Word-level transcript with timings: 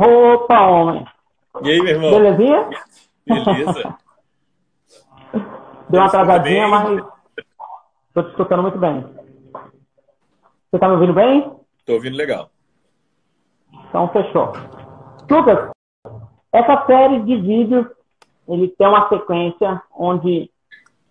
Opa, 0.00 0.66
homem. 0.66 1.06
E 1.62 1.70
aí, 1.70 1.82
meu 1.82 1.88
irmão? 1.88 2.10
Belezinha? 2.10 2.70
Beleza. 3.26 3.98
Deu 5.90 6.00
uma 6.00 6.06
atrasadinha, 6.06 6.68
mas 6.68 7.04
estou 8.08 8.22
te 8.24 8.30
escutando 8.30 8.62
muito 8.62 8.78
bem. 8.78 9.02
Você 9.52 10.76
está 10.76 10.88
me 10.88 10.94
ouvindo 10.94 11.12
bem? 11.12 11.52
Tô 11.84 11.94
ouvindo 11.94 12.16
legal. 12.16 12.48
Então, 13.90 14.08
fechou. 14.08 14.52
Lucas, 15.30 15.70
essa 16.50 16.86
série 16.86 17.20
de 17.20 17.36
vídeos, 17.36 17.86
ele 18.48 18.68
tem 18.68 18.88
uma 18.88 19.06
sequência 19.10 19.82
onde 19.94 20.50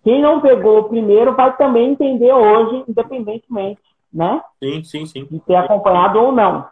quem 0.02 0.20
não 0.20 0.40
pegou 0.40 0.80
o 0.80 0.88
primeiro 0.88 1.36
vai 1.36 1.56
também 1.56 1.92
entender 1.92 2.32
hoje, 2.32 2.84
independentemente, 2.88 3.82
né? 4.12 4.42
Sim, 4.60 4.82
sim, 4.82 5.06
sim. 5.06 5.24
De 5.26 5.38
ter 5.40 5.54
acompanhado 5.54 6.18
ou 6.18 6.32
não. 6.32 6.66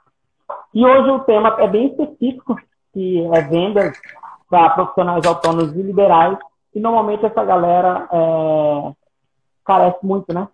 E 0.75 0.85
hoje 0.85 1.11
o 1.11 1.21
tema 1.21 1.57
é 1.59 1.67
bem 1.67 1.89
específico, 1.89 2.57
que 2.93 3.21
é 3.35 3.41
vendas 3.43 3.99
para 4.49 4.71
profissionais 4.71 5.25
autônomos 5.27 5.75
e 5.75 5.83
liberais. 5.83 6.39
E 6.75 6.81
normalmente 6.81 7.25
essa 7.25 7.45
galera 7.45 8.09
é, 8.13 8.93
carece 9.65 9.99
muito, 10.03 10.33
né? 10.33 10.49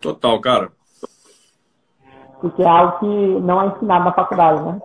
Total, 0.00 0.40
cara. 0.40 0.72
Porque 2.40 2.62
é 2.62 2.68
algo 2.68 2.98
que 2.98 3.06
não 3.06 3.60
é 3.62 3.66
ensinado 3.66 4.04
na 4.04 4.12
faculdade, 4.12 4.62
né? 4.62 4.80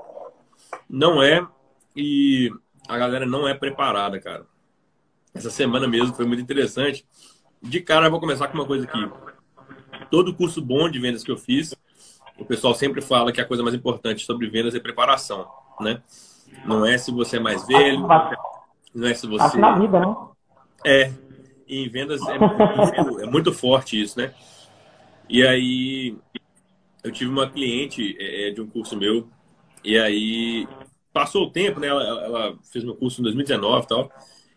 Não 0.90 1.24
é, 1.24 1.46
e 1.96 2.52
a 2.88 2.98
galera 2.98 3.26
não 3.26 3.48
é 3.48 3.54
preparada, 3.54 4.20
cara. 4.20 4.46
Essa 5.34 5.50
semana 5.50 5.88
mesmo 5.88 6.14
foi 6.14 6.26
muito 6.26 6.42
interessante. 6.42 7.06
De 7.62 7.82
cara, 7.82 8.08
eu 8.08 8.12
vou 8.12 8.20
começar 8.20 8.48
com 8.48 8.54
uma 8.54 8.66
coisa 8.66 8.86
aqui. 8.86 9.10
Todo 10.10 10.36
curso 10.36 10.62
bom 10.62 10.90
de 10.90 11.00
vendas 11.00 11.24
que 11.24 11.32
eu 11.32 11.38
fiz, 11.38 11.74
o 12.38 12.46
pessoal 12.46 12.74
sempre 12.74 13.02
fala 13.02 13.32
que 13.32 13.40
a 13.40 13.46
coisa 13.46 13.64
mais 13.64 13.76
importante 13.76 14.26
sobre 14.26 14.50
vendas 14.50 14.76
é 14.76 14.80
preparação, 14.80 15.48
né? 15.80 16.02
Não 16.66 16.86
é 16.86 16.98
se 16.98 17.12
você 17.12 17.38
é 17.38 17.40
mais 17.40 17.66
velho, 17.66 18.08
não 18.94 19.08
é 19.08 19.14
se 19.14 19.28
você. 19.28 19.58
Na 19.58 19.78
vida, 19.78 20.00
né? 20.00 20.16
É. 20.86 21.12
Em 21.68 21.90
vendas 21.90 22.22
é 22.28 22.38
muito, 22.38 23.20
é 23.22 23.26
muito 23.26 23.52
forte 23.52 24.00
isso, 24.00 24.20
né? 24.20 24.34
E 25.28 25.46
aí, 25.46 26.16
eu 27.04 27.12
tive 27.12 27.32
uma 27.32 27.50
cliente 27.50 28.16
é, 28.20 28.52
de 28.52 28.62
um 28.62 28.68
curso 28.68 28.96
meu, 28.96 29.28
e 29.84 29.98
aí 29.98 30.68
passou 31.12 31.46
o 31.46 31.52
tempo, 31.52 31.80
né? 31.80 31.88
Ela, 31.88 32.24
ela 32.24 32.58
fez 32.72 32.86
meu 32.86 32.96
curso 32.96 33.20
em 33.22 33.24
2019 33.24 33.84
e 33.84 33.88
tal, 33.88 34.12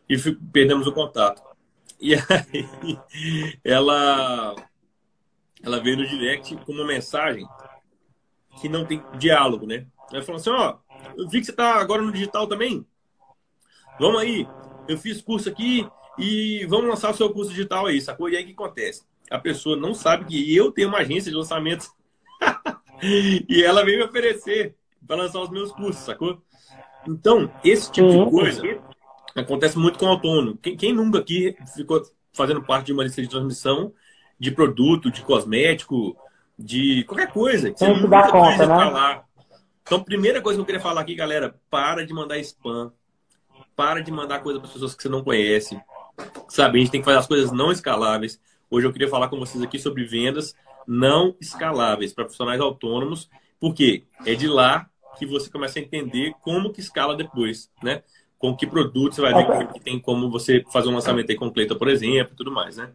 e 0.09 0.19
perdemos 0.53 0.87
o 0.87 0.93
contato. 0.93 1.43
E 1.99 2.15
aí, 2.15 2.99
ela, 3.65 4.55
ela 5.63 5.81
veio 5.81 5.97
no 5.97 6.07
direct 6.07 6.55
com 6.59 6.73
uma 6.73 6.85
mensagem 6.85 7.47
que 8.61 8.69
não 8.69 8.85
tem 8.85 9.03
diálogo, 9.19 9.67
né? 9.67 9.87
Ela 10.13 10.23
falou 10.23 10.41
assim: 10.41 10.51
Ó, 10.51 10.77
eu 11.17 11.29
vi 11.29 11.41
que 11.41 11.47
você 11.47 11.53
tá 11.53 11.77
agora 11.77 12.03
no 12.03 12.13
digital 12.13 12.47
também. 12.47 12.87
Vamos 13.99 14.21
aí, 14.21 14.47
eu 14.87 14.97
fiz 14.97 15.21
curso 15.21 15.49
aqui 15.49 15.87
e 16.19 16.65
vamos 16.67 16.89
lançar 16.89 17.11
o 17.11 17.15
seu 17.15 17.31
curso 17.33 17.51
digital 17.51 17.87
aí, 17.87 18.01
sacou? 18.01 18.29
E 18.29 18.37
aí 18.37 18.45
o 18.45 18.47
que 18.47 18.53
acontece? 18.53 19.03
A 19.31 19.39
pessoa 19.39 19.77
não 19.77 19.95
sabe 19.95 20.25
que 20.25 20.57
eu 20.57 20.71
tenho 20.73 20.89
uma 20.89 20.99
agência 20.99 21.31
de 21.31 21.37
lançamentos 21.37 21.91
e 23.03 23.63
ela 23.63 23.85
veio 23.85 23.99
me 23.99 24.05
oferecer 24.05 24.75
para 25.07 25.17
lançar 25.17 25.41
os 25.41 25.51
meus 25.51 25.73
cursos, 25.73 26.05
sacou? 26.05 26.41
Então, 27.07 27.51
esse 27.65 27.91
tipo 27.91 28.09
de 28.09 28.31
coisa 28.31 28.63
acontece 29.35 29.79
muito 29.79 29.99
com 29.99 30.07
o 30.07 30.11
autônomo. 30.11 30.57
Quem, 30.59 30.77
quem 30.77 30.93
nunca 30.93 31.19
aqui 31.19 31.57
ficou 31.75 32.03
fazendo 32.33 32.63
parte 32.63 32.87
de 32.87 32.93
uma 32.93 33.05
lista 33.05 33.21
de 33.21 33.29
transmissão 33.29 33.93
de 34.39 34.51
produto, 34.51 35.11
de 35.11 35.23
cosmético, 35.23 36.17
de 36.59 37.05
qualquer 37.05 37.31
coisa. 37.33 37.71
Que 37.71 37.79
você 37.79 37.87
Tem 37.87 38.01
que 38.01 38.09
dar 38.09 38.31
conta, 38.31 38.67
né? 38.67 38.75
Falar. 38.75 39.25
Então, 39.83 40.03
primeira 40.03 40.43
coisa 40.43 40.59
que 40.59 40.61
eu 40.61 40.67
queria 40.67 40.81
falar 40.81 41.01
aqui, 41.01 41.15
galera, 41.15 41.55
para 41.71 42.05
de 42.05 42.13
mandar 42.13 42.39
spam. 42.39 42.93
Para 43.77 44.01
de 44.01 44.11
mandar 44.11 44.41
coisa 44.41 44.59
para 44.59 44.69
pessoas 44.69 44.95
que 44.95 45.03
você 45.03 45.09
não 45.09 45.23
conhece. 45.23 45.81
Sabe, 46.49 46.79
a 46.79 46.81
gente 46.81 46.91
tem 46.91 47.01
que 47.01 47.05
fazer 47.05 47.19
as 47.19 47.27
coisas 47.27 47.53
não 47.53 47.71
escaláveis. 47.71 48.41
Hoje 48.71 48.87
eu 48.87 48.93
queria 48.93 49.09
falar 49.09 49.29
com 49.29 49.39
vocês 49.39 49.63
aqui 49.63 49.79
sobre 49.79 50.05
vendas 50.05 50.55
não 50.89 51.37
escaláveis 51.39 52.15
para 52.15 52.25
profissionais 52.25 52.61
autônomos, 52.61 53.29
porque 53.61 54.05
é 54.25 54.35
de 54.35 54.49
lá 54.49 54.89
que 55.19 55.27
você 55.27 55.51
começa 55.51 55.79
a 55.79 55.83
entender 55.83 56.33
como 56.41 56.73
que 56.73 56.81
escala 56.81 57.15
depois, 57.15 57.71
né? 57.83 58.03
Com 58.39 58.57
que 58.57 58.67
produto 58.67 59.15
você 59.15 59.21
vai 59.21 59.35
ver 59.35 59.69
que 59.73 59.81
tem 59.81 60.01
como 60.01 60.31
você 60.31 60.65
fazer 60.73 60.89
um 60.89 60.95
lançamento 60.95 61.29
aí 61.31 61.37
completo, 61.37 61.77
por 61.77 61.89
exemplo, 61.89 62.33
e 62.33 62.37
tudo 62.37 62.51
mais, 62.51 62.79
né? 62.79 62.91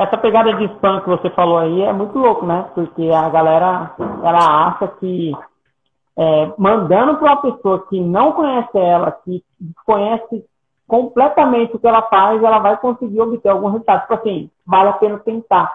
Essa 0.00 0.16
pegada 0.16 0.54
de 0.54 0.64
spam 0.64 1.02
que 1.02 1.10
você 1.10 1.28
falou 1.28 1.58
aí 1.58 1.82
é 1.82 1.92
muito 1.92 2.18
louco, 2.18 2.46
né? 2.46 2.70
Porque 2.74 3.10
a 3.10 3.28
galera, 3.28 3.94
ela 4.24 4.68
acha 4.68 4.88
que 4.98 5.36
é, 6.16 6.54
mandando 6.56 7.18
para 7.18 7.32
uma 7.32 7.42
pessoa 7.42 7.86
que 7.86 8.00
não 8.00 8.32
conhece 8.32 8.78
ela, 8.78 9.12
que 9.12 9.44
conhece 9.84 10.42
completamente 10.88 11.76
o 11.76 11.78
que 11.78 11.86
ela 11.86 12.00
faz, 12.00 12.42
ela 12.42 12.60
vai 12.60 12.78
conseguir 12.78 13.20
obter 13.20 13.50
algum 13.50 13.68
resultado. 13.68 14.00
Tipo 14.00 14.14
assim, 14.14 14.50
vale 14.66 14.88
a 14.88 14.94
pena 14.94 15.18
tentar. 15.18 15.70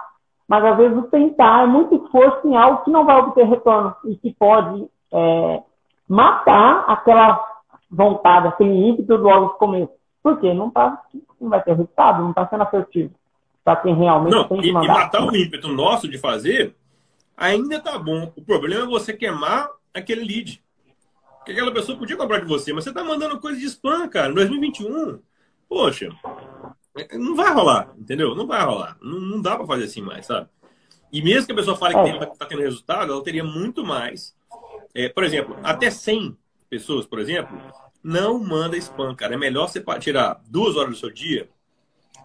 Mas 0.48 0.66
às 0.66 0.76
vezes 0.76 0.98
o 0.98 1.04
tentar 1.04 1.62
é 1.62 1.68
muito 1.68 1.94
esforço 1.94 2.48
em 2.48 2.58
algo 2.58 2.84
que 2.84 2.90
não 2.90 3.06
vai 3.06 3.20
obter 3.20 3.46
retorno 3.46 3.96
e 4.06 4.16
que 4.16 4.34
pode 4.34 4.90
é, 5.14 5.62
matar 6.10 6.84
aquela 6.88 7.46
vontade, 7.92 8.48
aquele 8.48 8.90
ímpeto 8.90 9.18
logo 9.18 9.42
no 9.42 9.50
começo. 9.52 9.94
Porque 10.24 10.52
não, 10.52 10.72
tá, 10.72 11.00
não 11.40 11.48
vai 11.48 11.62
ter 11.62 11.74
resultado, 11.74 12.24
não 12.24 12.32
está 12.32 12.48
sendo 12.48 12.64
assertivo. 12.64 13.14
Para 13.66 13.78
quem 13.78 13.96
realmente 13.96 14.32
não, 14.32 14.48
tem 14.48 14.62
que 14.62 14.72
mandar. 14.72 14.86
E 14.86 14.88
matar 14.88 15.26
o 15.26 15.36
ímpeto 15.36 15.68
nosso 15.70 16.08
de 16.08 16.20
fazer 16.20 16.76
ainda 17.36 17.80
tá 17.80 17.98
bom. 17.98 18.32
O 18.36 18.42
problema 18.44 18.84
é 18.84 18.88
você 18.88 19.12
queimar 19.12 19.72
aquele 19.92 20.24
lead. 20.24 20.64
Porque 21.40 21.52
aquela 21.52 21.74
pessoa 21.74 21.98
podia 21.98 22.16
comprar 22.16 22.40
de 22.40 22.46
você, 22.46 22.72
mas 22.72 22.84
você 22.84 22.94
tá 22.94 23.04
mandando 23.04 23.40
coisa 23.40 23.60
de 23.60 23.66
spam, 23.66 24.08
cara, 24.08 24.30
em 24.30 24.36
2021. 24.36 25.20
Poxa, 25.68 26.10
não 27.14 27.36
vai 27.36 27.52
rolar, 27.52 27.92
entendeu? 27.98 28.36
Não 28.36 28.46
vai 28.46 28.64
rolar. 28.64 28.98
Não, 29.02 29.20
não 29.20 29.42
dá 29.42 29.56
para 29.56 29.66
fazer 29.66 29.86
assim 29.86 30.02
mais, 30.02 30.28
sabe? 30.28 30.48
E 31.12 31.24
mesmo 31.24 31.48
que 31.48 31.54
a 31.54 31.56
pessoa 31.56 31.76
fale 31.76 31.96
que 31.96 32.24
está 32.34 32.46
é. 32.46 32.48
tendo 32.48 32.62
resultado, 32.62 33.12
ela 33.12 33.24
teria 33.24 33.44
muito 33.44 33.84
mais. 33.84 34.36
É, 34.94 35.10
por 35.10 35.24
exemplo, 35.24 35.58
até 35.64 35.90
100 35.90 36.38
pessoas, 36.70 37.08
por 37.08 37.20
exemplo, 37.20 37.60
não 38.04 38.38
manda 38.38 38.78
spam, 38.78 39.16
cara. 39.16 39.34
É 39.34 39.38
melhor 39.38 39.68
você 39.68 39.84
tirar 40.00 40.40
duas 40.48 40.76
horas 40.76 40.92
do 40.92 41.00
seu 41.00 41.12
dia, 41.12 41.50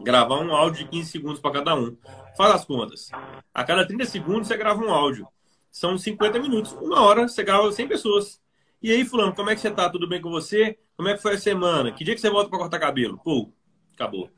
gravar 0.03 0.41
um 0.41 0.55
áudio 0.55 0.85
de 0.85 0.91
15 0.91 1.11
segundos 1.11 1.41
para 1.41 1.53
cada 1.53 1.75
um. 1.75 1.97
Faz 2.37 2.55
as 2.55 2.65
contas. 2.65 3.11
A 3.53 3.65
cada 3.65 3.87
30 3.87 4.05
segundos 4.07 4.49
você 4.49 4.57
grava 4.57 4.83
um 4.83 4.93
áudio. 4.93 5.27
São 5.71 5.97
50 5.97 6.39
minutos. 6.39 6.73
Uma 6.73 7.03
hora 7.03 7.29
você 7.29 7.43
grava 7.43 7.71
100 7.71 7.89
pessoas. 7.89 8.41
E 8.83 8.91
aí, 8.91 9.05
fulano, 9.05 9.35
como 9.35 9.51
é 9.51 9.55
que 9.55 9.61
você 9.61 9.71
tá? 9.71 9.89
Tudo 9.91 10.09
bem 10.09 10.21
com 10.21 10.31
você? 10.31 10.79
Como 10.97 11.09
é 11.09 11.15
que 11.15 11.23
foi 11.23 11.35
a 11.35 11.39
semana? 11.39 11.93
Que 11.93 12.03
dia 12.03 12.15
que 12.15 12.21
você 12.21 12.31
volta 12.31 12.49
para 12.49 12.59
cortar 12.59 12.79
cabelo? 12.79 13.19
Pô, 13.23 13.51
acabou. 13.95 14.31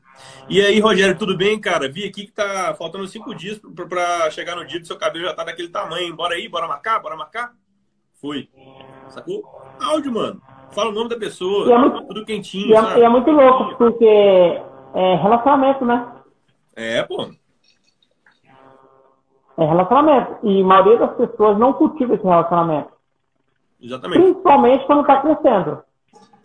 E 0.49 0.61
aí, 0.61 0.79
Rogério, 0.79 1.17
tudo 1.17 1.35
bem, 1.35 1.59
cara? 1.59 1.89
Vi 1.89 2.03
aqui 2.03 2.25
que 2.25 2.31
tá 2.31 2.75
faltando 2.77 3.07
cinco 3.07 3.33
dias 3.33 3.59
para 3.89 4.29
chegar 4.31 4.55
no 4.55 4.65
dia 4.65 4.79
do 4.79 4.85
seu 4.85 4.97
cabelo 4.97 5.25
já 5.25 5.33
tá 5.33 5.43
daquele 5.43 5.69
tamanho. 5.69 6.15
Bora 6.15 6.35
aí, 6.35 6.47
bora 6.47 6.67
marcar? 6.67 6.99
Bora 6.99 7.15
marcar? 7.15 7.53
Foi. 8.21 8.49
Sacou? 9.09 9.43
Áudio, 9.81 10.11
mano. 10.11 10.41
Fala 10.71 10.89
o 10.89 10.93
nome 10.93 11.09
da 11.09 11.17
pessoa, 11.17 11.71
é 11.71 11.77
muito, 11.77 12.07
tudo 12.07 12.25
quentinho. 12.25 12.67
E 12.67 12.73
é, 12.73 12.99
e 12.99 13.03
é, 13.03 13.09
muito 13.09 13.29
louco, 13.29 13.77
porque 13.77 14.61
é 14.93 15.15
relacionamento, 15.15 15.85
né? 15.85 16.07
É, 16.75 17.03
pô. 17.03 17.29
É 19.57 19.65
relacionamento. 19.65 20.37
E 20.43 20.61
a 20.61 20.65
maioria 20.65 20.97
das 20.97 21.15
pessoas 21.15 21.57
não 21.57 21.73
cultiva 21.73 22.15
esse 22.15 22.23
relacionamento. 22.23 22.89
Exatamente. 23.81 24.21
Principalmente 24.21 24.85
quando 24.85 25.01
está 25.01 25.21
crescendo. 25.21 25.83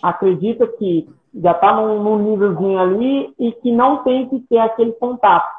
Acredita 0.03 0.67
que 0.67 1.09
já 1.35 1.53
está 1.53 1.73
num, 1.73 2.03
num 2.03 2.19
nívelzinho 2.19 2.79
ali 2.79 3.35
e 3.39 3.53
que 3.53 3.71
não 3.73 4.03
tem 4.03 4.29
que 4.29 4.41
ter 4.41 4.59
aquele 4.59 4.93
contato. 4.93 5.59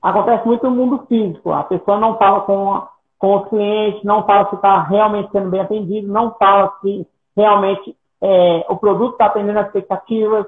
Acontece 0.00 0.46
muito 0.46 0.64
no 0.68 0.76
mundo 0.76 1.06
físico. 1.08 1.52
A 1.52 1.62
pessoa 1.64 1.98
não 1.98 2.18
fala 2.18 2.40
com, 2.40 2.82
com 3.18 3.36
os 3.36 3.48
clientes, 3.48 4.02
não 4.02 4.24
fala 4.26 4.48
se 4.48 4.56
está 4.56 4.82
realmente 4.82 5.30
sendo 5.30 5.50
bem 5.50 5.60
atendido, 5.60 6.12
não 6.12 6.34
fala 6.34 6.72
se 6.80 7.06
realmente 7.36 7.96
é, 8.20 8.66
o 8.68 8.76
produto 8.76 9.12
está 9.12 9.26
atendendo 9.26 9.60
as 9.60 9.66
expectativas. 9.66 10.46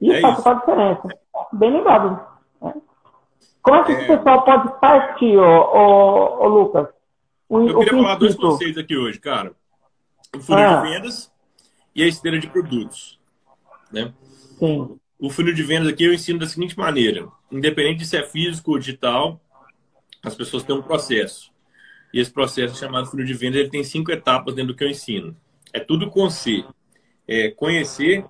Isso 0.00 0.12
é 0.12 0.20
faz 0.20 0.64
toda 0.64 0.90
a 0.90 0.92
diferença. 0.92 1.18
Bem 1.52 1.72
lembrado. 1.72 2.20
Né? 2.60 2.74
Como 3.62 3.76
é 3.76 3.84
que 3.84 3.92
é... 3.92 4.02
o 4.02 4.06
pessoal 4.06 4.44
pode 4.44 4.80
partir, 4.80 5.36
ô, 5.36 5.42
ô, 5.42 6.44
ô 6.44 6.48
Lucas? 6.48 6.88
O, 7.48 7.60
Eu 7.60 7.78
queria 7.78 8.02
falar 8.02 8.14
dois 8.16 8.34
conceitos 8.34 8.78
aqui 8.78 8.96
hoje, 8.96 9.18
cara. 9.20 9.54
O 10.34 10.40
funil 10.40 10.64
ah. 10.64 10.80
de 10.80 10.90
vendas 10.90 11.32
e 11.94 12.02
a 12.02 12.06
esteira 12.06 12.38
de 12.38 12.48
produtos. 12.48 13.18
Né? 13.92 14.12
Sim. 14.58 14.98
O 15.18 15.30
funil 15.30 15.54
de 15.54 15.62
vendas 15.62 15.88
aqui 15.88 16.04
eu 16.04 16.12
ensino 16.12 16.38
da 16.38 16.46
seguinte 16.46 16.76
maneira: 16.76 17.28
independente 17.50 18.00
de 18.00 18.06
se 18.06 18.16
é 18.16 18.22
físico 18.24 18.72
ou 18.72 18.78
digital, 18.78 19.40
as 20.22 20.34
pessoas 20.34 20.64
têm 20.64 20.76
um 20.76 20.82
processo. 20.82 21.52
E 22.12 22.20
esse 22.20 22.32
processo 22.32 22.76
chamado 22.76 23.06
funil 23.06 23.26
de 23.26 23.34
vendas 23.34 23.60
ele 23.60 23.70
tem 23.70 23.82
cinco 23.82 24.10
etapas 24.10 24.54
dentro 24.54 24.72
do 24.72 24.76
que 24.76 24.84
eu 24.84 24.90
ensino. 24.90 25.36
É 25.72 25.80
tudo 25.80 26.10
com 26.10 26.28
C. 26.30 26.64
É 27.26 27.50
conhecer, 27.50 28.24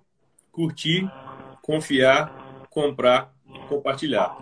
curtir, 0.53 1.11
confiar, 1.65 2.69
comprar, 2.69 3.35
compartilhar. 3.71 4.37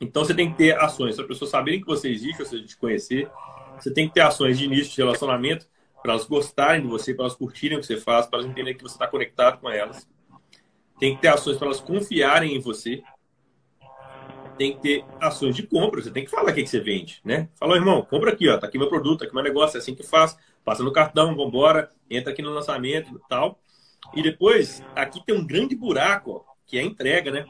Então 0.00 0.24
você 0.24 0.32
tem 0.32 0.52
que 0.52 0.56
ter 0.56 0.78
ações 0.78 1.16
para 1.16 1.24
as 1.24 1.28
pessoas 1.28 1.50
saberem 1.50 1.80
que 1.80 1.86
você 1.86 2.08
existe, 2.08 2.40
ou 2.40 2.46
seja, 2.46 2.64
te 2.64 2.76
conhecer. 2.76 3.28
Você 3.76 3.92
tem 3.92 4.06
que 4.06 4.14
ter 4.14 4.20
ações 4.20 4.56
de 4.56 4.64
início 4.64 4.94
de 4.94 4.96
relacionamento 4.98 5.66
para 6.00 6.12
elas 6.12 6.24
gostarem 6.26 6.82
de 6.82 6.86
você, 6.86 7.12
para 7.12 7.24
elas 7.24 7.34
curtirem 7.34 7.76
o 7.76 7.80
que 7.80 7.86
você 7.86 7.96
faz, 7.96 8.26
para 8.26 8.38
elas 8.38 8.50
entenderem 8.50 8.76
que 8.76 8.84
você 8.84 8.94
está 8.94 9.08
conectado 9.08 9.60
com 9.60 9.68
elas. 9.68 10.08
Tem 11.00 11.16
que 11.16 11.22
ter 11.22 11.28
ações 11.28 11.56
para 11.56 11.66
elas 11.66 11.80
confiarem 11.80 12.54
em 12.54 12.60
você. 12.60 13.02
Tem 14.56 14.74
que 14.74 14.80
ter 14.80 15.04
ações 15.20 15.56
de 15.56 15.64
compra. 15.64 16.00
Você 16.00 16.12
tem 16.12 16.24
que 16.24 16.30
falar 16.30 16.52
o 16.52 16.54
que, 16.54 16.62
que 16.62 16.68
você 16.68 16.78
vende, 16.78 17.20
né? 17.24 17.48
Fala, 17.56 17.74
irmão, 17.74 18.02
compra 18.02 18.30
aqui, 18.30 18.48
ó. 18.48 18.56
Tá 18.58 18.68
aqui 18.68 18.78
meu 18.78 18.88
produto, 18.88 19.20
tá 19.20 19.24
aqui 19.24 19.34
meu 19.34 19.42
negócio, 19.42 19.76
é 19.76 19.80
assim 19.80 19.94
que 19.94 20.04
faz. 20.04 20.38
Passa 20.64 20.84
no 20.84 20.92
cartão, 20.92 21.34
vambora, 21.34 21.90
entra 22.08 22.32
aqui 22.32 22.42
no 22.42 22.50
lançamento 22.50 23.16
e 23.16 23.28
tal. 23.28 23.58
E 24.16 24.22
depois, 24.22 24.82
aqui 24.94 25.24
tem 25.24 25.34
um 25.34 25.46
grande 25.46 25.74
buraco, 25.74 26.32
ó, 26.32 26.54
que 26.66 26.78
é 26.78 26.80
a 26.80 26.84
entrega, 26.84 27.30
né? 27.30 27.44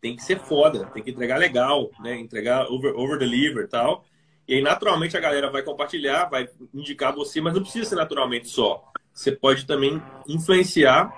Tem 0.00 0.16
que 0.16 0.22
ser 0.22 0.38
foda, 0.38 0.86
tem 0.86 1.02
que 1.02 1.10
entregar 1.10 1.38
legal, 1.38 1.90
né? 2.00 2.18
Entregar 2.18 2.70
over, 2.70 2.94
over 2.94 3.18
deliver 3.18 3.64
e 3.64 3.68
tal. 3.68 4.04
E 4.46 4.54
aí, 4.54 4.62
naturalmente, 4.62 5.16
a 5.16 5.20
galera 5.20 5.50
vai 5.50 5.62
compartilhar, 5.62 6.24
vai 6.24 6.48
indicar 6.74 7.14
você, 7.14 7.40
mas 7.40 7.54
não 7.54 7.62
precisa 7.62 7.88
ser 7.88 7.94
naturalmente 7.94 8.48
só. 8.48 8.84
Você 9.12 9.32
pode 9.32 9.66
também 9.66 10.02
influenciar 10.28 11.12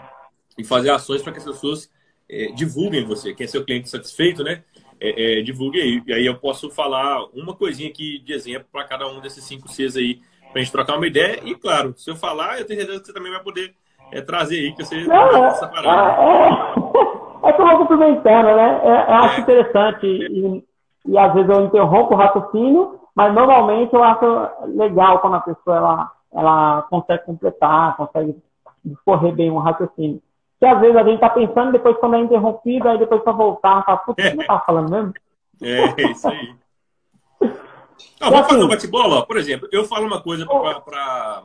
e 0.58 0.64
fazer 0.64 0.90
ações 0.90 1.22
para 1.22 1.32
que 1.32 1.38
as 1.38 1.44
pessoas 1.44 1.90
é, 2.28 2.46
divulguem 2.52 3.04
você. 3.04 3.34
Quem 3.34 3.44
é 3.44 3.48
seu 3.48 3.64
cliente 3.64 3.88
satisfeito, 3.88 4.42
né? 4.42 4.64
É, 5.00 5.38
é, 5.38 5.42
divulgue 5.42 5.80
aí. 5.80 6.02
E 6.06 6.12
aí 6.12 6.26
eu 6.26 6.38
posso 6.38 6.70
falar 6.70 7.24
uma 7.32 7.54
coisinha 7.54 7.88
aqui 7.88 8.18
de 8.18 8.32
exemplo 8.32 8.68
para 8.70 8.84
cada 8.84 9.08
um 9.08 9.20
desses 9.20 9.44
cinco 9.44 9.68
Cs 9.68 9.96
aí, 9.96 10.20
para 10.50 10.60
a 10.60 10.64
gente 10.64 10.72
trocar 10.72 10.96
uma 10.96 11.06
ideia. 11.06 11.40
E, 11.44 11.54
claro, 11.54 11.94
se 11.96 12.10
eu 12.10 12.16
falar, 12.16 12.58
eu 12.58 12.66
tenho 12.66 12.80
certeza 12.80 13.00
que 13.00 13.06
você 13.06 13.12
também 13.12 13.32
vai 13.32 13.42
poder 13.42 13.74
é, 14.12 14.20
trazer 14.22 14.56
aí, 14.56 14.72
que 14.72 14.84
você 14.84 15.04
não, 15.04 15.44
essa 15.44 15.66
parada. 15.66 16.22
É, 16.22 17.48
é, 17.48 17.50
é 17.50 17.60
eu 17.60 17.66
vou 17.66 17.78
complementando, 17.78 18.56
né? 18.56 18.80
É, 18.84 19.10
eu 19.10 19.14
acho 19.14 19.38
é. 19.38 19.40
interessante 19.42 20.06
e, 20.06 20.64
e 21.06 21.18
às 21.18 21.32
vezes 21.34 21.50
eu 21.50 21.64
interrompo 21.64 22.14
o 22.14 22.16
raciocínio 22.16 23.02
mas 23.14 23.34
normalmente 23.34 23.94
eu 23.94 24.02
acho 24.02 24.24
legal 24.74 25.20
quando 25.20 25.36
a 25.36 25.40
pessoa 25.40 25.76
ela, 25.76 26.12
ela 26.32 26.82
consegue 26.82 27.24
completar, 27.24 27.96
consegue 27.96 28.36
discorrer 28.84 29.34
bem 29.34 29.50
um 29.50 29.58
raciocínio. 29.58 30.22
Que 30.58 30.66
às 30.66 30.80
vezes 30.80 30.96
a 30.96 31.02
gente 31.02 31.14
está 31.14 31.28
pensando, 31.28 31.72
depois 31.72 31.96
quando 31.98 32.16
é 32.16 32.20
interrompido, 32.20 32.88
aí 32.88 32.98
depois 32.98 33.22
para 33.22 33.32
voltar, 33.32 33.84
fala, 33.84 33.98
putz, 33.98 34.22
você 34.22 34.34
não 34.34 34.46
tá 34.46 34.60
falando 34.60 34.90
mesmo? 34.90 35.14
É, 35.64 36.10
isso 36.10 36.26
aí. 36.26 36.54
Não, 38.20 38.30
vamos 38.30 38.48
fazer 38.48 38.62
um 38.62 38.66
assim, 38.66 38.68
bate-bola, 38.68 39.24
por 39.24 39.36
exemplo, 39.36 39.68
eu 39.70 39.84
falo 39.84 40.06
uma 40.06 40.20
coisa 40.20 40.44
para 40.44 41.44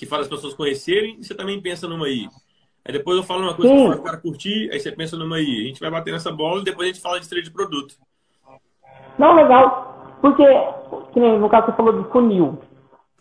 que 0.00 0.06
faz 0.06 0.22
as 0.22 0.28
pessoas 0.28 0.54
conhecerem, 0.54 1.16
e 1.18 1.24
você 1.24 1.34
também 1.34 1.60
pensa 1.60 1.86
numa 1.86 2.06
aí. 2.06 2.26
Aí 2.82 2.90
depois 2.90 3.18
eu 3.18 3.22
falo 3.22 3.42
uma 3.42 3.54
coisa 3.54 3.70
para 3.70 4.00
o 4.00 4.02
cara 4.02 4.16
curtir, 4.16 4.70
aí 4.72 4.80
você 4.80 4.90
pensa 4.90 5.14
numa 5.14 5.36
aí. 5.36 5.64
A 5.64 5.66
gente 5.66 5.78
vai 5.78 5.90
bater 5.90 6.10
nessa 6.10 6.32
bola 6.32 6.62
e 6.62 6.64
depois 6.64 6.88
a 6.88 6.92
gente 6.92 7.02
fala 7.02 7.18
de 7.18 7.24
estreia 7.24 7.44
de 7.44 7.50
produto. 7.50 7.96
Não, 9.18 9.34
legal. 9.34 10.16
Porque, 10.22 10.42
no 11.14 11.50
caso 11.50 11.66
você 11.66 11.72
falou 11.72 12.02
de 12.02 12.08
funil. 12.08 12.58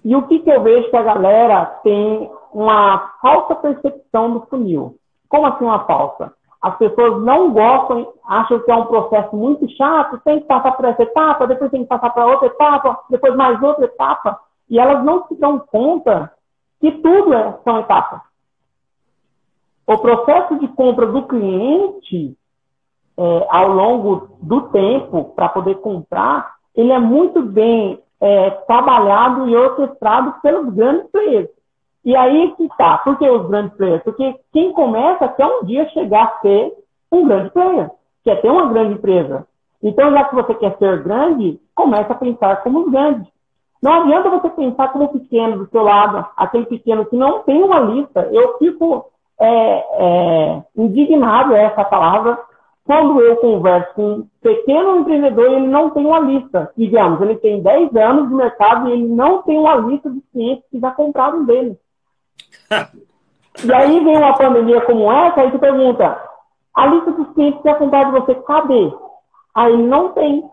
E 0.05 0.15
o 0.15 0.25
que, 0.25 0.39
que 0.39 0.49
eu 0.49 0.63
vejo 0.63 0.89
que 0.89 0.95
a 0.95 1.03
galera 1.03 1.65
tem 1.83 2.31
uma 2.53 3.11
falsa 3.21 3.55
percepção 3.55 4.35
do 4.35 4.45
funil. 4.45 4.95
Como 5.27 5.47
assim 5.47 5.65
uma 5.65 5.85
falsa? 5.85 6.31
As 6.61 6.77
pessoas 6.77 7.21
não 7.23 7.51
gostam, 7.51 8.13
acham 8.25 8.59
que 8.59 8.71
é 8.71 8.75
um 8.75 8.85
processo 8.85 9.35
muito 9.35 9.69
chato, 9.75 10.21
tem 10.23 10.39
que 10.39 10.47
passar 10.47 10.71
por 10.71 10.85
essa 10.85 11.03
etapa, 11.03 11.45
depois 11.45 11.71
tem 11.71 11.81
que 11.81 11.89
passar 11.89 12.09
para 12.11 12.25
outra 12.25 12.47
etapa, 12.47 12.97
depois 13.09 13.35
mais 13.35 13.61
outra 13.61 13.83
etapa. 13.83 14.39
E 14.69 14.79
elas 14.79 15.03
não 15.03 15.27
se 15.27 15.35
dão 15.35 15.59
conta 15.59 16.31
que 16.79 16.91
tudo 16.91 17.33
é, 17.33 17.57
são 17.63 17.79
etapas. 17.79 18.21
O 19.85 19.97
processo 19.97 20.59
de 20.59 20.67
compra 20.69 21.07
do 21.07 21.23
cliente, 21.23 22.37
é, 23.17 23.47
ao 23.49 23.69
longo 23.69 24.37
do 24.41 24.61
tempo, 24.69 25.33
para 25.35 25.49
poder 25.49 25.75
comprar, 25.75 26.55
ele 26.75 26.91
é 26.91 26.99
muito 26.99 27.41
bem 27.41 27.99
é, 28.21 28.49
trabalhado 28.51 29.49
e 29.49 29.55
orquestrado 29.55 30.35
pelos 30.41 30.73
grandes 30.73 31.09
players. 31.11 31.49
E 32.05 32.15
aí 32.15 32.53
que 32.55 32.67
tá. 32.77 32.99
Por 32.99 33.17
que 33.17 33.29
os 33.29 33.47
grandes 33.47 33.75
players? 33.75 34.03
Porque 34.03 34.39
quem 34.53 34.71
começa 34.73 35.27
quer 35.27 35.45
um 35.45 35.65
dia 35.65 35.89
chegar 35.89 36.25
a 36.25 36.39
ser 36.41 36.73
um 37.11 37.27
grande 37.27 37.49
player, 37.49 37.91
quer 38.23 38.41
ter 38.41 38.49
uma 38.49 38.67
grande 38.67 38.93
empresa. 38.93 39.47
Então, 39.81 40.11
já 40.11 40.25
que 40.25 40.35
você 40.35 40.53
quer 40.55 40.77
ser 40.77 41.03
grande, 41.03 41.59
começa 41.73 42.13
a 42.13 42.17
pensar 42.17 42.61
como 42.63 42.81
os 42.81 42.91
grandes. 42.91 43.27
Não 43.81 43.93
adianta 43.93 44.29
você 44.29 44.49
pensar 44.49 44.91
como 44.91 45.09
pequeno 45.09 45.59
do 45.59 45.69
seu 45.69 45.83
lado, 45.83 46.25
aquele 46.35 46.65
pequeno 46.65 47.05
que 47.05 47.15
não 47.15 47.43
tem 47.43 47.63
uma 47.63 47.79
lista. 47.79 48.27
Eu 48.31 48.57
fico 48.57 49.05
é, 49.39 49.47
é, 49.47 50.63
indignado, 50.75 51.55
é 51.55 51.63
essa 51.63 51.85
palavra, 51.85 52.37
quando 52.89 53.21
eu 53.21 53.35
converso 53.35 53.93
com 53.93 54.11
um 54.13 54.27
pequeno 54.41 54.97
empreendedor, 54.97 55.45
ele 55.45 55.67
não 55.67 55.91
tem 55.91 56.03
uma 56.05 56.19
lista. 56.19 56.71
Digamos, 56.75 57.21
ele 57.21 57.35
tem 57.37 57.61
10 57.61 57.95
anos 57.95 58.29
de 58.29 58.33
mercado 58.33 58.89
e 58.89 58.93
ele 58.93 59.07
não 59.07 59.43
tem 59.43 59.59
uma 59.59 59.75
lista 59.75 60.09
de 60.09 60.19
clientes 60.33 60.65
que 60.71 60.79
já 60.79 60.89
compraram 60.89 61.45
dele. 61.45 61.77
e 63.63 63.73
aí 63.73 64.03
vem 64.03 64.17
uma 64.17 64.35
pandemia 64.35 64.81
como 64.81 65.11
essa, 65.11 65.41
aí 65.41 65.51
tu 65.51 65.59
pergunta, 65.59 66.19
a 66.73 66.87
lista 66.87 67.11
dos 67.11 67.31
clientes 67.33 67.61
que 67.61 67.69
já 67.69 67.75
compraram 67.75 68.11
de 68.11 68.19
você, 68.21 68.35
cadê? 68.35 68.91
Aí 69.53 69.77
não 69.77 70.09
tem. 70.13 70.49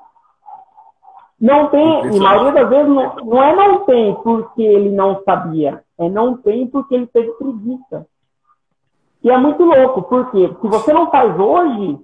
Não 1.40 1.68
tem, 1.68 2.14
e 2.14 2.18
a 2.18 2.22
maioria 2.22 2.52
das 2.52 2.68
vezes 2.70 2.88
não, 2.88 3.16
não 3.16 3.42
é 3.42 3.54
não 3.54 3.84
tem 3.84 4.14
porque 4.22 4.62
ele 4.62 4.90
não 4.90 5.22
sabia, 5.22 5.82
é 5.98 6.08
não 6.08 6.36
tem 6.36 6.66
porque 6.66 6.94
ele 6.94 7.06
teve 7.06 7.30
preguiça. 7.32 8.06
E 9.22 9.30
é 9.30 9.36
muito 9.36 9.62
louco, 9.62 10.02
porque 10.02 10.48
se 10.48 10.68
você 10.68 10.92
não 10.92 11.10
faz 11.10 11.38
hoje, 11.38 11.98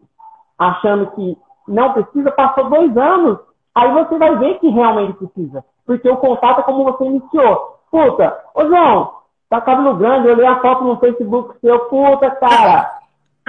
achando 0.59 1.07
que 1.13 1.39
não 1.67 1.93
precisa, 1.93 2.31
passou 2.31 2.69
dois 2.69 2.95
anos, 2.97 3.39
aí 3.75 3.91
você 3.93 4.19
vai 4.19 4.37
ver 4.37 4.59
que 4.59 4.69
realmente 4.69 5.15
precisa. 5.15 5.65
Porque 5.87 6.09
o 6.09 6.17
contato 6.17 6.61
é 6.61 6.63
como 6.65 6.85
você 6.85 7.05
iniciou. 7.05 7.79
Puta, 7.91 8.39
ô 8.55 8.67
João, 8.67 9.13
tá 9.49 9.61
cabelo 9.61 9.97
grande, 9.97 10.29
eu 10.29 10.35
olhei 10.35 10.47
a 10.47 10.61
foto 10.61 10.85
no 10.85 10.99
Facebook 10.99 11.59
seu, 11.61 11.79
puta, 11.87 12.31
cara, 12.33 13.02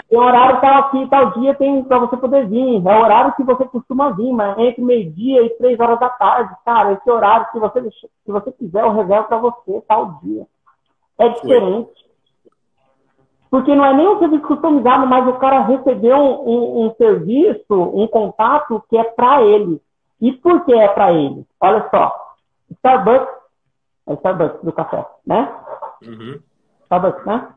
tem 0.10 0.20
horário 0.20 0.60
tal 0.60 0.76
aqui, 0.80 1.08
tal 1.08 1.32
dia 1.40 1.54
tem 1.56 1.84
para 1.84 2.00
você 2.00 2.18
poder 2.18 2.48
vir. 2.48 2.86
É 2.86 2.98
o 2.98 3.02
horário 3.02 3.36
que 3.36 3.44
você 3.44 3.66
costuma 3.66 4.12
vir, 4.12 4.32
mas 4.32 4.58
entre 4.58 4.82
meio-dia 4.82 5.44
e 5.44 5.50
três 5.52 5.80
horas 5.80 6.00
da 6.00 6.10
tarde, 6.10 6.56
cara, 6.66 6.94
esse 6.94 7.10
horário, 7.10 7.48
se 7.52 7.60
você, 7.60 7.82
se 7.92 8.32
você 8.32 8.52
quiser, 8.52 8.84
eu 8.84 8.94
reservo 8.94 9.28
para 9.28 9.38
você 9.38 9.82
tal 9.88 10.20
dia. 10.24 10.48
É 11.20 11.30
diferente. 11.30 11.92
Porque 13.52 13.76
não 13.76 13.86
é 13.86 13.94
nem 13.94 14.08
um 14.08 14.18
serviço 14.18 14.48
customizado, 14.48 15.06
mas 15.06 15.28
o 15.28 15.38
cara 15.38 15.62
recebeu 15.62 16.18
um, 16.18 16.50
um, 16.50 16.86
um 16.86 16.96
serviço, 16.96 17.72
um 17.72 18.08
contato 18.08 18.84
que 18.90 18.98
é 18.98 19.04
para 19.04 19.44
ele. 19.44 19.80
E 20.20 20.32
por 20.32 20.66
que 20.66 20.74
é 20.74 20.88
para 20.88 21.14
ele? 21.14 21.46
Olha 21.62 21.88
só. 21.92 22.16
Starbucks, 22.72 23.34
é 24.08 24.14
Starbucks 24.14 24.64
do 24.64 24.74
café, 24.74 25.06
né? 25.26 25.56
Uhum. 26.02 26.40
Starbucks, 26.86 27.26
né? 27.26 27.48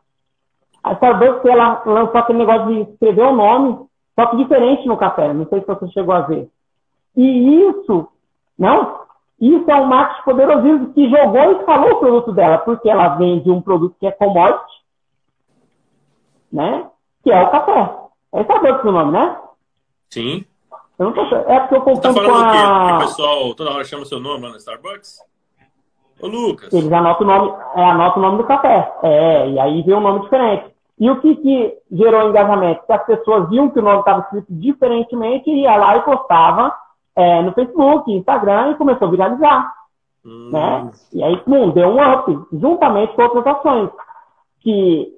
A 0.87 0.93
Starbucks, 0.93 1.45
ela 1.45 1.83
lançou 1.85 2.17
aquele 2.17 2.39
negócio 2.39 2.67
de 2.69 2.93
escrever 2.93 3.23
o 3.23 3.35
nome, 3.35 3.87
só 4.15 4.27
que 4.27 4.37
diferente 4.37 4.87
no 4.87 4.97
café. 4.97 5.33
Não 5.33 5.45
sei 5.49 5.59
se 5.59 5.67
você 5.67 5.89
chegou 5.89 6.15
a 6.15 6.21
ver. 6.21 6.49
E 7.17 7.69
isso, 7.69 8.07
não? 8.57 9.01
Isso 9.41 9.69
é 9.69 9.75
um 9.75 9.87
marketing 9.87 10.23
poderosíssimo 10.23 10.93
que 10.95 11.11
jogou 11.11 11.43
e 11.43 11.57
escalou 11.57 11.91
o 11.91 11.99
produto 11.99 12.33
dela, 12.33 12.59
porque 12.59 12.89
ela 12.89 13.17
vende 13.17 13.51
um 13.51 13.61
produto 13.61 13.97
que 13.99 14.07
é 14.07 14.13
commodity, 14.13 14.75
né? 16.53 16.89
Que 17.25 17.33
é 17.33 17.43
o 17.43 17.51
café. 17.51 17.93
É 18.33 18.41
Starbucks 18.43 18.85
o 18.85 18.93
nome, 18.93 19.11
né? 19.11 19.41
Sim. 20.09 20.45
Eu 21.01 21.07
não 21.07 21.13
tô... 21.13 21.23
É 21.23 21.59
porque 21.59 21.75
eu 21.75 21.83
confundo 21.83 22.01
tá 22.01 22.13
falando 22.13 22.31
com 22.31 22.37
a... 22.37 22.47
o 22.47 22.53
quê? 22.53 22.95
o 22.95 23.09
pessoal 23.09 23.55
toda 23.57 23.71
hora 23.73 23.85
chama 23.85 24.05
seu 24.05 24.21
nome 24.21 24.45
lá 24.45 24.51
no 24.51 24.57
Starbucks? 24.57 25.19
Ô, 26.21 26.29
Lucas. 26.29 26.73
Eles 26.73 26.93
anotam 26.93 27.27
o 27.27 27.31
nome, 27.31 27.59
é, 27.75 27.85
anotam 27.85 28.23
o 28.23 28.27
nome 28.27 28.39
do 28.39 28.45
café. 28.45 28.93
É, 29.03 29.51
e 29.51 29.59
aí 29.59 29.83
vem 29.83 29.97
um 29.97 30.01
nome 30.01 30.21
diferente. 30.21 30.76
E 30.99 31.11
o 31.11 31.21
que, 31.21 31.37
que 31.37 31.79
gerou 31.93 32.29
engajamento? 32.29 32.87
Que 32.87 32.93
as 32.93 33.05
pessoas 33.05 33.49
viam 33.51 33.71
que 33.71 33.79
o 33.79 33.83
nome 33.83 33.99
estava 33.99 34.21
escrito 34.21 34.47
diferentemente 34.49 35.51
e 35.51 35.63
ia 35.63 35.77
lá 35.77 35.97
e 35.97 36.03
postava 36.03 36.75
é, 37.15 37.43
no 37.43 37.53
Facebook, 37.53 38.11
Instagram 38.11 38.71
e 38.71 38.75
começou 38.77 39.09
a 39.09 39.11
viralizar. 39.11 39.75
Hum. 40.25 40.51
Né? 40.53 40.91
E 41.13 41.23
aí, 41.23 41.37
pum, 41.39 41.71
deu 41.71 41.89
um 41.89 42.13
up, 42.13 42.47
juntamente 42.53 43.15
com 43.15 43.23
outras 43.23 43.47
ações. 43.47 43.91
Que 44.61 45.13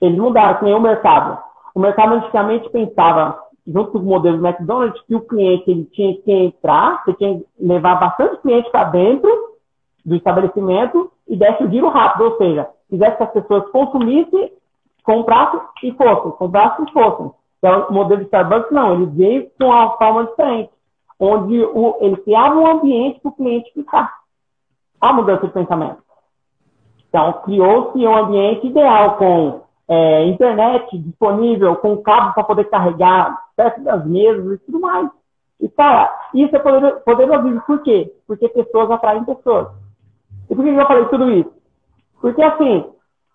eles 0.00 0.18
mudaram, 0.18 0.58
que 0.58 0.64
nem 0.64 0.74
o 0.74 0.80
mercado. 0.80 1.38
O 1.74 1.80
mercado 1.80 2.14
antigamente 2.14 2.70
pensava, 2.70 3.38
junto 3.66 3.92
com 3.92 3.98
o 3.98 4.02
modelo 4.02 4.38
do 4.38 4.46
McDonald's, 4.46 5.02
que 5.02 5.14
o 5.16 5.26
cliente 5.26 5.68
ele 5.70 5.84
tinha 5.86 6.16
que 6.16 6.32
entrar, 6.32 7.02
você 7.04 7.14
tinha 7.14 7.38
que 7.38 7.46
levar 7.58 7.96
bastante 7.96 8.40
cliente 8.40 8.70
para 8.70 8.84
dentro 8.84 9.30
do 10.04 10.14
estabelecimento 10.14 11.10
e 11.26 11.36
desse 11.36 11.64
o 11.64 11.70
giro 11.70 11.88
rápido, 11.88 12.24
ou 12.26 12.36
seja, 12.36 12.68
fizesse 12.88 13.16
que 13.16 13.22
as 13.22 13.32
pessoas 13.32 13.68
consumissem, 13.70 14.52
comprassem 15.04 15.60
e 15.84 15.92
fossem, 15.92 16.30
comprassem 16.32 16.84
e 16.88 16.92
fossem. 16.92 17.30
Então, 17.58 17.86
o 17.88 17.92
modelo 17.92 18.20
de 18.20 18.26
Starbucks 18.26 18.72
não, 18.72 18.94
ele 18.94 19.06
veio 19.06 19.50
com 19.58 19.66
uma 19.66 19.96
forma 19.96 20.24
diferente, 20.24 20.70
onde 21.20 21.62
o, 21.62 21.96
ele 22.00 22.16
criava 22.18 22.56
um 22.56 22.66
ambiente 22.66 23.20
para 23.20 23.28
o 23.28 23.34
cliente 23.34 23.72
ficar. 23.72 24.12
A 25.00 25.12
mudança 25.12 25.46
de 25.46 25.52
pensamento. 25.52 26.02
Então, 27.08 27.32
criou-se 27.44 27.98
um 27.98 28.16
ambiente 28.16 28.66
ideal 28.66 29.16
com 29.16 29.60
é, 29.86 30.26
internet 30.26 30.98
disponível 30.98 31.76
com 31.76 31.98
cabo 31.98 32.32
para 32.32 32.44
poder 32.44 32.64
carregar 32.64 33.38
perto 33.56 33.82
das 33.82 34.04
mesas 34.06 34.54
e 34.54 34.58
tudo 34.64 34.80
mais. 34.80 35.08
E, 35.60 35.68
cara, 35.68 36.10
isso 36.34 36.54
é 36.56 36.58
poder, 36.58 36.96
poderosismo. 37.04 37.62
Por 37.66 37.82
quê? 37.82 38.12
Porque 38.26 38.48
pessoas 38.48 38.90
atraem 38.90 39.24
pessoas. 39.24 39.68
E 40.50 40.54
por 40.54 40.64
que 40.64 40.70
eu 40.70 40.86
falei 40.86 41.04
tudo 41.06 41.30
isso? 41.30 41.52
Porque 42.20 42.42
assim, 42.42 42.84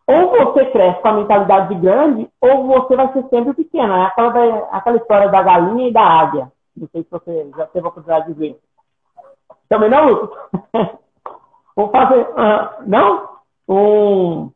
ou 0.10 0.32
você 0.32 0.66
cresce 0.72 1.00
com 1.04 1.08
a 1.08 1.14
mentalidade 1.14 1.76
de 1.76 1.82
grande, 1.82 2.28
ou 2.42 2.66
você 2.66 2.96
vai 2.96 3.14
ser 3.14 3.24
sempre 3.30 3.54
pequeno. 3.54 3.94
É 3.94 4.06
aquela, 4.06 4.68
aquela 4.72 4.98
história 4.98 5.30
da 5.30 5.44
galinha 5.44 5.88
e 5.88 5.94
da 5.94 6.02
águia. 6.02 6.52
Não 6.76 6.88
sei 6.88 7.04
se 7.04 7.12
você 7.12 7.48
já 7.56 7.68
teve 7.68 7.86
a 7.86 7.90
oportunidade 7.90 8.26
de 8.26 8.34
ver. 8.34 8.60
Também 9.70 9.88
não, 9.88 10.10
Lucas? 10.10 10.30
Vou 11.76 11.90
fazer. 11.90 12.22
Uh, 12.22 12.88
não? 12.88 13.30
Um 13.68 14.52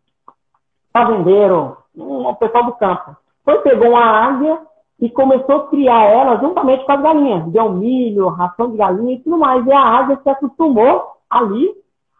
fazendeiro, 0.91 1.77
um 1.95 2.33
pessoal 2.33 2.63
do 2.63 2.74
campo. 2.74 3.15
Foi, 3.45 3.60
pegou 3.60 3.89
uma 3.89 4.03
águia 4.03 4.60
e 5.00 5.07
começou 5.07 5.55
a 5.55 5.67
criar 5.67 6.05
ela 6.05 6.38
juntamente 6.38 6.83
com 6.83 6.93
as 6.93 7.01
galinhas. 7.01 7.45
Deu 7.51 7.72
milho, 7.72 8.27
ração 8.29 8.72
de 8.72 8.77
galinha 8.77 9.13
e 9.13 9.19
tudo 9.19 9.38
mais. 9.38 9.63
E 9.67 9.72
a 9.72 9.79
águia 9.79 10.19
se 10.24 10.29
acostumou 10.29 11.12
ali 11.29 11.72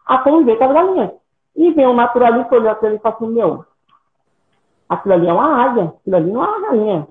a 0.06 0.18
conviver 0.18 0.56
com 0.56 0.64
as 0.64 0.72
galinhas. 0.72 1.23
E 1.56 1.70
veio 1.72 1.90
um 1.90 1.94
naturalista 1.94 2.54
olhou 2.54 2.70
aquilo 2.70 2.94
e 2.94 2.98
falou 2.98 3.16
assim, 3.16 3.28
meu, 3.28 3.64
aquilo 4.88 5.14
ali 5.14 5.28
é 5.28 5.32
uma 5.32 5.64
águia, 5.64 5.94
aquilo 6.00 6.16
ali 6.16 6.32
não 6.32 6.44
é 6.44 6.48
uma 6.48 6.60
galinha. 6.60 7.08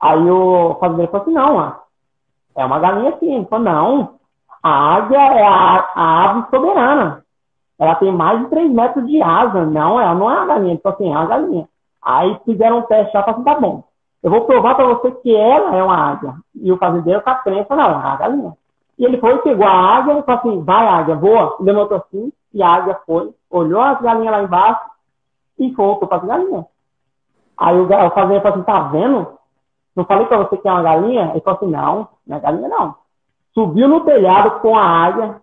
Aí 0.00 0.30
o 0.30 0.76
fazendeiro 0.80 1.10
falou 1.10 1.22
assim, 1.22 1.34
não, 1.34 1.76
é 2.56 2.64
uma 2.64 2.78
galinha 2.78 3.16
sim. 3.18 3.34
Ele 3.34 3.46
falou, 3.46 3.64
não, 3.64 4.14
a 4.62 4.96
águia 4.96 5.18
é 5.18 5.46
a, 5.46 5.92
a 5.94 6.30
ave 6.30 6.50
soberana. 6.50 7.24
Ela 7.78 7.94
tem 7.96 8.12
mais 8.12 8.40
de 8.40 8.46
3 8.48 8.70
metros 8.70 9.06
de 9.06 9.20
asa. 9.22 9.64
Não, 9.64 10.00
ela 10.00 10.14
não 10.14 10.30
é 10.30 10.34
uma 10.34 10.46
galinha. 10.46 10.72
Ele 10.72 10.80
falou 10.80 10.96
assim, 10.96 11.12
é 11.12 11.16
uma 11.16 11.26
galinha. 11.26 11.68
Aí 12.02 12.38
fizeram 12.44 12.78
um 12.78 12.82
teste 12.82 13.16
lá 13.16 13.24
e 13.26 13.30
assim, 13.30 13.44
tá 13.44 13.54
bom. 13.58 13.84
Eu 14.22 14.30
vou 14.30 14.42
provar 14.42 14.74
para 14.74 14.86
você 14.86 15.10
que 15.10 15.34
ela 15.34 15.74
é 15.76 15.82
uma 15.82 15.96
águia. 15.96 16.34
E 16.54 16.72
o 16.72 16.78
fazendeiro 16.78 17.20
com 17.20 17.30
a 17.30 17.34
crença, 17.36 17.76
não, 17.76 17.84
é 17.84 17.94
uma 17.94 18.16
galinha. 18.16 18.52
E 18.98 19.04
ele 19.04 19.18
foi, 19.18 19.36
pegou 19.38 19.66
a 19.66 19.96
águia 19.96 20.18
e 20.18 20.22
falou 20.22 20.40
assim, 20.40 20.62
vai 20.62 20.86
águia, 20.86 21.16
voa. 21.16 21.56
Levantou 21.60 21.98
assim, 21.98 22.32
e 22.54 22.62
a 22.62 22.68
águia 22.68 22.98
foi, 23.04 23.34
olhou 23.50 23.82
as 23.82 24.00
galinhas 24.00 24.32
lá 24.32 24.42
embaixo 24.42 24.80
e 25.58 25.70
voltou 25.72 26.06
para 26.06 26.18
as 26.18 26.24
galinhas. 26.24 26.64
Aí 27.58 27.78
o, 27.78 27.88
fazendeiro 27.88 28.42
falou 28.42 28.54
assim, 28.54 28.62
tá 28.62 28.80
vendo? 28.88 29.38
Não 29.94 30.04
falei 30.04 30.26
para 30.26 30.38
você 30.38 30.56
que 30.56 30.68
é 30.68 30.72
uma 30.72 30.82
galinha? 30.82 31.30
Ele 31.32 31.40
falou 31.40 31.58
assim, 31.58 31.70
não, 31.70 32.08
não 32.26 32.36
é 32.36 32.40
galinha 32.40 32.68
não. 32.68 32.94
Subiu 33.52 33.88
no 33.88 34.00
telhado 34.00 34.60
com 34.60 34.76
a 34.76 34.84
águia, 34.84 35.40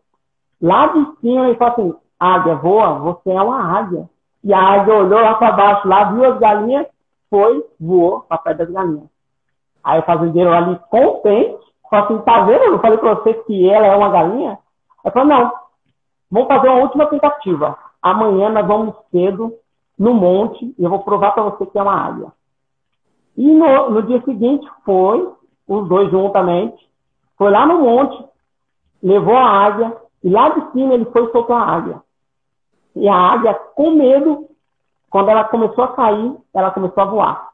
lá 0.61 0.87
de 0.87 1.05
cima 1.19 1.47
ele 1.47 1.57
falou 1.57 1.73
assim, 1.73 1.95
águia, 2.17 2.55
voa, 2.55 2.93
você 2.99 3.29
é 3.29 3.41
uma 3.41 3.77
águia. 3.77 4.09
E 4.43 4.53
a 4.53 4.59
águia 4.59 4.95
olhou 4.95 5.19
lá 5.19 5.35
para 5.35 5.51
baixo, 5.51 5.87
lá 5.87 6.05
viu 6.05 6.25
as 6.25 6.39
galinhas, 6.39 6.87
foi, 7.29 7.65
voou 7.79 8.21
para 8.21 8.37
perto 8.37 8.57
das 8.59 8.71
galinhas. 8.71 9.09
Aí 9.83 9.99
o 9.99 10.03
fazendeiro 10.03 10.53
ali, 10.53 10.79
contente, 10.89 11.59
falou 11.89 12.05
assim, 12.05 12.17
tá 12.19 12.41
vendo? 12.41 12.63
Eu 12.63 12.79
falei 12.79 12.97
para 12.97 13.15
você 13.15 13.33
que 13.33 13.69
ela 13.69 13.85
é 13.85 13.95
uma 13.95 14.09
galinha? 14.09 14.59
Ele 15.03 15.13
falou, 15.13 15.27
não, 15.27 15.51
vamos 16.31 16.47
fazer 16.47 16.69
uma 16.69 16.81
última 16.81 17.05
tentativa. 17.07 17.77
Amanhã 18.01 18.49
nós 18.49 18.65
vamos 18.65 18.95
cedo 19.11 19.53
no 19.99 20.13
monte 20.13 20.73
e 20.77 20.83
eu 20.83 20.89
vou 20.89 20.99
provar 20.99 21.31
para 21.31 21.43
você 21.43 21.65
que 21.65 21.77
é 21.77 21.81
uma 21.81 21.93
águia. 21.93 22.31
E 23.37 23.53
no, 23.53 23.89
no 23.91 24.03
dia 24.03 24.21
seguinte 24.23 24.67
foi, 24.83 25.31
os 25.67 25.87
dois 25.87 26.09
juntamente, 26.09 26.89
foi 27.37 27.49
lá 27.49 27.65
no 27.65 27.79
monte, 27.79 28.23
levou 29.01 29.35
a 29.35 29.47
águia, 29.47 29.95
e 30.23 30.29
lá 30.29 30.49
de 30.49 30.71
cima 30.71 30.93
ele 30.93 31.05
foi 31.05 31.31
soltou 31.31 31.55
a 31.55 31.61
águia. 31.61 32.01
E 32.95 33.07
a 33.07 33.15
águia, 33.15 33.53
com 33.53 33.91
medo, 33.91 34.47
quando 35.09 35.29
ela 35.29 35.43
começou 35.43 35.83
a 35.83 35.93
cair, 35.93 36.35
ela 36.53 36.71
começou 36.71 37.01
a 37.01 37.05
voar. 37.05 37.49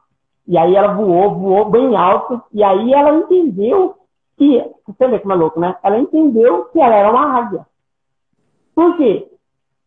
E 0.46 0.58
aí 0.58 0.74
ela 0.74 0.94
voou, 0.94 1.34
voou 1.34 1.70
bem 1.70 1.96
alto, 1.96 2.42
e 2.52 2.62
aí 2.62 2.92
ela 2.92 3.14
entendeu 3.14 3.96
que, 4.36 4.64
você 4.86 5.08
vê 5.08 5.18
como 5.18 5.32
é 5.32 5.36
louco, 5.36 5.60
né? 5.60 5.76
Ela 5.82 5.98
entendeu 5.98 6.66
que 6.66 6.80
ela 6.80 6.94
era 6.94 7.10
uma 7.10 7.38
águia. 7.38 7.66
Por 8.78 8.96
quê? 8.96 9.28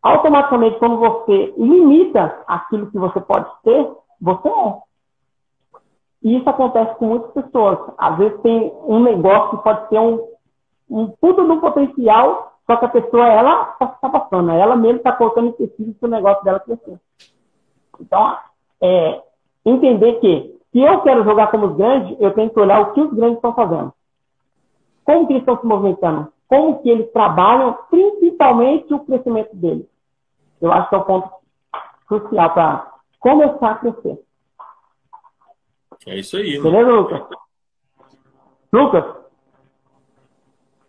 Automaticamente, 0.04 0.78
quando 0.78 0.98
você 0.98 1.54
limita 1.56 2.44
aquilo 2.46 2.92
que 2.92 3.00
você 3.00 3.22
pode 3.22 3.50
ter, 3.64 3.90
você 4.20 4.50
é. 4.50 4.78
E 6.22 6.36
isso 6.36 6.50
acontece 6.50 6.96
com 6.96 7.06
muitas 7.06 7.32
pessoas. 7.32 7.80
Às 7.98 8.18
vezes 8.18 8.42
tem 8.42 8.70
um 8.86 9.00
negócio 9.00 9.52
que 9.52 9.64
pode 9.64 9.88
ter 9.88 9.98
um, 9.98 10.28
um 10.90 11.08
puto 11.08 11.42
do 11.48 11.62
potencial, 11.62 12.58
só 12.68 12.76
que 12.76 12.84
a 12.84 12.90
pessoa, 12.90 13.26
ela 13.30 13.78
está 13.82 14.10
passando, 14.10 14.52
ela 14.52 14.76
mesmo 14.76 14.98
está 14.98 15.14
colocando 15.14 15.48
empecilhos 15.48 15.96
para 15.96 16.08
o 16.08 16.12
negócio 16.12 16.44
dela 16.44 16.60
crescer. 16.60 17.00
Então, 17.98 18.36
é, 18.82 19.22
entender 19.66 20.20
que 20.20 20.60
se 20.74 20.82
eu 20.82 21.00
quero 21.00 21.24
jogar 21.24 21.50
como 21.50 21.68
os 21.68 21.78
grandes, 21.78 22.20
eu 22.20 22.34
tenho 22.34 22.50
que 22.50 22.60
olhar 22.60 22.82
o 22.82 22.92
que 22.92 23.00
os 23.00 23.14
grandes 23.14 23.38
estão 23.38 23.54
fazendo. 23.54 23.94
Como 25.06 25.28
que 25.28 25.32
eles 25.32 25.44
estão 25.44 25.58
se 25.62 25.66
movimentando? 25.66 26.28
Como 26.52 26.82
que 26.82 26.90
eles 26.90 27.10
trabalham, 27.14 27.78
principalmente 27.90 28.94
o 28.94 29.00
crescimento 29.00 29.56
deles. 29.56 29.88
Eu 30.60 30.70
acho 30.70 30.90
que 30.90 30.96
é 30.96 30.98
o 30.98 31.06
ponto 31.06 31.32
crucial 32.06 32.50
para 32.54 32.92
começar 33.22 33.72
a 33.72 33.76
crescer. 33.76 34.20
É 36.06 36.20
isso 36.20 36.36
aí. 36.36 36.58
Né? 36.58 36.62
Beleza, 36.62 36.92
Lucas? 36.92 37.22
Lucas, 38.74 39.06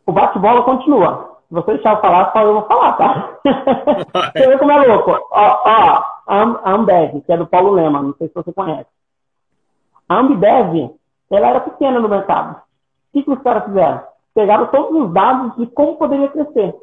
o 0.05 0.11
bate-bola 0.11 0.65
continua. 0.65 1.39
Se 1.47 1.55
você 1.55 1.75
deixar 1.75 1.95
eu 1.95 2.01
falar, 2.01 2.33
só 2.33 2.43
eu 2.43 2.55
vou 2.55 2.67
falar, 2.67 2.93
tá? 2.95 3.39
você 4.35 4.49
vê 4.49 4.59
como 4.59 4.73
é 4.73 4.85
louco. 4.85 5.13
Ó, 5.13 5.63
ó 5.65 6.05
a 6.27 6.73
Ambev, 6.73 7.21
que 7.25 7.33
é 7.33 7.37
do 7.37 7.47
Paulo 7.47 7.71
Lema, 7.71 8.03
não 8.03 8.15
sei 8.15 8.27
se 8.27 8.35
você 8.35 8.53
conhece. 8.53 8.91
A 10.09 10.17
Ambev, 10.17 10.91
ela 11.31 11.47
era 11.47 11.61
pequena 11.61 12.01
no 12.01 12.09
mercado. 12.09 12.57
O 12.57 12.63
que, 13.13 13.23
que 13.23 13.31
os 13.31 13.43
caras 13.43 13.65
fizeram? 13.67 14.12
Pegaram 14.35 14.67
todos 14.69 15.03
os 15.03 15.13
dados 15.13 15.57
de 15.57 15.67
como 15.67 15.97
poderia 15.97 16.29
crescer. 16.29 16.75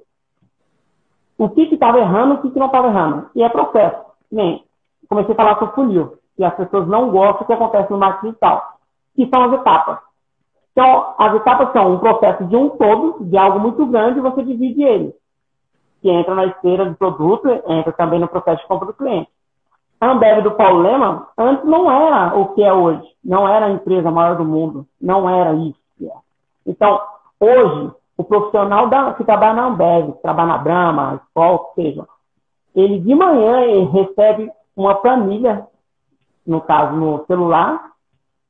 O 1.38 1.50
que 1.50 1.62
estava 1.62 2.00
errando, 2.00 2.36
o 2.36 2.42
que, 2.42 2.52
que 2.52 2.60
não 2.60 2.68
estava 2.68 2.88
errando. 2.88 3.30
E 3.34 3.42
é 3.42 3.50
processo. 3.50 4.04
Nem, 4.32 4.64
comecei 5.08 5.34
a 5.34 5.38
falar 5.38 5.58
sobre 5.58 5.76
funil 5.76 6.20
que 6.36 6.44
as 6.44 6.56
pessoas 6.56 6.88
não 6.88 7.12
gostam 7.12 7.46
que 7.46 7.52
acontece 7.52 7.92
no 7.92 7.98
marketing 7.98 8.28
digital, 8.28 8.78
que 9.14 9.28
são 9.28 9.44
as 9.44 9.54
etapas. 9.54 10.00
Então, 10.72 11.14
as 11.18 11.36
etapas 11.36 11.74
são 11.74 11.94
um 11.94 12.00
processo 12.00 12.46
de 12.46 12.56
um 12.56 12.70
todo, 12.70 13.26
de 13.26 13.38
algo 13.38 13.60
muito 13.60 13.86
grande, 13.88 14.20
e 14.20 14.22
você 14.22 14.42
divide 14.44 14.82
ele. 14.82 15.14
Que 16.02 16.10
entra 16.10 16.34
na 16.34 16.46
esteira 16.46 16.86
do 16.86 16.96
produto, 16.96 17.50
entra 17.68 17.92
também 17.92 18.20
no 18.20 18.30
processo 18.30 18.62
de 18.62 18.68
compra 18.68 18.88
do 18.88 18.94
cliente. 18.94 19.30
A 20.00 20.12
Ambev 20.12 20.44
do 20.44 20.52
Paulo 20.52 20.82
Lema, 20.82 21.28
antes 21.38 21.66
não 21.66 21.92
era 21.92 22.34
o 22.38 22.54
que 22.54 22.64
é 22.64 22.72
hoje. 22.72 23.06
Não 23.22 23.46
era 23.46 23.66
a 23.66 23.72
empresa 23.72 24.10
maior 24.10 24.38
do 24.38 24.46
mundo. 24.46 24.88
Não 25.02 25.30
era 25.30 25.54
isso 25.56 25.80
que 25.98 26.08
é. 26.08 26.14
Então, 26.66 27.02
hoje, 27.40 27.92
o 28.18 28.24
profissional 28.24 28.90
da, 28.90 29.14
que 29.14 29.24
trabalha 29.24 29.54
na 29.54 29.68
Ambev, 29.68 30.14
que 30.14 30.22
trabalha 30.22 30.50
na 30.50 30.58
Brahma, 30.58 31.22
Skol, 31.28 31.72
seja, 31.76 32.06
ele 32.76 33.00
de 33.00 33.16
manhã 33.16 33.62
ele 33.62 33.86
recebe 33.86 34.52
uma 34.76 34.96
planilha 34.96 35.68
no 36.50 36.62
caso 36.62 36.96
no 36.96 37.24
celular, 37.28 37.92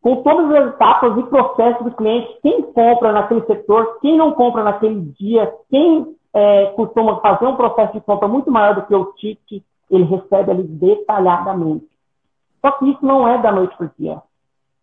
com 0.01 0.23
todas 0.23 0.49
as 0.51 0.67
etapas 0.69 1.17
e 1.17 1.23
processos 1.23 1.83
do 1.83 1.91
cliente, 1.91 2.39
quem 2.41 2.61
compra 2.61 3.11
naquele 3.11 3.45
setor, 3.45 3.99
quem 3.99 4.17
não 4.17 4.31
compra 4.31 4.63
naquele 4.63 5.01
dia, 5.19 5.53
quem 5.69 6.15
é, 6.33 6.67
costuma 6.67 7.19
fazer 7.19 7.45
um 7.45 7.57
processo 7.57 7.93
de 7.93 8.01
compra 8.01 8.27
muito 8.27 8.49
maior 8.49 8.75
do 8.75 8.83
que 8.83 8.95
o 8.95 9.11
ticket, 9.13 9.61
ele 9.91 10.03
recebe 10.03 10.51
ali 10.51 10.63
detalhadamente. 10.63 11.87
Só 12.61 12.71
que 12.71 12.89
isso 12.89 13.05
não 13.05 13.27
é 13.27 13.37
da 13.39 13.51
noite 13.51 13.75
para 13.75 13.87
o 13.87 13.91
dia. 13.99 14.21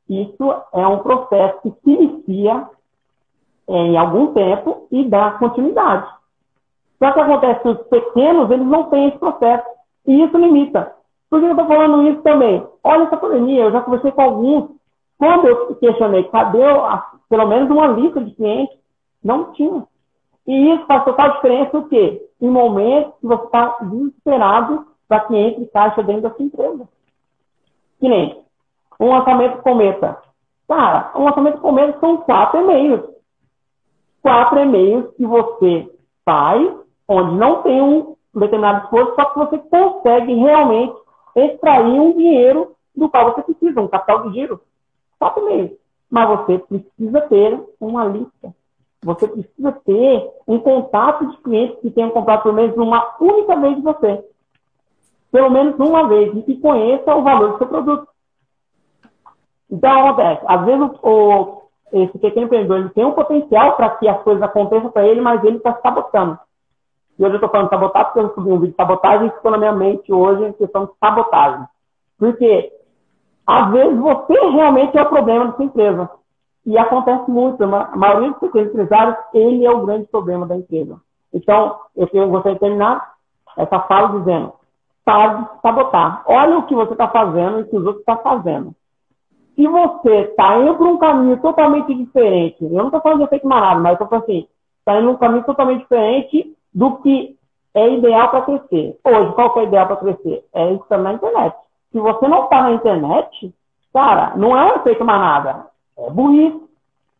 Isso 0.09 0.55
é 0.75 0.87
um 0.87 0.99
processo 0.99 1.63
que 1.63 1.71
se 1.71 1.91
inicia 1.91 2.69
em 3.69 3.97
algum 3.97 4.33
tempo 4.33 4.87
e 4.91 5.05
dá 5.05 5.33
continuidade. 5.33 6.07
Só 6.99 7.13
que 7.13 7.21
acontece 7.21 7.69
os 7.69 7.79
pequenos, 7.89 8.51
eles 8.51 8.67
não 8.67 8.85
têm 8.85 9.09
esse 9.09 9.19
processo. 9.19 9.67
E 10.07 10.23
isso 10.23 10.39
limita. 10.39 10.93
Por 11.29 11.41
que 11.41 11.47
eu 11.47 11.51
estou 11.51 11.67
falando 11.67 12.09
isso 12.09 12.23
também? 12.23 12.65
Olha 12.83 13.05
essa 13.05 13.17
pandemia, 13.17 13.65
eu 13.65 13.73
já 13.73 13.81
conversei 13.81 14.13
com 14.13 14.23
alguns. 14.23 14.71
Quando 15.19 15.47
eu 15.47 15.75
questionei, 15.77 16.25
cadê 16.25 16.63
a, 16.63 17.05
pelo 17.29 17.47
menos 17.47 17.71
uma 17.71 17.89
lista 17.89 18.21
de 18.21 18.33
clientes? 18.35 18.77
Não 19.23 19.53
tinha. 19.53 19.85
E 20.47 20.73
isso 20.73 20.87
faz 20.87 21.05
total 21.05 21.33
diferença 21.33 21.77
o 21.77 21.89
quê? 21.89 22.23
Em 22.41 22.49
momentos 22.49 23.13
que 23.21 23.27
você 23.27 23.45
está 23.45 23.77
desesperado 23.83 24.87
para 25.09 25.21
que 25.21 25.37
entre 25.37 25.67
caixa 25.67 26.03
dentro 26.03 26.23
da 26.23 26.31
sua 26.31 26.45
empresa. 26.45 26.89
Que 27.99 28.09
nem 28.09 28.41
um 29.01 29.11
lançamento 29.11 29.63
cometa. 29.63 30.19
Cara, 30.69 31.13
um 31.17 31.25
lançamento 31.25 31.61
cometa 31.61 31.99
são 31.99 32.19
quatro 32.19 32.61
e-mails. 32.61 33.16
Quatro 34.26 34.59
e-mails 34.59 35.14
que 35.14 35.25
você 35.25 35.88
faz, 36.25 36.68
onde 37.06 37.37
não 37.37 37.62
tem 37.62 37.80
um 37.80 38.16
determinado 38.35 38.83
esforço, 38.83 39.14
só 39.14 39.25
que 39.26 39.38
você 39.38 39.59
consegue 39.59 40.35
realmente 40.35 40.97
extrair 41.37 42.00
um 42.00 42.12
dinheiro 42.12 42.73
do 42.92 43.09
qual 43.09 43.33
você 43.33 43.42
precisa, 43.42 43.80
um 43.80 43.87
capital 43.87 44.28
de 44.28 44.35
giro. 44.35 44.61
Só 45.21 45.33
meio. 45.45 45.78
Mas 46.11 46.28
você 46.28 46.59
precisa 46.59 47.21
ter 47.21 47.61
uma 47.80 48.04
lista. 48.06 48.52
Você 49.04 49.28
precisa 49.28 49.71
ter 49.85 50.28
um 50.45 50.59
contato 50.59 51.25
de 51.28 51.37
clientes 51.37 51.78
que 51.78 51.92
tenham 51.92 52.11
comprado 52.11 52.42
pelo 52.42 52.56
menos 52.56 52.76
uma 52.76 53.14
única 53.21 53.54
vez 53.54 53.76
de 53.76 53.83
você. 53.83 54.25
Pelo 55.30 55.50
menos 55.50 55.78
uma 55.78 56.09
vez. 56.09 56.37
E 56.37 56.42
que 56.42 56.56
conheça 56.61 57.14
o 57.14 57.23
valor 57.23 57.52
do 57.52 57.59
seu 57.59 57.68
produto. 57.68 58.09
Então, 59.71 60.09
acontece. 60.09 60.42
Às 60.49 60.64
vezes, 60.64 60.90
o, 61.00 61.56
esse 61.93 62.19
pequeno 62.19 62.47
empreendedor 62.47 62.78
ele 62.78 62.90
tem 62.90 63.05
um 63.05 63.12
potencial 63.12 63.76
para 63.76 63.90
que 63.90 64.09
as 64.09 64.21
coisas 64.23 64.43
aconteçam 64.43 64.90
para 64.90 65.07
ele, 65.07 65.21
mas 65.21 65.43
ele 65.45 65.59
está 65.59 65.78
sabotando. 65.81 66.38
E 67.19 67.25
hoje 67.25 67.35
eu 67.35 67.37
estou 67.37 67.49
falando 67.49 67.69
de 67.69 67.75
sabotagem 67.75 68.12
porque 68.12 68.21
eu 68.21 68.35
subi 68.35 68.50
um 68.50 68.59
vídeo 68.59 68.71
de 68.71 68.76
sabotagem 68.76 69.26
e 69.26 69.31
ficou 69.31 69.50
na 69.50 69.59
minha 69.59 69.73
mente 69.73 70.12
hoje 70.12 70.45
a 70.45 70.52
questão 70.52 70.87
de 70.87 70.93
sabotagem. 71.00 71.66
Porque, 72.19 72.73
às 73.47 73.71
vezes, 73.71 73.99
você 73.99 74.35
realmente 74.50 74.99
é 74.99 75.02
o 75.02 75.09
problema 75.09 75.47
da 75.47 75.52
sua 75.52 75.64
empresa. 75.64 76.11
E 76.66 76.76
acontece 76.76 77.31
muito. 77.31 77.62
A 77.62 77.97
maioria 77.97 78.31
dos 78.31 78.40
pequenos 78.40 78.71
empresários, 78.71 79.16
ele 79.33 79.64
é 79.64 79.71
o 79.71 79.87
grande 79.87 80.07
problema 80.09 80.47
da 80.47 80.57
empresa. 80.57 81.00
Então, 81.33 81.76
eu 81.95 82.28
gostaria 82.28 82.55
de 82.55 82.61
terminar 82.61 83.14
essa 83.57 83.81
fala 83.81 84.19
dizendo, 84.19 84.52
pare 85.05 85.43
de 85.43 85.61
sabotar. 85.62 86.23
Olha 86.26 86.59
o 86.59 86.66
que 86.66 86.75
você 86.75 86.93
está 86.93 87.09
fazendo 87.09 87.61
e 87.61 87.62
o 87.62 87.66
que 87.66 87.76
os 87.76 87.87
outros 87.87 88.00
estão 88.00 88.16
tá 88.16 88.23
fazendo. 88.23 88.75
Se 89.57 89.67
você 89.67 90.21
está 90.21 90.59
indo 90.59 90.77
por 90.77 90.87
um 90.87 90.99
caminho 90.99 91.41
totalmente 91.41 91.93
diferente, 91.95 92.63
eu 92.63 92.71
não 92.71 92.87
estou 92.87 93.01
falando 93.01 93.21
de 93.21 93.25
efeito 93.25 93.49
manada, 93.49 93.81
mas 93.81 93.95
estou 93.95 94.07
falando 94.07 94.25
assim, 94.25 94.47
está 94.79 95.01
indo 95.01 95.11
um 95.11 95.17
caminho 95.17 95.45
totalmente 95.45 95.81
diferente 95.81 96.55
do 96.75 96.99
que 96.99 97.37
é 97.75 97.89
ideal 97.89 98.29
para 98.29 98.43
crescer. 98.43 98.99
Hoje, 99.03 99.33
qual 99.33 99.53
que 99.55 99.61
é 99.61 99.65
ideal 99.65 99.87
para 99.87 99.97
crescer? 99.97 100.45
É 100.53 100.73
estar 100.73 100.99
na 100.99 101.15
internet. 101.15 101.57
Se 101.91 101.99
você 101.99 102.29
não 102.29 102.45
está 102.45 102.63
na 102.63 102.73
internet, 102.73 103.55
cara, 103.93 104.37
não 104.37 104.57
é 104.57 104.73
um 104.73 104.77
efeito 104.77 105.05
manada. 105.05 105.67
É 105.99 106.11
burrice. 106.11 106.61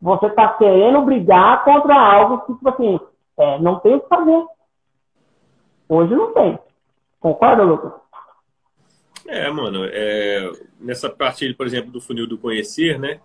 Você 0.00 0.26
está 0.26 0.49
querendo 0.49 1.00
brigar 1.02 1.64
contra 1.64 1.95
algo 1.99 2.40
que, 2.40 2.55
tipo 2.55 2.69
assim, 2.69 3.00
é, 3.38 3.59
não 3.59 3.81
tem 3.81 3.95
o 3.95 4.00
que 4.00 4.09
fazer. 4.09 4.47
Hoje 5.88 6.14
não 6.14 6.33
tem. 6.33 6.59
Concorda, 7.21 7.62
Lucas? 7.62 7.93
É, 9.28 9.50
mano, 9.50 9.85
é, 9.85 10.50
nessa 10.80 11.09
parte, 11.11 11.52
por 11.54 11.66
exemplo, 11.66 11.90
do 11.90 12.00
funil 12.00 12.26
do 12.26 12.38
conhecer, 12.38 12.99
né? 12.99 13.21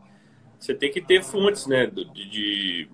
Você 0.60 0.74
tem 0.74 0.91
que 0.91 1.01
ter 1.01 1.24
fontes, 1.24 1.67
né? 1.67 1.88
De, 1.88 2.29
de 2.29 2.89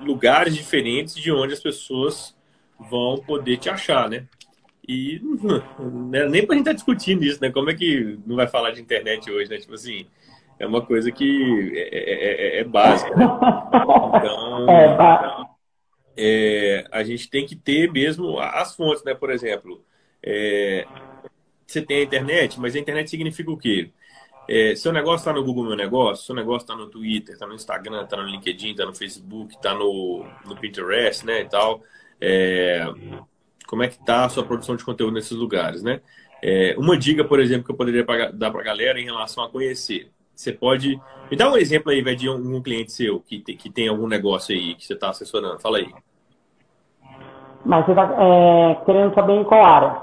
lugares 0.00 0.54
diferentes 0.54 1.14
de 1.14 1.30
onde 1.30 1.52
as 1.52 1.60
pessoas 1.60 2.36
vão 2.78 3.18
poder 3.18 3.56
te 3.58 3.68
achar, 3.68 4.08
né? 4.08 4.26
E 4.86 5.20
né, 6.10 6.26
nem 6.26 6.46
pra 6.46 6.56
gente 6.56 6.62
estar 6.62 6.70
tá 6.70 6.76
discutindo 6.76 7.24
isso, 7.24 7.40
né? 7.40 7.50
Como 7.50 7.70
é 7.70 7.74
que 7.74 8.18
não 8.26 8.36
vai 8.36 8.46
falar 8.46 8.70
de 8.70 8.80
internet 8.80 9.30
hoje, 9.30 9.50
né? 9.50 9.58
Tipo 9.58 9.74
assim, 9.74 10.06
é 10.58 10.66
uma 10.66 10.84
coisa 10.84 11.10
que 11.10 11.72
é, 11.74 11.98
é, 11.98 12.58
é, 12.58 12.60
é 12.60 12.64
básica, 12.64 13.14
né? 13.14 13.26
Então, 14.20 14.68
é, 14.68 14.92
então 14.92 15.50
é, 16.16 16.84
a 16.90 17.02
gente 17.02 17.30
tem 17.30 17.46
que 17.46 17.56
ter 17.56 17.90
mesmo 17.90 18.38
as 18.38 18.74
fontes, 18.74 19.02
né? 19.04 19.14
Por 19.14 19.30
exemplo, 19.30 19.82
é, 20.22 20.86
você 21.70 21.82
tem 21.82 21.98
a 21.98 22.02
internet, 22.02 22.58
mas 22.58 22.74
a 22.74 22.78
internet 22.78 23.08
significa 23.08 23.50
o 23.50 23.56
quê? 23.56 23.90
É, 24.48 24.74
seu 24.74 24.92
negócio 24.92 25.18
está 25.18 25.32
no 25.32 25.44
Google 25.44 25.64
Meu 25.64 25.76
Negócio, 25.76 26.26
seu 26.26 26.34
negócio 26.34 26.64
está 26.64 26.74
no 26.74 26.88
Twitter, 26.88 27.34
está 27.34 27.46
no 27.46 27.54
Instagram, 27.54 28.02
está 28.02 28.16
no 28.16 28.24
LinkedIn, 28.24 28.70
está 28.70 28.84
no 28.84 28.94
Facebook, 28.94 29.54
está 29.54 29.74
no, 29.74 30.26
no 30.44 30.56
Pinterest, 30.56 31.24
né, 31.24 31.42
e 31.42 31.44
tal. 31.44 31.82
É, 32.20 32.84
como 33.66 33.84
é 33.84 33.88
que 33.88 33.94
está 33.94 34.24
a 34.24 34.28
sua 34.28 34.42
produção 34.42 34.74
de 34.74 34.84
conteúdo 34.84 35.14
nesses 35.14 35.36
lugares, 35.36 35.82
né? 35.82 36.00
É, 36.42 36.74
uma 36.76 36.96
dica, 36.96 37.22
por 37.22 37.38
exemplo, 37.38 37.64
que 37.64 37.70
eu 37.70 37.76
poderia 37.76 38.04
dar 38.32 38.50
para 38.50 38.60
a 38.60 38.64
galera 38.64 38.98
em 39.00 39.04
relação 39.04 39.44
a 39.44 39.48
conhecer. 39.48 40.10
Você 40.34 40.52
pode... 40.52 40.98
Me 41.30 41.36
dá 41.36 41.48
um 41.48 41.56
exemplo 41.56 41.92
aí, 41.92 42.02
velho, 42.02 42.16
de 42.16 42.28
um, 42.28 42.62
cliente 42.62 42.92
seu 42.92 43.20
que, 43.20 43.38
te, 43.38 43.54
que 43.54 43.70
tem 43.70 43.88
algum 43.88 44.08
negócio 44.08 44.54
aí 44.54 44.74
que 44.74 44.84
você 44.84 44.94
está 44.94 45.10
assessorando. 45.10 45.60
Fala 45.60 45.78
aí. 45.78 45.94
Mas 47.64 47.84
você 47.84 47.92
está 47.92 48.02
é, 48.18 48.84
querendo 48.86 49.14
saber 49.14 49.34
em 49.34 49.44
qual 49.44 49.64
área? 49.64 50.02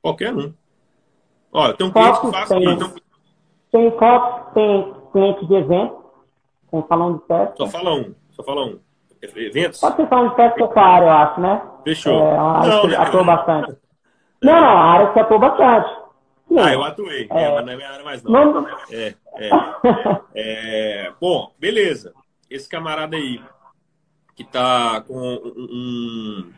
Qualquer 0.00 0.32
um. 0.32 0.54
Olha, 1.52 1.74
tem 1.74 1.86
um 1.86 1.90
cliente 1.90 2.20
que 2.20 2.30
faz... 2.30 2.48
Tem, 2.48 2.78
tem 3.70 3.90
fotos, 3.98 4.52
tem 4.54 4.94
cliente 5.12 5.46
de 5.46 5.54
evento, 5.54 6.02
com 6.70 6.86
salão 6.86 7.18
de 7.18 7.26
festa. 7.26 7.54
Só 7.56 7.66
fala 7.66 7.94
um, 7.94 8.14
só 8.30 8.42
fala 8.42 8.64
um. 8.64 8.78
Eventos? 9.22 9.78
Pode 9.78 9.96
ser 9.96 10.08
salão 10.08 10.28
de 10.30 10.36
festa 10.36 10.56
que 10.56 10.62
é 10.64 10.72
sua 10.72 10.82
área, 10.82 11.06
eu 11.06 11.12
acho, 11.12 11.40
né? 11.40 11.62
Fechou. 11.84 12.12
É 12.12 12.40
uma 12.40 12.58
área 12.58 12.74
não, 12.74 12.88
que 12.88 12.94
atua 12.96 13.24
bastante. 13.24 13.76
Não, 14.42 14.60
não, 14.60 14.66
a 14.66 14.84
área 14.90 15.12
que 15.12 15.20
atua 15.20 15.38
bastante. 15.38 15.88
Sim. 16.48 16.58
Ah, 16.58 16.72
eu 16.72 16.82
atuei, 16.82 17.28
é, 17.30 17.44
é, 17.44 17.54
mas 17.54 17.64
não 17.64 17.72
é 17.72 17.76
minha 17.76 17.88
área 17.88 18.04
mais 18.04 18.22
não. 18.24 18.52
não... 18.52 18.68
É, 18.90 19.14
é, 19.36 19.50
é, 21.06 21.12
bom, 21.20 21.52
beleza. 21.60 22.12
Esse 22.50 22.68
camarada 22.68 23.16
aí, 23.16 23.40
que 24.34 24.42
tá 24.42 25.00
com 25.02 25.16
um, 25.16 26.52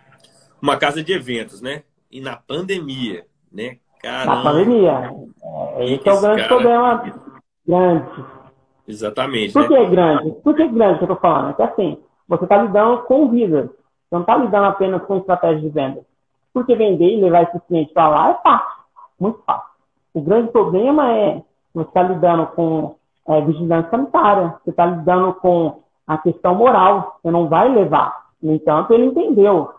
uma 0.62 0.78
casa 0.78 1.04
de 1.04 1.12
eventos, 1.12 1.60
né? 1.60 1.82
E 2.10 2.22
na 2.22 2.36
pandemia, 2.36 3.26
né? 3.52 3.78
Caramba. 4.04 4.36
Na 4.36 4.42
pandemia. 4.42 5.14
É, 5.76 5.84
esse 5.94 6.08
é 6.08 6.12
o 6.12 6.20
grande 6.20 6.42
cara... 6.42 6.48
problema. 6.48 7.04
Grande. 7.66 8.24
Exatamente. 8.86 9.52
Por 9.54 9.62
né? 9.62 9.68
que 9.68 9.86
grande? 9.86 10.30
Por 10.42 10.54
que 10.54 10.68
grande 10.68 10.98
que 10.98 11.04
eu 11.04 11.08
tô 11.08 11.16
falando? 11.16 11.50
É 11.50 11.54
que 11.54 11.62
assim, 11.62 11.98
você 12.28 12.44
está 12.44 12.62
lidando 12.62 13.02
com 13.04 13.30
vidas. 13.30 13.64
Você 13.64 14.12
não 14.12 14.20
está 14.20 14.36
lidando 14.36 14.66
apenas 14.66 15.02
com 15.04 15.16
estratégia 15.16 15.60
de 15.62 15.68
venda. 15.70 16.02
Porque 16.52 16.76
vender 16.76 17.16
e 17.16 17.20
levar 17.20 17.44
esse 17.44 17.58
cliente 17.60 17.94
para 17.94 18.08
lá 18.08 18.30
é 18.30 18.34
fácil. 18.42 18.84
Muito 19.18 19.38
fácil. 19.46 19.70
O 20.12 20.20
grande 20.20 20.52
problema 20.52 21.10
é 21.10 21.42
você 21.72 21.88
está 21.88 22.02
lidando 22.02 22.46
com 22.48 22.94
é, 23.26 23.40
vigilância 23.40 23.90
sanitária. 23.90 24.54
Você 24.62 24.70
está 24.70 24.84
lidando 24.84 25.32
com 25.34 25.80
a 26.06 26.18
questão 26.18 26.54
moral. 26.54 27.18
Você 27.22 27.30
não 27.30 27.48
vai 27.48 27.70
levar. 27.70 28.24
No 28.42 28.52
entanto, 28.52 28.92
ele 28.92 29.06
entendeu. 29.06 29.72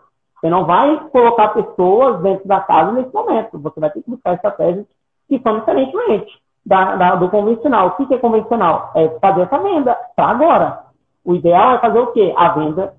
Você 0.46 0.50
não 0.50 0.64
vai 0.64 0.96
colocar 1.10 1.48
pessoas 1.48 2.22
dentro 2.22 2.46
da 2.46 2.60
casa 2.60 2.92
nesse 2.92 3.12
momento. 3.12 3.58
Você 3.58 3.80
vai 3.80 3.90
ter 3.90 4.00
que 4.00 4.10
buscar 4.10 4.34
estratégias 4.34 4.86
que 5.28 5.40
são 5.40 5.58
diferentemente 5.58 6.40
da, 6.64 6.94
da, 6.94 7.14
do 7.16 7.28
convencional. 7.28 7.88
O 7.88 7.90
que, 7.96 8.06
que 8.06 8.14
é 8.14 8.18
convencional? 8.18 8.92
É 8.94 9.08
fazer 9.18 9.42
essa 9.42 9.58
venda 9.58 9.98
para 10.14 10.28
agora. 10.28 10.84
O 11.24 11.34
ideal 11.34 11.74
é 11.74 11.80
fazer 11.80 11.98
o 11.98 12.12
quê? 12.12 12.32
A 12.36 12.50
venda 12.50 12.94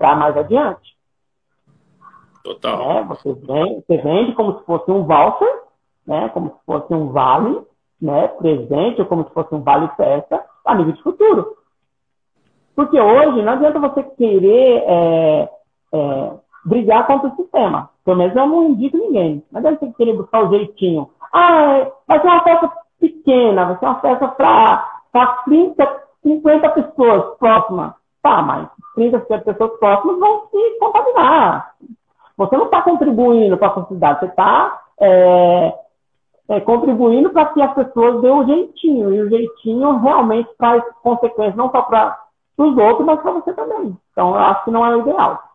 para 0.00 0.16
mais 0.16 0.36
adiante. 0.36 0.96
Total. 2.42 2.80
É, 2.80 3.04
você, 3.04 3.34
vende, 3.34 3.84
você 3.86 3.96
vende 3.98 4.32
como 4.32 4.58
se 4.58 4.64
fosse 4.64 4.90
um 4.90 5.04
voucher, 5.04 5.62
né? 6.04 6.28
como 6.30 6.48
se 6.50 6.64
fosse 6.66 6.92
um 6.92 7.12
vale 7.12 7.62
né? 8.02 8.26
presente, 8.26 9.00
ou 9.00 9.06
como 9.06 9.28
se 9.28 9.30
fosse 9.32 9.54
um 9.54 9.62
vale 9.62 9.86
festa, 9.96 10.44
a 10.66 10.74
nível 10.74 10.94
de 10.94 11.02
futuro. 11.02 11.56
Porque 12.74 13.00
hoje 13.00 13.42
não 13.42 13.52
adianta 13.52 13.78
você 13.78 14.02
querer 14.02 14.82
é, 14.88 15.48
é, 15.92 16.32
brigar 16.64 17.06
contra 17.06 17.28
o 17.28 17.36
sistema. 17.36 17.90
Pelo 18.04 18.16
menos 18.16 18.36
eu 18.36 18.46
não 18.46 18.64
indico 18.64 18.96
ninguém. 18.96 19.42
Não 19.50 19.58
adianta 19.58 19.86
você 19.86 19.92
querer 19.92 20.16
buscar 20.16 20.44
o 20.44 20.50
jeitinho. 20.50 21.10
Ah, 21.32 21.78
é, 21.78 21.92
vai 22.06 22.20
ser 22.20 22.26
uma 22.26 22.42
festa 22.42 22.72
pequena, 23.00 23.64
vai 23.66 23.78
ser 23.78 23.86
uma 23.86 24.00
festa 24.00 24.28
para 24.28 25.26
30, 25.44 26.02
50 26.22 26.68
pessoas 26.70 27.38
próximas. 27.38 27.92
Tá, 28.22 28.42
mas 28.42 28.68
30, 28.94 29.20
50 29.20 29.44
pessoas 29.44 29.78
próximas 29.78 30.18
vão 30.18 30.42
se 30.50 30.78
contaminar. 30.78 31.74
Você 32.36 32.56
não 32.56 32.64
está 32.66 32.82
contribuindo 32.82 33.56
para 33.56 33.68
a 33.68 33.74
sociedade, 33.74 34.20
você 34.20 34.26
está 34.26 34.80
é, 35.00 35.74
é, 36.48 36.60
contribuindo 36.60 37.30
para 37.30 37.46
que 37.46 37.62
as 37.62 37.72
pessoas 37.74 38.20
dêem 38.20 38.34
o 38.34 38.46
jeitinho. 38.46 39.14
E 39.14 39.20
o 39.20 39.28
jeitinho 39.28 39.98
realmente 39.98 40.50
traz 40.58 40.82
consequências 41.02 41.56
não 41.56 41.70
só 41.70 41.82
para 41.82 42.18
os 42.58 42.76
outros, 42.76 43.06
mas 43.06 43.20
para 43.20 43.32
você 43.32 43.52
também. 43.52 43.96
Então, 44.12 44.30
eu 44.30 44.40
acho 44.40 44.64
que 44.64 44.70
não 44.70 44.84
é 44.84 44.96
o 44.96 45.00
ideal. 45.00 45.49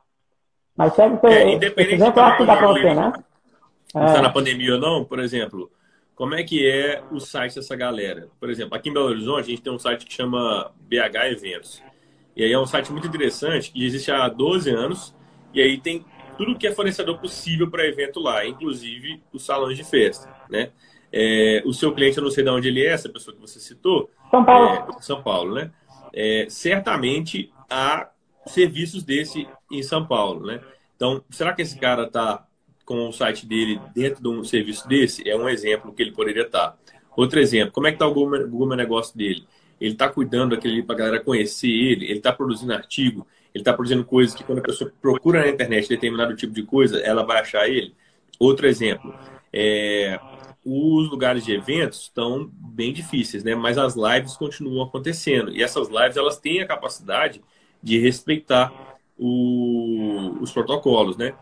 Mas 0.75 0.93
segue 0.93 1.17
é, 1.23 1.33
é, 1.33 1.53
independente 1.53 1.95
exemplo, 1.95 2.38
que 2.38 2.45
dá 2.45 2.57
para 2.57 2.67
você, 2.67 2.93
né? 2.93 3.13
Está 3.88 4.17
é. 4.17 4.21
na 4.21 4.29
pandemia 4.29 4.73
ou 4.73 4.79
não, 4.79 5.05
por 5.05 5.19
exemplo, 5.19 5.71
como 6.15 6.35
é 6.35 6.43
que 6.43 6.67
é 6.67 7.01
o 7.11 7.19
site 7.19 7.55
dessa 7.55 7.75
galera? 7.75 8.27
Por 8.39 8.49
exemplo, 8.49 8.75
aqui 8.75 8.89
em 8.89 8.93
Belo 8.93 9.07
Horizonte 9.07 9.45
a 9.45 9.49
gente 9.49 9.61
tem 9.61 9.71
um 9.71 9.79
site 9.79 10.05
que 10.05 10.13
chama 10.13 10.71
BH 10.81 11.31
Eventos. 11.31 11.83
E 12.35 12.43
aí 12.43 12.51
é 12.51 12.59
um 12.59 12.65
site 12.65 12.91
muito 12.91 13.07
interessante, 13.07 13.71
que 13.71 13.85
existe 13.85 14.11
há 14.11 14.27
12 14.27 14.69
anos, 14.69 15.15
e 15.53 15.61
aí 15.61 15.77
tem 15.77 16.05
tudo 16.38 16.57
que 16.57 16.67
é 16.67 16.71
fornecedor 16.71 17.17
possível 17.19 17.69
para 17.69 17.85
evento 17.85 18.19
lá, 18.19 18.45
inclusive 18.45 19.21
os 19.31 19.45
salões 19.45 19.77
de 19.77 19.83
festa, 19.85 20.29
né? 20.49 20.71
É, 21.11 21.63
o 21.65 21.71
seu 21.71 21.93
cliente, 21.93 22.17
eu 22.17 22.23
não 22.23 22.31
sei 22.31 22.43
de 22.43 22.49
onde 22.49 22.67
ele 22.67 22.85
é, 22.85 22.91
essa 22.91 23.07
pessoa 23.07 23.33
que 23.33 23.39
você 23.39 23.57
citou. 23.57 24.09
São 24.29 24.43
Paulo. 24.43 24.69
É, 24.69 25.01
São 25.01 25.23
Paulo, 25.23 25.55
né? 25.55 25.71
É, 26.13 26.47
certamente 26.49 27.53
há 27.69 28.09
serviços 28.45 29.03
desse 29.03 29.47
em 29.71 29.84
São 29.84 30.06
Paulo, 30.06 30.45
né? 30.45 30.62
Então, 30.95 31.23
será 31.30 31.54
que 31.54 31.62
esse 31.62 31.78
cara 31.78 32.04
está 32.04 32.45
com 32.86 33.10
o 33.10 33.13
site 33.13 33.45
dele 33.45 33.80
dentro 33.93 34.21
de 34.21 34.30
um 34.30 34.43
serviço 34.43 34.88
desse? 34.88 35.28
É 35.28 35.36
um 35.36 35.49
exemplo 35.49 35.93
que 35.93 36.01
ele 36.01 36.12
poderia 36.12 36.43
estar. 36.43 36.71
Tá. 36.71 36.78
Outro 37.15 37.39
exemplo, 37.39 37.71
como 37.71 37.88
é 37.88 37.91
que 37.91 37.95
está 37.95 38.08
o 38.08 38.13
Google, 38.13 38.47
Google 38.47 38.75
Negócio 38.75 39.17
dele? 39.17 39.45
Ele 39.80 39.93
está 39.93 40.10
cuidando 40.10 40.56
daquele 40.56 40.84
para 40.84 40.95
a 40.95 40.97
galera 40.99 41.19
conhecer 41.23 41.69
ele, 41.69 42.06
ele 42.06 42.17
está 42.17 42.32
produzindo 42.32 42.73
artigo, 42.73 43.28
ele 43.54 43.62
está 43.62 43.73
produzindo 43.73 44.04
coisas 44.06 44.36
que 44.36 44.43
quando 44.43 44.60
a 44.60 44.62
pessoa 44.62 44.91
procura 45.01 45.41
na 45.41 45.49
internet 45.49 45.88
determinado 45.88 46.36
tipo 46.36 46.54
de 46.54 46.63
coisa, 46.63 46.99
ela 46.99 47.23
vai 47.23 47.39
achar 47.39 47.67
ele. 47.67 47.93
Outro 48.39 48.67
exemplo, 48.67 49.13
é, 49.51 50.19
os 50.65 51.10
lugares 51.10 51.45
de 51.45 51.54
eventos 51.54 52.01
estão 52.01 52.49
bem 52.54 52.91
difíceis, 52.91 53.43
né? 53.43 53.56
Mas 53.56 53.78
as 53.78 53.95
lives 53.95 54.36
continuam 54.36 54.84
acontecendo. 54.84 55.51
E 55.51 55.63
essas 55.63 55.88
lives, 55.89 56.17
elas 56.17 56.38
têm 56.38 56.62
a 56.62 56.67
capacidade 56.67 57.41
de 57.82 57.99
respeitar 57.99 58.94
o, 59.17 60.38
os 60.41 60.51
protocolos, 60.51 61.17
né? 61.17 61.34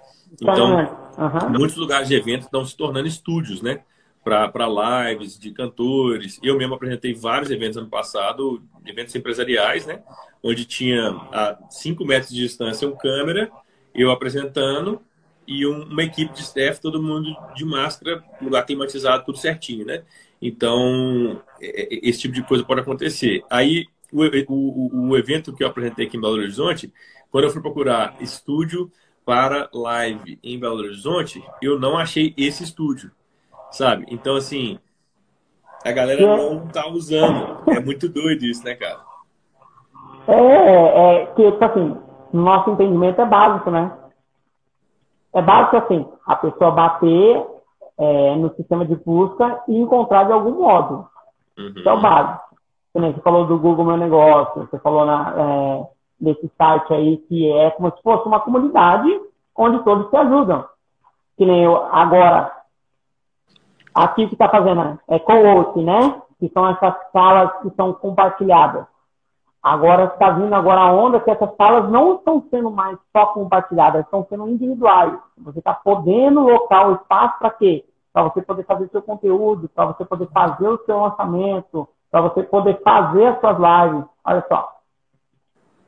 Então, 0.41 0.75
uhum. 1.17 1.49
muitos 1.57 1.77
lugares 1.77 2.07
de 2.07 2.15
eventos 2.15 2.45
estão 2.45 2.65
se 2.65 2.75
tornando 2.75 3.07
estúdios, 3.07 3.61
né? 3.61 3.81
Para 4.23 5.09
lives 5.09 5.37
de 5.37 5.51
cantores. 5.51 6.39
Eu 6.41 6.57
mesmo 6.57 6.75
apresentei 6.75 7.13
vários 7.13 7.51
eventos 7.51 7.77
ano 7.77 7.89
passado, 7.89 8.61
eventos 8.85 9.13
empresariais, 9.15 9.85
né? 9.85 10.01
Onde 10.41 10.65
tinha 10.65 11.09
a 11.31 11.57
5 11.69 12.05
metros 12.05 12.31
de 12.31 12.41
distância 12.41 12.87
um 12.87 12.95
câmera, 12.95 13.51
eu 13.93 14.11
apresentando, 14.11 15.01
e 15.47 15.67
um, 15.67 15.83
uma 15.83 16.03
equipe 16.03 16.33
de 16.33 16.41
staff, 16.41 16.79
todo 16.79 17.01
mundo 17.01 17.35
de 17.55 17.65
máscara, 17.65 18.23
lugar 18.41 18.65
climatizado, 18.65 19.25
tudo 19.25 19.37
certinho, 19.37 19.85
né? 19.85 20.03
Então, 20.41 21.41
é, 21.61 21.83
é, 21.83 21.99
esse 22.09 22.19
tipo 22.19 22.33
de 22.33 22.43
coisa 22.43 22.63
pode 22.63 22.81
acontecer. 22.81 23.43
Aí, 23.49 23.85
o, 24.11 24.23
o, 24.47 25.09
o 25.09 25.17
evento 25.17 25.53
que 25.53 25.63
eu 25.63 25.67
apresentei 25.67 26.05
aqui 26.05 26.17
em 26.17 26.21
Belo 26.21 26.33
Horizonte, 26.33 26.91
quando 27.33 27.45
eu 27.45 27.49
fui 27.49 27.63
procurar 27.63 28.13
estúdio 28.19 28.91
para 29.25 29.67
live 29.73 30.37
em 30.43 30.59
Belo 30.59 30.77
Horizonte, 30.77 31.43
eu 31.63 31.79
não 31.79 31.97
achei 31.97 32.31
esse 32.37 32.63
estúdio, 32.63 33.09
sabe? 33.71 34.05
Então, 34.07 34.35
assim, 34.35 34.77
a 35.83 35.91
galera 35.91 36.37
não 36.37 36.67
tá 36.67 36.87
usando. 36.87 37.57
É 37.71 37.79
muito 37.79 38.07
doido 38.07 38.43
isso, 38.43 38.63
né, 38.63 38.75
cara? 38.75 38.99
É, 40.27 41.23
é 41.23 41.25
que, 41.25 41.51
tipo 41.51 41.65
assim, 41.65 41.97
no 42.31 42.43
nosso 42.43 42.69
entendimento 42.69 43.19
é 43.19 43.25
básico, 43.25 43.71
né? 43.71 43.91
É 45.33 45.41
básico 45.41 45.77
assim, 45.77 46.07
a 46.27 46.35
pessoa 46.35 46.69
bater 46.69 47.47
é, 47.97 48.35
no 48.35 48.53
sistema 48.53 48.85
de 48.85 48.95
busca 48.97 49.59
e 49.67 49.75
encontrar 49.75 50.25
de 50.25 50.33
algum 50.33 50.51
modo. 50.51 51.07
Uhum. 51.57 51.73
Isso 51.75 51.89
é 51.89 51.93
o 51.93 51.99
básico. 51.99 52.43
Você 52.93 53.21
falou 53.21 53.47
do 53.47 53.57
Google 53.57 53.85
Meu 53.85 53.97
Negócio, 53.97 54.67
você 54.67 54.77
falou 54.77 55.03
na, 55.03 55.33
é, 55.35 55.93
nesse 56.19 56.49
site 56.57 56.93
aí 56.93 57.17
que 57.17 57.51
é 57.51 57.71
como 57.71 57.91
se 57.91 58.01
fosse 58.01 58.27
uma 58.27 58.39
comunidade 58.39 59.09
onde 59.55 59.83
todos 59.83 60.09
se 60.09 60.17
ajudam. 60.17 60.65
Que 61.37 61.45
nem 61.45 61.63
eu, 61.63 61.85
agora, 61.91 62.51
aqui 63.93 64.27
que 64.27 64.33
está 64.33 64.49
fazendo 64.49 64.99
é 65.07 65.19
co-work, 65.19 65.81
né? 65.81 66.21
Que 66.39 66.49
são 66.49 66.67
essas 66.67 66.95
salas 67.11 67.51
que 67.61 67.69
são 67.75 67.93
compartilhadas. 67.93 68.85
Agora 69.63 70.05
está 70.05 70.29
vindo 70.31 70.53
agora 70.53 70.81
a 70.81 70.91
onda 70.91 71.21
que 71.21 71.31
essas 71.31 71.55
salas 71.55 71.89
não 71.89 72.15
estão 72.15 72.43
sendo 72.51 72.69
mais 72.69 72.97
só 73.15 73.27
compartilhadas, 73.27 74.03
estão 74.03 74.25
sendo 74.29 74.49
individuais. 74.49 75.17
Você 75.37 75.59
está 75.59 75.73
podendo 75.73 76.41
locar 76.41 76.89
o 76.89 76.95
espaço 76.95 77.39
para 77.39 77.49
quê? 77.51 77.85
Para 78.11 78.23
você 78.23 78.41
poder 78.41 78.65
fazer 78.65 78.89
seu 78.89 79.01
conteúdo, 79.01 79.69
para 79.69 79.85
você 79.85 80.03
poder 80.03 80.27
fazer 80.27 80.67
o 80.67 80.83
seu 80.85 80.99
lançamento, 80.99 81.87
para 82.11 82.21
você 82.21 82.43
poder 82.43 82.81
fazer 82.83 83.25
as 83.25 83.39
suas 83.39 83.57
lives. 83.57 84.05
Olha 84.25 84.45
só. 84.49 84.82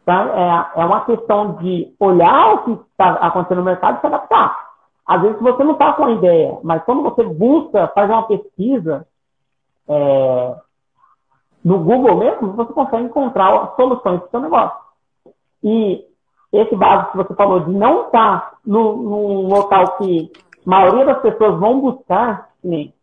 Tá? 0.06 0.72
É, 0.76 0.82
é 0.82 0.86
uma 0.86 1.04
questão 1.04 1.54
de 1.56 1.94
olhar 2.00 2.54
o 2.54 2.58
que 2.60 2.72
está 2.92 3.14
acontecendo 3.14 3.58
no 3.58 3.64
mercado 3.64 3.98
e 3.98 4.02
se 4.02 4.08
adaptar. 4.08 4.66
Às 5.06 5.22
vezes 5.22 5.42
você 5.42 5.64
não 5.64 5.74
está 5.74 5.94
com 5.94 6.06
a 6.06 6.12
ideia, 6.12 6.58
mas 6.64 6.84
quando 6.84 7.04
você 7.04 7.24
busca, 7.24 7.88
faz 7.90 8.10
uma 8.10 8.24
pesquisa, 8.24 9.08
é, 9.88 10.56
no 11.64 11.80
Google 11.80 12.18
mesmo, 12.18 12.54
você 12.54 12.72
consegue 12.74 13.06
encontrar 13.06 13.74
soluções 13.76 14.20
para 14.20 14.28
o 14.28 14.30
seu 14.30 14.40
negócio. 14.42 14.78
E 15.64 16.06
esse 16.54 16.76
básico 16.76 17.12
que 17.12 17.18
você 17.18 17.34
falou 17.34 17.62
de 17.62 17.72
não 17.72 18.06
estar 18.06 18.40
tá 18.42 18.58
no, 18.66 18.96
num 18.98 19.48
local 19.48 19.98
que 19.98 20.32
a 20.66 20.70
maioria 20.70 21.06
das 21.06 21.22
pessoas 21.22 21.60
vão 21.60 21.82
buscar, 21.82 22.50
nem. 22.64 22.94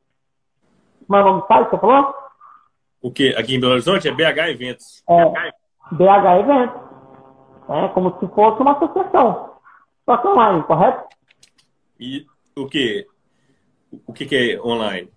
Como 1.07 1.19
é 1.19 1.23
o 1.23 1.25
nome 1.25 1.41
do 1.43 1.47
site 1.47 1.65
que 1.65 1.71
você 1.71 1.81
falou? 1.81 2.15
O 3.03 3.11
que? 3.11 3.35
Aqui 3.37 3.57
em 3.57 3.61
Belo 3.61 3.73
Horizonte 3.73 4.09
é 4.09 4.12
BH 4.12 4.51
Eventos. 4.51 5.03
É, 5.09 5.25
BH 5.91 6.41
Eventos. 6.41 6.91
É 7.68 7.88
como 7.88 8.18
se 8.18 8.27
fosse 8.29 8.61
uma 8.61 8.72
associação. 8.72 9.53
Só 10.05 10.16
que 10.16 10.29
online, 10.29 10.62
correto? 10.64 11.05
E 11.98 12.27
o 12.57 12.66
que? 12.66 13.07
O 14.07 14.12
que, 14.12 14.27
que 14.27 14.37
é 14.37 14.61
online? 14.61 15.09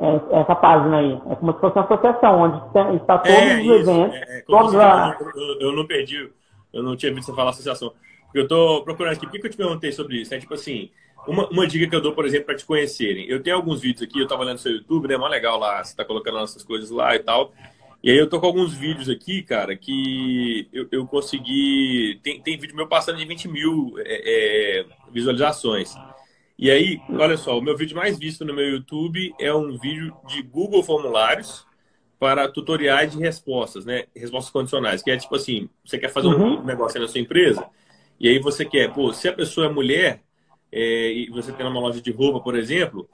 É, 0.00 0.40
essa 0.40 0.54
página 0.54 0.98
aí. 0.98 1.12
É 1.30 1.34
como 1.36 1.52
se 1.54 1.60
fosse 1.60 1.78
uma 1.78 1.84
associação, 1.84 2.40
onde 2.40 2.96
está 2.96 3.18
todos 3.18 3.38
é, 3.38 3.60
os 3.60 3.88
eventos. 3.88 4.16
É, 4.16 4.38
é 4.38 4.42
todos 4.42 4.74
a... 4.74 5.18
eu, 5.34 5.60
eu, 5.60 5.72
não 5.72 5.86
perdi, 5.86 6.30
eu 6.72 6.82
não 6.82 6.96
tinha 6.96 7.12
visto 7.12 7.26
você 7.26 7.36
falar 7.36 7.50
associação. 7.50 7.92
Porque 8.24 8.38
eu 8.38 8.42
estou 8.44 8.82
procurando 8.84 9.14
aqui, 9.14 9.26
por 9.26 9.38
que 9.38 9.46
eu 9.46 9.50
te 9.50 9.56
perguntei 9.56 9.92
sobre 9.92 10.16
isso? 10.20 10.34
É 10.34 10.38
tipo 10.38 10.54
assim, 10.54 10.90
uma, 11.26 11.48
uma 11.48 11.66
dica 11.66 11.88
que 11.88 11.96
eu 11.96 12.00
dou, 12.00 12.12
por 12.12 12.24
exemplo, 12.24 12.46
para 12.46 12.56
te 12.56 12.64
conhecerem. 12.64 13.26
Eu 13.28 13.42
tenho 13.42 13.56
alguns 13.56 13.80
vídeos 13.80 14.02
aqui, 14.02 14.18
eu 14.18 14.24
estava 14.24 14.42
olhando 14.42 14.54
no 14.54 14.60
seu 14.60 14.72
YouTube, 14.72 15.08
né? 15.08 15.16
Mó 15.16 15.28
legal 15.28 15.58
lá, 15.58 15.82
você 15.82 15.90
está 15.90 16.04
colocando 16.04 16.34
nossas 16.34 16.64
coisas 16.64 16.90
lá 16.90 17.14
e 17.14 17.18
tal. 17.18 17.52
E 18.06 18.10
aí 18.12 18.18
eu 18.18 18.28
tô 18.28 18.38
com 18.38 18.46
alguns 18.46 18.72
vídeos 18.72 19.08
aqui, 19.08 19.42
cara, 19.42 19.76
que 19.76 20.68
eu, 20.72 20.86
eu 20.92 21.08
consegui. 21.08 22.20
Tem, 22.22 22.40
tem 22.40 22.56
vídeo 22.56 22.76
meu 22.76 22.86
passando 22.86 23.18
de 23.18 23.24
20 23.24 23.48
mil 23.48 23.94
é, 23.98 24.78
é, 24.78 24.86
visualizações. 25.10 25.92
E 26.56 26.70
aí, 26.70 27.00
olha 27.10 27.36
só, 27.36 27.58
o 27.58 27.60
meu 27.60 27.76
vídeo 27.76 27.96
mais 27.96 28.16
visto 28.16 28.44
no 28.44 28.54
meu 28.54 28.70
YouTube 28.70 29.34
é 29.40 29.52
um 29.52 29.76
vídeo 29.76 30.16
de 30.28 30.40
Google 30.40 30.84
Formulários 30.84 31.66
para 32.16 32.48
tutoriais 32.48 33.10
de 33.10 33.18
respostas, 33.18 33.84
né? 33.84 34.04
Respostas 34.14 34.52
condicionais, 34.52 35.02
que 35.02 35.10
é 35.10 35.16
tipo 35.16 35.34
assim, 35.34 35.68
você 35.84 35.98
quer 35.98 36.08
fazer 36.08 36.28
uhum. 36.28 36.60
um 36.60 36.64
negócio 36.64 37.00
na 37.00 37.08
sua 37.08 37.20
empresa, 37.20 37.66
e 38.20 38.28
aí 38.28 38.38
você 38.38 38.64
quer, 38.64 38.94
pô, 38.94 39.12
se 39.12 39.26
a 39.26 39.32
pessoa 39.32 39.66
é 39.66 39.68
mulher, 39.68 40.22
é, 40.70 41.12
e 41.12 41.28
você 41.30 41.50
tem 41.50 41.66
uma 41.66 41.80
loja 41.80 42.00
de 42.00 42.12
roupa, 42.12 42.38
por 42.38 42.54
exemplo, 42.54 43.10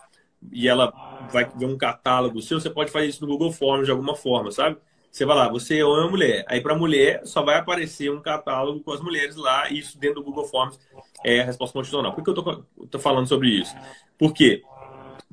e 0.51 0.69
ela 0.69 0.93
vai 1.33 1.49
ver 1.55 1.67
um 1.67 1.77
catálogo 1.77 2.41
seu, 2.43 2.61
você 2.61 2.71
pode 2.71 2.91
fazer 2.91 3.07
isso 3.07 3.21
no 3.23 3.31
Google 3.31 3.53
Forms 3.53 3.87
de 3.87 3.91
alguma 3.91 4.17
forma, 4.17 4.51
sabe? 4.51 4.77
Você 5.11 5.27
vai 5.27 5.37
lá, 5.37 5.49
você 5.49 5.79
é 5.79 5.85
uma 5.85 6.09
mulher. 6.09 6.45
Aí 6.49 6.61
para 6.61 6.75
mulher 6.75 7.21
só 7.25 7.43
vai 7.43 7.57
aparecer 7.57 8.11
um 8.11 8.21
catálogo 8.21 8.81
com 8.81 8.93
as 8.93 9.01
mulheres 9.01 9.37
lá, 9.37 9.71
isso 9.71 9.99
dentro 9.99 10.17
do 10.17 10.25
Google 10.25 10.47
Forms 10.47 10.81
é 11.25 11.41
a 11.41 11.45
resposta 11.45 11.75
constitucional. 11.75 12.15
Por 12.15 12.25
que 12.25 12.31
eu 12.31 12.35
tô, 12.35 12.65
tô 12.91 12.99
falando 12.99 13.29
sobre 13.29 13.49
isso? 13.49 13.75
Porque 14.19 14.63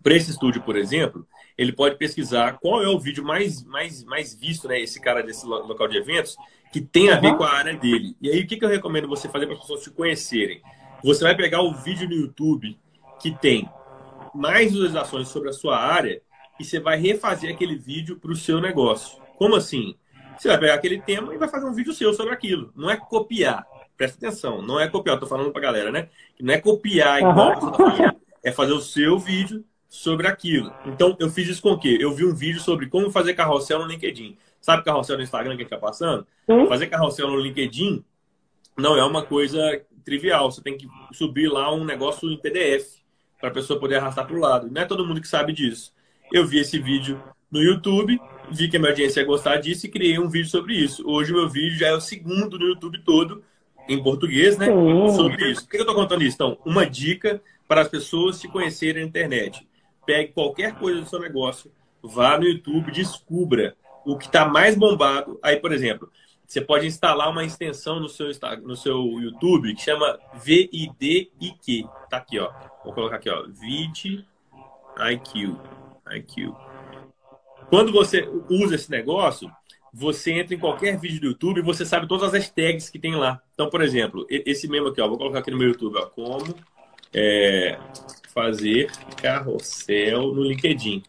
para 0.04 0.14
esse 0.16 0.32
estúdio, 0.32 0.62
por 0.62 0.76
exemplo, 0.76 1.26
ele 1.58 1.72
pode 1.72 1.96
pesquisar 1.98 2.58
qual 2.60 2.82
é 2.84 2.88
o 2.88 3.00
vídeo 3.00 3.24
mais, 3.24 3.64
mais, 3.64 4.04
mais 4.04 4.34
visto, 4.34 4.68
né? 4.68 4.80
Esse 4.80 5.00
cara 5.00 5.22
desse 5.22 5.46
local 5.46 5.88
de 5.88 5.98
eventos, 5.98 6.38
que 6.72 6.82
tem 6.82 7.10
a 7.10 7.20
ver 7.20 7.36
com 7.36 7.44
a 7.44 7.52
área 7.52 7.76
dele. 7.76 8.16
E 8.22 8.30
aí, 8.30 8.42
o 8.42 8.48
que, 8.48 8.58
que 8.58 8.64
eu 8.64 8.70
recomendo 8.70 9.08
você 9.08 9.28
fazer 9.28 9.46
para 9.46 9.56
as 9.56 9.62
pessoas 9.62 9.84
te 9.84 9.90
conhecerem? 9.90 10.62
Você 11.04 11.24
vai 11.24 11.36
pegar 11.36 11.62
o 11.62 11.74
vídeo 11.74 12.08
no 12.08 12.16
YouTube 12.16 12.78
que 13.22 13.32
tem 13.32 13.70
mais 14.34 14.72
visualizações 14.72 15.28
sobre 15.28 15.50
a 15.50 15.54
sua 15.54 15.78
área 15.78 16.22
e 16.60 16.66
você 16.66 16.80
vai 16.80 16.98
refazer 16.98 17.54
aquele 17.54 17.76
vídeo 17.76 18.18
para 18.18 18.32
o 18.32 18.36
seu 18.36 18.60
negócio. 18.60 19.20
Como 19.38 19.56
assim? 19.56 19.96
Você 20.38 20.48
vai 20.48 20.58
pegar 20.58 20.74
aquele 20.76 21.02
tema 21.02 21.34
e 21.34 21.38
vai 21.38 21.50
fazer 21.50 21.66
um 21.66 21.74
vídeo 21.74 21.94
seu 21.94 22.14
sobre 22.14 22.34
aquilo. 22.34 22.72
Não 22.76 22.90
é 22.90 22.98
copiar. 22.98 23.66
Presta 23.98 24.18
atenção, 24.18 24.62
não 24.62 24.80
é 24.80 24.88
copiar. 24.88 25.20
Tô 25.20 25.28
falando 25.28 25.52
pra 25.52 25.62
galera, 25.62 25.92
né? 25.92 26.10
Não 26.40 26.54
é 26.54 26.58
copiar 26.58 27.20
igual 27.20 27.56
uhum. 27.56 27.72
você 27.72 28.04
tá. 28.04 28.16
É 28.44 28.52
fazer 28.52 28.72
o 28.72 28.80
seu 28.80 29.20
vídeo 29.20 29.66
sobre 29.90 30.28
aquilo. 30.28 30.72
Então, 30.86 31.16
eu 31.20 31.30
fiz 31.30 31.48
isso 31.48 31.62
com 31.62 31.72
o 31.72 31.80
quê? 31.80 31.98
Eu 32.00 32.14
vi 32.14 32.26
um 32.26 32.34
vídeo 32.34 32.62
sobre 32.62 32.88
como 32.88 33.12
fazer 33.12 33.34
carrossel 33.34 33.80
no 33.80 33.86
LinkedIn. 33.86 34.38
Sabe 34.62 34.84
carrossel 34.84 35.18
no 35.18 35.24
Instagram 35.24 35.56
que 35.56 35.62
a 35.62 35.64
gente 35.64 35.70
tá 35.70 35.78
passando? 35.78 36.26
Sim. 36.50 36.68
Fazer 36.68 36.88
carrossel 36.88 37.28
no 37.28 37.40
LinkedIn 37.40 38.04
não 38.78 38.96
é 38.98 39.04
uma 39.04 39.24
coisa 39.24 39.82
trivial. 40.06 40.52
Você 40.52 40.62
tem 40.62 40.78
que 40.78 40.88
subir 41.12 41.50
lá 41.50 41.74
um 41.74 41.84
negócio 41.84 42.30
em 42.30 42.38
PDF 42.38 42.99
para 43.40 43.50
a 43.50 43.54
pessoa 43.54 43.80
poder 43.80 43.96
arrastar 43.96 44.28
para 44.28 44.36
o 44.36 44.40
lado. 44.40 44.70
Não 44.70 44.82
é 44.82 44.86
todo 44.86 45.06
mundo 45.06 45.22
que 45.22 45.28
sabe 45.28 45.54
disso. 45.54 45.94
Eu 46.32 46.46
vi 46.46 46.60
esse 46.60 46.78
vídeo 46.78 47.22
no 47.52 47.62
YouTube, 47.62 48.20
vi 48.52 48.70
que 48.70 48.78
a 48.78 48.80
minha 48.80 48.92
audiência 48.92 49.22
ia 49.22 49.26
gostar 49.26 49.58
disso 49.58 49.86
e 49.86 49.90
criei 49.90 50.20
um 50.20 50.30
vídeo 50.30 50.50
sobre 50.50 50.76
isso. 50.76 51.04
Hoje 51.08 51.32
o 51.32 51.36
meu 51.36 51.50
vídeo 51.50 51.78
já 51.78 51.88
é 51.88 51.94
o 51.94 52.02
segundo 52.02 52.60
no 52.60 52.66
YouTube 52.66 53.00
todo, 53.04 53.44
em 53.88 54.02
português, 54.02 54.58
né? 54.58 54.68
Sobre 55.16 55.52
isso. 55.52 55.64
Por 55.64 55.72
que 55.72 55.78
eu 55.78 55.82
estou 55.82 55.96
contando 55.96 56.24
isso? 56.24 56.36
Então, 56.36 56.58
uma 56.64 56.86
dica 56.86 57.42
para 57.68 57.82
as 57.82 57.88
pessoas 57.88 58.40
te 58.40 58.48
conhecerem 58.48 59.02
na 59.02 59.08
internet. 59.08 59.68
Pegue 60.06 60.32
qualquer 60.34 60.76
coisa 60.76 61.02
do 61.02 61.10
seu 61.10 61.20
negócio, 61.20 61.72
vá 62.04 62.38
no 62.38 62.46
YouTube, 62.46 62.92
descubra 62.92 63.76
o 64.06 64.18
que 64.18 64.26
está 64.26 64.46
mais 64.46 64.76
bombado. 64.76 65.40
Aí, 65.42 65.58
por 65.58 65.72
exemplo, 65.72 66.12
você 66.46 66.62
pode 66.62 66.88
instalar 66.88 67.30
uma 67.30 67.44
extensão 67.44 68.00
no 68.00 68.10
seu, 68.10 68.28
no 68.64 68.76
seu 68.76 68.98
YouTube 69.20 69.74
que 69.76 69.82
chama 69.82 70.20
VIDIQ. 70.34 71.88
Tá 72.10 72.18
aqui, 72.18 72.40
ó. 72.40 72.52
Vou 72.84 72.94
colocar 72.94 73.18
aqui, 73.18 73.30
ó. 73.30 73.44
VidIQ. 73.48 74.26
IQ. 76.12 76.54
Quando 77.70 77.92
você 77.92 78.28
usa 78.50 78.76
esse 78.76 78.90
negócio, 78.90 79.50
você 79.94 80.34
entra 80.34 80.56
em 80.56 80.60
qualquer 80.60 80.98
vídeo 80.98 81.22
do 81.22 81.28
YouTube 81.28 81.60
e 81.60 81.64
você 81.64 81.86
sabe 81.86 82.08
todas 82.08 82.28
as 82.28 82.34
hashtags 82.34 82.90
que 82.90 83.00
tem 83.00 83.16
lá. 83.16 83.42
Então, 83.54 83.70
por 83.70 83.82
exemplo, 83.82 84.26
esse 84.30 84.68
mesmo 84.68 84.88
aqui, 84.88 85.02
ó, 85.02 85.08
vou 85.08 85.18
colocar 85.18 85.40
aqui 85.40 85.52
no 85.52 85.58
meu 85.58 85.70
YouTube, 85.70 85.98
ó, 85.98 86.06
como 86.08 86.56
é, 87.14 87.78
fazer 88.34 88.92
carrossel 89.22 90.34
no 90.34 90.44
LinkedIn. 90.44 91.04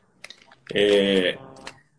É, 0.73 1.39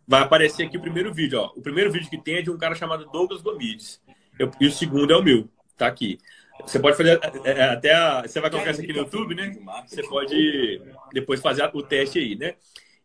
vai 0.07 0.21
aparecer 0.21 0.63
aqui 0.65 0.77
o 0.77 0.81
primeiro 0.81 1.13
vídeo, 1.13 1.39
ó. 1.39 1.51
O 1.55 1.61
primeiro 1.61 1.91
vídeo 1.91 2.09
que 2.09 2.17
tem 2.17 2.35
é 2.35 2.41
de 2.41 2.51
um 2.51 2.57
cara 2.57 2.75
chamado 2.75 3.05
Douglas 3.11 3.41
Gomides. 3.41 4.01
Eu, 4.37 4.51
e 4.59 4.67
o 4.67 4.71
segundo 4.71 5.11
é 5.11 5.17
o 5.17 5.23
meu, 5.23 5.47
tá 5.77 5.87
aqui. 5.87 6.17
Você 6.65 6.79
pode 6.79 6.97
fazer 6.97 7.19
é, 7.43 7.51
é, 7.51 7.63
até 7.69 7.93
a, 7.93 8.21
Você 8.21 8.39
vai 8.39 8.49
colocar 8.49 8.71
isso 8.71 8.81
aqui 8.81 8.93
no 8.93 8.99
YouTube, 8.99 9.35
né? 9.35 9.55
Você 9.85 10.03
pode 10.03 10.81
depois 11.13 11.41
fazer 11.41 11.69
o 11.73 11.83
teste 11.83 12.19
aí, 12.19 12.35
né? 12.35 12.55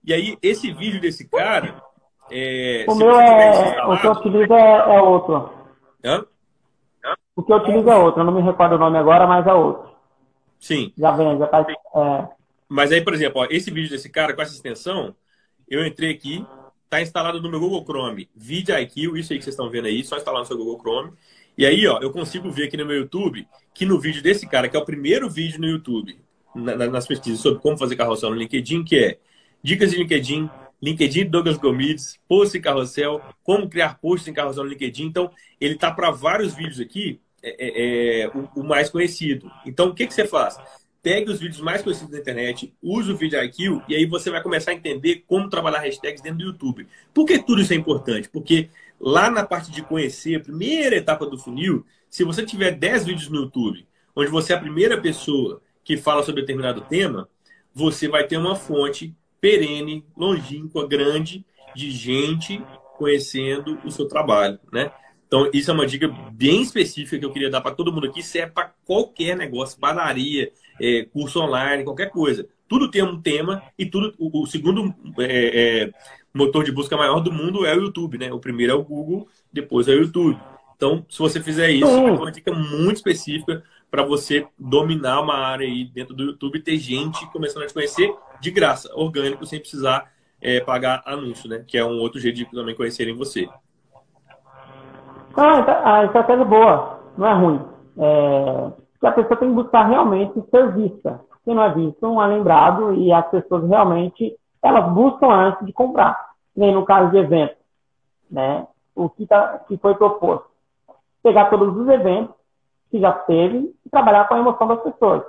E 0.04 0.12
aí, 0.12 0.38
esse 0.42 0.72
vídeo 0.72 1.00
desse 1.00 1.28
cara. 1.28 1.82
É, 2.30 2.84
o 2.88 2.94
meu 2.94 3.20
é. 3.20 3.86
O 3.86 4.00
que 4.00 4.06
eu 4.06 4.12
utilizo 4.12 4.54
é, 4.54 4.96
é 4.96 5.00
outro. 5.00 5.52
Hã? 6.04 6.24
O 7.34 7.42
que 7.42 7.52
eu 7.52 7.56
utilizo 7.56 7.90
é 7.90 7.96
outro. 7.96 8.20
Eu 8.20 8.24
não 8.24 8.32
me 8.32 8.42
recordo 8.42 8.76
o 8.76 8.78
nome 8.78 8.98
agora, 8.98 9.26
mas 9.26 9.46
é 9.46 9.52
outro. 9.52 9.90
Sim. 10.58 10.92
Já 10.96 11.12
vem, 11.12 11.38
já 11.38 11.46
tá. 11.46 11.60
É... 11.60 12.28
Mas 12.68 12.90
aí, 12.90 13.00
por 13.00 13.14
exemplo, 13.14 13.42
ó, 13.42 13.46
esse 13.50 13.70
vídeo 13.70 13.90
desse 13.90 14.08
cara 14.08 14.34
com 14.34 14.42
essa 14.42 14.54
extensão, 14.54 15.14
eu 15.68 15.86
entrei 15.86 16.10
aqui, 16.10 16.44
tá 16.88 17.00
instalado 17.00 17.40
no 17.40 17.50
meu 17.50 17.60
Google 17.60 17.84
Chrome. 17.84 18.28
VidIQ, 18.34 19.18
isso 19.18 19.32
aí 19.32 19.38
que 19.38 19.44
vocês 19.44 19.54
estão 19.54 19.70
vendo 19.70 19.86
aí, 19.86 20.02
só 20.02 20.16
instalar 20.16 20.40
no 20.40 20.46
seu 20.46 20.56
Google 20.56 20.80
Chrome. 20.80 21.12
E 21.56 21.64
aí, 21.64 21.86
ó, 21.86 21.98
eu 22.00 22.10
consigo 22.10 22.50
ver 22.50 22.64
aqui 22.64 22.76
no 22.76 22.84
meu 22.84 22.96
YouTube 22.96 23.46
que 23.72 23.86
no 23.86 23.98
vídeo 23.98 24.22
desse 24.22 24.46
cara, 24.46 24.68
que 24.68 24.76
é 24.76 24.78
o 24.78 24.84
primeiro 24.84 25.28
vídeo 25.30 25.58
no 25.58 25.66
YouTube, 25.66 26.18
na, 26.54 26.76
nas 26.76 27.06
pesquisas 27.06 27.40
sobre 27.40 27.60
como 27.60 27.78
fazer 27.78 27.96
carrossel 27.96 28.30
no 28.30 28.36
LinkedIn, 28.36 28.84
que 28.84 28.96
é 28.96 29.18
Dicas 29.62 29.90
de 29.90 29.96
LinkedIn, 29.96 30.50
LinkedIn 30.82 31.26
Douglas 31.26 31.56
Gomides, 31.56 32.18
Post 32.28 32.56
em 32.56 32.60
Carrossel, 32.60 33.22
Como 33.42 33.68
Criar 33.68 33.98
Posts 33.98 34.28
em 34.28 34.34
Carrossel 34.34 34.64
no 34.64 34.70
LinkedIn. 34.70 35.04
Então, 35.04 35.30
ele 35.60 35.76
tá 35.76 35.90
para 35.90 36.10
vários 36.10 36.54
vídeos 36.54 36.78
aqui, 36.78 37.20
é, 37.42 37.56
é, 37.58 38.20
é 38.20 38.28
o, 38.28 38.60
o, 38.60 38.62
mais 38.62 38.90
conhecido. 38.90 39.50
Então, 39.64 39.88
o 39.88 39.94
que, 39.94 40.06
que 40.06 40.14
você 40.14 40.26
faz? 40.26 40.58
Pegue 41.02 41.30
os 41.30 41.40
vídeos 41.40 41.60
mais 41.60 41.82
conhecidos 41.82 42.12
da 42.12 42.18
internet, 42.18 42.74
use 42.82 43.10
o 43.10 43.16
vídeo 43.16 43.42
IQ 43.42 43.82
e 43.88 43.94
aí 43.94 44.06
você 44.06 44.28
vai 44.28 44.42
começar 44.42 44.72
a 44.72 44.74
entender 44.74 45.24
como 45.26 45.48
trabalhar 45.48 45.78
hashtags 45.78 46.20
dentro 46.20 46.38
do 46.38 46.44
YouTube. 46.44 46.86
Por 47.14 47.24
que 47.24 47.38
tudo 47.38 47.62
isso 47.62 47.72
é 47.72 47.76
importante? 47.76 48.28
Porque 48.28 48.68
lá 49.00 49.30
na 49.30 49.44
parte 49.44 49.70
de 49.70 49.82
conhecer, 49.82 50.36
a 50.36 50.40
primeira 50.40 50.96
etapa 50.96 51.26
do 51.26 51.38
funil, 51.38 51.84
se 52.08 52.24
você 52.24 52.44
tiver 52.44 52.72
10 52.72 53.04
vídeos 53.04 53.28
no 53.28 53.42
YouTube, 53.42 53.86
onde 54.14 54.30
você 54.30 54.52
é 54.52 54.56
a 54.56 54.60
primeira 54.60 55.00
pessoa 55.00 55.60
que 55.84 55.96
fala 55.96 56.22
sobre 56.22 56.40
determinado 56.40 56.80
tema, 56.82 57.28
você 57.74 58.08
vai 58.08 58.26
ter 58.26 58.36
uma 58.36 58.56
fonte 58.56 59.14
perene, 59.40 60.04
longínqua, 60.16 60.88
grande, 60.88 61.44
de 61.74 61.90
gente 61.90 62.62
conhecendo 62.96 63.78
o 63.84 63.90
seu 63.90 64.08
trabalho, 64.08 64.58
né? 64.72 64.90
Então, 65.26 65.50
isso 65.52 65.70
é 65.70 65.74
uma 65.74 65.86
dica 65.86 66.08
bem 66.32 66.62
específica 66.62 67.18
que 67.18 67.24
eu 67.24 67.32
queria 67.32 67.50
dar 67.50 67.60
para 67.60 67.74
todo 67.74 67.92
mundo 67.92 68.06
aqui. 68.06 68.22
Serve 68.22 68.52
para 68.52 68.72
qualquer 68.84 69.36
negócio, 69.36 69.78
padaria, 69.78 70.52
é, 70.80 71.04
curso 71.12 71.40
online, 71.40 71.84
qualquer 71.84 72.10
coisa. 72.10 72.48
Tudo 72.68 72.90
tem 72.90 73.02
um 73.02 73.20
tema 73.20 73.62
e 73.76 73.84
tudo. 73.84 74.14
O, 74.18 74.42
o 74.42 74.46
segundo 74.46 74.94
é, 75.18 75.82
é, 75.84 75.92
motor 76.36 76.64
de 76.64 76.72
busca 76.72 76.96
maior 76.96 77.20
do 77.20 77.32
mundo 77.32 77.64
é 77.64 77.74
o 77.74 77.82
YouTube, 77.82 78.18
né? 78.18 78.32
O 78.32 78.38
primeiro 78.38 78.72
é 78.72 78.76
o 78.76 78.84
Google, 78.84 79.26
depois 79.52 79.88
é 79.88 79.92
o 79.92 80.00
YouTube. 80.00 80.38
Então, 80.76 81.04
se 81.08 81.18
você 81.18 81.40
fizer 81.40 81.70
isso, 81.70 81.86
é 81.86 82.12
uma 82.12 82.30
dica 82.30 82.52
muito 82.52 82.96
específica 82.96 83.62
para 83.90 84.02
você 84.02 84.46
dominar 84.58 85.20
uma 85.20 85.34
área 85.34 85.66
aí 85.66 85.84
dentro 85.84 86.14
do 86.14 86.24
YouTube 86.24 86.58
e 86.58 86.62
ter 86.62 86.76
gente 86.76 87.26
começando 87.32 87.62
a 87.62 87.66
te 87.66 87.72
conhecer 87.72 88.14
de 88.40 88.50
graça, 88.50 88.90
orgânico, 88.94 89.46
sem 89.46 89.58
precisar 89.58 90.10
é, 90.40 90.60
pagar 90.60 91.02
anúncio, 91.06 91.48
né? 91.48 91.64
Que 91.66 91.78
é 91.78 91.84
um 91.84 91.98
outro 91.98 92.20
jeito 92.20 92.36
de 92.36 92.44
também 92.50 92.74
conhecerem 92.74 93.16
você. 93.16 93.48
Ah, 95.34 96.00
a 96.00 96.04
estratégia 96.04 96.42
é 96.42 96.46
boa, 96.46 97.00
não 97.16 97.26
é 97.26 97.34
ruim. 97.34 97.60
É, 97.98 98.72
a 99.02 99.12
pessoa 99.12 99.36
tem 99.36 99.48
que 99.48 99.54
buscar 99.54 99.84
realmente 99.84 100.32
ser 100.50 100.72
vista. 100.74 101.20
Quem 101.44 101.54
não 101.54 101.62
é 101.62 101.72
visto 101.72 102.02
não 102.02 102.22
é 102.22 102.26
lembrado 102.26 102.94
e 102.94 103.12
as 103.12 103.26
pessoas 103.30 103.68
realmente 103.68 104.36
elas 104.66 104.92
buscam 104.92 105.28
antes 105.28 105.64
de 105.64 105.72
comprar. 105.72 106.34
Nem 106.54 106.74
no 106.74 106.84
caso 106.84 107.10
de 107.10 107.18
eventos, 107.18 107.56
né? 108.30 108.66
O 108.94 109.08
que, 109.08 109.26
tá, 109.26 109.58
que 109.66 109.76
foi 109.76 109.94
proposto. 109.94 110.48
Pegar 111.22 111.50
todos 111.50 111.76
os 111.76 111.88
eventos 111.88 112.34
que 112.90 112.98
já 113.00 113.12
teve 113.12 113.74
e 113.84 113.90
trabalhar 113.90 114.26
com 114.26 114.34
a 114.34 114.38
emoção 114.38 114.66
das 114.66 114.82
pessoas, 114.82 115.22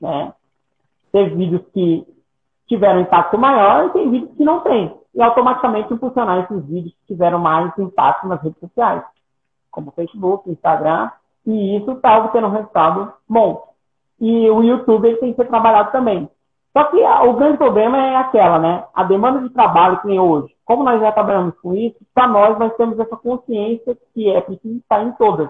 né? 0.00 0.32
Teve 1.12 1.34
vídeos 1.34 1.62
que 1.72 2.06
tiveram 2.68 3.00
impacto 3.00 3.36
maior 3.36 3.86
e 3.86 3.90
tem 3.90 4.10
vídeos 4.10 4.36
que 4.36 4.44
não 4.44 4.60
tem. 4.60 4.96
E 5.12 5.20
automaticamente 5.20 5.92
impulsionar 5.92 6.44
esses 6.44 6.64
vídeos 6.66 6.94
que 6.94 7.14
tiveram 7.14 7.38
mais 7.38 7.76
impacto 7.78 8.28
nas 8.28 8.40
redes 8.40 8.60
sociais 8.60 9.02
como 9.70 9.92
Facebook, 9.92 10.50
Instagram, 10.50 11.10
e 11.46 11.76
isso 11.76 11.92
está 11.92 12.18
obtendo 12.18 12.48
um 12.48 12.50
resultado 12.50 13.12
bom. 13.28 13.72
E 14.20 14.50
o 14.50 14.62
YouTube 14.62 15.08
ele 15.08 15.16
tem 15.18 15.32
que 15.32 15.42
ser 15.42 15.48
trabalhado 15.48 15.92
também. 15.92 16.28
Só 16.72 16.84
que 16.84 17.02
o 17.02 17.32
grande 17.34 17.58
problema 17.58 17.98
é 17.98 18.16
aquela, 18.16 18.58
né? 18.58 18.84
A 18.94 19.02
demanda 19.02 19.40
de 19.40 19.50
trabalho 19.50 19.96
que 19.98 20.06
tem 20.06 20.20
hoje. 20.20 20.54
Como 20.64 20.84
nós 20.84 21.00
já 21.00 21.10
trabalhamos 21.10 21.58
com 21.60 21.74
isso, 21.74 21.96
para 22.14 22.28
nós 22.28 22.58
nós 22.58 22.74
temos 22.76 22.98
essa 22.98 23.16
consciência 23.16 23.96
que 24.14 24.30
é 24.30 24.40
preciso 24.40 24.78
estar 24.78 25.02
em 25.02 25.12
todas. 25.12 25.48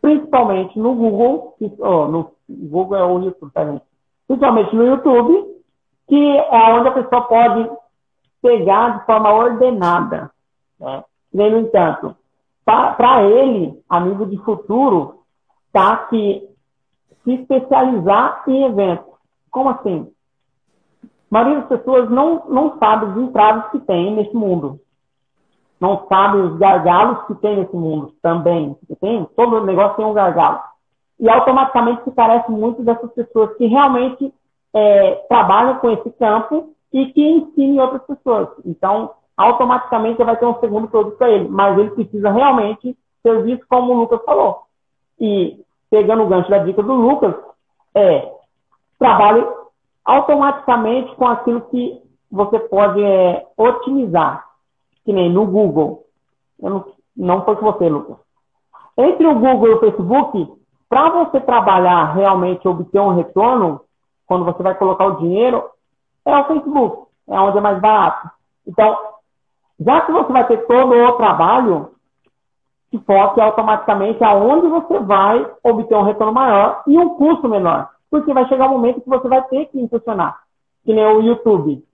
Principalmente 0.00 0.78
no 0.78 0.94
Google, 0.94 1.54
oh, 1.78 2.06
no 2.06 2.32
Google 2.48 2.96
é 2.96 3.04
o 3.04 3.20
YouTube, 3.20 3.52
tá 3.52 3.64
gente? 3.64 3.84
Principalmente 4.26 4.74
no 4.74 4.86
YouTube, 4.86 5.46
que 6.08 6.36
é 6.36 6.74
onde 6.74 6.88
a 6.88 6.92
pessoa 6.92 7.22
pode 7.22 7.70
pegar 8.42 8.98
de 8.98 9.06
forma 9.06 9.32
ordenada. 9.32 10.30
Né? 10.80 11.04
No 11.32 11.58
entanto, 11.58 12.16
para 12.64 13.22
ele, 13.22 13.80
amigo 13.88 14.26
de 14.26 14.36
futuro, 14.38 15.22
tá 15.72 15.96
que 16.08 16.48
se 17.24 17.34
especializar 17.34 18.42
em 18.48 18.64
eventos. 18.64 19.07
Como 19.50 19.70
assim? 19.70 20.10
A 21.02 21.08
maioria 21.30 21.60
das 21.60 21.68
pessoas 21.68 22.10
não, 22.10 22.46
não 22.48 22.78
sabe 22.78 23.06
os 23.06 23.16
entraves 23.16 23.70
que 23.70 23.78
tem 23.80 24.14
nesse 24.14 24.34
mundo. 24.34 24.80
Não 25.80 26.06
sabe 26.08 26.38
os 26.38 26.58
gargalos 26.58 27.26
que 27.26 27.34
tem 27.36 27.56
nesse 27.56 27.76
mundo 27.76 28.12
também. 28.22 28.76
Tem, 29.00 29.24
todo 29.36 29.64
negócio 29.64 29.96
tem 29.96 30.06
um 30.06 30.14
gargalo. 30.14 30.60
E 31.20 31.28
automaticamente 31.28 32.04
se 32.04 32.10
carece 32.12 32.50
muito 32.50 32.82
dessas 32.82 33.12
pessoas 33.12 33.56
que 33.56 33.66
realmente 33.66 34.32
é, 34.74 35.14
trabalham 35.28 35.78
com 35.78 35.90
esse 35.90 36.10
campo 36.12 36.74
e 36.92 37.06
que 37.06 37.22
ensinem 37.22 37.80
outras 37.80 38.02
pessoas. 38.04 38.48
Então, 38.64 39.12
automaticamente 39.36 40.22
vai 40.24 40.36
ter 40.36 40.46
um 40.46 40.58
segundo 40.58 40.88
produto 40.88 41.16
para 41.16 41.30
ele. 41.30 41.48
Mas 41.48 41.78
ele 41.78 41.90
precisa 41.90 42.30
realmente 42.30 42.96
ser 43.22 43.42
visto 43.42 43.66
como 43.68 43.92
o 43.92 44.00
Lucas 44.00 44.24
falou. 44.24 44.62
E 45.20 45.60
pegando 45.90 46.22
o 46.22 46.28
gancho 46.28 46.50
da 46.50 46.58
dica 46.58 46.82
do 46.82 46.94
Lucas, 46.94 47.34
é 47.94 48.37
trabalhe 48.98 49.46
automaticamente 50.04 51.14
com 51.16 51.26
aquilo 51.26 51.60
que 51.62 52.02
você 52.30 52.58
pode 52.58 53.02
é, 53.02 53.46
otimizar. 53.56 54.46
Que 55.04 55.12
nem 55.12 55.30
no 55.30 55.46
Google. 55.46 56.04
Eu 56.60 56.70
não, 56.70 56.84
não 57.16 57.44
foi 57.44 57.56
com 57.56 57.72
você, 57.72 57.88
Lucas. 57.88 58.16
Entre 58.96 59.26
o 59.26 59.34
Google 59.34 59.68
e 59.68 59.74
o 59.74 59.80
Facebook, 59.80 60.52
para 60.88 61.10
você 61.10 61.40
trabalhar 61.40 62.14
realmente 62.14 62.66
obter 62.66 63.00
um 63.00 63.14
retorno, 63.14 63.80
quando 64.26 64.44
você 64.44 64.62
vai 64.62 64.74
colocar 64.74 65.06
o 65.06 65.16
dinheiro, 65.16 65.64
é 66.24 66.36
o 66.36 66.44
Facebook. 66.44 67.08
É 67.28 67.38
onde 67.40 67.58
é 67.58 67.60
mais 67.60 67.80
barato. 67.80 68.30
Então, 68.66 68.96
já 69.80 70.00
que 70.00 70.12
você 70.12 70.32
vai 70.32 70.46
ter 70.46 70.66
todo 70.66 70.92
o 70.92 71.12
trabalho, 71.12 71.92
se 72.90 72.98
foque 73.00 73.40
automaticamente 73.40 74.22
aonde 74.24 74.66
você 74.66 74.98
vai 74.98 75.46
obter 75.62 75.94
um 75.94 76.02
retorno 76.02 76.32
maior 76.32 76.82
e 76.86 76.98
um 76.98 77.10
custo 77.10 77.48
menor. 77.48 77.90
Porque 78.10 78.32
vai 78.32 78.48
chegar 78.48 78.68
um 78.68 78.72
momento 78.72 79.00
que 79.00 79.08
você 79.08 79.28
vai 79.28 79.42
ter 79.48 79.66
que 79.66 79.80
impulsionar, 79.80 80.40
que 80.84 80.92
nem 80.92 81.04
o 81.04 81.20
YouTube. 81.20 81.84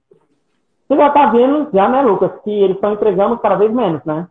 Você 0.87 0.97
já 0.97 1.09
está 1.09 1.27
vendo, 1.27 1.71
já, 1.73 1.89
né, 1.89 2.03
Lucas, 2.03 2.31
que 2.43 2.51
eles 2.51 2.77
estão 2.77 2.93
entregando 2.93 3.39
cada 3.39 3.57
vez 3.57 3.73
menos, 3.73 4.05
né? 4.05 4.29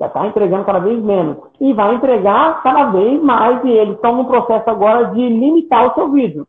Já 0.00 0.06
está 0.06 0.26
entregando 0.26 0.64
cada 0.64 0.78
vez 0.78 1.02
menos. 1.02 1.38
E 1.60 1.72
vai 1.72 1.94
entregar 1.94 2.62
cada 2.62 2.90
vez 2.90 3.22
mais, 3.22 3.64
e 3.64 3.70
eles 3.70 3.94
estão 3.94 4.16
no 4.16 4.26
processo 4.26 4.68
agora 4.68 5.06
de 5.10 5.28
limitar 5.28 5.90
o 5.90 5.94
seu 5.94 6.10
vídeo 6.10 6.46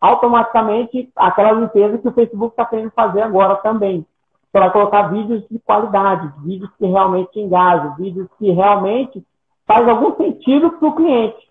automaticamente 0.00 1.10
aquela 1.14 1.52
limpeza 1.52 1.98
que 1.98 2.08
o 2.08 2.12
Facebook 2.12 2.52
está 2.52 2.64
querendo 2.64 2.90
fazer 2.92 3.20
agora 3.20 3.56
também. 3.56 4.06
Vai 4.52 4.72
colocar 4.72 5.02
vídeos 5.02 5.46
de 5.48 5.58
qualidade, 5.60 6.32
vídeos 6.42 6.70
que 6.76 6.86
realmente 6.86 7.38
engajam, 7.38 7.94
vídeos 7.96 8.28
que 8.38 8.50
realmente 8.50 9.22
faz 9.66 9.86
algum 9.86 10.16
sentido 10.16 10.70
para 10.72 10.88
o 10.88 10.94
cliente. 10.94 11.49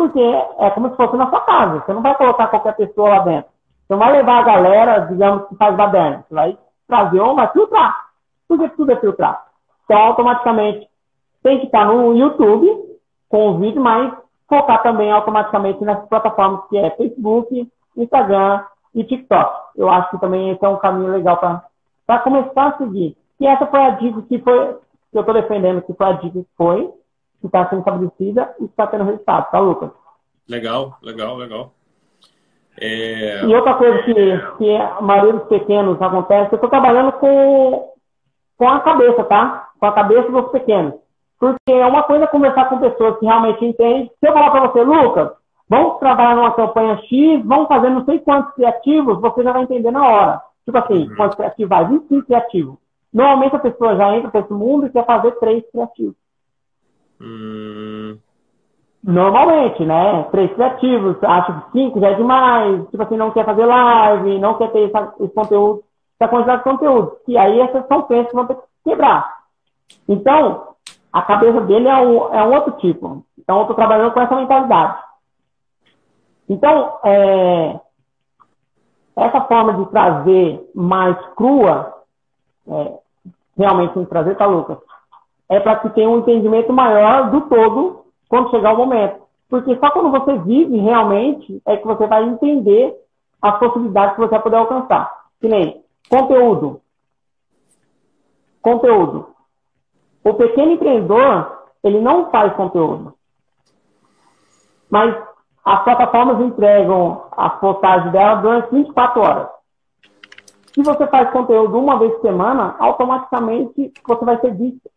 Porque 0.00 0.18
é 0.18 0.70
como 0.70 0.88
se 0.88 0.96
fosse 0.96 1.14
na 1.14 1.28
sua 1.28 1.42
casa. 1.42 1.80
Você 1.80 1.92
não 1.92 2.00
vai 2.00 2.14
colocar 2.14 2.46
qualquer 2.46 2.74
pessoa 2.74 3.10
lá 3.10 3.18
dentro. 3.18 3.50
Você 3.50 3.92
não 3.92 3.98
vai 3.98 4.12
levar 4.12 4.38
a 4.38 4.44
galera, 4.44 5.00
digamos, 5.00 5.46
que 5.46 5.56
faz 5.56 5.76
baderna. 5.76 6.24
Você 6.26 6.34
vai 6.34 6.58
trazer 6.88 7.20
uma, 7.20 7.34
vai 7.34 7.52
filtrar. 7.52 8.06
Porque 8.48 8.66
tudo 8.70 8.92
é 8.92 8.96
filtrar. 8.96 9.44
Então, 9.84 9.98
automaticamente, 9.98 10.88
tem 11.42 11.58
que 11.58 11.66
estar 11.66 11.84
no 11.84 12.16
YouTube 12.16 12.82
com 13.28 13.50
o 13.50 13.58
vídeo, 13.58 13.82
mas 13.82 14.14
focar 14.48 14.82
também 14.82 15.12
automaticamente 15.12 15.84
nessas 15.84 16.08
plataformas 16.08 16.66
que 16.70 16.78
é 16.78 16.96
Facebook, 16.96 17.70
Instagram 17.94 18.64
e 18.94 19.04
TikTok. 19.04 19.54
Eu 19.76 19.90
acho 19.90 20.12
que 20.12 20.18
também 20.18 20.48
esse 20.48 20.64
é 20.64 20.68
um 20.70 20.78
caminho 20.78 21.12
legal 21.12 21.36
para 22.06 22.18
começar 22.20 22.68
a 22.68 22.78
seguir. 22.78 23.14
E 23.38 23.46
essa 23.46 23.66
foi 23.66 23.80
a 23.80 23.90
dica 23.90 24.22
que 24.22 24.38
foi 24.38 24.78
que 25.12 25.18
eu 25.18 25.20
estou 25.20 25.34
defendendo, 25.34 25.82
que 25.82 25.92
foi 25.92 26.06
a 26.06 26.12
dica 26.12 26.38
que 26.38 26.48
foi, 26.56 26.90
que 27.40 27.46
está 27.46 27.68
sendo 27.68 27.80
estabelecida 27.80 28.54
e 28.60 28.64
está 28.64 28.86
tendo 28.86 29.04
resultado, 29.04 29.50
tá, 29.50 29.58
Lucas? 29.58 29.90
Legal, 30.48 30.96
legal, 31.02 31.36
legal. 31.36 31.72
É... 32.80 33.44
E 33.44 33.54
outra 33.54 33.74
coisa 33.74 34.02
que, 34.02 34.14
que 34.58 34.76
a 34.76 35.00
maioria 35.00 35.34
dos 35.34 35.48
pequenos 35.48 36.00
acontece, 36.00 36.52
eu 36.52 36.56
estou 36.56 36.70
trabalhando 36.70 37.12
com, 37.12 37.92
com 38.56 38.68
a 38.68 38.80
cabeça, 38.80 39.24
tá? 39.24 39.70
Com 39.78 39.86
a 39.86 39.92
cabeça 39.92 40.30
dos 40.30 40.50
pequenos. 40.50 40.94
Porque 41.38 41.72
é 41.72 41.86
uma 41.86 42.02
coisa 42.02 42.26
conversar 42.26 42.68
com 42.68 42.78
pessoas 42.78 43.18
que 43.18 43.26
realmente 43.26 43.64
entendem. 43.64 44.10
Se 44.20 44.28
eu 44.28 44.32
falar 44.32 44.50
para 44.50 44.68
você, 44.68 44.82
Lucas, 44.82 45.30
Vamos 45.70 46.00
trabalhar 46.00 46.34
numa 46.34 46.52
campanha 46.52 46.96
X, 47.04 47.44
vamos 47.44 47.68
fazer 47.68 47.90
não 47.90 48.04
sei 48.04 48.18
quantos 48.18 48.52
criativos, 48.54 49.20
você 49.20 49.44
já 49.44 49.52
vai 49.52 49.62
entender 49.62 49.92
na 49.92 50.04
hora. 50.04 50.42
Tipo 50.64 50.78
assim, 50.78 51.08
uhum. 51.08 51.14
quantos 51.14 51.36
criativos 51.36 51.68
vai? 51.68 51.86
25 51.86 52.26
criativos. 52.26 52.74
Normalmente 53.14 53.54
a 53.54 53.60
pessoa 53.60 53.94
já 53.94 54.16
entra 54.16 54.30
para 54.32 54.40
esse 54.40 54.52
mundo 54.52 54.86
e 54.86 54.90
quer 54.90 55.06
fazer 55.06 55.30
três 55.38 55.62
criativos. 55.70 56.16
Hum. 57.20 58.18
Normalmente, 59.02 59.84
né? 59.84 60.24
Três 60.30 60.52
criativos, 60.52 61.16
acho 61.22 61.52
que 61.52 61.72
cinco 61.72 62.00
já 62.00 62.10
é 62.10 62.14
demais. 62.14 62.88
Tipo 62.90 63.02
assim, 63.02 63.16
não 63.16 63.30
quer 63.30 63.44
fazer 63.44 63.64
live, 63.64 64.38
não 64.38 64.54
quer 64.54 64.70
ter 64.72 64.80
esse 64.80 65.34
conteúdo, 65.34 65.82
essa 66.18 66.30
quantidade 66.30 66.58
de 66.58 66.64
conteúdo. 66.64 67.16
E 67.26 67.36
aí 67.38 67.60
essas 67.60 67.86
são 67.86 68.02
peças 68.02 68.28
que 68.28 68.34
vão 68.34 68.46
ter 68.46 68.54
que 68.54 68.62
quebrar. 68.84 69.40
Então, 70.08 70.74
a 71.12 71.22
cabeça 71.22 71.60
dele 71.62 71.88
é 71.88 71.96
um, 71.96 72.34
é 72.34 72.42
um 72.44 72.54
outro 72.54 72.72
tipo. 72.72 73.24
Então, 73.38 73.56
eu 73.56 73.62
estou 73.62 73.76
trabalhando 73.76 74.12
com 74.12 74.20
essa 74.20 74.36
mentalidade. 74.36 74.98
Então, 76.48 76.98
é, 77.04 77.80
essa 79.16 79.40
forma 79.42 79.74
de 79.74 79.90
trazer 79.90 80.70
mais 80.74 81.16
crua, 81.36 81.94
é, 82.68 82.98
realmente 83.56 83.94
tem 83.94 84.04
trazer, 84.04 84.36
tá, 84.36 84.46
Lucas? 84.46 84.78
É 85.50 85.58
para 85.58 85.76
que 85.76 85.90
tenha 85.90 86.08
um 86.08 86.20
entendimento 86.20 86.72
maior 86.72 87.30
do 87.30 87.40
todo 87.42 88.04
quando 88.28 88.50
chegar 88.50 88.72
o 88.72 88.76
momento. 88.78 89.20
Porque 89.48 89.76
só 89.78 89.90
quando 89.90 90.12
você 90.12 90.38
vive 90.38 90.78
realmente 90.78 91.60
é 91.66 91.76
que 91.76 91.84
você 91.84 92.06
vai 92.06 92.22
entender 92.22 92.96
as 93.42 93.58
possibilidades 93.58 94.14
que 94.14 94.20
você 94.20 94.30
vai 94.30 94.42
poder 94.42 94.56
alcançar. 94.56 95.12
Que 95.40 95.48
nem 95.48 95.82
conteúdo. 96.08 96.80
Conteúdo. 98.62 99.26
O 100.22 100.34
pequeno 100.34 100.72
empreendedor, 100.72 101.64
ele 101.82 102.00
não 102.00 102.30
faz 102.30 102.52
conteúdo. 102.54 103.14
Mas 104.88 105.16
as 105.64 105.82
plataformas 105.82 106.40
entregam 106.40 107.24
as 107.36 107.58
postagens 107.58 108.12
dela 108.12 108.36
durante 108.36 108.70
24 108.70 109.20
horas. 109.20 109.48
Se 110.72 110.82
você 110.82 111.06
faz 111.08 111.30
conteúdo 111.30 111.78
uma 111.78 111.98
vez 111.98 112.12
por 112.14 112.22
semana, 112.22 112.76
automaticamente 112.78 113.92
você 114.06 114.24
vai 114.24 114.40
ser 114.40 114.54
visto 114.54 114.89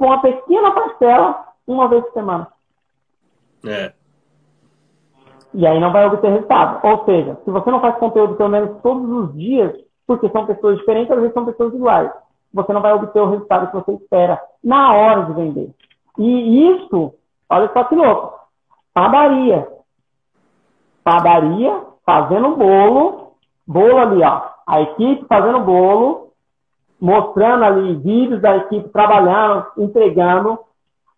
com 0.00 0.06
uma 0.06 0.22
pequena 0.22 0.70
parcela 0.72 1.44
uma 1.66 1.86
vez 1.86 2.02
por 2.04 2.14
semana. 2.14 2.48
É. 3.66 3.92
E 5.52 5.66
aí 5.66 5.78
não 5.78 5.92
vai 5.92 6.06
obter 6.06 6.30
resultado. 6.30 6.80
Ou 6.86 7.04
seja, 7.04 7.38
se 7.44 7.50
você 7.50 7.70
não 7.70 7.82
faz 7.82 7.98
conteúdo 7.98 8.34
pelo 8.34 8.48
menos 8.48 8.80
todos 8.82 9.10
os 9.10 9.34
dias, 9.34 9.76
porque 10.06 10.30
são 10.30 10.46
pessoas 10.46 10.78
diferentes, 10.78 11.10
às 11.10 11.18
vezes 11.18 11.34
são 11.34 11.44
pessoas 11.44 11.74
iguais, 11.74 12.10
você 12.52 12.72
não 12.72 12.80
vai 12.80 12.94
obter 12.94 13.20
o 13.20 13.28
resultado 13.28 13.66
que 13.66 13.74
você 13.74 13.92
espera 13.92 14.40
na 14.64 14.94
hora 14.94 15.26
de 15.26 15.34
vender. 15.34 15.70
E 16.18 16.70
isso, 16.70 17.12
olha 17.50 17.70
só 17.74 17.84
que 17.84 17.94
louco, 17.94 18.40
padaria. 18.94 19.68
Padaria, 21.04 21.78
fazendo 22.06 22.56
bolo, 22.56 23.32
bolo 23.66 23.98
ali, 23.98 24.22
ó. 24.22 24.48
A 24.66 24.80
equipe 24.80 25.26
fazendo 25.28 25.60
bolo, 25.60 26.29
mostrando 27.00 27.64
ali 27.64 27.94
vídeos 27.96 28.42
da 28.42 28.56
equipe 28.56 28.88
trabalhando, 28.90 29.66
entregando, 29.78 30.58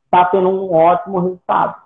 está 0.05 0.25
tendo 0.27 0.49
um 0.49 0.73
ótimo 0.73 1.19
resultado. 1.19 1.83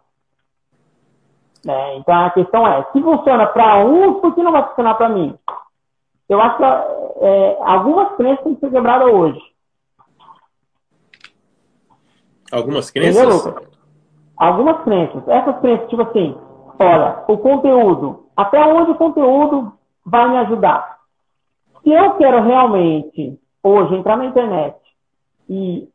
Né? 1.65 1.97
Então 1.97 2.15
a 2.15 2.31
questão 2.31 2.67
é, 2.67 2.85
se 2.93 3.03
funciona 3.03 3.47
para 3.47 3.85
uns, 3.85 4.21
por 4.21 4.35
que 4.35 4.43
não 4.43 4.53
vai 4.53 4.69
funcionar 4.69 4.95
para 4.95 5.09
mim? 5.09 5.37
Eu 6.29 6.41
acho 6.41 6.57
que 6.57 6.65
é, 6.65 7.59
algumas 7.63 8.15
crenças 8.17 8.45
têm 8.45 8.55
que 8.55 8.61
ser 8.61 8.71
quebradas 8.71 9.13
hoje. 9.13 9.41
Algumas 12.53 12.91
crenças? 12.91 13.17
Entendeu, 13.17 13.77
Algumas 14.37 14.83
crenças. 14.83 15.27
Essas 15.27 15.59
crenças, 15.61 15.89
tipo 15.89 16.03
assim, 16.03 16.37
olha, 16.79 17.25
o 17.27 17.39
conteúdo, 17.39 18.27
até 18.37 18.63
onde 18.65 18.91
o 18.91 18.97
conteúdo 18.97 19.73
vai 20.05 20.29
me 20.29 20.37
ajudar? 20.39 20.99
Se 21.83 21.91
eu 21.91 22.15
quero 22.15 22.43
realmente, 22.43 23.41
hoje, 23.67 23.95
entrar 23.95 24.17
na 24.17 24.27
internet 24.27 24.77
e 25.49 25.89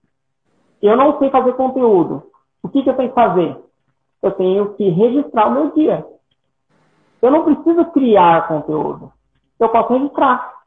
eu 0.81 0.95
não 0.95 1.19
sei 1.19 1.29
fazer 1.29 1.53
conteúdo, 1.53 2.23
o 2.63 2.69
que, 2.69 2.83
que 2.83 2.89
eu 2.89 2.95
tenho 2.95 3.09
que 3.09 3.15
fazer? 3.15 3.57
eu 4.21 4.31
tenho 4.31 4.73
que 4.75 4.87
registrar 4.89 5.47
o 5.47 5.51
meu 5.51 5.71
dia. 5.71 6.05
Eu 7.21 7.31
não 7.31 7.43
preciso 7.43 7.85
criar 7.85 8.47
conteúdo. 8.47 9.11
Eu 9.59 9.69
posso 9.69 9.93
registrar. 9.93 10.61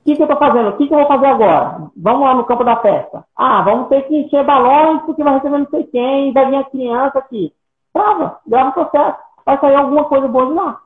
O 0.00 0.04
que, 0.04 0.16
que 0.16 0.22
eu 0.22 0.26
estou 0.26 0.38
fazendo? 0.38 0.68
O 0.68 0.76
que, 0.76 0.86
que 0.86 0.94
eu 0.94 0.98
vou 0.98 1.06
fazer 1.06 1.26
agora? 1.26 1.90
Vamos 1.96 2.20
lá 2.20 2.34
no 2.34 2.44
campo 2.44 2.64
da 2.64 2.76
festa. 2.76 3.24
Ah, 3.34 3.62
vamos 3.62 3.88
ter 3.88 4.02
que 4.02 4.16
encher 4.16 4.44
balões 4.44 5.02
porque 5.02 5.24
vai 5.24 5.34
receber 5.34 5.58
não 5.58 5.68
sei 5.70 5.84
quem, 5.84 6.32
vai 6.32 6.50
vir 6.50 6.56
a 6.56 6.64
criança 6.64 7.18
aqui. 7.18 7.52
Grava, 7.94 8.38
grava 8.46 8.70
o 8.70 8.72
processo. 8.72 9.18
Vai 9.46 9.58
sair 9.58 9.74
alguma 9.74 10.04
coisa 10.04 10.28
boa 10.28 10.46
de 10.46 10.52
lá. 10.52 10.80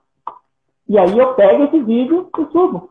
E 0.88 0.98
aí 0.98 1.18
eu 1.18 1.34
pego 1.34 1.64
esse 1.64 1.80
vídeo 1.80 2.30
e 2.38 2.44
subo. 2.52 2.90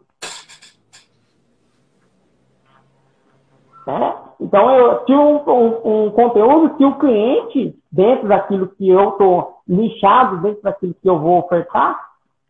É? 3.88 4.14
Então, 4.42 4.70
eu 4.72 5.06
tinha 5.06 5.20
um, 5.20 5.38
um, 5.48 6.06
um, 6.06 6.12
conteúdo 6.12 6.76
que 6.76 6.84
o 6.84 6.96
cliente, 6.96 7.74
dentro 7.90 8.28
daquilo 8.28 8.68
que 8.68 8.90
eu 8.90 9.10
estou 9.10 9.62
nichado, 9.66 10.42
dentro 10.42 10.62
daquilo 10.62 10.94
que 11.02 11.10
eu 11.10 11.18
vou 11.18 11.40
ofertar, 11.40 11.98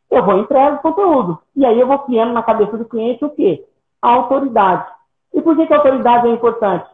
eu 0.09 0.23
vou 0.25 0.39
entregar 0.39 0.73
o 0.73 0.79
conteúdo. 0.79 1.37
E 1.55 1.63
aí 1.63 1.79
eu 1.79 1.85
vou 1.85 1.99
criando 1.99 2.33
na 2.33 2.41
cabeça 2.41 2.75
do 2.75 2.85
cliente 2.85 3.23
o 3.23 3.29
quê? 3.29 3.63
A 4.01 4.15
autoridade. 4.15 4.87
E 5.31 5.41
por 5.41 5.55
que, 5.55 5.67
que 5.67 5.73
a 5.73 5.77
autoridade 5.77 6.27
é 6.27 6.31
importante? 6.31 6.87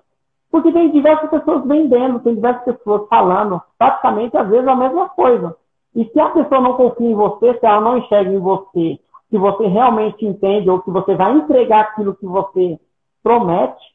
Porque 0.51 0.73
tem 0.73 0.91
diversas 0.91 1.29
pessoas 1.29 1.65
vendendo, 1.65 2.19
tem 2.19 2.35
diversas 2.35 2.63
pessoas 2.63 3.07
falando 3.07 3.61
praticamente, 3.79 4.35
às 4.35 4.47
vezes, 4.49 4.67
a 4.67 4.75
mesma 4.75 5.07
coisa. 5.09 5.55
E 5.95 6.03
se 6.05 6.19
a 6.19 6.29
pessoa 6.29 6.59
não 6.59 6.73
confia 6.73 7.09
em 7.09 7.15
você, 7.15 7.53
se 7.53 7.65
ela 7.65 7.79
não 7.79 7.97
enxerga 7.97 8.29
em 8.29 8.39
você, 8.39 8.99
se 9.29 9.37
você 9.37 9.67
realmente 9.67 10.25
entende 10.25 10.69
ou 10.69 10.81
que 10.81 10.91
você 10.91 11.15
vai 11.15 11.33
entregar 11.33 11.81
aquilo 11.81 12.15
que 12.15 12.25
você 12.25 12.77
promete, 13.23 13.92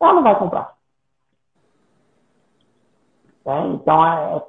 ela 0.00 0.14
não 0.14 0.22
vai 0.22 0.38
comprar. 0.38 0.74
É, 3.46 3.66
então, 3.68 4.06
é, 4.06 4.42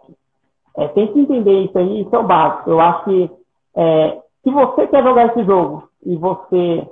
é, 0.78 0.88
tem 0.90 1.12
que 1.12 1.20
entender 1.20 1.64
isso 1.64 1.78
aí, 1.78 2.02
isso 2.02 2.16
é 2.16 2.20
o 2.20 2.24
básico. 2.24 2.70
Eu 2.70 2.80
acho 2.80 3.04
que 3.06 3.32
é, 3.76 4.22
se 4.44 4.52
você 4.52 4.88
quer 4.88 5.04
jogar 5.04 5.28
esse 5.28 5.44
jogo 5.44 5.90
e 6.06 6.16
você 6.16 6.88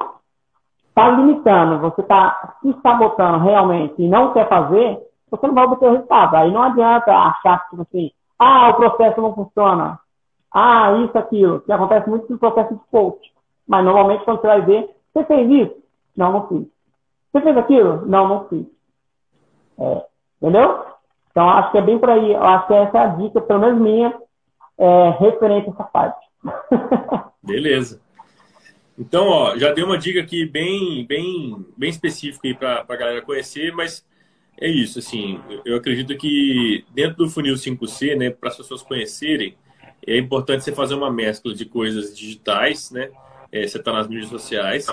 está 0.88 1.10
limitando, 1.10 1.80
você 1.80 2.02
está 2.02 2.58
se 2.62 2.76
sabotando 2.82 3.44
realmente 3.44 3.96
e 3.98 4.08
não 4.08 4.34
quer 4.34 4.48
fazer, 4.48 5.00
você 5.30 5.48
não 5.48 5.54
vai 5.54 5.66
obter 5.66 5.88
o 5.88 5.92
resultado. 5.92 6.36
Aí 6.36 6.52
não 6.52 6.64
adianta 6.64 7.12
achar 7.12 7.70
que 7.70 7.82
assim, 7.82 8.12
ah, 8.38 8.70
o 8.70 8.74
processo 8.76 9.22
não 9.22 9.34
funciona. 9.34 10.00
Ah, 10.54 10.94
isso, 11.04 11.18
aquilo. 11.18 11.62
Que 11.62 11.72
acontece 11.72 12.10
muito 12.10 12.32
no 12.32 12.40
processo 12.40 12.74
de 12.74 12.82
coach. 12.92 13.32
Mas 13.68 13.86
normalmente 13.86 14.26
quando 14.26 14.42
você 14.42 14.48
vai 14.48 14.62
ver, 14.62 14.90
você 15.14 15.24
fez 15.26 15.50
isso? 15.50 15.76
Não, 16.18 16.32
não 16.32 16.48
fiz. 16.48 16.68
Você 17.32 17.42
fez 17.42 17.58
aquilo? 17.58 18.06
Não, 18.06 18.28
não 18.28 18.48
fiz. 18.48 18.66
É, 19.80 20.06
entendeu? 20.42 20.86
Então, 21.32 21.50
acho 21.50 21.72
que 21.72 21.78
é 21.78 21.82
bem 21.82 22.00
por 22.00 22.10
aí. 22.10 22.34
Eu 22.34 22.44
acho 22.44 22.68
que 22.68 22.74
essa 22.74 22.98
é 22.98 23.02
a 23.02 23.08
dica, 23.08 23.42
pelo 23.42 23.60
menos 23.60 23.80
minha, 23.80 24.14
é, 24.78 25.10
referente 25.20 25.70
a 25.70 25.74
essa 25.74 25.84
parte. 25.84 26.28
Beleza. 27.44 28.02
Então, 28.98 29.28
ó, 29.28 29.58
já 29.58 29.72
dei 29.72 29.84
uma 29.84 29.98
dica 29.98 30.20
aqui 30.20 30.46
bem, 30.46 31.06
bem, 31.06 31.66
bem 31.78 31.90
específica 31.90 32.48
aí 32.48 32.54
para 32.54 32.86
a 32.88 32.96
galera 32.96 33.22
conhecer, 33.22 33.74
mas 33.74 34.06
é 34.60 34.68
isso, 34.68 35.00
assim, 35.00 35.40
eu 35.64 35.78
acredito 35.78 36.18
que 36.18 36.84
dentro 36.94 37.16
do 37.16 37.30
funil 37.30 37.56
5C, 37.56 38.18
né, 38.18 38.30
para 38.30 38.50
as 38.50 38.58
pessoas 38.58 38.82
conhecerem, 38.82 39.56
é 40.06 40.18
importante 40.18 40.66
você 40.66 40.74
fazer 40.74 40.96
uma 40.96 41.10
mescla 41.10 41.54
de 41.54 41.64
coisas 41.64 42.14
digitais, 42.18 42.92
né, 42.92 43.10
é, 43.54 43.66
você 43.66 43.78
está 43.78 43.94
nas 43.94 44.10
mídias 44.10 44.28
sociais, 44.28 44.88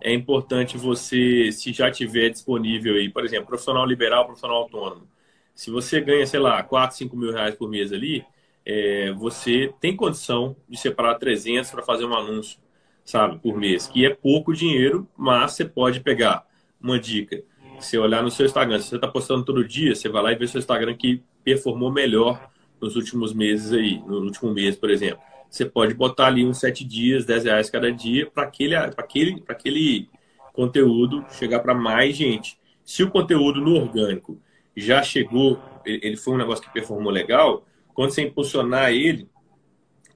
é 0.00 0.12
importante 0.12 0.76
você, 0.76 1.50
se 1.52 1.72
já 1.72 1.90
tiver 1.90 2.28
disponível 2.30 2.94
aí, 2.94 3.08
por 3.08 3.24
exemplo, 3.24 3.46
profissional 3.46 3.86
liberal, 3.86 4.24
profissional 4.24 4.58
autônomo. 4.58 5.06
Se 5.54 5.70
você 5.70 6.00
ganha, 6.00 6.26
sei 6.26 6.40
lá, 6.40 6.62
4, 6.62 6.96
5 6.96 7.16
mil 7.16 7.32
reais 7.32 7.54
por 7.54 7.68
mês 7.68 7.92
ali, 7.92 8.24
é, 8.64 9.12
você 9.12 9.72
tem 9.80 9.96
condição 9.96 10.56
de 10.68 10.76
separar 10.76 11.14
300 11.14 11.70
para 11.70 11.82
fazer 11.82 12.04
um 12.04 12.14
anúncio, 12.14 12.58
sabe, 13.04 13.38
por 13.38 13.56
mês, 13.56 13.86
que 13.86 14.04
é 14.04 14.10
pouco 14.10 14.52
dinheiro, 14.52 15.08
mas 15.16 15.52
você 15.52 15.64
pode 15.64 16.00
pegar 16.00 16.46
uma 16.80 16.98
dica. 16.98 17.42
Se 17.78 17.96
olhar 17.98 18.22
no 18.22 18.30
seu 18.30 18.46
Instagram, 18.46 18.78
se 18.80 18.88
você 18.88 18.96
está 18.96 19.08
postando 19.08 19.44
todo 19.44 19.66
dia, 19.66 19.94
você 19.94 20.08
vai 20.08 20.22
lá 20.22 20.32
e 20.32 20.36
vê 20.36 20.46
seu 20.46 20.58
Instagram 20.58 20.94
que 20.94 21.22
performou 21.44 21.92
melhor 21.92 22.50
nos 22.80 22.96
últimos 22.96 23.32
meses 23.32 23.72
aí, 23.72 23.98
no 24.00 24.20
último 24.20 24.52
mês, 24.52 24.76
por 24.76 24.90
exemplo 24.90 25.35
você 25.56 25.64
pode 25.64 25.94
botar 25.94 26.26
ali 26.26 26.44
uns 26.44 26.58
sete 26.58 26.84
dias, 26.84 27.24
10 27.24 27.44
reais 27.44 27.70
cada 27.70 27.90
dia, 27.90 28.30
para 28.30 28.44
aquele, 28.44 28.74
aquele, 28.74 29.42
aquele 29.48 30.08
conteúdo 30.52 31.24
chegar 31.30 31.60
para 31.60 31.74
mais 31.74 32.16
gente. 32.16 32.58
Se 32.84 33.02
o 33.02 33.10
conteúdo 33.10 33.60
no 33.60 33.74
orgânico 33.74 34.40
já 34.76 35.02
chegou, 35.02 35.60
ele 35.84 36.16
foi 36.16 36.34
um 36.34 36.38
negócio 36.38 36.62
que 36.62 36.72
performou 36.72 37.10
legal, 37.10 37.64
quando 37.94 38.10
você 38.10 38.22
impulsionar 38.22 38.90
ele, 38.90 39.28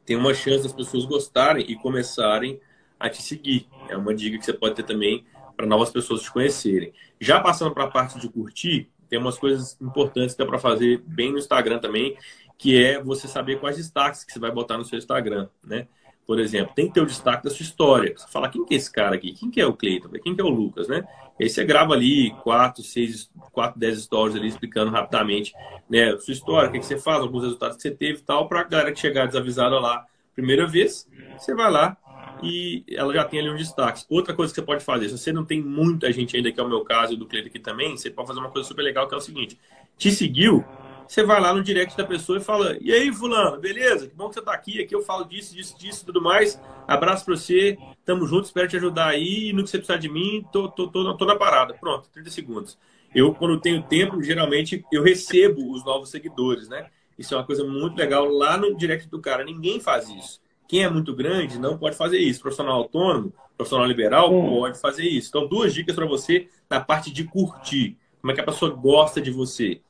tem 0.04 0.16
uma 0.16 0.34
chance 0.34 0.64
das 0.64 0.72
pessoas 0.72 1.04
gostarem 1.06 1.64
e 1.68 1.74
começarem 1.76 2.60
a 2.98 3.08
te 3.08 3.22
seguir. 3.22 3.66
É 3.88 3.96
uma 3.96 4.14
dica 4.14 4.38
que 4.38 4.44
você 4.44 4.52
pode 4.52 4.74
ter 4.74 4.82
também 4.82 5.24
para 5.56 5.66
novas 5.66 5.90
pessoas 5.90 6.22
te 6.22 6.30
conhecerem. 6.30 6.92
Já 7.18 7.40
passando 7.40 7.72
para 7.72 7.84
a 7.84 7.90
parte 7.90 8.18
de 8.18 8.28
curtir, 8.28 8.90
tem 9.08 9.18
umas 9.18 9.38
coisas 9.38 9.78
importantes 9.80 10.34
que 10.34 10.42
dá 10.42 10.46
para 10.46 10.58
fazer 10.58 11.02
bem 11.06 11.32
no 11.32 11.38
Instagram 11.38 11.78
também, 11.78 12.16
que 12.60 12.76
é 12.76 13.02
você 13.02 13.26
saber 13.26 13.58
quais 13.58 13.78
destaques 13.78 14.22
que 14.22 14.30
você 14.30 14.38
vai 14.38 14.50
botar 14.50 14.76
no 14.76 14.84
seu 14.84 14.98
Instagram, 14.98 15.48
né? 15.64 15.88
Por 16.26 16.38
exemplo, 16.38 16.74
tem 16.74 16.88
que 16.88 16.92
ter 16.92 17.00
o 17.00 17.06
destaque 17.06 17.42
da 17.42 17.48
sua 17.48 17.62
história. 17.62 18.12
Você 18.14 18.28
fala, 18.30 18.50
quem 18.50 18.66
que 18.66 18.74
é 18.74 18.76
esse 18.76 18.92
cara 18.92 19.16
aqui? 19.16 19.32
Quem 19.32 19.50
que 19.50 19.58
é 19.58 19.66
o 19.66 19.72
Cleiton? 19.72 20.10
Quem 20.22 20.34
que 20.34 20.42
é 20.42 20.44
o 20.44 20.50
Lucas, 20.50 20.86
né? 20.86 21.02
E 21.40 21.44
aí 21.44 21.48
você 21.48 21.64
grava 21.64 21.94
ali 21.94 22.32
quatro, 22.42 22.82
seis, 22.82 23.30
quatro, 23.50 23.80
dez 23.80 24.02
stories 24.02 24.36
ali 24.36 24.48
explicando 24.48 24.90
rapidamente, 24.90 25.54
né? 25.88 26.14
Sua 26.18 26.34
história, 26.34 26.68
o 26.68 26.72
que, 26.72 26.80
que 26.80 26.84
você 26.84 26.98
faz, 26.98 27.22
alguns 27.22 27.44
resultados 27.44 27.78
que 27.78 27.82
você 27.82 27.90
teve 27.92 28.18
e 28.18 28.22
tal, 28.22 28.46
para 28.46 28.60
a 28.60 28.64
galera 28.64 28.92
que 28.92 29.00
chegar 29.00 29.24
desavisada 29.24 29.80
lá 29.80 30.04
primeira 30.34 30.66
vez, 30.66 31.08
você 31.38 31.54
vai 31.54 31.70
lá 31.70 31.96
e 32.42 32.84
ela 32.90 33.14
já 33.14 33.24
tem 33.24 33.40
ali 33.40 33.48
um 33.48 33.56
destaque. 33.56 34.04
Outra 34.10 34.34
coisa 34.34 34.52
que 34.52 34.60
você 34.60 34.66
pode 34.66 34.84
fazer, 34.84 35.08
se 35.08 35.16
você 35.16 35.32
não 35.32 35.46
tem 35.46 35.62
muita 35.62 36.12
gente 36.12 36.36
ainda, 36.36 36.52
que 36.52 36.60
é 36.60 36.62
o 36.62 36.68
meu 36.68 36.84
caso 36.84 37.14
e 37.14 37.16
do 37.16 37.26
Cleiton 37.26 37.48
aqui 37.48 37.58
também, 37.58 37.96
você 37.96 38.10
pode 38.10 38.28
fazer 38.28 38.40
uma 38.40 38.50
coisa 38.50 38.68
super 38.68 38.82
legal 38.82 39.08
que 39.08 39.14
é 39.14 39.16
o 39.16 39.20
seguinte: 39.20 39.58
te 39.96 40.10
seguiu, 40.10 40.62
você 41.10 41.24
vai 41.24 41.40
lá 41.40 41.52
no 41.52 41.60
direct 41.60 41.96
da 41.96 42.04
pessoa 42.04 42.38
e 42.38 42.40
fala: 42.40 42.78
E 42.80 42.92
aí, 42.92 43.12
Fulano, 43.12 43.58
beleza? 43.60 44.06
Que 44.06 44.14
bom 44.14 44.28
que 44.28 44.34
você 44.34 44.38
está 44.38 44.52
aqui. 44.52 44.80
Aqui 44.80 44.94
eu 44.94 45.02
falo 45.02 45.24
disso, 45.24 45.56
disso, 45.56 45.76
disso 45.76 46.02
e 46.02 46.06
tudo 46.06 46.22
mais. 46.22 46.60
Abraço 46.86 47.24
para 47.24 47.34
você. 47.34 47.76
Tamo 48.04 48.28
junto, 48.28 48.44
espero 48.44 48.68
te 48.68 48.76
ajudar 48.76 49.08
aí. 49.08 49.52
No 49.52 49.64
que 49.64 49.70
você 49.70 49.78
precisar 49.78 49.98
de 49.98 50.08
mim, 50.08 50.46
tô, 50.52 50.68
tô, 50.68 50.86
tô, 50.86 51.16
tô 51.16 51.24
na 51.24 51.34
parada. 51.34 51.74
Pronto, 51.74 52.08
30 52.12 52.30
segundos. 52.30 52.78
Eu, 53.12 53.34
quando 53.34 53.60
tenho 53.60 53.82
tempo, 53.82 54.22
geralmente 54.22 54.84
eu 54.92 55.02
recebo 55.02 55.72
os 55.72 55.84
novos 55.84 56.10
seguidores, 56.10 56.68
né? 56.68 56.86
Isso 57.18 57.34
é 57.34 57.36
uma 57.36 57.44
coisa 57.44 57.64
muito 57.64 57.96
legal 57.96 58.28
lá 58.28 58.56
no 58.56 58.76
direct 58.76 59.08
do 59.08 59.20
cara. 59.20 59.42
Ninguém 59.42 59.80
faz 59.80 60.08
isso. 60.08 60.40
Quem 60.68 60.84
é 60.84 60.88
muito 60.88 61.12
grande 61.12 61.58
não 61.58 61.76
pode 61.76 61.96
fazer 61.96 62.18
isso. 62.18 62.40
Profissional 62.40 62.76
autônomo, 62.76 63.34
profissional 63.56 63.88
liberal, 63.88 64.30
pode 64.30 64.78
fazer 64.78 65.08
isso. 65.08 65.28
Então, 65.30 65.48
duas 65.48 65.74
dicas 65.74 65.96
para 65.96 66.06
você 66.06 66.46
na 66.70 66.80
parte 66.80 67.10
de 67.10 67.24
curtir. 67.24 67.98
Como 68.20 68.30
é 68.30 68.34
que 68.36 68.40
a 68.40 68.44
pessoa 68.44 68.70
gosta 68.70 69.20
de 69.20 69.32
você 69.32 69.80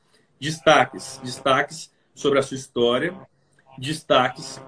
destaques, 0.41 1.21
destaques 1.23 1.93
sobre 2.15 2.39
a 2.39 2.41
sua 2.41 2.57
história, 2.57 3.15
destaques 3.77 4.59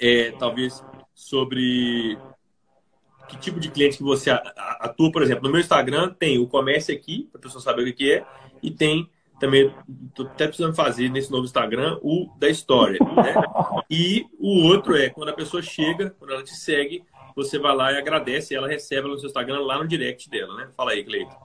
é, 0.00 0.32
talvez 0.32 0.82
sobre 1.14 2.18
que 3.28 3.36
tipo 3.38 3.60
de 3.60 3.70
cliente 3.70 3.98
que 3.98 4.02
você 4.02 4.30
atua, 4.30 5.12
por 5.12 5.22
exemplo, 5.22 5.44
no 5.44 5.50
meu 5.50 5.60
Instagram 5.60 6.12
tem 6.18 6.38
o 6.38 6.48
comércio 6.48 6.94
aqui, 6.94 7.28
para 7.30 7.38
a 7.38 7.42
pessoa 7.42 7.62
saber 7.62 7.86
o 7.86 7.94
que 7.94 8.12
é, 8.12 8.24
e 8.62 8.70
tem 8.70 9.08
também, 9.38 9.74
estou 10.08 10.26
até 10.26 10.46
precisando 10.46 10.74
fazer 10.74 11.10
nesse 11.10 11.30
novo 11.30 11.44
Instagram, 11.44 11.98
o 12.02 12.30
da 12.38 12.48
história. 12.48 12.98
Né? 12.98 13.34
E 13.90 14.26
o 14.38 14.64
outro 14.66 14.96
é 14.96 15.10
quando 15.10 15.28
a 15.28 15.34
pessoa 15.34 15.62
chega, 15.62 16.14
quando 16.18 16.32
ela 16.32 16.42
te 16.42 16.54
segue, 16.54 17.04
você 17.36 17.58
vai 17.58 17.74
lá 17.74 17.92
e 17.92 17.98
agradece, 17.98 18.54
e 18.54 18.56
ela 18.56 18.68
recebe 18.68 19.08
no 19.08 19.18
seu 19.18 19.26
Instagram 19.26 19.60
lá 19.60 19.78
no 19.78 19.86
direct 19.86 20.30
dela, 20.30 20.54
né? 20.56 20.68
Fala 20.76 20.92
aí, 20.92 21.04
Cleiton. 21.04 21.36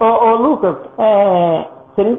Ô, 0.00 0.04
ô 0.04 0.36
Lucas, 0.36 0.76
é, 0.98 1.75
seria 1.96 2.12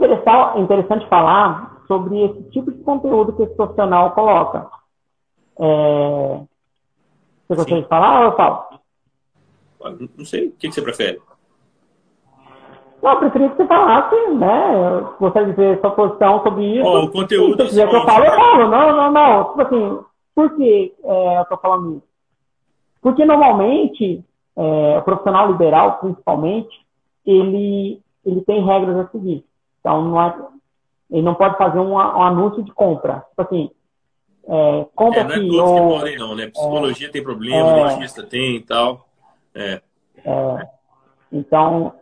interessante 0.59 1.07
falar 1.07 1.83
sobre 1.87 2.21
esse 2.21 2.43
tipo 2.49 2.71
de 2.71 2.83
conteúdo 2.83 3.33
que 3.33 3.43
esse 3.43 3.55
profissional 3.55 4.11
coloca. 4.11 4.67
É... 5.59 6.41
Você 7.47 7.55
gostaria 7.55 7.83
de 7.83 7.87
falar 7.87 8.19
ou 8.19 8.25
eu 8.25 8.35
falo? 8.35 8.65
Não 10.17 10.25
sei. 10.25 10.47
O 10.47 10.51
que 10.53 10.71
você 10.71 10.81
prefere? 10.81 11.21
Não, 13.01 13.11
eu 13.11 13.19
preferia 13.19 13.49
que 13.49 13.57
você 13.57 13.67
falasse, 13.67 14.15
né? 14.31 14.73
Eu 14.75 15.13
gostaria 15.19 15.49
de 15.49 15.53
ver 15.53 15.79
sua 15.79 15.91
posição 15.91 16.43
sobre 16.43 16.65
isso. 16.79 16.85
Oh, 16.85 17.03
o 17.03 17.11
conteúdo. 17.11 17.63
Se 17.63 17.69
quiser 17.69 17.89
que 17.89 17.95
eu 17.95 18.03
falo, 18.03 18.25
eu 18.25 18.31
falo. 18.31 18.69
Não, 18.69 18.95
não, 18.95 19.11
não. 19.11 19.43
Tipo 19.45 19.61
assim, 19.61 19.99
por 20.35 20.55
que 20.57 20.93
é, 21.03 21.39
eu 21.39 21.45
tô 21.45 21.57
falando 21.57 21.97
isso? 21.97 22.07
Porque 23.01 23.23
normalmente, 23.23 24.23
é, 24.57 24.97
o 24.97 25.01
profissional 25.03 25.51
liberal, 25.51 25.99
principalmente, 25.99 26.85
ele, 27.25 28.01
ele 28.25 28.41
tem 28.41 28.65
regras 28.65 28.97
a 28.97 29.07
seguir. 29.09 29.45
Então, 29.87 30.01
não 30.01 30.21
é, 30.21 30.35
ele 31.09 31.21
não 31.21 31.33
pode 31.33 31.57
fazer 31.57 31.79
um, 31.79 31.93
um 31.93 32.21
anúncio 32.21 32.61
de 32.61 32.73
compra. 32.73 33.23
Tipo 33.29 33.41
assim, 33.41 33.71
é, 34.45 34.85
compra 34.93 35.21
é, 35.21 35.23
não 35.23 35.31
é 35.31 35.39
todos 35.39 35.59
ou, 35.59 35.75
que 35.75 35.95
podem, 35.95 36.17
não, 36.17 36.35
né? 36.35 36.47
Psicologia 36.47 37.07
é, 37.07 37.09
tem 37.09 37.23
problema, 37.23 37.69
é, 37.69 37.83
logista 37.83 38.23
tem 38.23 38.57
e 38.57 38.61
tal. 38.61 39.07
É. 39.55 39.81
é 40.25 40.67
então, 41.31 41.93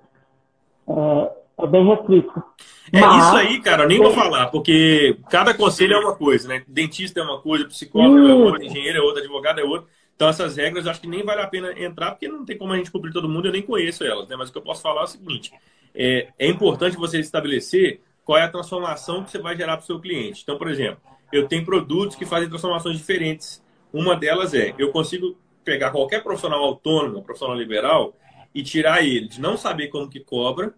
é, 0.88 1.32
é 1.64 1.68
bem 1.68 1.86
restrito. 1.86 2.44
É 2.92 3.02
Mas, 3.02 3.28
isso 3.28 3.36
aí, 3.36 3.62
cara, 3.62 3.84
eu 3.84 3.88
nem 3.88 4.00
vou 4.00 4.12
falar, 4.12 4.48
porque 4.48 5.20
cada 5.30 5.54
conselho 5.54 5.94
é 5.94 6.00
uma 6.00 6.16
coisa, 6.16 6.48
né? 6.48 6.64
Dentista 6.68 7.20
é 7.20 7.24
uma 7.24 7.40
coisa, 7.40 7.66
psicólogo 7.66 8.28
é 8.28 8.34
outra, 8.34 8.66
engenheiro 8.66 8.98
é 8.98 9.02
outra, 9.02 9.22
advogado 9.22 9.60
é 9.60 9.64
outra. 9.64 9.88
Então, 10.16 10.28
essas 10.28 10.58
regras 10.58 10.86
eu 10.86 10.92
acho 10.92 11.02
que 11.02 11.08
nem 11.08 11.24
vale 11.24 11.42
a 11.42 11.48
pena 11.48 11.72
entrar, 11.80 12.12
porque 12.12 12.28
não 12.28 12.46
tem 12.46 12.58
como 12.58 12.74
a 12.74 12.78
gente 12.78 12.90
cobrir 12.90 13.12
todo 13.12 13.30
mundo, 13.30 13.48
eu 13.48 13.52
nem 13.52 13.62
conheço 13.62 14.04
elas, 14.04 14.28
né? 14.28 14.36
Mas 14.36 14.50
o 14.50 14.52
que 14.52 14.58
eu 14.58 14.64
posso 14.64 14.82
falar 14.82 15.02
é 15.02 15.04
o 15.04 15.08
seguinte: 15.08 15.52
é, 15.96 16.28
é 16.38 16.48
importante 16.48 16.98
você 16.98 17.20
estabelecer 17.20 18.02
qual 18.24 18.38
é 18.38 18.44
a 18.44 18.50
transformação 18.50 19.24
que 19.24 19.32
você 19.32 19.40
vai 19.40 19.56
gerar 19.56 19.78
para 19.78 19.84
o 19.84 19.86
seu 19.86 20.00
cliente. 20.00 20.42
Então, 20.44 20.58
por 20.58 20.70
exemplo, 20.70 21.00
eu 21.32 21.48
tenho 21.48 21.64
produtos 21.64 22.16
que 22.16 22.26
fazem 22.26 22.50
transformações 22.50 22.98
diferentes. 22.98 23.64
Uma 23.94 24.16
delas 24.16 24.54
é, 24.54 24.74
eu 24.78 24.92
consigo 24.92 25.38
pegar 25.64 25.92
qualquer 25.92 26.22
profissional 26.24 26.62
autônomo, 26.64 27.24
profissional 27.24 27.56
liberal, 27.56 28.16
e 28.54 28.64
tirar 28.64 29.04
ele 29.04 29.28
de 29.28 29.42
não 29.42 29.58
saber 29.58 29.90
como 29.90 30.10
que 30.10 30.20
cobra 30.20 30.74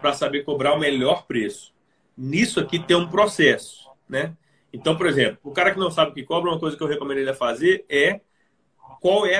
para 0.00 0.12
saber 0.12 0.44
cobrar 0.44 0.74
o 0.74 0.78
melhor 0.78 1.26
preço. 1.26 1.74
Nisso 2.16 2.60
aqui 2.60 2.78
tem 2.78 2.96
um 2.96 3.08
processo, 3.08 3.90
né? 4.08 4.36
Então, 4.72 4.96
por 4.96 5.06
exemplo, 5.06 5.38
o 5.42 5.50
cara 5.50 5.72
que 5.72 5.78
não 5.78 5.90
sabe 5.90 6.10
o 6.10 6.14
que 6.14 6.22
cobra, 6.22 6.50
uma 6.50 6.60
coisa 6.60 6.76
que 6.76 6.82
eu 6.82 6.86
recomendo 6.86 7.18
ele 7.18 7.30
a 7.30 7.34
fazer 7.34 7.84
é 7.88 8.20
qual 9.00 9.26
é 9.26 9.38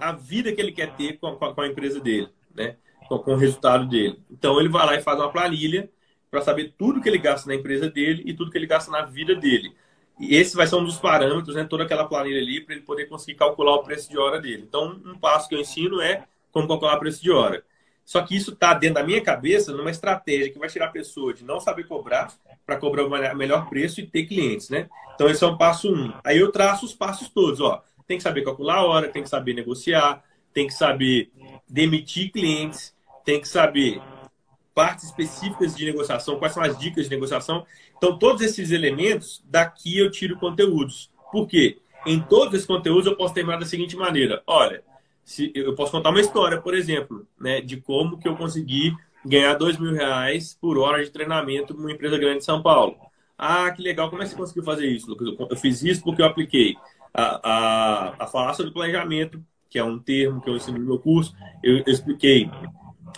a, 0.00 0.12
vida 0.12 0.52
que 0.52 0.60
ele 0.60 0.72
quer 0.72 0.94
ter 0.94 1.18
com 1.18 1.26
a, 1.26 1.54
com 1.54 1.60
a 1.60 1.66
empresa 1.66 2.00
dele, 2.00 2.28
né? 2.54 2.76
Com 3.08 3.34
o 3.34 3.36
resultado 3.36 3.86
dele. 3.86 4.20
Então 4.30 4.58
ele 4.60 4.68
vai 4.68 4.86
lá 4.86 4.94
e 4.94 5.02
faz 5.02 5.18
uma 5.18 5.30
planilha 5.30 5.88
para 6.30 6.42
saber 6.42 6.74
tudo 6.76 7.00
que 7.00 7.08
ele 7.08 7.18
gasta 7.18 7.48
na 7.48 7.54
empresa 7.54 7.88
dele 7.88 8.22
e 8.26 8.34
tudo 8.34 8.50
que 8.50 8.58
ele 8.58 8.66
gasta 8.66 8.90
na 8.90 9.02
vida 9.02 9.34
dele. 9.34 9.74
E 10.18 10.34
esse 10.34 10.56
vai 10.56 10.66
ser 10.66 10.76
um 10.76 10.84
dos 10.84 10.98
parâmetros, 10.98 11.54
né, 11.54 11.64
toda 11.64 11.84
aquela 11.84 12.06
planilha 12.06 12.40
ali, 12.40 12.60
para 12.60 12.74
ele 12.74 12.84
poder 12.84 13.06
conseguir 13.06 13.38
calcular 13.38 13.74
o 13.74 13.82
preço 13.82 14.08
de 14.08 14.18
hora 14.18 14.40
dele. 14.40 14.64
Então, 14.66 15.00
um 15.04 15.18
passo 15.18 15.48
que 15.48 15.54
eu 15.54 15.60
ensino 15.60 16.00
é 16.00 16.24
como 16.50 16.66
calcular 16.66 16.96
o 16.96 16.98
preço 16.98 17.22
de 17.22 17.30
hora. 17.30 17.62
Só 18.04 18.22
que 18.22 18.34
isso 18.36 18.52
está 18.52 18.72
dentro 18.72 18.94
da 18.94 19.02
minha 19.02 19.20
cabeça 19.20 19.72
numa 19.72 19.90
estratégia 19.90 20.50
que 20.50 20.58
vai 20.58 20.68
tirar 20.68 20.86
a 20.86 20.90
pessoa 20.90 21.34
de 21.34 21.44
não 21.44 21.60
saber 21.60 21.84
cobrar 21.84 22.32
para 22.64 22.76
cobrar 22.76 23.04
o 23.04 23.36
melhor 23.36 23.68
preço 23.68 24.00
e 24.00 24.06
ter 24.06 24.24
clientes, 24.26 24.70
né? 24.70 24.88
Então, 25.14 25.28
esse 25.28 25.44
é 25.44 25.46
um 25.46 25.56
passo 25.56 25.92
um. 25.92 26.12
Aí 26.24 26.38
eu 26.38 26.50
traço 26.50 26.86
os 26.86 26.94
passos 26.94 27.28
todos, 27.28 27.60
ó. 27.60 27.82
Tem 28.06 28.16
que 28.16 28.22
saber 28.22 28.42
calcular 28.42 28.76
a 28.76 28.84
hora, 28.84 29.08
tem 29.08 29.22
que 29.22 29.28
saber 29.28 29.52
negociar, 29.52 30.22
tem 30.54 30.66
que 30.66 30.72
saber 30.72 31.30
demitir 31.68 32.30
clientes, 32.30 32.94
tem 33.26 33.40
que 33.40 33.48
saber 33.48 34.00
partes 34.72 35.06
específicas 35.06 35.74
de 35.74 35.84
negociação, 35.84 36.38
quais 36.38 36.54
são 36.54 36.62
as 36.62 36.78
dicas 36.78 37.04
de 37.04 37.10
negociação. 37.10 37.66
Então, 37.96 38.16
todos 38.18 38.40
esses 38.40 38.70
elementos, 38.70 39.42
daqui 39.46 39.98
eu 39.98 40.10
tiro 40.10 40.38
conteúdos. 40.38 41.10
Por 41.32 41.48
quê? 41.48 41.78
Em 42.06 42.20
todos 42.20 42.54
esses 42.54 42.66
conteúdos 42.66 43.06
eu 43.06 43.16
posso 43.16 43.34
terminar 43.34 43.58
da 43.58 43.66
seguinte 43.66 43.96
maneira. 43.96 44.42
Olha, 44.46 44.82
se, 45.24 45.50
eu 45.54 45.74
posso 45.74 45.90
contar 45.90 46.10
uma 46.10 46.20
história, 46.20 46.60
por 46.60 46.72
exemplo, 46.72 47.26
né, 47.40 47.60
de 47.60 47.78
como 47.78 48.16
que 48.16 48.28
eu 48.28 48.36
consegui 48.36 48.94
ganhar 49.24 49.54
dois 49.54 49.76
mil 49.76 49.92
reais 49.92 50.56
por 50.60 50.78
hora 50.78 51.04
de 51.04 51.10
treinamento 51.10 51.74
numa 51.74 51.90
empresa 51.90 52.16
grande 52.16 52.38
de 52.38 52.44
São 52.44 52.62
Paulo. 52.62 52.96
Ah, 53.36 53.70
que 53.72 53.82
legal, 53.82 54.08
como 54.08 54.22
é 54.22 54.24
que 54.24 54.30
você 54.30 54.36
conseguiu 54.36 54.62
fazer 54.62 54.86
isso, 54.86 55.10
Lucas? 55.10 55.28
Eu 55.50 55.56
fiz 55.56 55.82
isso 55.82 56.02
porque 56.02 56.22
eu 56.22 56.26
apliquei 56.26 56.76
a, 57.12 57.40
a, 57.42 58.24
a 58.24 58.26
falácia 58.26 58.64
do 58.64 58.72
planejamento, 58.72 59.42
que 59.68 59.78
é 59.78 59.84
um 59.84 59.98
termo 59.98 60.40
que 60.40 60.48
eu 60.48 60.56
ensino 60.56 60.78
no 60.78 60.84
meu 60.84 60.98
curso. 60.98 61.34
Eu, 61.62 61.78
eu 61.78 61.92
expliquei 61.92 62.48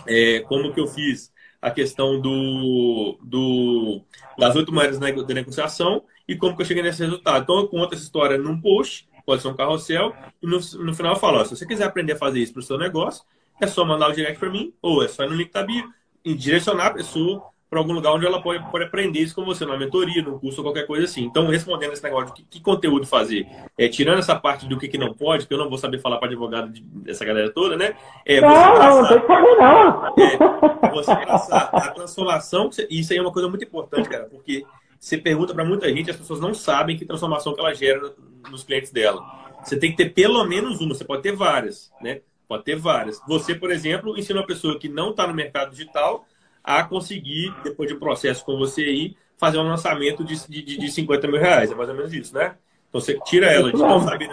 é, 0.07 0.41
como 0.41 0.73
que 0.73 0.79
eu 0.79 0.87
fiz 0.87 1.31
a 1.61 1.69
questão 1.71 2.19
do, 2.19 3.19
do 3.21 4.01
das 4.37 4.55
oito 4.55 4.73
moedas 4.73 4.99
de 4.99 5.33
negociação 5.33 6.03
e 6.27 6.35
como 6.35 6.55
que 6.55 6.61
eu 6.61 6.65
cheguei 6.65 6.83
nesse 6.83 7.03
resultado. 7.03 7.43
Então, 7.43 7.57
eu 7.57 7.67
conto 7.67 7.93
essa 7.93 8.03
história 8.03 8.37
num 8.37 8.59
post, 8.59 9.07
pode 9.25 9.41
ser 9.41 9.49
um 9.49 9.55
carrossel, 9.55 10.15
e 10.41 10.47
no, 10.47 10.59
no 10.85 10.93
final 10.93 11.13
eu 11.13 11.19
falo, 11.19 11.39
ó, 11.39 11.43
se 11.43 11.55
você 11.55 11.65
quiser 11.65 11.85
aprender 11.85 12.13
a 12.13 12.17
fazer 12.17 12.39
isso 12.39 12.53
para 12.53 12.61
o 12.61 12.63
seu 12.63 12.77
negócio, 12.77 13.23
é 13.61 13.67
só 13.67 13.83
mandar 13.83 14.09
o 14.09 14.13
direct 14.13 14.39
para 14.39 14.49
mim, 14.49 14.73
ou 14.81 15.03
é 15.03 15.07
só 15.07 15.23
ir 15.23 15.29
no 15.29 15.35
link 15.35 15.51
da 15.51 15.63
bio 15.63 15.91
e 16.23 16.33
direcionar 16.33 16.87
a 16.87 16.93
pessoa 16.93 17.49
para 17.69 17.79
algum 17.79 17.93
lugar 17.93 18.13
onde 18.13 18.25
ela 18.25 18.41
pode, 18.41 18.63
pode 18.71 18.85
aprender 18.85 19.19
isso 19.19 19.35
com 19.35 19.45
você, 19.45 19.63
numa 19.63 19.77
mentoria, 19.77 20.23
num 20.23 20.39
curso 20.39 20.59
ou 20.59 20.63
qualquer 20.63 20.87
coisa 20.87 21.05
assim. 21.05 21.23
Então, 21.23 21.45
respondendo 21.47 21.93
esse 21.93 22.03
negócio 22.03 22.27
de 22.27 22.41
que, 22.41 22.43
que 22.43 22.61
conteúdo 22.61 23.05
fazer, 23.05 23.47
é, 23.77 23.87
tirando 23.87 24.17
essa 24.17 24.35
parte 24.35 24.67
do 24.67 24.77
que, 24.77 24.87
que 24.87 24.97
não 24.97 25.13
pode, 25.13 25.45
que 25.45 25.53
eu 25.53 25.57
não 25.57 25.69
vou 25.69 25.77
saber 25.77 25.99
falar 25.99 26.17
para 26.17 26.27
advogado 26.27 26.71
dessa 26.81 27.23
galera 27.23 27.51
toda, 27.51 27.77
né? 27.77 27.95
É, 28.25 28.41
não, 28.41 28.49
não, 28.49 29.01
não 29.01 29.07
saber 29.07 29.55
não. 29.57 30.07
É, 30.17 30.89
você 30.89 31.15
passar 31.15 31.69
a 31.71 31.91
transformação, 31.91 32.71
isso 32.89 33.13
aí 33.13 33.19
é 33.19 33.21
uma 33.21 33.31
coisa 33.31 33.47
muito 33.47 33.63
importante, 33.63 34.09
cara, 34.09 34.25
porque 34.25 34.65
você 34.99 35.17
pergunta 35.17 35.53
para 35.53 35.63
muita 35.63 35.87
gente, 35.89 36.09
as 36.09 36.17
pessoas 36.17 36.39
não 36.39 36.55
sabem 36.55 36.97
que 36.97 37.05
transformação 37.05 37.53
que 37.53 37.59
ela 37.59 37.73
gera 37.75 38.13
nos 38.49 38.63
clientes 38.63 38.91
dela. 38.91 39.23
Você 39.63 39.77
tem 39.77 39.91
que 39.91 39.97
ter 39.97 40.09
pelo 40.09 40.43
menos 40.45 40.81
uma, 40.81 40.95
você 40.95 41.05
pode 41.05 41.21
ter 41.21 41.35
várias, 41.35 41.91
né? 42.01 42.21
Pode 42.47 42.63
ter 42.63 42.75
várias. 42.75 43.21
Você, 43.27 43.53
por 43.53 43.69
exemplo, 43.69 44.17
ensina 44.17 44.39
uma 44.39 44.47
pessoa 44.47 44.79
que 44.79 44.89
não 44.89 45.11
está 45.11 45.27
no 45.27 45.35
mercado 45.35 45.69
digital 45.69 46.25
a 46.69 46.83
conseguir, 46.83 47.51
depois 47.63 47.89
de 47.89 47.95
um 47.95 47.99
processo 47.99 48.45
com 48.45 48.55
você 48.55 48.83
aí, 48.83 49.17
fazer 49.39 49.57
um 49.57 49.67
lançamento 49.67 50.23
de, 50.23 50.35
de, 50.47 50.77
de 50.77 50.91
50 50.91 51.27
mil 51.27 51.39
reais. 51.39 51.71
É 51.71 51.75
mais 51.75 51.89
ou 51.89 51.95
menos 51.95 52.13
isso, 52.13 52.35
né? 52.35 52.55
Então 52.87 53.01
você 53.01 53.19
tira 53.25 53.47
ela 53.47 53.71
de 53.71 53.79
não 53.79 53.99
saber 54.01 54.29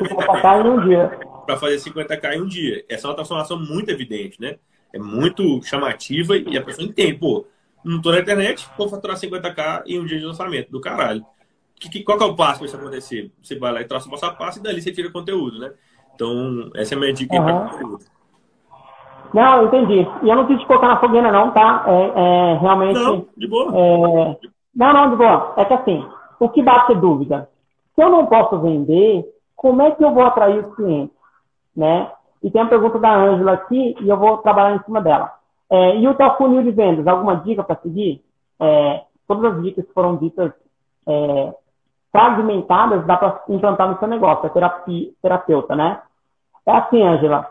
para 1.47 1.57
fazer 1.57 1.77
50k 1.77 2.35
em 2.35 2.43
um 2.43 2.47
dia. 2.47 2.85
Essa 2.91 3.07
é 3.07 3.09
uma 3.09 3.17
transformação 3.17 3.59
muito 3.59 3.91
evidente, 3.91 4.39
né? 4.39 4.57
É 4.93 4.99
muito 4.99 5.63
chamativa 5.63 6.37
e 6.37 6.59
a 6.59 6.63
pessoa 6.63 6.87
entende, 6.87 7.15
pô, 7.15 7.47
não 7.83 8.03
tô 8.03 8.13
na 8.13 8.21
internet, 8.21 8.69
vou 8.77 8.89
faturar 8.89 9.17
50k 9.17 9.85
em 9.87 9.99
um 9.99 10.05
dia 10.05 10.19
de 10.19 10.27
lançamento, 10.27 10.71
do 10.71 10.81
caralho. 10.81 11.25
Que, 11.81 11.89
que, 11.89 12.03
qual 12.03 12.19
que 12.19 12.25
é 12.25 12.27
o 12.27 12.37
passo 12.37 12.59
para 12.59 12.67
isso 12.67 12.77
acontecer? 12.77 13.31
Você 13.43 13.59
vai 13.59 13.73
lá 13.73 13.81
e 13.81 13.85
traça 13.87 14.09
o 14.09 14.11
passo 14.11 14.27
a 14.27 14.31
passo 14.31 14.59
e 14.59 14.63
dali 14.63 14.83
você 14.83 14.93
tira 14.93 15.11
conteúdo, 15.11 15.59
né? 15.59 15.73
Então, 16.15 16.71
essa 16.75 16.95
é 16.95 16.97
a 16.97 17.01
minha 17.01 17.13
dica 17.15 17.35
uhum. 17.35 17.45
para 17.45 17.69
conteúdo. 17.71 18.16
Não, 19.33 19.65
entendi. 19.65 20.07
E 20.23 20.29
eu 20.29 20.37
não 20.37 20.47
quis 20.47 20.59
te 20.61 20.67
colocar 20.67 20.89
na 20.89 21.01
fogueira, 21.01 21.31
não, 21.31 21.51
tá? 21.51 21.85
É, 21.87 22.13
é 22.15 22.59
realmente. 22.59 22.99
Não, 22.99 23.27
de 23.37 23.49
boa. 23.49 23.73
É... 23.75 24.37
Não, 24.75 24.93
não, 24.93 25.11
de 25.11 25.17
boa. 25.17 25.55
É 25.57 25.65
que 25.65 25.75
assim, 25.75 26.07
o 26.39 26.49
que 26.49 26.63
bate 26.63 26.95
dúvida? 26.95 27.49
Se 27.95 28.03
eu 28.03 28.11
não 28.11 28.27
posso 28.27 28.59
vender, 28.59 29.25
como 29.55 29.83
é 29.83 29.91
que 29.91 30.05
eu 30.05 30.13
vou 30.13 30.25
atrair 30.25 30.65
os 30.65 30.75
clientes? 30.75 31.17
Né? 31.77 32.11
E 32.43 32.51
tem 32.51 32.63
a 32.63 32.67
pergunta 32.67 32.99
da 32.99 33.15
Ângela 33.15 33.53
aqui 33.53 33.97
e 34.01 34.09
eu 34.09 34.17
vou 34.17 34.39
trabalhar 34.39 34.77
em 34.77 34.83
cima 34.85 35.01
dela. 35.01 35.33
É, 35.71 35.97
e 35.97 36.07
o 36.07 36.15
teu 36.15 36.31
funil 36.37 36.63
de 36.63 36.71
vendas, 36.71 37.07
alguma 37.07 37.37
dica 37.37 37.65
para 37.65 37.77
seguir? 37.77 38.23
é, 38.61 39.05
todas 39.27 39.55
as 39.55 39.63
dicas 39.63 39.87
que 39.87 39.93
foram 39.93 40.17
ditas 40.17 40.53
é, 41.07 41.55
fragmentadas, 42.11 43.07
dá 43.07 43.17
para 43.17 43.43
implantar 43.49 43.89
no 43.89 43.99
seu 43.99 44.09
negócio, 44.09 44.47
a 44.47 44.51
terapia, 44.51 45.11
terapeuta, 45.23 45.77
né? 45.77 46.03
É 46.65 46.73
assim, 46.73 47.03
Angela. 47.03 47.49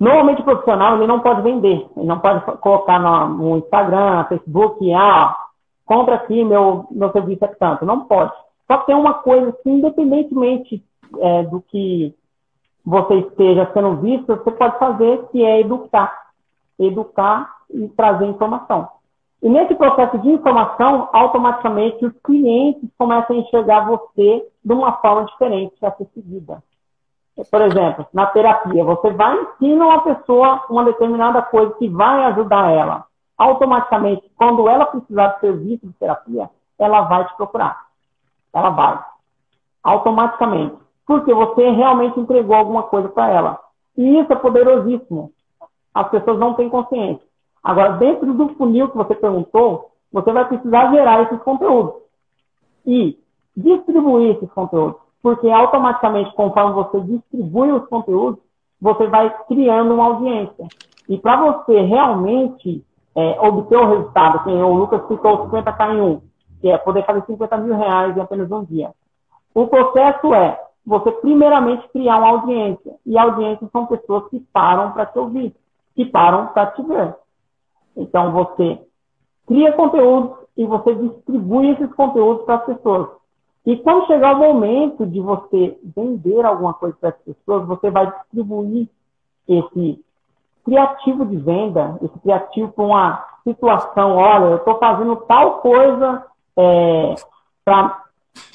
Normalmente 0.00 0.40
o 0.40 0.44
profissional 0.44 0.96
ele 0.96 1.06
não 1.06 1.20
pode 1.20 1.42
vender, 1.42 1.86
ele 1.94 2.06
não 2.06 2.18
pode 2.18 2.40
colocar 2.60 2.98
no, 2.98 3.28
no 3.28 3.58
Instagram, 3.58 4.22
no 4.22 4.28
Facebook, 4.28 4.94
ah, 4.94 5.36
compra 5.84 6.14
aqui, 6.14 6.42
meu, 6.42 6.86
meu 6.90 7.12
serviço 7.12 7.44
é 7.44 7.48
tanto. 7.48 7.84
Não 7.84 8.06
pode. 8.06 8.32
Só 8.66 8.78
que 8.78 8.86
tem 8.86 8.94
uma 8.94 9.14
coisa 9.14 9.50
assim, 9.50 9.72
independentemente 9.74 10.82
é, 11.18 11.42
do 11.42 11.60
que 11.60 12.14
você 12.82 13.16
esteja 13.16 13.70
sendo 13.74 13.96
visto, 13.96 14.26
você 14.26 14.50
pode 14.52 14.78
fazer, 14.78 15.26
que 15.30 15.44
é 15.44 15.60
educar. 15.60 16.30
Educar 16.78 17.56
e 17.68 17.86
trazer 17.88 18.24
informação. 18.24 18.88
E 19.42 19.48
nesse 19.48 19.74
processo 19.74 20.18
de 20.18 20.30
informação, 20.30 21.10
automaticamente 21.12 22.06
os 22.06 22.12
clientes 22.24 22.88
começam 22.96 23.36
a 23.36 23.38
enxergar 23.38 23.86
você 23.86 24.46
de 24.64 24.72
uma 24.72 24.92
forma 24.92 25.24
diferente 25.26 25.74
a 25.82 25.90
ser 25.92 26.06
seguida. 26.14 26.62
Por 27.50 27.62
exemplo, 27.62 28.06
na 28.12 28.26
terapia, 28.26 28.84
você 28.84 29.10
vai 29.12 29.38
ensinar 29.40 29.86
uma 29.86 30.02
pessoa 30.02 30.64
uma 30.68 30.84
determinada 30.84 31.42
coisa 31.42 31.72
que 31.74 31.88
vai 31.88 32.24
ajudar 32.24 32.70
ela. 32.70 33.04
Automaticamente, 33.38 34.30
quando 34.36 34.68
ela 34.68 34.86
precisar 34.86 35.28
de 35.28 35.40
serviço 35.40 35.86
de 35.86 35.92
terapia, 35.94 36.50
ela 36.78 37.02
vai 37.02 37.26
te 37.26 37.36
procurar. 37.36 37.86
Ela 38.52 38.70
vai. 38.70 39.00
Automaticamente. 39.82 40.76
Porque 41.06 41.32
você 41.32 41.70
realmente 41.70 42.18
entregou 42.18 42.56
alguma 42.56 42.82
coisa 42.84 43.08
para 43.08 43.30
ela. 43.30 43.60
E 43.96 44.18
isso 44.18 44.32
é 44.32 44.36
poderosíssimo. 44.36 45.32
As 45.94 46.08
pessoas 46.08 46.38
não 46.38 46.54
têm 46.54 46.68
consciência. 46.68 47.26
Agora, 47.62 47.92
dentro 47.92 48.32
do 48.32 48.48
funil 48.54 48.88
que 48.88 48.96
você 48.96 49.14
perguntou, 49.14 49.90
você 50.12 50.32
vai 50.32 50.46
precisar 50.46 50.90
gerar 50.90 51.22
esses 51.22 51.42
conteúdos 51.42 51.94
e 52.86 53.18
distribuir 53.56 54.36
esses 54.36 54.50
conteúdos. 54.52 55.00
Porque 55.22 55.50
automaticamente, 55.50 56.34
conforme 56.34 56.74
você 56.74 57.00
distribui 57.00 57.72
os 57.72 57.86
conteúdos, 57.88 58.40
você 58.80 59.06
vai 59.06 59.30
criando 59.46 59.94
uma 59.94 60.06
audiência. 60.06 60.66
E 61.08 61.18
para 61.18 61.36
você 61.36 61.80
realmente 61.82 62.84
é, 63.14 63.40
obter 63.40 63.76
o 63.76 63.86
resultado, 63.86 64.44
que 64.44 64.50
o 64.50 64.72
Lucas 64.72 65.06
citou 65.08 65.48
50k 65.48 65.94
em 65.94 66.00
um, 66.00 66.20
que 66.60 66.68
é 66.68 66.78
poder 66.78 67.04
fazer 67.04 67.24
50 67.26 67.56
mil 67.58 67.76
reais 67.76 68.16
em 68.16 68.20
apenas 68.20 68.50
um 68.50 68.64
dia. 68.64 68.92
O 69.54 69.66
processo 69.66 70.32
é 70.34 70.58
você 70.86 71.10
primeiramente 71.12 71.88
criar 71.88 72.18
uma 72.18 72.28
audiência. 72.28 72.94
E 73.04 73.18
a 73.18 73.22
audiência 73.22 73.68
são 73.72 73.86
pessoas 73.86 74.28
que 74.28 74.40
param 74.52 74.92
para 74.92 75.06
te 75.06 75.18
ouvir, 75.18 75.54
que 75.94 76.04
param 76.04 76.48
para 76.48 76.66
te 76.66 76.82
ver. 76.82 77.14
Então 77.96 78.32
você 78.32 78.80
cria 79.46 79.72
conteúdos 79.72 80.38
e 80.56 80.64
você 80.64 80.94
distribui 80.94 81.70
esses 81.70 81.92
conteúdos 81.94 82.44
para 82.44 82.56
as 82.56 82.64
pessoas. 82.64 83.08
E 83.66 83.76
quando 83.76 84.06
chegar 84.06 84.34
o 84.34 84.38
momento 84.38 85.06
de 85.06 85.20
você 85.20 85.78
vender 85.96 86.44
alguma 86.44 86.74
coisa 86.74 86.96
para 86.98 87.10
as 87.10 87.18
pessoas, 87.18 87.66
você 87.66 87.90
vai 87.90 88.10
distribuir 88.10 88.88
esse 89.46 90.04
criativo 90.64 91.26
de 91.26 91.36
venda, 91.36 91.98
esse 92.02 92.18
criativo 92.20 92.72
para 92.72 92.84
uma 92.84 93.24
situação, 93.44 94.16
olha, 94.16 94.46
eu 94.46 94.56
estou 94.56 94.78
fazendo 94.78 95.16
tal 95.16 95.60
coisa 95.60 96.24
é, 96.56 97.14
para 97.64 98.04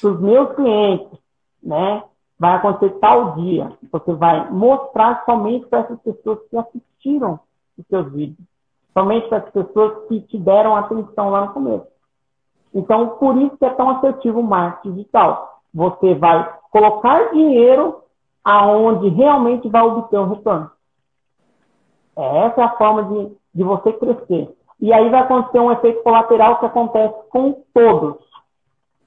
os 0.02 0.20
meus 0.20 0.54
clientes, 0.54 1.18
né? 1.62 2.02
Vai 2.38 2.54
acontecer 2.54 2.98
tal 2.98 3.34
dia. 3.36 3.72
Você 3.90 4.12
vai 4.12 4.50
mostrar 4.50 5.24
somente 5.24 5.66
para 5.66 5.80
essas 5.80 6.00
pessoas 6.00 6.38
que 6.50 6.56
assistiram 6.56 7.40
os 7.78 7.86
seus 7.86 8.12
vídeos 8.12 8.46
somente 8.96 9.28
para 9.28 9.38
as 9.38 9.50
pessoas 9.50 10.08
que 10.08 10.22
te 10.22 10.38
deram 10.38 10.74
atenção 10.74 11.28
lá 11.28 11.44
no 11.44 11.52
começo. 11.52 11.86
Então, 12.76 13.08
por 13.18 13.36
isso 13.38 13.56
que 13.56 13.64
é 13.64 13.70
tão 13.70 13.88
assertivo 13.88 14.40
o 14.40 14.42
marketing 14.42 14.96
digital. 14.96 15.60
Você 15.74 16.14
vai 16.14 16.48
colocar 16.70 17.32
dinheiro 17.32 18.02
aonde 18.44 19.08
realmente 19.08 19.68
vai 19.68 19.82
obter 19.82 20.18
o 20.18 20.26
retorno. 20.26 20.70
Essa 22.14 22.60
é 22.60 22.64
a 22.64 22.76
forma 22.76 23.04
de, 23.04 23.36
de 23.54 23.64
você 23.64 23.92
crescer. 23.94 24.54
E 24.78 24.92
aí 24.92 25.08
vai 25.08 25.20
acontecer 25.22 25.58
um 25.58 25.72
efeito 25.72 26.02
colateral 26.02 26.58
que 26.58 26.66
acontece 26.66 27.14
com 27.30 27.62
todos. 27.72 28.16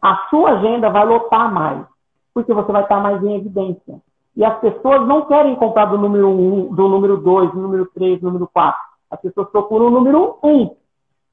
A 0.01 0.27
sua 0.31 0.53
agenda 0.53 0.89
vai 0.89 1.05
lotar 1.05 1.53
mais, 1.53 1.85
porque 2.33 2.51
você 2.51 2.71
vai 2.71 2.81
estar 2.81 2.99
mais 2.99 3.23
em 3.23 3.35
evidência. 3.35 4.01
E 4.35 4.43
as 4.43 4.57
pessoas 4.59 5.07
não 5.07 5.25
querem 5.25 5.55
comprar 5.55 5.85
do 5.85 5.97
número 5.97 6.27
1, 6.27 6.73
do 6.73 6.87
número 6.89 7.17
2, 7.17 7.51
do 7.51 7.59
número 7.59 7.85
3, 7.93 8.19
do 8.19 8.27
número 8.27 8.49
4 8.51 8.89
as 9.09 9.19
pessoas 9.21 9.49
procuram 9.49 9.87
o 9.87 9.91
número 9.91 10.37
um. 10.43 10.75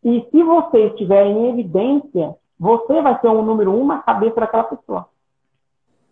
E 0.06 0.24
se 0.30 0.40
você 0.40 0.86
estiver 0.86 1.26
em 1.26 1.48
evidência, 1.48 2.36
você 2.56 3.02
vai 3.02 3.18
ser 3.20 3.26
o 3.26 3.42
número 3.42 3.72
um 3.72 3.84
na 3.84 3.98
cabeça 3.98 4.38
daquela 4.38 4.62
pessoa. 4.62 5.08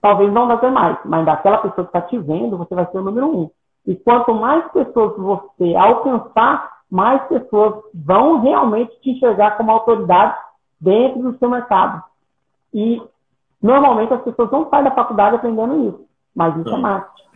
Talvez 0.02 0.32
não 0.32 0.48
das 0.48 0.60
demais, 0.60 0.98
mas 1.04 1.24
daquela 1.24 1.58
pessoa 1.58 1.86
que 1.86 1.96
está 1.96 2.00
te 2.00 2.18
vendo, 2.18 2.58
você 2.58 2.74
vai 2.74 2.90
ser 2.90 2.98
o 2.98 3.04
número 3.04 3.28
um. 3.28 3.50
E 3.86 3.94
quanto 3.94 4.34
mais 4.34 4.66
pessoas 4.72 5.16
você 5.16 5.76
alcançar, 5.76 6.80
mais 6.90 7.22
pessoas 7.28 7.84
vão 7.94 8.40
realmente 8.40 9.00
te 9.00 9.10
enxergar 9.10 9.52
como 9.56 9.70
autoridade 9.70 10.38
dentro 10.80 11.22
do 11.22 11.38
seu 11.38 11.48
mercado. 11.48 12.02
E 12.74 13.00
normalmente 13.62 14.12
as 14.12 14.22
pessoas 14.22 14.50
não 14.50 14.68
saem 14.70 14.82
da 14.82 14.90
faculdade 14.90 15.36
aprendendo 15.36 15.88
isso, 15.88 16.04
mas 16.34 16.56
isso 16.56 16.68
é 16.68 16.78
marketing. 16.78 17.28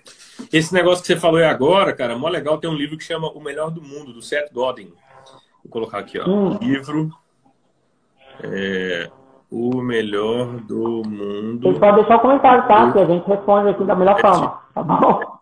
Esse 0.52 0.74
negócio 0.74 1.02
que 1.02 1.06
você 1.06 1.16
falou 1.20 1.44
agora, 1.44 1.94
cara, 1.94 2.18
mó 2.18 2.28
legal, 2.28 2.58
tem 2.58 2.68
um 2.68 2.74
livro 2.74 2.98
que 2.98 3.04
chama 3.04 3.28
O 3.28 3.40
Melhor 3.40 3.70
do 3.70 3.80
Mundo, 3.80 4.12
do 4.12 4.20
Seth 4.20 4.52
Godin. 4.52 4.92
Vou 5.68 5.72
colocar 5.72 5.98
aqui, 5.98 6.18
ó. 6.18 6.26
Hum. 6.26 6.58
Livro. 6.62 7.10
É, 8.42 9.10
o 9.50 9.82
Melhor 9.82 10.56
do 10.62 11.02
Mundo. 11.06 11.72
Você 11.72 11.78
pode 11.78 11.96
deixar 11.96 12.16
o 12.16 12.20
comentário, 12.20 12.66
tá? 12.66 12.92
Que 12.92 12.98
a 13.00 13.04
gente 13.04 13.26
responde 13.26 13.68
aqui 13.68 13.84
da 13.84 13.94
melhor 13.94 14.14
Seth 14.16 14.22
forma, 14.22 14.60
tá 14.74 14.82
bom? 14.82 15.38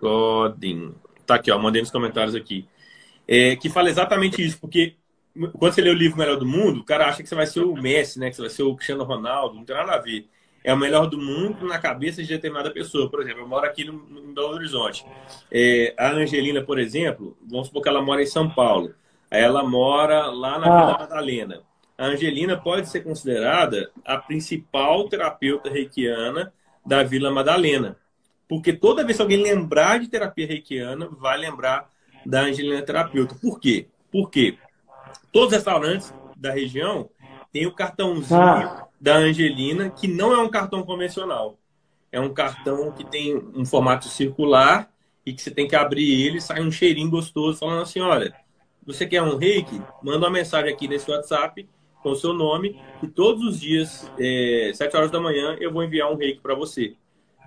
Godin. 0.00 0.94
Tá 1.26 1.36
aqui, 1.36 1.50
ó, 1.52 1.58
mandei 1.58 1.82
nos 1.82 1.90
comentários 1.90 2.34
aqui. 2.34 2.66
É, 3.26 3.54
que 3.56 3.68
fala 3.68 3.88
exatamente 3.88 4.44
isso, 4.44 4.58
porque 4.60 4.96
quando 5.58 5.72
você 5.72 5.82
lê 5.82 5.90
o 5.90 5.94
livro 5.94 6.18
Melhor 6.18 6.36
do 6.36 6.46
Mundo, 6.46 6.80
o 6.80 6.84
cara 6.84 7.08
acha 7.08 7.22
que 7.22 7.28
você 7.28 7.34
vai 7.34 7.46
ser 7.46 7.60
o 7.60 7.74
Messi, 7.74 8.18
né? 8.18 8.30
Que 8.30 8.36
você 8.36 8.42
vai 8.42 8.50
ser 8.50 8.62
o 8.62 8.74
Cristiano 8.74 9.04
Ronaldo, 9.04 9.54
não 9.54 9.64
tem 9.64 9.76
nada 9.76 9.94
a 9.94 9.98
ver 9.98 10.28
é 10.64 10.74
o 10.74 10.76
melhor 10.76 11.06
do 11.06 11.16
mundo 11.16 11.66
na 11.66 11.78
cabeça 11.78 12.22
de 12.22 12.28
determinada 12.28 12.70
pessoa. 12.70 13.08
Por 13.08 13.22
exemplo, 13.22 13.40
eu 13.40 13.48
moro 13.48 13.64
aqui 13.64 13.84
no, 13.84 13.92
no 13.92 14.34
Belo 14.34 14.48
Horizonte. 14.48 15.04
É, 15.50 15.94
a 15.96 16.10
Angelina, 16.10 16.62
por 16.62 16.78
exemplo, 16.78 17.36
vamos 17.48 17.68
supor 17.68 17.82
que 17.82 17.88
ela 17.88 18.02
mora 18.02 18.22
em 18.22 18.26
São 18.26 18.50
Paulo. 18.50 18.94
Ela 19.30 19.62
mora 19.62 20.26
lá 20.26 20.58
na 20.58 20.66
ah. 20.66 20.86
Vila 20.86 20.98
Madalena. 20.98 21.62
A 21.96 22.06
Angelina 22.06 22.56
pode 22.56 22.88
ser 22.88 23.00
considerada 23.00 23.90
a 24.04 24.16
principal 24.16 25.08
terapeuta 25.08 25.68
reikiana 25.68 26.52
da 26.86 27.02
Vila 27.02 27.30
Madalena. 27.30 27.96
Porque 28.48 28.72
toda 28.72 29.04
vez 29.04 29.16
que 29.16 29.22
alguém 29.22 29.42
lembrar 29.42 29.98
de 29.98 30.08
terapia 30.08 30.46
reikiana, 30.46 31.08
vai 31.10 31.36
lembrar 31.36 31.90
da 32.24 32.42
Angelina 32.42 32.80
terapeuta. 32.82 33.34
Por 33.34 33.58
quê? 33.60 33.88
Porque 34.10 34.56
todos 35.32 35.48
os 35.48 35.54
restaurantes 35.54 36.14
da 36.36 36.52
região 36.52 37.10
têm 37.52 37.66
o 37.66 37.74
cartãozinho 37.74 38.40
ah 38.40 38.88
da 39.00 39.16
Angelina, 39.16 39.90
que 39.90 40.08
não 40.08 40.32
é 40.32 40.38
um 40.38 40.48
cartão 40.48 40.82
convencional. 40.82 41.58
É 42.10 42.20
um 42.20 42.32
cartão 42.32 42.90
que 42.90 43.04
tem 43.04 43.36
um 43.54 43.64
formato 43.64 44.08
circular 44.08 44.90
e 45.24 45.32
que 45.32 45.42
você 45.42 45.50
tem 45.50 45.68
que 45.68 45.76
abrir 45.76 46.26
ele 46.26 46.40
sai 46.40 46.62
um 46.62 46.72
cheirinho 46.72 47.10
gostoso 47.10 47.58
falando 47.58 47.82
assim, 47.82 48.00
olha, 48.00 48.34
você 48.88 49.06
quer 49.06 49.20
um 49.22 49.36
reiki? 49.36 49.82
Manda 50.02 50.18
uma 50.18 50.30
mensagem 50.30 50.72
aqui 50.72 50.88
nesse 50.88 51.10
WhatsApp 51.10 51.68
com 52.02 52.10
o 52.10 52.16
seu 52.16 52.32
nome 52.32 52.80
e 53.02 53.06
todos 53.06 53.44
os 53.44 53.60
dias, 53.60 54.10
é, 54.18 54.72
7 54.74 54.96
horas 54.96 55.10
da 55.10 55.20
manhã, 55.20 55.58
eu 55.60 55.70
vou 55.70 55.84
enviar 55.84 56.10
um 56.10 56.16
reiki 56.16 56.40
para 56.40 56.54
você. 56.54 56.94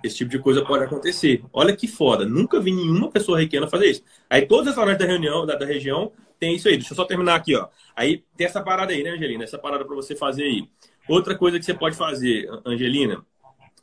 Esse 0.04 0.18
tipo 0.18 0.30
de 0.30 0.38
coisa 0.38 0.64
pode 0.64 0.84
acontecer. 0.84 1.42
Olha 1.52 1.74
que 1.74 1.88
foda. 1.88 2.24
Nunca 2.24 2.60
vi 2.60 2.70
nenhuma 2.70 3.10
pessoa 3.10 3.38
reikiana 3.38 3.66
fazer 3.66 3.86
isso. 3.86 4.04
Aí 4.30 4.46
todos 4.46 4.62
os 4.62 4.68
restaurantes 4.68 5.04
da, 5.04 5.10
reunião, 5.10 5.44
da, 5.44 5.56
da 5.56 5.66
região 5.66 6.12
tem 6.38 6.54
isso 6.54 6.68
aí. 6.68 6.76
Deixa 6.76 6.92
eu 6.92 6.96
só 6.96 7.04
terminar 7.04 7.34
aqui, 7.34 7.56
ó. 7.56 7.66
Aí 7.96 8.22
tem 8.36 8.46
essa 8.46 8.62
parada 8.62 8.92
aí, 8.92 9.02
né, 9.02 9.10
Angelina? 9.10 9.42
Essa 9.42 9.58
parada 9.58 9.84
para 9.84 9.96
você 9.96 10.14
fazer 10.14 10.44
aí. 10.44 10.68
Outra 11.08 11.36
coisa 11.36 11.58
que 11.58 11.64
você 11.64 11.74
pode 11.74 11.96
fazer, 11.96 12.48
Angelina, 12.64 13.26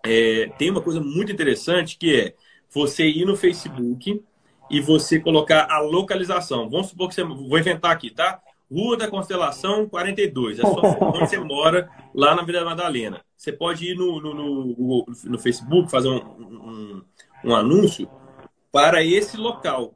é, 0.06 0.50
tem 0.58 0.70
uma 0.70 0.82
coisa 0.82 1.02
muito 1.02 1.30
interessante 1.30 1.98
que 1.98 2.16
é 2.16 2.36
você 2.70 3.06
ir 3.06 3.26
no 3.26 3.36
Facebook 3.36 4.24
e 4.70 4.80
você 4.80 5.20
colocar 5.20 5.68
a 5.70 5.80
localização. 5.80 6.70
Vamos 6.70 6.88
supor 6.88 7.10
que 7.10 7.16
você. 7.16 7.24
Vou 7.24 7.58
inventar 7.58 7.92
aqui, 7.92 8.10
tá? 8.10 8.40
Rua 8.72 8.96
da 8.96 9.08
Constelação 9.08 9.90
42. 9.90 10.60
É 10.60 10.62
só 10.62 10.82
onde 11.02 11.20
você 11.20 11.40
mora, 11.40 11.90
lá 12.14 12.36
na 12.36 12.44
Vila 12.44 12.64
Madalena. 12.64 13.22
Você 13.36 13.52
pode 13.52 13.86
ir 13.86 13.96
no, 13.96 14.22
no, 14.22 14.34
no, 14.34 15.06
no 15.26 15.40
Facebook, 15.40 15.90
fazer 15.90 16.10
um, 16.10 16.18
um, 16.18 17.02
um 17.46 17.56
anúncio 17.56 18.10
para 18.72 19.04
esse 19.04 19.38
local. 19.38 19.96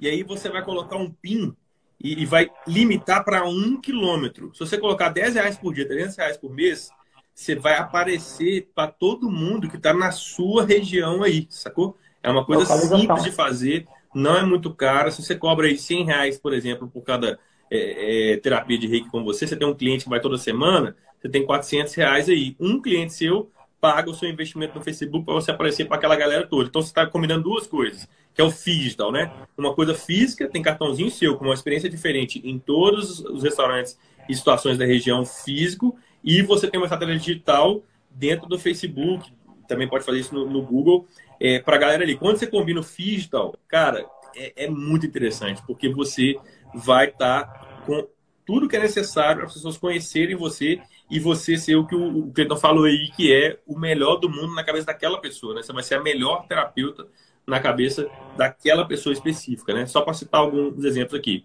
E 0.00 0.08
aí 0.08 0.22
você 0.22 0.48
vai 0.48 0.64
colocar 0.64 0.96
um 0.96 1.10
PIN 1.10 1.54
e, 2.02 2.22
e 2.22 2.26
vai 2.26 2.50
limitar 2.66 3.24
para 3.24 3.44
um 3.44 3.80
quilômetro. 3.80 4.52
Se 4.54 4.60
você 4.60 4.78
colocar 4.78 5.10
10 5.10 5.34
reais 5.34 5.58
por 5.58 5.74
dia, 5.74 5.86
300 5.86 6.16
reais 6.16 6.36
por 6.36 6.52
mês, 6.52 6.90
você 7.34 7.54
vai 7.54 7.76
aparecer 7.76 8.70
para 8.74 8.90
todo 8.90 9.30
mundo 9.30 9.68
que 9.68 9.76
está 9.76 9.92
na 9.92 10.10
sua 10.10 10.64
região 10.64 11.22
aí, 11.22 11.46
sacou? 11.50 11.96
É 12.22 12.30
uma 12.30 12.44
coisa 12.44 12.64
simples 12.66 13.24
de 13.24 13.32
fazer, 13.32 13.86
não 14.14 14.36
é 14.36 14.44
muito 14.44 14.72
cara. 14.72 15.10
Se 15.10 15.22
você 15.22 15.34
cobra 15.34 15.66
aí 15.66 15.76
100 15.76 16.04
reais, 16.04 16.38
por 16.38 16.52
exemplo, 16.52 16.88
por 16.88 17.02
cada 17.02 17.38
é, 17.70 18.32
é, 18.32 18.36
terapia 18.36 18.78
de 18.78 18.86
reiki 18.86 19.10
com 19.10 19.24
você, 19.24 19.46
você 19.46 19.56
tem 19.56 19.66
um 19.66 19.74
cliente 19.74 20.04
que 20.04 20.10
vai 20.10 20.20
toda 20.20 20.36
semana, 20.38 20.94
você 21.20 21.28
tem 21.28 21.44
400 21.44 21.94
reais 21.94 22.28
aí. 22.28 22.56
Um 22.60 22.80
cliente 22.80 23.12
seu 23.12 23.50
paga 23.82 24.08
o 24.08 24.14
seu 24.14 24.28
investimento 24.28 24.76
no 24.76 24.84
Facebook 24.84 25.24
para 25.24 25.34
você 25.34 25.50
aparecer 25.50 25.86
para 25.86 25.96
aquela 25.96 26.14
galera 26.14 26.46
toda. 26.46 26.68
Então 26.68 26.80
você 26.80 26.88
está 26.88 27.04
combinando 27.04 27.42
duas 27.42 27.66
coisas, 27.66 28.08
que 28.32 28.40
é 28.40 28.44
o 28.44 28.48
digital, 28.48 29.10
né? 29.10 29.32
Uma 29.58 29.74
coisa 29.74 29.92
física, 29.92 30.48
tem 30.48 30.62
cartãozinho 30.62 31.10
seu 31.10 31.36
com 31.36 31.46
uma 31.46 31.54
experiência 31.54 31.90
diferente 31.90 32.40
em 32.44 32.60
todos 32.60 33.18
os 33.18 33.42
restaurantes 33.42 33.98
e 34.28 34.36
situações 34.36 34.78
da 34.78 34.84
região 34.84 35.26
físico, 35.26 35.96
e 36.22 36.42
você 36.42 36.68
tem 36.70 36.78
uma 36.78 36.86
estratégia 36.86 37.18
digital 37.18 37.82
dentro 38.08 38.48
do 38.48 38.56
Facebook, 38.56 39.32
também 39.66 39.88
pode 39.88 40.04
fazer 40.04 40.20
isso 40.20 40.32
no, 40.32 40.48
no 40.48 40.62
Google, 40.62 41.08
é, 41.42 41.58
para 41.58 41.74
a 41.74 41.78
galera 41.78 42.04
ali. 42.04 42.16
Quando 42.16 42.36
você 42.36 42.46
combina 42.46 42.80
o 42.80 42.84
digital, 42.84 43.52
cara, 43.66 44.06
é, 44.36 44.66
é 44.66 44.70
muito 44.70 45.04
interessante, 45.04 45.60
porque 45.66 45.88
você 45.88 46.38
vai 46.72 47.08
estar 47.08 47.44
tá 47.44 47.66
com 47.84 48.06
tudo 48.46 48.68
que 48.68 48.76
é 48.76 48.80
necessário 48.80 49.38
para 49.38 49.46
as 49.46 49.52
pessoas 49.52 49.76
conhecerem 49.76 50.36
você 50.36 50.80
e 51.10 51.18
você 51.18 51.56
ser 51.56 51.74
o 51.74 51.86
que 51.86 51.96
o 51.96 52.30
Cleiton 52.32 52.56
falou 52.56 52.84
aí, 52.84 53.10
que 53.16 53.34
é 53.34 53.58
o 53.66 53.76
melhor 53.76 54.16
do 54.16 54.30
mundo 54.30 54.54
na 54.54 54.64
cabeça 54.64 54.86
daquela 54.86 55.20
pessoa, 55.20 55.54
né? 55.54 55.62
Você 55.62 55.72
vai 55.72 55.82
ser 55.82 55.96
a 55.96 56.02
melhor 56.02 56.46
terapeuta 56.46 57.06
na 57.44 57.58
cabeça 57.58 58.08
daquela 58.36 58.86
pessoa 58.86 59.12
específica, 59.12 59.74
né? 59.74 59.84
Só 59.86 60.00
para 60.00 60.14
citar 60.14 60.40
alguns 60.40 60.84
exemplos 60.84 61.18
aqui. 61.18 61.44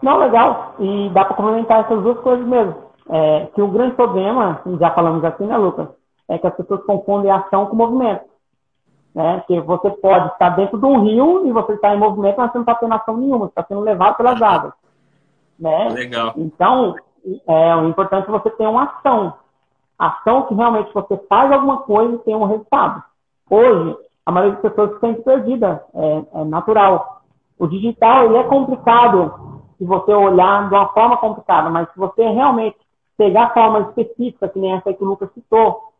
Não, 0.00 0.18
legal. 0.18 0.76
E 0.78 1.10
dá 1.10 1.24
para 1.24 1.34
complementar 1.34 1.84
essas 1.84 2.02
duas 2.02 2.18
coisas 2.20 2.46
mesmo. 2.46 2.76
É, 3.10 3.48
que 3.54 3.60
o 3.60 3.68
grande 3.68 3.96
problema, 3.96 4.62
já 4.80 4.90
falamos 4.92 5.24
aqui, 5.24 5.44
né, 5.44 5.56
Lucas, 5.56 5.88
é 6.28 6.38
que 6.38 6.46
as 6.46 6.56
pessoas 6.56 6.82
confundem 6.84 7.30
ação 7.30 7.66
com 7.66 7.76
movimento. 7.76 8.33
Né? 9.14 9.42
Que 9.46 9.60
você 9.60 9.90
pode 9.90 10.28
estar 10.28 10.50
dentro 10.50 10.78
de 10.78 10.84
um 10.84 11.02
rio 11.02 11.46
e 11.46 11.52
você 11.52 11.74
está 11.74 11.94
em 11.94 11.98
movimento, 11.98 12.36
mas 12.36 12.50
você 12.50 12.58
não 12.58 12.62
está 12.62 12.74
tendo 12.74 12.94
ação 12.94 13.16
nenhuma, 13.16 13.46
você 13.46 13.50
está 13.50 13.64
sendo 13.64 13.80
levado 13.80 14.16
pelas 14.16 14.42
águas. 14.42 14.72
Né? 15.58 15.88
Legal. 15.90 16.32
Então, 16.36 16.96
é 17.46 17.76
o 17.76 17.88
importante 17.88 18.28
é 18.28 18.32
você 18.32 18.50
ter 18.50 18.66
uma 18.66 18.84
ação. 18.84 19.34
Ação 19.98 20.42
que 20.42 20.54
realmente 20.54 20.92
você 20.92 21.16
faz 21.28 21.50
alguma 21.52 21.78
coisa 21.78 22.14
e 22.14 22.18
tem 22.18 22.34
um 22.34 22.44
resultado. 22.44 23.02
Hoje, 23.48 23.96
a 24.26 24.32
maioria 24.32 24.54
das 24.54 24.62
pessoas 24.62 24.94
se 24.94 25.00
sente 25.00 25.22
perdida, 25.22 25.84
é, 25.94 26.40
é 26.40 26.44
natural. 26.44 27.22
O 27.58 27.66
digital 27.66 28.24
ele 28.24 28.38
é 28.38 28.44
complicado 28.44 29.62
se 29.78 29.84
você 29.84 30.12
olhar 30.12 30.68
de 30.68 30.74
uma 30.74 30.88
forma 30.88 31.16
complicada, 31.16 31.70
mas 31.70 31.90
se 31.92 31.98
você 31.98 32.26
realmente 32.28 32.76
pegar 33.16 33.54
formas 33.54 33.88
específicas, 33.88 34.52
que 34.52 34.58
nem 34.58 34.72
essa 34.72 34.92
que 34.92 35.02
o 35.02 35.06
Lucas 35.06 35.30
citou, 35.34 35.92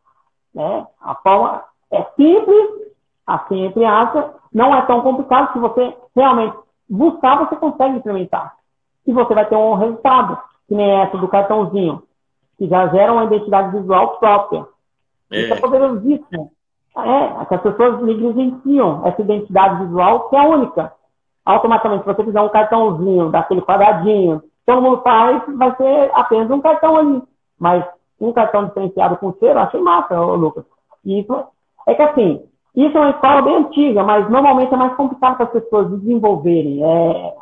né? 0.54 0.86
a 1.00 1.14
forma 1.16 1.62
é 1.90 2.02
simples, 2.16 2.83
assim, 3.26 3.64
entre 3.64 3.84
aspas, 3.84 4.26
não 4.52 4.74
é 4.74 4.82
tão 4.82 5.00
complicado, 5.00 5.52
se 5.52 5.58
você 5.58 5.96
realmente 6.14 6.56
buscar, 6.88 7.38
você 7.38 7.56
consegue 7.56 7.96
implementar. 7.96 8.54
E 9.06 9.12
você 9.12 9.34
vai 9.34 9.46
ter 9.46 9.56
um 9.56 9.74
resultado 9.74 10.38
que 10.68 10.74
nem 10.74 10.90
essa 11.02 11.16
do 11.18 11.28
cartãozinho, 11.28 12.02
que 12.56 12.68
já 12.68 12.86
gera 12.88 13.12
uma 13.12 13.24
identidade 13.24 13.76
visual 13.76 14.18
própria. 14.18 14.66
É. 15.30 15.40
Isso 15.40 15.54
é 15.54 15.60
poderosíssimo. 15.60 16.50
É, 16.96 17.44
que 17.46 17.54
as 17.54 17.60
pessoas 17.60 18.00
negligenciam 18.02 19.02
essa 19.04 19.20
identidade 19.20 19.84
visual 19.84 20.28
que 20.28 20.36
é 20.36 20.42
única. 20.42 20.92
Automaticamente, 21.44 22.04
se 22.04 22.14
você 22.14 22.24
fizer 22.24 22.40
um 22.40 22.48
cartãozinho 22.48 23.30
daquele 23.30 23.62
quadradinho, 23.62 24.42
todo 24.64 24.80
mundo 24.80 25.02
faz, 25.02 25.42
vai 25.56 25.74
ser 25.76 26.10
apenas 26.14 26.50
um 26.50 26.60
cartão 26.60 26.96
ali. 26.96 27.22
Mas 27.58 27.84
um 28.20 28.32
cartão 28.32 28.66
diferenciado 28.66 29.16
com 29.16 29.34
cheiro, 29.34 29.58
achei 29.58 29.80
massa, 29.80 30.18
Lucas. 30.20 30.64
E 31.04 31.20
isso 31.20 31.44
é 31.86 31.94
que 31.94 32.02
assim, 32.02 32.44
isso 32.74 32.96
é 32.96 33.00
uma 33.00 33.10
escola 33.10 33.42
bem 33.42 33.56
antiga, 33.56 34.02
mas 34.02 34.28
normalmente 34.28 34.74
é 34.74 34.76
mais 34.76 34.94
complicado 34.94 35.36
para 35.36 35.46
as 35.46 35.52
pessoas 35.52 35.90
desenvolverem. 35.90 36.82
É, 36.82 37.34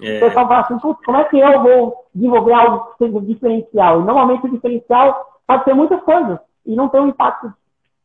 é. 0.00 0.16
O 0.16 0.20
pessoal 0.20 0.48
fala 0.48 0.60
assim, 0.60 0.78
como 0.78 1.18
é 1.18 1.24
que 1.24 1.38
eu 1.38 1.62
vou 1.62 2.06
desenvolver 2.14 2.52
algo 2.52 2.86
que 2.86 3.04
seja 3.04 3.20
diferencial? 3.20 4.00
E 4.00 4.04
normalmente 4.04 4.46
o 4.46 4.50
diferencial 4.50 5.26
pode 5.46 5.64
ser 5.64 5.74
muitas 5.74 6.00
coisas 6.02 6.38
e 6.64 6.74
não 6.74 6.88
tem 6.88 7.00
um 7.00 7.08
impacto 7.08 7.52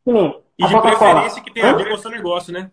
que 0.04 0.12
nem 0.12 0.38
E 0.58 0.66
de 0.66 0.80
preferência 0.80 1.42
que 1.42 1.52
tenha 1.52 1.70
a 1.70 1.74
ver 1.74 1.88
com 1.88 1.94
o 1.94 1.98
seu 1.98 2.10
negócio, 2.10 2.52
né? 2.52 2.70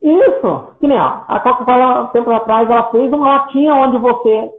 Isso, 0.00 0.74
que 0.80 0.86
nem 0.86 0.98
ó, 0.98 1.24
a 1.28 1.40
Coca-Cola, 1.40 2.08
tempo 2.08 2.30
atrás, 2.30 2.68
ela 2.70 2.90
fez 2.90 3.12
uma 3.12 3.36
latinha 3.36 3.74
onde 3.74 3.98
você, 3.98 4.50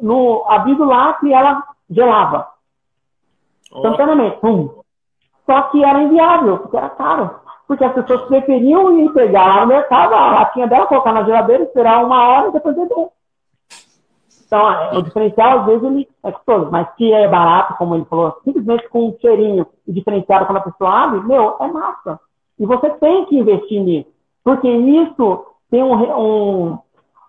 no 0.00 0.44
abrigo 0.48 0.84
lá, 0.84 1.14
que 1.14 1.32
ela 1.32 1.62
gelava. 1.88 2.48
Oh. 3.70 3.76
Instantaneamente, 3.76 4.38
pum. 4.40 4.82
Só 5.46 5.62
que 5.62 5.84
era 5.84 6.02
inviável, 6.02 6.58
porque 6.58 6.76
era 6.76 6.90
caro. 6.90 7.37
Porque 7.68 7.84
as 7.84 7.92
pessoas 7.92 8.22
preferiam 8.22 8.98
ir 8.98 9.12
pegar 9.12 9.46
lá 9.46 9.60
no 9.60 9.66
mercado 9.66 10.14
a 10.14 10.30
latinha 10.32 10.66
dela, 10.66 10.86
colocar 10.86 11.12
na 11.12 11.22
geladeira, 11.22 11.64
esperar 11.64 12.02
uma 12.02 12.26
hora 12.26 12.48
e 12.48 12.52
depois 12.52 12.74
beber. 12.74 13.08
Então, 14.46 14.72
é, 14.72 14.96
o 14.96 15.02
diferencial, 15.02 15.60
às 15.60 15.66
vezes, 15.66 15.84
ele 15.84 16.08
é 16.24 16.32
custoso, 16.32 16.70
mas 16.72 16.88
se 16.96 17.12
é 17.12 17.28
barato, 17.28 17.74
como 17.76 17.94
ele 17.94 18.06
falou, 18.06 18.34
simplesmente 18.42 18.88
com 18.88 19.08
um 19.08 19.16
cheirinho 19.20 19.66
e 19.86 19.92
diferenciado 19.92 20.46
quando 20.46 20.56
a 20.56 20.62
pessoa 20.62 20.90
abre, 20.90 21.20
meu, 21.20 21.56
é 21.60 21.68
massa. 21.68 22.18
E 22.58 22.64
você 22.64 22.88
tem 22.88 23.26
que 23.26 23.38
investir 23.38 23.82
nisso, 23.82 24.08
porque 24.42 24.66
isso 24.66 25.44
tem 25.70 25.82
um, 25.82 25.92
um, 25.92 26.78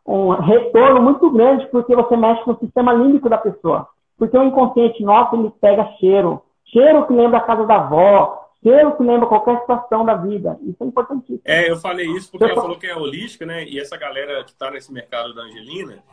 um 0.07 0.29
retorno 0.29 1.01
muito 1.01 1.29
grande, 1.29 1.67
porque 1.67 1.93
você 1.93 2.15
mexe 2.15 2.41
no 2.47 2.57
sistema 2.57 2.93
límbico 2.93 3.27
da 3.27 3.37
pessoa. 3.37 3.89
Porque 4.17 4.37
o 4.37 4.43
inconsciente 4.43 5.03
nosso, 5.03 5.35
ele 5.35 5.51
pega 5.59 5.91
cheiro. 5.99 6.41
Cheiro 6.67 7.05
que 7.05 7.13
lembra 7.13 7.39
a 7.39 7.43
casa 7.43 7.65
da 7.65 7.75
avó, 7.75 8.48
cheiro 8.63 8.95
que 8.97 9.03
lembra 9.03 9.27
qualquer 9.27 9.59
situação 9.59 10.05
da 10.05 10.15
vida. 10.15 10.57
Isso 10.63 10.83
é 10.83 10.85
importantíssimo. 10.85 11.41
É, 11.45 11.69
eu 11.69 11.77
falei 11.77 12.07
isso 12.07 12.31
porque 12.31 12.45
ela 12.45 12.55
falou 12.55 12.77
que 12.77 12.87
é 12.87 12.95
holística, 12.95 13.45
né? 13.45 13.63
E 13.65 13.79
essa 13.79 13.97
galera 13.97 14.43
que 14.43 14.51
está 14.51 14.69
nesse 14.71 14.91
mercado 14.91 15.33
da 15.33 15.43
Angelina, 15.43 16.03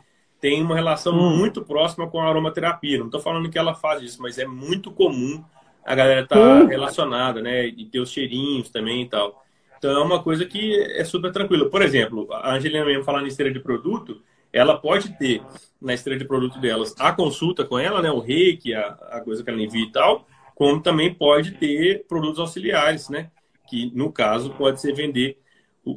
tem 0.40 0.62
uma 0.62 0.74
relação 0.74 1.14
hum. 1.14 1.36
muito 1.36 1.62
próxima 1.62 2.08
com 2.08 2.20
a 2.20 2.28
aromaterapia. 2.28 2.98
Não 2.98 3.06
estou 3.06 3.20
falando 3.20 3.50
que 3.50 3.58
ela 3.58 3.74
faz 3.74 4.02
isso, 4.02 4.20
mas 4.22 4.38
é 4.38 4.46
muito 4.46 4.90
comum 4.90 5.42
a 5.84 5.94
galera 5.94 6.22
estar 6.22 6.36
tá 6.36 6.64
relacionada, 6.66 7.40
né? 7.40 7.66
E 7.66 7.84
ter 7.84 8.00
os 8.00 8.10
cheirinhos 8.10 8.68
também 8.70 9.02
e 9.02 9.08
tal. 9.08 9.44
Então 9.78 9.90
é 9.90 10.02
uma 10.02 10.22
coisa 10.22 10.44
que 10.44 10.74
é 10.74 11.04
super 11.04 11.32
tranquila. 11.32 11.68
Por 11.68 11.82
exemplo, 11.82 12.26
a 12.32 12.54
Angelina 12.54 12.84
mesmo 12.84 13.04
falando 13.04 13.24
em 13.24 13.28
esteira 13.28 13.52
de 13.52 13.60
produto, 13.60 14.22
ela 14.52 14.76
pode 14.76 15.16
ter 15.18 15.42
na 15.80 15.94
esteira 15.94 16.18
de 16.18 16.24
produto 16.24 16.58
delas 16.58 16.94
a 16.98 17.12
consulta 17.12 17.64
com 17.64 17.78
ela, 17.78 18.00
né? 18.02 18.10
O 18.10 18.20
reiki, 18.20 18.74
a, 18.74 18.96
a 19.10 19.20
coisa 19.20 19.44
que 19.44 19.50
ela 19.50 19.60
envia 19.60 19.84
e 19.84 19.92
tal, 19.92 20.26
como 20.56 20.80
também 20.80 21.14
pode 21.14 21.52
ter 21.52 22.06
produtos 22.08 22.40
auxiliares, 22.40 23.10
né? 23.10 23.30
Que 23.68 23.92
no 23.94 24.10
caso 24.10 24.50
pode 24.50 24.80
ser 24.80 24.94
vender 24.94 25.38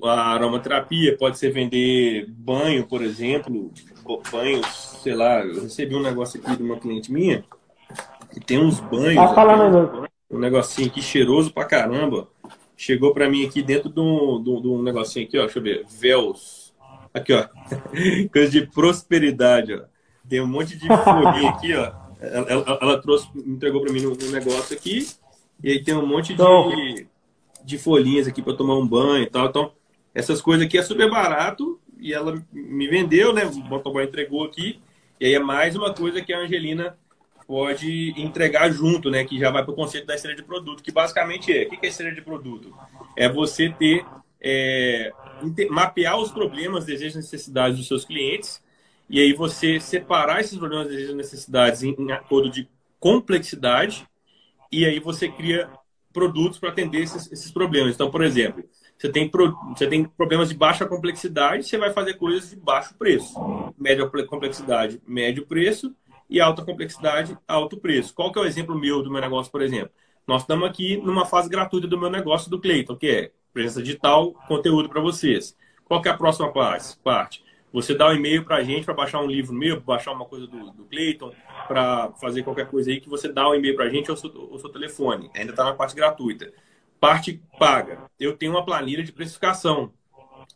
a 0.04 0.34
aromaterapia, 0.34 1.18
pode 1.18 1.40
ser 1.40 1.50
vender 1.50 2.28
banho, 2.30 2.86
por 2.86 3.02
exemplo, 3.02 3.72
banhos, 4.32 4.68
sei 5.02 5.16
lá, 5.16 5.40
eu 5.40 5.64
recebi 5.64 5.96
um 5.96 6.02
negócio 6.04 6.40
aqui 6.40 6.58
de 6.58 6.62
uma 6.62 6.78
cliente 6.78 7.12
minha, 7.12 7.44
que 8.32 8.40
tem 8.40 8.60
uns 8.60 8.80
banhos. 8.82 9.16
Tá 9.16 9.34
falando, 9.34 9.78
aqui, 9.80 10.12
um 10.30 10.38
negocinho 10.38 10.90
aqui 10.90 11.02
cheiroso 11.02 11.52
pra 11.54 11.66
caramba. 11.66 12.28
Chegou 12.76 13.14
pra 13.14 13.30
mim 13.30 13.46
aqui 13.46 13.64
dentro 13.64 13.90
de 13.90 14.00
um, 14.00 14.44
de 14.44 14.68
um 14.68 14.84
negocinho 14.84 15.26
aqui, 15.26 15.38
ó. 15.38 15.44
Deixa 15.44 15.60
eu 15.60 15.64
ver. 15.64 15.86
Véus. 15.90 16.74
Aqui, 17.14 17.34
ó. 17.34 17.48
Coisa 18.32 18.52
de 18.52 18.68
prosperidade, 18.68 19.74
ó. 19.74 19.82
Tem 20.28 20.42
um 20.42 20.48
monte 20.48 20.78
de 20.78 20.88
folhinha 20.88 21.50
aqui, 21.50 21.74
ó. 21.74 21.92
Ela, 22.20 22.52
ela, 22.52 22.80
ela, 22.82 23.02
trouxe, 23.02 23.30
entregou 23.36 23.82
pra 23.82 23.94
mim 23.94 24.06
um, 24.06 24.12
um 24.12 24.32
negócio 24.32 24.76
aqui. 24.76 25.08
E 25.64 25.72
aí 25.72 25.84
tem 25.84 25.96
um 25.96 26.06
monte 26.06 26.34
de, 26.34 27.08
de 27.64 27.78
folhinhas 27.78 28.28
aqui 28.28 28.42
para 28.42 28.56
tomar 28.56 28.78
um 28.78 28.88
banho 28.88 29.24
e 29.24 29.30
tal. 29.30 29.48
Então, 29.48 29.72
essas 30.14 30.42
coisas 30.42 30.66
aqui 30.66 30.78
é 30.78 30.84
super 30.84 31.10
barato 31.10 31.80
e 31.98 32.14
ela 32.14 32.42
me 32.52 32.88
vendeu, 32.88 33.34
né? 33.34 33.46
O 33.46 33.56
motoboy 33.56 34.04
entregou 34.04 34.44
aqui. 34.44 34.80
E 35.20 35.26
aí 35.26 35.34
é 35.34 35.40
mais 35.40 35.76
uma 35.76 35.94
coisa 35.94 36.22
que 36.22 36.34
a 36.34 36.40
Angelina 36.40 36.98
pode 37.46 38.14
entregar 38.16 38.72
junto, 38.72 39.10
né? 39.10 39.26
Que 39.26 39.40
já 39.40 39.50
vai 39.50 39.64
para 39.64 39.72
o 39.72 39.76
conceito 39.76 40.06
da 40.06 40.16
estrela 40.16 40.38
de 40.38 40.44
produto, 40.44 40.84
que 40.84 40.92
basicamente 40.92 41.52
é: 41.52 41.64
o 41.64 41.70
que 41.70 41.86
é 41.86 41.90
estrela 41.90 42.14
de 42.14 42.22
produto? 42.22 42.74
É 43.18 43.28
você 43.28 43.70
ter, 43.70 44.06
é, 44.40 45.12
mapear 45.70 46.18
os 46.18 46.32
problemas, 46.32 46.86
desejos 46.86 47.16
e 47.16 47.18
necessidades 47.18 47.78
dos 47.78 47.88
seus 47.88 48.06
clientes, 48.06 48.62
e 49.10 49.20
aí 49.20 49.34
você 49.34 49.80
separar 49.80 50.42
esses 50.42 50.58
problemas, 50.58 50.92
e 50.92 51.14
necessidades 51.14 51.84
em, 51.84 51.96
em 51.98 52.12
acordo 52.12 52.50
de 52.50 52.70
complexidade, 53.00 54.08
e 54.72 54.86
aí 54.86 55.00
você 55.00 55.28
cria 55.28 55.70
produtos 56.14 56.60
para 56.60 56.70
atender 56.70 57.02
esses, 57.02 57.32
esses 57.32 57.52
problemas. 57.52 57.96
Então, 57.96 58.12
por 58.12 58.24
exemplo, 58.24 58.64
você 58.98 59.10
tem, 59.10 59.32
você 59.76 59.88
tem 59.88 60.04
problemas 60.04 60.50
de 60.50 60.56
baixa 60.56 60.86
complexidade, 60.86 61.64
você 61.64 61.78
vai 61.78 61.92
fazer 61.92 62.16
coisas 62.16 62.50
de 62.50 62.58
baixo 62.58 62.96
preço. 62.98 63.34
Média 63.78 64.06
complexidade, 64.28 65.02
médio 65.08 65.46
preço. 65.46 65.96
E 66.30 66.40
alta 66.40 66.64
complexidade, 66.64 67.36
alto 67.48 67.78
preço. 67.78 68.14
Qual 68.14 68.32
que 68.32 68.38
é 68.38 68.42
o 68.44 68.46
exemplo 68.46 68.78
meu 68.78 69.02
do 69.02 69.10
meu 69.10 69.20
negócio, 69.20 69.52
por 69.52 69.64
exemplo? 69.64 69.90
Nós 70.28 70.44
estamos 70.44 70.70
aqui 70.70 70.96
numa 70.98 71.26
fase 71.26 71.50
gratuita 71.50 71.88
do 71.88 71.98
meu 71.98 72.10
negócio 72.10 72.52
do 72.52 72.62
Cleiton, 72.62 72.96
que 72.96 73.08
é 73.08 73.32
presença 73.52 73.82
digital, 73.82 74.34
conteúdo 74.48 74.88
para 74.88 75.02
vocês. 75.02 75.58
Qual 75.86 76.00
que 76.04 76.08
é 76.08 76.12
a 76.12 76.18
próxima 76.18 76.54
parte? 77.04 77.44
Você 77.72 77.94
dá 77.94 78.10
um 78.10 78.14
e-mail 78.14 78.44
para 78.44 78.58
a 78.58 78.64
gente 78.64 78.86
para 78.86 78.94
baixar 78.94 79.22
um 79.22 79.28
livro 79.28 79.54
meu, 79.54 79.80
baixar 79.80 80.12
uma 80.12 80.26
coisa 80.26 80.48
do, 80.48 80.72
do 80.72 80.86
Cleiton, 80.86 81.32
para 81.68 82.12
fazer 82.14 82.44
qualquer 82.44 82.68
coisa 82.68 82.90
aí 82.90 83.00
que 83.00 83.10
você 83.10 83.32
dá 83.32 83.48
um 83.48 83.56
e-mail 83.56 83.76
para 83.76 83.86
a 83.86 83.90
gente 83.90 84.10
ou 84.10 84.18
seu, 84.18 84.32
seu 84.58 84.70
telefone. 84.70 85.30
Ainda 85.36 85.52
está 85.52 85.64
na 85.64 85.74
parte 85.74 85.96
gratuita. 85.96 86.52
Parte 87.00 87.42
paga. 87.58 88.10
Eu 88.20 88.36
tenho 88.36 88.54
uma 88.54 88.66
planilha 88.66 89.04
de 89.04 89.12
precificação. 89.12 89.94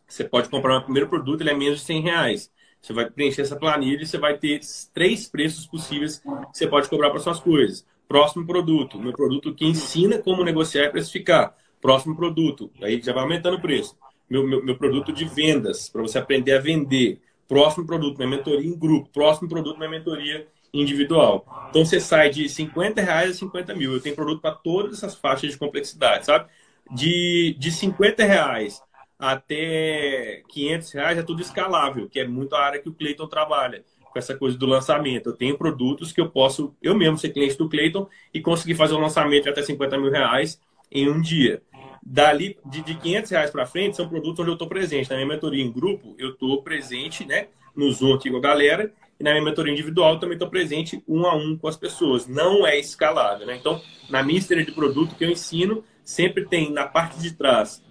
Você 0.06 0.24
pode 0.24 0.48
comprar 0.48 0.78
o 0.78 0.82
primeiro 0.82 1.08
produto, 1.08 1.40
ele 1.40 1.50
é 1.50 1.54
menos 1.54 1.80
de 1.80 1.84
100 1.84 2.02
reais. 2.02 2.52
Você 2.82 2.92
vai 2.92 3.08
preencher 3.08 3.42
essa 3.42 3.56
planilha 3.56 4.02
e 4.02 4.06
você 4.06 4.18
vai 4.18 4.36
ter 4.36 4.60
três 4.92 5.26
preços 5.26 5.66
possíveis 5.66 6.18
que 6.18 6.28
você 6.52 6.66
pode 6.66 6.88
cobrar 6.88 7.10
para 7.10 7.20
suas 7.20 7.40
coisas. 7.40 7.86
Próximo 8.06 8.46
produto, 8.46 8.98
meu 8.98 9.12
produto 9.12 9.54
que 9.54 9.64
ensina 9.64 10.18
como 10.18 10.44
negociar 10.44 10.84
e 10.84 10.90
precificar. 10.90 11.56
Próximo 11.80 12.14
produto, 12.14 12.70
aí 12.82 13.00
já 13.00 13.12
vai 13.12 13.22
aumentando 13.22 13.56
o 13.56 13.60
preço. 13.60 13.96
Meu, 14.28 14.46
meu, 14.46 14.64
meu 14.64 14.76
produto 14.76 15.12
de 15.12 15.24
vendas, 15.24 15.88
para 15.88 16.02
você 16.02 16.18
aprender 16.18 16.52
a 16.52 16.60
vender. 16.60 17.20
Próximo 17.46 17.86
produto, 17.86 18.16
minha 18.16 18.28
mentoria 18.28 18.68
em 18.68 18.78
grupo. 18.78 19.10
Próximo 19.10 19.48
produto, 19.48 19.76
minha 19.76 19.90
mentoria 19.90 20.46
individual. 20.72 21.46
Então 21.70 21.84
você 21.84 22.00
sai 22.00 22.30
de 22.30 22.48
50 22.48 23.00
reais 23.00 23.30
a 23.30 23.34
50 23.34 23.74
mil. 23.74 23.92
Eu 23.92 24.00
tenho 24.00 24.14
produto 24.14 24.40
para 24.40 24.54
todas 24.54 24.98
essas 24.98 25.14
faixas 25.14 25.52
de 25.52 25.58
complexidade, 25.58 26.26
sabe? 26.26 26.48
De, 26.90 27.54
de 27.58 27.70
50 27.70 28.24
reais 28.24 28.82
até 29.18 30.42
500 30.48 30.92
reais 30.92 31.18
é 31.18 31.22
tudo 31.22 31.40
escalável, 31.40 32.08
que 32.08 32.20
é 32.20 32.26
muito 32.26 32.54
a 32.54 32.60
área 32.60 32.80
que 32.80 32.88
o 32.88 32.94
Cleiton 32.94 33.26
trabalha, 33.26 33.84
com 34.12 34.18
essa 34.18 34.36
coisa 34.36 34.58
do 34.58 34.66
lançamento. 34.66 35.30
Eu 35.30 35.36
tenho 35.36 35.56
produtos 35.56 36.12
que 36.12 36.20
eu 36.20 36.28
posso, 36.28 36.74
eu 36.82 36.94
mesmo 36.94 37.16
ser 37.16 37.30
cliente 37.30 37.56
do 37.56 37.68
Cleiton 37.68 38.08
e 38.32 38.40
conseguir 38.40 38.74
fazer 38.74 38.94
um 38.94 39.00
lançamento 39.00 39.44
de 39.44 39.50
até 39.50 39.62
50 39.62 39.98
mil 39.98 40.10
reais 40.10 40.60
em 40.90 41.08
um 41.08 41.20
dia. 41.20 41.62
Dali, 42.06 42.58
de, 42.66 42.82
de 42.82 42.94
500 42.96 43.30
reais 43.30 43.50
para 43.50 43.64
frente, 43.64 43.96
são 43.96 44.08
produtos 44.08 44.40
onde 44.40 44.50
eu 44.50 44.54
estou 44.54 44.68
presente. 44.68 45.08
Na 45.08 45.16
minha 45.16 45.28
mentoria 45.28 45.64
em 45.64 45.72
grupo, 45.72 46.14
eu 46.18 46.30
estou 46.30 46.62
presente 46.62 47.24
né, 47.24 47.48
no 47.74 47.90
Zoom 47.90 48.14
aqui 48.14 48.30
com 48.30 48.36
a 48.36 48.40
galera 48.40 48.92
e 49.18 49.24
na 49.24 49.30
minha 49.30 49.44
mentoria 49.44 49.72
individual 49.72 50.18
também 50.18 50.34
estou 50.34 50.50
presente 50.50 51.02
um 51.08 51.24
a 51.26 51.34
um 51.34 51.56
com 51.56 51.66
as 51.66 51.76
pessoas. 51.76 52.26
Não 52.26 52.66
é 52.66 52.78
escalável, 52.78 53.46
né? 53.46 53.56
Então, 53.56 53.80
na 54.10 54.22
minha 54.22 54.38
esteira 54.38 54.64
de 54.64 54.72
produto 54.72 55.14
que 55.14 55.24
eu 55.24 55.30
ensino, 55.30 55.82
sempre 56.02 56.44
tem 56.44 56.70
na 56.70 56.86
parte 56.86 57.18
de 57.18 57.32
trás 57.32 57.82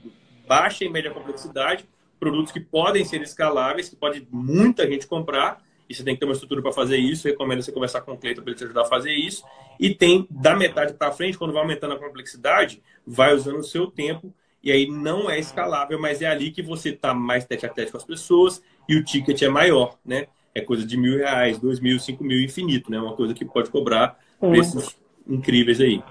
baixa 0.47 0.83
e 0.83 0.89
média 0.89 1.09
complexidade, 1.09 1.87
produtos 2.19 2.51
que 2.51 2.59
podem 2.59 3.03
ser 3.05 3.21
escaláveis, 3.21 3.89
que 3.89 3.95
pode 3.95 4.27
muita 4.29 4.87
gente 4.87 5.07
comprar, 5.07 5.62
e 5.89 5.93
você 5.93 6.03
tem 6.03 6.13
que 6.13 6.19
ter 6.19 6.25
uma 6.25 6.33
estrutura 6.33 6.61
para 6.61 6.71
fazer 6.71 6.97
isso. 6.97 7.27
Recomendo 7.27 7.61
você 7.61 7.71
conversar 7.71 8.01
com 8.01 8.13
o 8.13 8.17
Cleiton 8.17 8.41
para 8.41 8.51
ele 8.51 8.57
te 8.57 8.63
ajudar 8.63 8.81
a 8.81 8.85
fazer 8.85 9.11
isso. 9.11 9.43
E 9.79 9.93
tem 9.93 10.27
da 10.29 10.55
metade 10.55 10.93
para 10.93 11.11
frente, 11.11 11.37
quando 11.37 11.53
vai 11.53 11.61
aumentando 11.61 11.93
a 11.93 11.99
complexidade, 11.99 12.81
vai 13.05 13.33
usando 13.33 13.59
o 13.59 13.63
seu 13.63 13.87
tempo. 13.87 14.33
E 14.63 14.71
aí 14.71 14.87
não 14.87 15.29
é 15.29 15.39
escalável, 15.39 15.99
mas 15.99 16.21
é 16.21 16.27
ali 16.27 16.51
que 16.51 16.61
você 16.61 16.89
está 16.89 17.13
mais 17.13 17.45
tete 17.45 17.65
a 17.65 17.69
tete 17.69 17.91
com 17.91 17.97
as 17.97 18.05
pessoas 18.05 18.63
e 18.87 18.95
o 18.95 19.03
ticket 19.03 19.41
é 19.41 19.49
maior, 19.49 19.97
né? 20.05 20.27
é 20.55 20.61
coisa 20.61 20.85
de 20.85 20.97
mil 20.97 21.17
reais, 21.17 21.59
dois 21.59 21.79
mil, 21.79 21.99
cinco 21.99 22.23
mil, 22.23 22.39
infinito, 22.41 22.91
né? 22.91 22.99
Uma 22.99 23.15
coisa 23.15 23.33
que 23.33 23.43
pode 23.43 23.69
cobrar 23.69 24.17
Sim. 24.39 24.49
preços 24.51 24.97
incríveis 25.27 25.81
aí. 25.81 26.03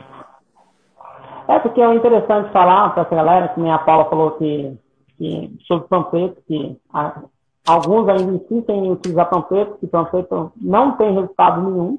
É, 1.48 1.58
porque 1.58 1.80
é 1.80 1.94
interessante 1.94 2.52
falar 2.52 2.90
para 2.90 3.02
essa 3.02 3.14
galera, 3.14 3.48
que 3.48 3.60
minha 3.60 3.78
Paula 3.78 4.08
falou 4.08 4.32
que, 4.32 4.76
que 5.16 5.56
sobre 5.66 5.86
panfleto, 5.88 6.42
que 6.46 6.76
a, 6.92 7.22
alguns 7.66 8.08
ainda 8.08 8.32
insistem 8.32 8.86
em 8.86 8.92
utilizar 8.92 9.28
panfleto, 9.30 9.78
que 9.78 9.86
panfleto 9.86 10.52
não 10.56 10.92
tem 10.92 11.12
resultado 11.14 11.62
nenhum, 11.62 11.98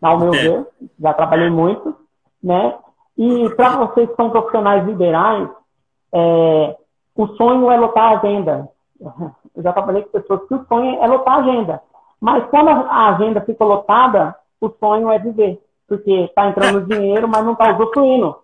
ao 0.00 0.18
meu 0.18 0.32
é. 0.34 0.38
ver, 0.38 0.66
já 1.00 1.12
trabalhei 1.12 1.50
muito, 1.50 1.94
né? 2.42 2.76
E 3.16 3.50
para 3.50 3.76
vocês 3.76 4.08
que 4.08 4.16
são 4.16 4.30
profissionais 4.30 4.86
liberais, 4.86 5.48
é, 6.12 6.76
o 7.16 7.26
sonho 7.28 7.70
é 7.70 7.76
lotar 7.76 8.12
a 8.12 8.18
agenda. 8.18 8.68
Eu 9.00 9.62
já 9.62 9.72
trabalhei 9.72 10.02
com 10.02 10.10
pessoas 10.10 10.46
que 10.46 10.54
o 10.54 10.64
sonho 10.66 11.02
é 11.02 11.06
lotar 11.06 11.34
a 11.34 11.40
agenda. 11.40 11.82
Mas 12.20 12.44
quando 12.48 12.68
a 12.68 13.08
agenda 13.08 13.40
fica 13.40 13.64
lotada, 13.64 14.36
o 14.60 14.70
sonho 14.70 15.10
é 15.10 15.18
viver. 15.18 15.60
Porque 15.86 16.12
está 16.12 16.48
entrando 16.48 16.86
dinheiro, 16.86 17.28
mas 17.28 17.44
não 17.44 17.52
está 17.52 17.74
usufruindo. 17.74 18.36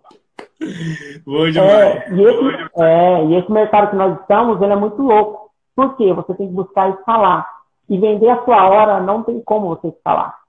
Boa 1.25 1.51
demais. 1.51 1.71
É, 1.71 2.11
e, 2.11 2.23
esse, 2.23 2.69
é, 2.77 3.25
e 3.25 3.35
esse 3.35 3.51
mercado 3.51 3.89
que 3.91 3.95
nós 3.95 4.19
estamos, 4.19 4.61
ele 4.61 4.73
é 4.73 4.75
muito 4.75 5.01
louco. 5.01 5.44
Por 5.75 5.95
quê? 5.97 6.13
Você 6.13 6.33
tem 6.35 6.47
que 6.47 6.53
buscar 6.53 6.89
escalar. 6.89 7.49
E 7.89 7.97
vender 7.97 8.29
a 8.29 8.43
sua 8.43 8.67
hora 8.67 8.99
não 8.99 9.23
tem 9.23 9.39
como 9.41 9.67
você 9.67 9.89
escalar. 9.89 10.39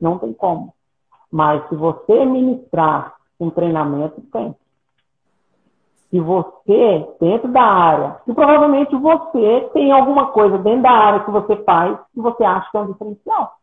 Não 0.00 0.18
tem 0.18 0.32
como. 0.32 0.74
Mas 1.30 1.66
se 1.68 1.76
você 1.76 2.24
ministrar 2.24 3.14
um 3.38 3.50
treinamento, 3.50 4.20
tem 4.32 4.54
se 6.10 6.18
você, 6.20 7.06
dentro 7.20 7.52
da 7.52 7.62
área, 7.62 8.16
e 8.26 8.32
provavelmente 8.32 8.96
você 8.96 9.68
tem 9.74 9.92
alguma 9.92 10.28
coisa 10.28 10.56
dentro 10.58 10.82
da 10.82 10.90
área 10.90 11.20
que 11.20 11.30
você 11.30 11.56
faz 11.64 11.98
que 12.14 12.20
você 12.20 12.44
acha 12.44 12.70
que 12.70 12.76
é 12.76 12.80
um 12.80 12.92
diferencial. 12.92 13.58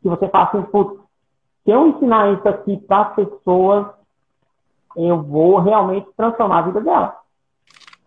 Que 0.00 0.08
você 0.08 0.28
fala 0.28 0.44
assim, 0.48 0.62
putz, 0.62 0.98
se 1.64 1.70
eu 1.70 1.86
ensinar 1.86 2.32
isso 2.32 2.48
aqui 2.48 2.78
para 2.78 3.02
as 3.02 3.14
pessoas, 3.14 3.86
eu 4.96 5.22
vou 5.22 5.58
realmente 5.58 6.08
transformar 6.16 6.60
a 6.60 6.62
vida 6.62 6.80
dela. 6.80 7.16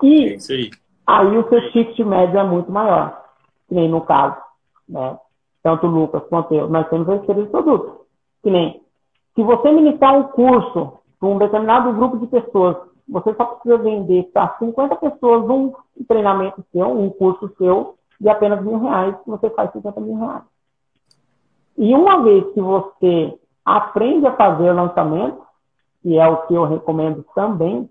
E 0.01 0.33
é 0.33 0.37
aí. 0.53 0.71
Aí. 1.07 1.37
o 1.37 1.47
seu 1.49 1.71
ticket 1.71 2.05
médio 2.05 2.39
é 2.39 2.43
muito 2.43 2.71
maior, 2.71 3.23
que 3.67 3.75
nem 3.75 3.89
no 3.89 4.01
caso. 4.01 4.37
Né? 4.87 5.17
Tanto 5.63 5.87
o 5.87 5.89
Lucas 5.89 6.23
quanto 6.29 6.53
eu, 6.53 6.69
nós 6.69 6.87
temos 6.89 7.07
esse 7.07 7.33
de 7.33 7.45
produto. 7.47 8.05
Que 8.43 8.51
nem, 8.51 8.81
se 9.35 9.43
você 9.43 9.71
ministrar 9.71 10.15
um 10.15 10.23
curso 10.23 10.99
para 11.19 11.29
um 11.29 11.37
determinado 11.37 11.93
grupo 11.93 12.17
de 12.17 12.27
pessoas 12.27 12.87
você 13.07 13.33
só 13.35 13.45
precisa 13.45 13.77
vender 13.77 14.29
para 14.33 14.57
50 14.59 14.95
pessoas 14.97 15.49
um 15.49 15.73
treinamento 16.07 16.63
seu, 16.71 16.91
um 16.91 17.09
curso 17.09 17.49
seu, 17.57 17.95
de 18.19 18.27
apenas 18.29 18.61
mil 18.63 18.79
reais, 18.79 19.15
você 19.25 19.49
faz 19.51 19.71
50 19.71 20.01
mil 20.01 20.17
reais. 20.17 20.43
E 21.77 21.93
uma 21.93 22.23
vez 22.23 22.43
que 22.53 22.61
você 22.61 23.39
aprende 23.63 24.25
a 24.25 24.35
fazer 24.35 24.71
lançamento, 24.73 25.41
que 26.01 26.17
é 26.17 26.27
o 26.27 26.47
que 26.47 26.53
eu 26.53 26.65
recomendo 26.65 27.23
também, 27.33 27.89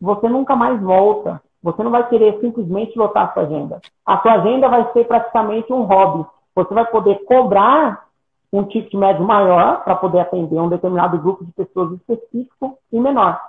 você 0.00 0.28
nunca 0.28 0.56
mais 0.56 0.80
volta. 0.80 1.42
Você 1.66 1.82
não 1.82 1.90
vai 1.90 2.08
querer 2.08 2.38
simplesmente 2.38 2.96
lotar 2.96 3.28
a 3.28 3.32
sua 3.32 3.42
agenda. 3.42 3.80
A 4.06 4.18
sua 4.20 4.34
agenda 4.34 4.68
vai 4.68 4.88
ser 4.92 5.04
praticamente 5.04 5.72
um 5.72 5.82
hobby. 5.82 6.24
Você 6.54 6.72
vai 6.72 6.86
poder 6.86 7.24
cobrar 7.24 8.06
um 8.52 8.62
ticket 8.62 8.94
médio 8.94 9.24
maior 9.24 9.82
para 9.82 9.96
poder 9.96 10.20
atender 10.20 10.60
um 10.60 10.68
determinado 10.68 11.18
grupo 11.18 11.44
de 11.44 11.50
pessoas 11.50 11.90
específico 11.94 12.78
e 12.92 13.00
menor. 13.00 13.40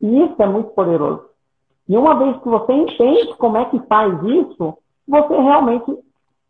E 0.00 0.22
isso 0.22 0.42
é 0.42 0.46
muito 0.46 0.70
poderoso. 0.70 1.26
E 1.86 1.94
uma 1.94 2.14
vez 2.14 2.38
que 2.38 2.48
você 2.48 2.72
entende 2.72 3.34
como 3.36 3.58
é 3.58 3.66
que 3.66 3.78
faz 3.80 4.18
isso, 4.22 4.78
você 5.06 5.36
realmente 5.38 5.94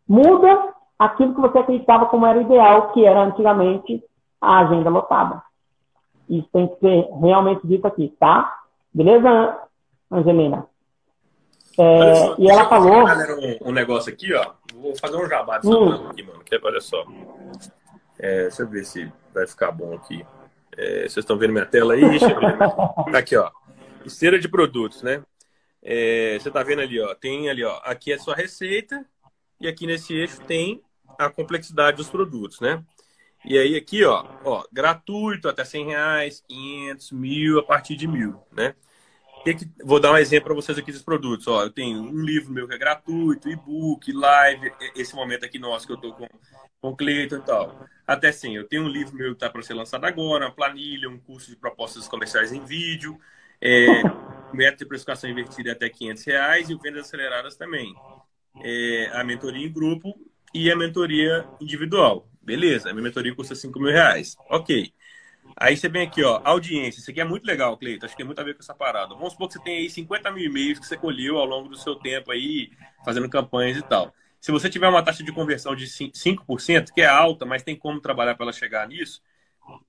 muda 0.07 0.73
aquilo 0.97 1.35
que 1.35 1.41
você 1.41 1.57
acreditava 1.57 2.05
como 2.05 2.25
era 2.25 2.41
ideal, 2.41 2.93
que 2.93 3.03
era 3.03 3.23
antigamente 3.23 4.01
a 4.39 4.59
agenda 4.59 4.89
lotada. 4.89 5.43
Isso 6.29 6.47
tem 6.53 6.65
que 6.69 6.79
ser 6.79 7.09
realmente 7.19 7.67
dito 7.67 7.85
aqui, 7.85 8.15
tá? 8.17 8.57
Beleza, 8.93 9.59
Angelina? 10.09 10.65
É, 11.79 12.15
só, 12.15 12.35
e 12.37 12.49
ela 12.49 12.69
falou. 12.69 13.05
Um, 13.05 13.69
um, 13.69 13.71
negócio 13.71 14.11
aqui, 14.11 14.33
ó. 14.33 14.53
Vou 14.75 14.95
fazer 14.95 15.17
um 15.17 15.27
jabá 15.27 15.57
de 15.57 15.67
hum. 15.67 16.09
aqui, 16.09 16.23
mano. 16.23 16.43
Que, 16.43 16.59
olha 16.63 16.81
só. 16.81 17.03
É, 18.19 18.43
deixa 18.43 18.61
eu 18.61 18.67
ver 18.67 18.85
se 18.85 19.11
vai 19.33 19.47
ficar 19.47 19.71
bom 19.71 19.95
aqui. 19.95 20.25
É, 20.77 21.01
vocês 21.01 21.17
estão 21.17 21.37
vendo 21.37 21.53
minha 21.53 21.65
tela 21.65 21.93
aí? 21.93 22.01
Tá 23.11 23.17
aqui, 23.17 23.35
ó. 23.35 23.49
Esteira 24.05 24.39
de 24.39 24.47
produtos, 24.47 25.01
né? 25.01 25.23
É, 25.81 26.37
você 26.39 26.49
está 26.49 26.63
vendo 26.63 26.81
ali, 26.81 26.99
ó. 27.01 27.13
Tem 27.15 27.49
ali, 27.49 27.63
ó. 27.63 27.79
Aqui 27.83 28.11
é 28.11 28.15
a 28.15 28.19
sua 28.19 28.35
receita 28.35 29.05
e 29.59 29.67
aqui 29.67 29.87
nesse 29.87 30.13
eixo 30.13 30.41
tem 30.41 30.81
a 31.17 31.29
complexidade 31.29 31.97
dos 31.97 32.09
produtos, 32.09 32.59
né? 32.59 32.83
E 33.45 33.57
aí 33.57 33.75
aqui, 33.75 34.03
ó, 34.05 34.25
ó, 34.45 34.63
gratuito 34.71 35.49
até 35.49 35.65
100 35.65 35.85
reais, 35.87 36.43
500, 36.47 37.11
mil, 37.11 37.59
a 37.59 37.63
partir 37.63 37.95
de 37.95 38.07
mil, 38.07 38.39
né? 38.51 38.73
Vou 39.83 39.99
dar 39.99 40.13
um 40.13 40.17
exemplo 40.17 40.45
para 40.45 40.55
vocês 40.55 40.77
aqui 40.77 40.91
dos 40.91 41.01
produtos. 41.01 41.47
Ó, 41.47 41.63
eu 41.63 41.69
tenho 41.69 42.01
um 42.01 42.21
livro 42.21 42.51
meu 42.51 42.67
que 42.67 42.75
é 42.75 42.77
gratuito, 42.77 43.49
e-book, 43.49 44.11
live, 44.11 44.71
esse 44.95 45.15
momento 45.15 45.45
aqui 45.45 45.59
nosso 45.59 45.85
que 45.85 45.91
eu 45.91 45.97
estou 45.97 46.13
com, 46.13 46.27
com 46.81 46.89
o 46.89 46.95
Cleiton 46.95 47.37
e 47.37 47.41
tal. 47.41 47.85
Até 48.07 48.31
sim, 48.31 48.55
eu 48.55 48.67
tenho 48.67 48.83
um 48.83 48.89
livro 48.89 49.15
meu 49.15 49.29
que 49.29 49.33
está 49.33 49.49
para 49.49 49.61
ser 49.61 49.73
lançado 49.73 50.05
agora, 50.05 50.45
uma 50.45 50.55
planilha, 50.55 51.09
um 51.09 51.17
curso 51.17 51.49
de 51.49 51.55
propostas 51.55 52.07
comerciais 52.07 52.51
em 52.51 52.63
vídeo, 52.63 53.17
é, 53.61 53.85
método 54.53 54.79
de 54.79 54.85
precificação 54.85 55.29
invertida 55.29 55.71
até 55.71 55.89
500 55.89 56.23
reais 56.25 56.69
e 56.69 56.75
vendas 56.75 57.07
aceleradas 57.07 57.55
também. 57.55 57.93
É, 58.61 59.09
a 59.13 59.23
mentoria 59.23 59.65
em 59.65 59.71
grupo 59.71 60.13
e 60.53 60.71
a 60.71 60.75
mentoria 60.75 61.47
individual. 61.59 62.29
Beleza, 62.41 62.89
a 62.89 62.93
minha 62.93 63.03
mentoria 63.03 63.33
custa 63.33 63.55
5 63.55 63.79
mil 63.79 63.91
reais. 63.91 64.35
Ok. 64.49 64.93
Aí 65.55 65.77
você 65.77 65.87
vem 65.87 66.03
aqui, 66.03 66.23
ó, 66.23 66.41
audiência. 66.43 66.99
Isso 66.99 67.11
aqui 67.11 67.21
é 67.21 67.25
muito 67.25 67.45
legal, 67.45 67.77
Cleiton. 67.77 68.05
Acho 68.05 68.13
que 68.13 68.17
tem 68.17 68.25
muito 68.25 68.39
a 68.39 68.43
ver 68.43 68.53
com 68.53 68.61
essa 68.61 68.73
parada. 68.73 69.13
Vamos 69.15 69.33
supor 69.33 69.47
que 69.47 69.53
você 69.53 69.63
tem 69.63 69.77
aí 69.77 69.89
50 69.89 70.31
mil 70.31 70.45
e-mails 70.45 70.79
que 70.79 70.85
você 70.85 70.97
colheu 70.97 71.37
ao 71.37 71.45
longo 71.45 71.69
do 71.69 71.77
seu 71.77 71.95
tempo 71.95 72.31
aí, 72.31 72.71
fazendo 73.05 73.29
campanhas 73.29 73.77
e 73.77 73.81
tal. 73.81 74.13
Se 74.39 74.51
você 74.51 74.69
tiver 74.69 74.87
uma 74.87 75.03
taxa 75.03 75.23
de 75.23 75.31
conversão 75.31 75.75
de 75.75 75.85
5%, 75.85 76.91
que 76.91 77.01
é 77.01 77.05
alta, 77.05 77.45
mas 77.45 77.63
tem 77.63 77.75
como 77.75 78.01
trabalhar 78.01 78.35
para 78.35 78.45
ela 78.45 78.53
chegar 78.53 78.87
nisso, 78.87 79.21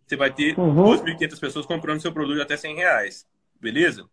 você 0.06 0.16
vai 0.16 0.32
ter 0.32 0.58
uhum. 0.58 0.96
2.500 0.96 1.40
pessoas 1.40 1.66
comprando 1.66 2.00
seu 2.00 2.12
produto 2.12 2.40
até 2.40 2.56
100 2.56 2.76
reais. 2.76 3.26
Beleza? 3.60 4.08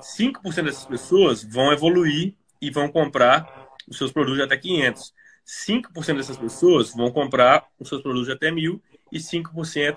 5% 0.00 0.64
dessas 0.64 0.86
pessoas 0.86 1.42
vão 1.42 1.72
evoluir 1.72 2.34
e 2.60 2.70
vão 2.70 2.88
comprar 2.88 3.68
os 3.88 3.98
seus 3.98 4.12
produtos 4.12 4.40
até 4.40 4.56
500. 4.56 5.12
5% 5.44 6.16
dessas 6.16 6.36
pessoas 6.36 6.94
vão 6.94 7.10
comprar 7.10 7.66
os 7.78 7.88
seus 7.88 8.02
produtos 8.02 8.28
até 8.28 8.50
1.000 8.50 8.80
e 9.10 9.18
5% 9.18 9.96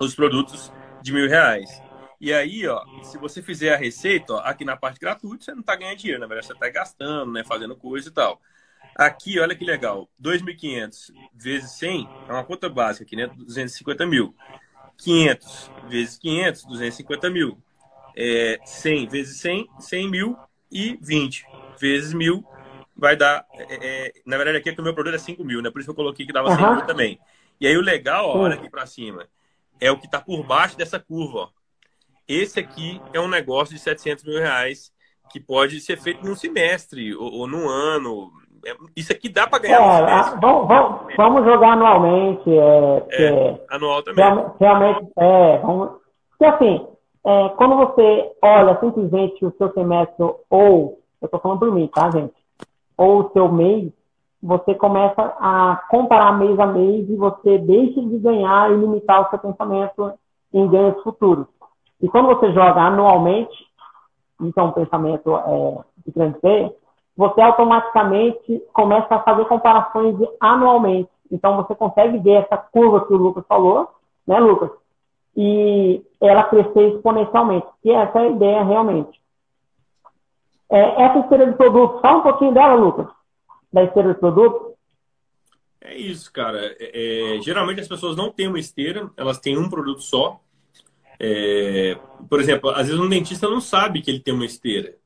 os 0.00 0.14
produtos 0.14 0.72
de 1.02 1.12
mil 1.12 1.28
reais. 1.28 1.82
E 2.20 2.32
aí, 2.32 2.66
ó, 2.66 2.82
se 3.02 3.18
você 3.18 3.42
fizer 3.42 3.74
a 3.74 3.76
receita, 3.76 4.34
ó, 4.34 4.38
aqui 4.38 4.64
na 4.64 4.76
parte 4.76 4.98
gratuita, 4.98 5.44
você 5.44 5.52
não 5.52 5.60
está 5.60 5.76
ganhando 5.76 5.98
dinheiro, 5.98 6.20
na 6.20 6.26
verdade, 6.26 6.46
você 6.46 6.52
está 6.54 6.68
gastando, 6.68 7.32
né, 7.32 7.44
fazendo 7.44 7.76
coisa 7.76 8.08
e 8.08 8.12
tal. 8.12 8.40
Aqui, 8.96 9.38
olha 9.38 9.54
que 9.54 9.64
legal. 9.64 10.08
2.500 10.22 11.12
vezes 11.34 11.72
100 11.72 12.08
é 12.28 12.32
uma 12.32 12.44
conta 12.44 12.68
básica 12.68 13.04
aqui, 13.04 13.14
né? 13.14 13.26
250 13.26 14.06
mil. 14.06 14.34
500 14.96 15.70
vezes 15.88 16.18
500, 16.18 16.64
250 16.64 17.30
mil. 17.30 17.58
É, 18.16 18.58
100 18.64 19.06
vezes 19.08 19.38
100, 19.38 19.68
100 19.78 20.10
mil. 20.10 20.38
E 20.72 20.98
20 21.00 21.46
vezes 21.78 22.12
mil 22.14 22.42
vai 22.96 23.14
dar. 23.14 23.46
É, 23.52 24.06
é, 24.06 24.12
na 24.24 24.36
verdade, 24.36 24.58
aqui 24.58 24.70
é 24.70 24.74
que 24.74 24.80
o 24.80 24.84
meu 24.84 24.94
produto 24.94 25.14
é 25.14 25.18
5 25.18 25.44
mil, 25.44 25.60
né? 25.60 25.70
Por 25.70 25.80
isso 25.80 25.86
que 25.86 25.90
eu 25.90 25.94
coloquei 25.94 26.24
que 26.24 26.32
dava 26.32 26.48
uhum. 26.48 26.56
100 26.56 26.74
mil 26.76 26.86
também. 26.86 27.20
E 27.60 27.66
aí 27.66 27.76
o 27.76 27.82
legal, 27.82 28.28
ó, 28.28 28.38
olha 28.38 28.54
aqui 28.54 28.68
para 28.70 28.86
cima, 28.86 29.28
é 29.80 29.90
o 29.90 29.98
que 29.98 30.06
está 30.06 30.20
por 30.20 30.44
baixo 30.44 30.76
dessa 30.76 30.98
curva. 30.98 31.38
Ó. 31.38 31.48
Esse 32.28 32.60
aqui 32.60 33.00
é 33.12 33.20
um 33.20 33.28
negócio 33.28 33.74
de 33.74 33.80
700 33.80 34.24
mil 34.24 34.38
reais 34.38 34.92
que 35.30 35.40
pode 35.40 35.80
ser 35.80 35.98
feito 35.98 36.24
num 36.24 36.34
semestre 36.34 37.14
ou, 37.14 37.32
ou 37.32 37.46
num 37.46 37.68
ano. 37.68 38.30
É, 38.64 38.74
isso 38.96 39.12
aqui 39.12 39.28
dá 39.28 39.46
para 39.46 39.60
ganhar. 39.60 39.78
É, 39.78 40.40
vamos, 40.40 40.68
vamos, 40.68 41.14
vamos, 41.16 41.44
jogar 41.44 41.72
anualmente. 41.72 42.50
É, 42.50 43.06
é 43.10 43.60
anual 43.70 44.02
também. 44.02 44.24
Realmente, 44.58 45.08
é. 45.18 45.58
Vamos, 45.58 46.00
porque 46.30 46.44
assim, 46.44 46.86
é, 47.24 47.48
quando 47.56 47.76
você 47.76 48.32
olha 48.42 48.78
simplesmente 48.80 49.44
o 49.44 49.54
seu 49.56 49.72
semestre 49.72 50.16
ou, 50.50 51.00
eu 51.20 51.26
estou 51.26 51.40
falando 51.40 51.60
por 51.60 51.72
mim, 51.72 51.88
tá, 51.92 52.10
gente? 52.10 52.34
Ou 52.96 53.20
o 53.20 53.30
seu 53.32 53.50
mês, 53.50 53.92
você 54.46 54.76
começa 54.76 55.20
a 55.40 55.82
comparar 55.90 56.38
mês 56.38 56.58
a 56.60 56.66
mês 56.66 57.10
e 57.10 57.16
você 57.16 57.58
deixa 57.58 58.00
de 58.00 58.16
ganhar 58.18 58.70
e 58.70 58.76
limitar 58.76 59.26
o 59.26 59.30
seu 59.30 59.40
pensamento 59.40 60.12
em 60.54 60.68
ganhos 60.68 61.02
futuros. 61.02 61.48
E 62.00 62.08
quando 62.08 62.28
você 62.28 62.52
joga 62.52 62.80
anualmente, 62.80 63.52
isso 64.40 64.58
é 64.58 64.62
um 64.62 64.70
pensamento 64.70 65.36
é, 65.36 65.78
de 66.06 66.12
grande 66.12 66.38
P, 66.38 66.72
você 67.16 67.40
automaticamente 67.40 68.62
começa 68.72 69.16
a 69.16 69.22
fazer 69.22 69.46
comparações 69.46 70.16
anualmente. 70.38 71.10
Então 71.32 71.56
você 71.56 71.74
consegue 71.74 72.18
ver 72.18 72.44
essa 72.44 72.56
curva 72.56 73.04
que 73.04 73.12
o 73.12 73.16
Lucas 73.16 73.44
falou, 73.48 73.88
né, 74.24 74.38
Lucas? 74.38 74.70
E 75.36 76.04
ela 76.20 76.44
crescer 76.44 76.94
exponencialmente, 76.94 77.66
que 77.82 77.90
essa 77.90 78.20
é 78.20 78.22
a 78.22 78.28
ideia 78.28 78.62
realmente. 78.62 79.20
É, 80.70 81.02
essa 81.02 81.18
esteira 81.18 81.46
de 81.46 81.56
produto, 81.56 82.00
fala 82.00 82.18
um 82.18 82.22
pouquinho 82.22 82.52
dela, 82.52 82.74
Lucas 82.74 83.15
da 83.72 83.84
esteira 83.84 84.14
de 84.14 84.20
produto? 84.20 84.76
É 85.80 85.96
isso, 85.96 86.32
cara. 86.32 86.74
É, 86.80 87.36
é, 87.36 87.42
geralmente 87.42 87.80
as 87.80 87.88
pessoas 87.88 88.16
não 88.16 88.30
têm 88.30 88.48
uma 88.48 88.58
esteira, 88.58 89.10
elas 89.16 89.38
têm 89.38 89.56
um 89.56 89.68
produto 89.68 90.02
só. 90.02 90.40
É, 91.18 91.96
por 92.28 92.40
exemplo, 92.40 92.70
às 92.70 92.86
vezes 92.86 93.00
um 93.00 93.08
dentista 93.08 93.48
não 93.48 93.60
sabe 93.60 94.02
que 94.02 94.10
ele 94.10 94.20
tem 94.20 94.34
uma 94.34 94.44
esteira. 94.44 94.96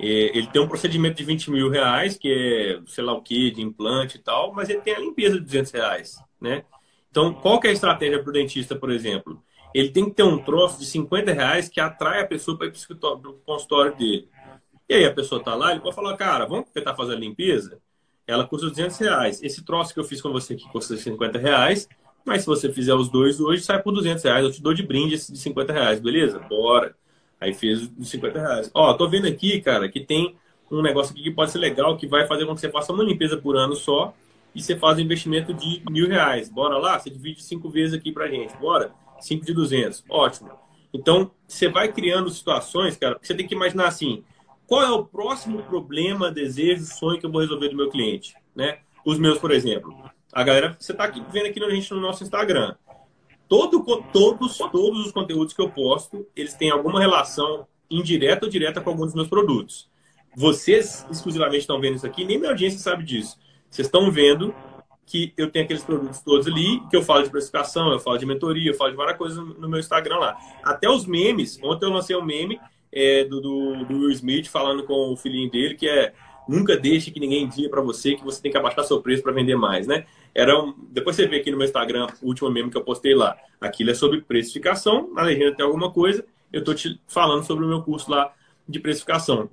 É, 0.00 0.36
ele 0.36 0.46
tem 0.46 0.62
um 0.62 0.68
procedimento 0.68 1.16
de 1.16 1.24
20 1.24 1.50
mil 1.50 1.68
reais, 1.68 2.16
que 2.16 2.28
é 2.32 2.80
sei 2.90 3.04
lá 3.04 3.12
o 3.12 3.22
que, 3.22 3.50
de 3.50 3.62
implante 3.62 4.16
e 4.16 4.20
tal, 4.20 4.52
mas 4.52 4.68
ele 4.68 4.80
tem 4.80 4.94
a 4.94 5.00
limpeza 5.00 5.34
de 5.38 5.44
200 5.44 5.72
reais, 5.72 6.16
né? 6.40 6.64
Então, 7.10 7.34
qual 7.34 7.60
que 7.60 7.66
é 7.66 7.70
a 7.70 7.74
estratégia 7.74 8.22
para 8.22 8.30
o 8.30 8.32
dentista, 8.32 8.74
por 8.74 8.90
exemplo? 8.90 9.42
Ele 9.74 9.90
tem 9.90 10.04
que 10.06 10.12
ter 10.12 10.22
um 10.22 10.38
troço 10.38 10.78
de 10.78 10.86
50 10.86 11.32
reais 11.32 11.68
que 11.68 11.80
atrai 11.80 12.20
a 12.20 12.26
pessoa 12.26 12.56
para 12.56 12.68
ir 12.68 12.72
para 12.72 13.30
o 13.30 13.34
consultório 13.44 13.94
dele. 13.96 14.28
E 14.88 14.94
aí 14.94 15.04
a 15.04 15.12
pessoa 15.12 15.38
está 15.38 15.54
lá, 15.54 15.72
ele 15.72 15.80
pode 15.80 15.94
falar, 15.94 16.16
cara, 16.16 16.46
vamos 16.46 16.70
tentar 16.70 16.94
fazer 16.94 17.14
a 17.14 17.18
limpeza? 17.18 17.80
Ela 18.26 18.46
custa 18.46 18.68
200 18.68 18.96
reais. 18.98 19.42
Esse 19.42 19.64
troço 19.64 19.92
que 19.92 20.00
eu 20.00 20.04
fiz 20.04 20.20
com 20.20 20.30
você 20.30 20.54
aqui 20.54 20.68
custa 20.70 20.96
50 20.96 21.38
reais, 21.38 21.88
mas 22.24 22.42
se 22.42 22.46
você 22.46 22.72
fizer 22.72 22.94
os 22.94 23.08
dois 23.08 23.40
hoje, 23.40 23.62
sai 23.62 23.82
por 23.82 23.92
200 23.92 24.22
reais. 24.22 24.44
Eu 24.44 24.52
te 24.52 24.62
dou 24.62 24.74
de 24.74 24.82
brinde 24.82 25.14
esse 25.14 25.32
de 25.32 25.38
50 25.38 25.72
reais, 25.72 26.00
beleza? 26.00 26.38
Bora. 26.38 26.94
Aí 27.40 27.52
fez 27.52 27.88
de 27.92 28.06
50 28.06 28.38
reais. 28.38 28.70
Ó, 28.72 28.94
tô 28.94 29.08
vendo 29.08 29.26
aqui, 29.26 29.60
cara, 29.60 29.88
que 29.88 30.00
tem 30.00 30.36
um 30.70 30.80
negócio 30.80 31.12
aqui 31.12 31.22
que 31.24 31.30
pode 31.30 31.50
ser 31.50 31.58
legal, 31.58 31.96
que 31.96 32.06
vai 32.06 32.26
fazer 32.26 32.46
com 32.46 32.54
que 32.54 32.60
você 32.60 32.70
faça 32.70 32.92
uma 32.92 33.02
limpeza 33.02 33.36
por 33.36 33.56
ano 33.56 33.74
só 33.74 34.14
e 34.54 34.62
você 34.62 34.76
faz 34.76 34.98
um 34.98 35.00
investimento 35.00 35.52
de 35.52 35.82
mil 35.90 36.08
reais. 36.08 36.48
Bora 36.48 36.78
lá? 36.78 36.98
Você 36.98 37.10
divide 37.10 37.42
cinco 37.42 37.68
vezes 37.68 37.94
aqui 37.94 38.12
pra 38.12 38.28
gente. 38.28 38.56
Bora? 38.56 38.92
Cinco 39.20 39.44
de 39.44 39.52
200. 39.52 40.04
Ótimo. 40.08 40.50
Então, 40.92 41.30
você 41.46 41.68
vai 41.68 41.90
criando 41.90 42.28
situações, 42.30 42.96
cara, 42.96 43.18
que 43.18 43.26
você 43.26 43.34
tem 43.34 43.46
que 43.46 43.54
imaginar 43.54 43.88
assim, 43.88 44.24
qual 44.66 44.82
é 44.82 44.90
o 44.90 45.04
próximo 45.04 45.62
problema, 45.62 46.30
desejo, 46.30 46.84
sonho 46.84 47.18
que 47.18 47.26
eu 47.26 47.30
vou 47.30 47.40
resolver 47.40 47.68
do 47.68 47.76
meu 47.76 47.90
cliente? 47.90 48.34
Né? 48.54 48.78
Os 49.04 49.18
meus, 49.18 49.38
por 49.38 49.50
exemplo. 49.50 49.94
A 50.32 50.42
galera, 50.42 50.76
você 50.78 50.92
está 50.92 51.06
vendo 51.06 51.46
aqui 51.46 51.60
no, 51.60 51.70
gente 51.70 51.92
no 51.92 52.00
nosso 52.00 52.22
Instagram. 52.22 52.74
Todo, 53.48 53.84
todos, 54.12 54.56
todos 54.56 55.06
os 55.06 55.12
conteúdos 55.12 55.52
que 55.52 55.60
eu 55.60 55.68
posto, 55.68 56.26
eles 56.34 56.54
têm 56.54 56.70
alguma 56.70 57.00
relação 57.00 57.66
indireta 57.90 58.46
ou 58.46 58.50
direta 58.50 58.80
com 58.80 58.90
alguns 58.90 59.06
dos 59.06 59.14
meus 59.14 59.28
produtos. 59.28 59.90
Vocês 60.34 61.06
exclusivamente 61.10 61.60
estão 61.60 61.78
vendo 61.78 61.96
isso 61.96 62.06
aqui, 62.06 62.24
nem 62.24 62.38
minha 62.38 62.50
audiência 62.50 62.78
sabe 62.78 63.04
disso. 63.04 63.38
Vocês 63.68 63.86
estão 63.86 64.10
vendo 64.10 64.54
que 65.04 65.34
eu 65.36 65.50
tenho 65.50 65.64
aqueles 65.66 65.84
produtos 65.84 66.20
todos 66.20 66.46
ali, 66.46 66.80
que 66.88 66.96
eu 66.96 67.02
falo 67.02 67.22
de 67.22 67.30
precificação, 67.30 67.92
eu 67.92 67.98
falo 67.98 68.16
de 68.16 68.24
mentoria, 68.24 68.70
eu 68.70 68.74
falo 68.74 68.92
de 68.92 68.96
várias 68.96 69.18
coisas 69.18 69.36
no 69.36 69.68
meu 69.68 69.78
Instagram 69.78 70.16
lá. 70.16 70.38
Até 70.64 70.88
os 70.88 71.04
memes. 71.04 71.58
Ontem 71.62 71.84
eu 71.84 71.90
lancei 71.90 72.16
um 72.16 72.24
meme 72.24 72.58
é, 72.92 73.24
do, 73.24 73.40
do, 73.40 73.84
do, 73.84 73.98
Will 73.98 74.10
Smith 74.10 74.46
falando 74.48 74.84
com 74.84 75.12
o 75.12 75.16
filhinho 75.16 75.50
dele, 75.50 75.74
que 75.74 75.88
é 75.88 76.12
nunca 76.48 76.76
deixe 76.76 77.10
que 77.10 77.20
ninguém 77.20 77.48
diga 77.48 77.68
para 77.68 77.80
você 77.80 78.14
que 78.14 78.24
você 78.24 78.42
tem 78.42 78.50
que 78.50 78.58
abaixar 78.58 78.84
seu 78.84 79.00
preço 79.00 79.22
para 79.22 79.32
vender 79.32 79.56
mais, 79.56 79.86
né? 79.86 80.04
Era 80.34 80.60
um... 80.60 80.74
Depois 80.90 81.16
você 81.16 81.26
vê 81.26 81.36
aqui 81.36 81.50
no 81.50 81.56
meu 81.56 81.66
Instagram, 81.66 82.06
o 82.20 82.26
último 82.26 82.50
meme 82.50 82.70
que 82.70 82.76
eu 82.76 82.84
postei 82.84 83.14
lá. 83.14 83.36
Aquilo 83.60 83.90
é 83.90 83.94
sobre 83.94 84.20
precificação, 84.20 85.12
na 85.12 85.22
legenda 85.22 85.56
tem 85.56 85.64
alguma 85.64 85.90
coisa, 85.90 86.24
eu 86.52 86.60
estou 86.60 86.74
te 86.74 87.00
falando 87.06 87.44
sobre 87.44 87.64
o 87.64 87.68
meu 87.68 87.82
curso 87.82 88.10
lá 88.10 88.32
de 88.68 88.78
precificação. 88.80 89.48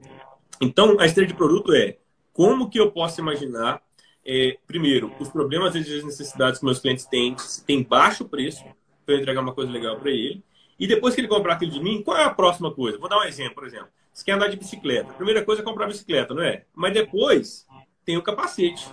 Então, 0.60 1.00
a 1.00 1.06
esteira 1.06 1.28
de 1.28 1.34
produto 1.34 1.74
é 1.74 1.98
como 2.34 2.70
que 2.70 2.80
eu 2.80 2.92
posso 2.92 3.22
imaginar, 3.22 3.82
é, 4.26 4.58
primeiro, 4.68 5.12
os 5.20 5.30
problemas 5.30 5.76
e 5.76 5.80
as 5.80 6.04
necessidades 6.04 6.60
que 6.60 6.66
meus 6.66 6.80
clientes 6.80 7.06
têm, 7.06 7.38
se 7.38 7.64
tem 7.66 7.84
baixo 7.84 8.26
preço, 8.26 8.64
para 9.06 9.16
entregar 9.16 9.42
uma 9.42 9.54
coisa 9.54 9.72
legal 9.72 9.98
para 9.98 10.12
ele. 10.12 10.44
E 10.80 10.88
depois 10.88 11.14
que 11.14 11.22
ele 11.22 11.28
comprar 11.28 11.54
aquilo 11.54 11.72
de 11.72 11.82
mim, 11.82 12.02
qual 12.02 12.18
é 12.18 12.24
a 12.24 12.30
próxima 12.30 12.74
coisa? 12.74 12.98
Vou 12.98 13.10
dar 13.10 13.20
um 13.20 13.24
exemplo, 13.24 13.56
por 13.56 13.66
exemplo. 13.66 13.90
Você 14.14 14.24
quer 14.24 14.32
andar 14.32 14.48
de 14.48 14.58
bicicleta. 14.58 15.12
A 15.12 15.16
primeira 15.16 15.44
coisa 15.44 15.62
é 15.62 15.66
comprar 15.66 15.88
bicicleta, 15.88 16.34
não 16.34 16.42
é? 16.42 16.64
Mas 16.74 16.94
depois 16.94 17.68
tem 18.06 18.18
o 18.18 18.22
capacete. 18.22 18.88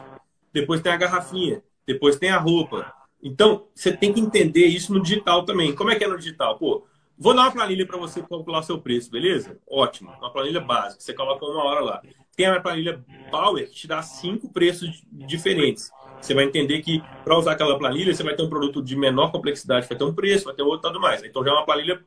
Depois 0.52 0.80
tem 0.80 0.92
a 0.92 0.96
garrafinha. 0.96 1.62
Depois 1.86 2.16
tem 2.16 2.30
a 2.30 2.38
roupa. 2.38 2.92
Então, 3.22 3.66
você 3.74 3.96
tem 3.96 4.12
que 4.12 4.20
entender 4.20 4.66
isso 4.66 4.92
no 4.92 5.02
digital 5.02 5.44
também. 5.44 5.74
Como 5.74 5.90
é 5.90 5.96
que 5.96 6.04
é 6.04 6.08
no 6.08 6.18
digital? 6.18 6.58
Pô, 6.58 6.84
vou 7.16 7.34
dar 7.34 7.42
uma 7.42 7.52
planilha 7.52 7.86
para 7.86 7.96
você 7.96 8.20
calcular 8.22 8.62
seu 8.62 8.80
preço, 8.80 9.10
beleza? 9.10 9.58
Ótimo. 9.68 10.10
Uma 10.18 10.32
planilha 10.32 10.60
básica. 10.60 11.00
Você 11.00 11.14
coloca 11.14 11.44
uma 11.44 11.64
hora 11.64 11.80
lá. 11.80 12.02
Tem 12.36 12.46
a 12.46 12.60
planilha 12.60 13.02
Power 13.30 13.68
que 13.68 13.74
te 13.74 13.86
dá 13.86 14.02
cinco 14.02 14.52
preços 14.52 15.02
diferentes. 15.10 15.90
Você 16.20 16.34
vai 16.34 16.44
entender 16.44 16.80
que 16.82 17.02
para 17.24 17.38
usar 17.38 17.52
aquela 17.52 17.78
planilha, 17.78 18.14
você 18.14 18.22
vai 18.22 18.34
ter 18.34 18.42
um 18.42 18.48
produto 18.48 18.82
de 18.82 18.96
menor 18.96 19.30
complexidade, 19.30 19.86
vai 19.86 19.96
ter 19.96 20.04
um 20.04 20.14
preço, 20.14 20.44
vai 20.46 20.54
ter 20.54 20.62
outro 20.62 20.88
tudo 20.88 21.00
mais. 21.00 21.22
Então 21.22 21.44
já 21.44 21.50
é 21.50 21.54
uma 21.54 21.64
planilha 21.64 22.02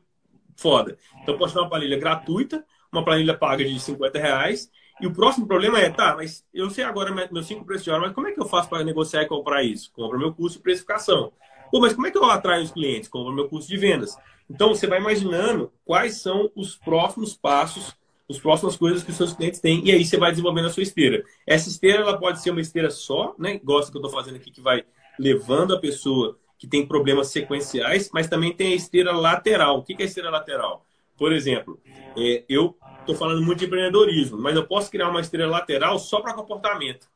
foda. 0.56 0.98
Então 1.22 1.38
posso 1.38 1.54
dar 1.54 1.62
uma 1.62 1.70
planilha 1.70 1.98
gratuita, 1.98 2.64
uma 2.92 3.04
planilha 3.04 3.36
paga 3.36 3.64
de 3.64 3.80
50 3.80 4.18
reais. 4.18 4.70
E 5.00 5.06
o 5.06 5.12
próximo 5.12 5.46
problema 5.46 5.80
é, 5.80 5.88
tá, 5.88 6.14
mas 6.14 6.44
eu 6.52 6.68
sei 6.68 6.84
agora 6.84 7.10
meus 7.32 7.46
cinco 7.46 7.64
preços 7.64 7.84
de 7.84 7.90
hora, 7.90 8.02
mas 8.02 8.12
como 8.12 8.28
é 8.28 8.32
que 8.32 8.40
eu 8.40 8.46
faço 8.46 8.68
para 8.68 8.84
negociar 8.84 9.22
e 9.22 9.26
comprar 9.26 9.62
isso? 9.62 9.90
Compra 9.92 10.18
meu 10.18 10.34
curso 10.34 10.58
de 10.58 10.62
precificação. 10.62 11.32
Pô, 11.70 11.80
mas 11.80 11.94
como 11.94 12.06
é 12.06 12.10
que 12.10 12.18
eu 12.18 12.24
atraio 12.24 12.62
os 12.62 12.70
clientes? 12.70 13.08
Compra 13.08 13.32
meu 13.32 13.48
curso 13.48 13.66
de 13.66 13.78
vendas. 13.78 14.14
Então 14.48 14.68
você 14.68 14.86
vai 14.86 14.98
imaginando 14.98 15.72
quais 15.84 16.20
são 16.20 16.50
os 16.54 16.76
próximos 16.76 17.34
passos 17.34 17.96
as 18.30 18.38
próximas 18.38 18.76
coisas 18.76 19.02
que 19.02 19.10
os 19.10 19.16
seus 19.16 19.32
clientes 19.32 19.60
têm, 19.60 19.84
e 19.84 19.90
aí 19.90 20.04
você 20.04 20.16
vai 20.16 20.30
desenvolvendo 20.30 20.66
a 20.66 20.70
sua 20.70 20.82
esteira. 20.82 21.24
Essa 21.46 21.68
esteira 21.68 21.98
ela 21.98 22.18
pode 22.18 22.40
ser 22.40 22.50
uma 22.50 22.60
esteira 22.60 22.90
só, 22.90 23.34
né? 23.38 23.60
Gosta 23.62 23.90
que 23.90 23.98
eu 23.98 24.00
estou 24.00 24.12
fazendo 24.12 24.36
aqui, 24.36 24.50
que 24.50 24.60
vai 24.60 24.84
levando 25.18 25.74
a 25.74 25.80
pessoa 25.80 26.38
que 26.58 26.66
tem 26.66 26.86
problemas 26.86 27.28
sequenciais, 27.28 28.10
mas 28.12 28.28
também 28.28 28.52
tem 28.52 28.72
a 28.72 28.76
esteira 28.76 29.12
lateral. 29.12 29.78
O 29.78 29.82
que 29.82 29.94
é 29.94 30.02
a 30.02 30.06
esteira 30.06 30.30
lateral? 30.30 30.86
Por 31.16 31.32
exemplo, 31.32 31.80
é, 32.16 32.44
eu 32.48 32.76
estou 33.00 33.14
falando 33.14 33.42
muito 33.42 33.58
de 33.58 33.66
empreendedorismo, 33.66 34.38
mas 34.38 34.54
eu 34.54 34.66
posso 34.66 34.90
criar 34.90 35.08
uma 35.08 35.20
esteira 35.20 35.46
lateral 35.46 35.98
só 35.98 36.20
para 36.20 36.34
comportamento. 36.34 37.08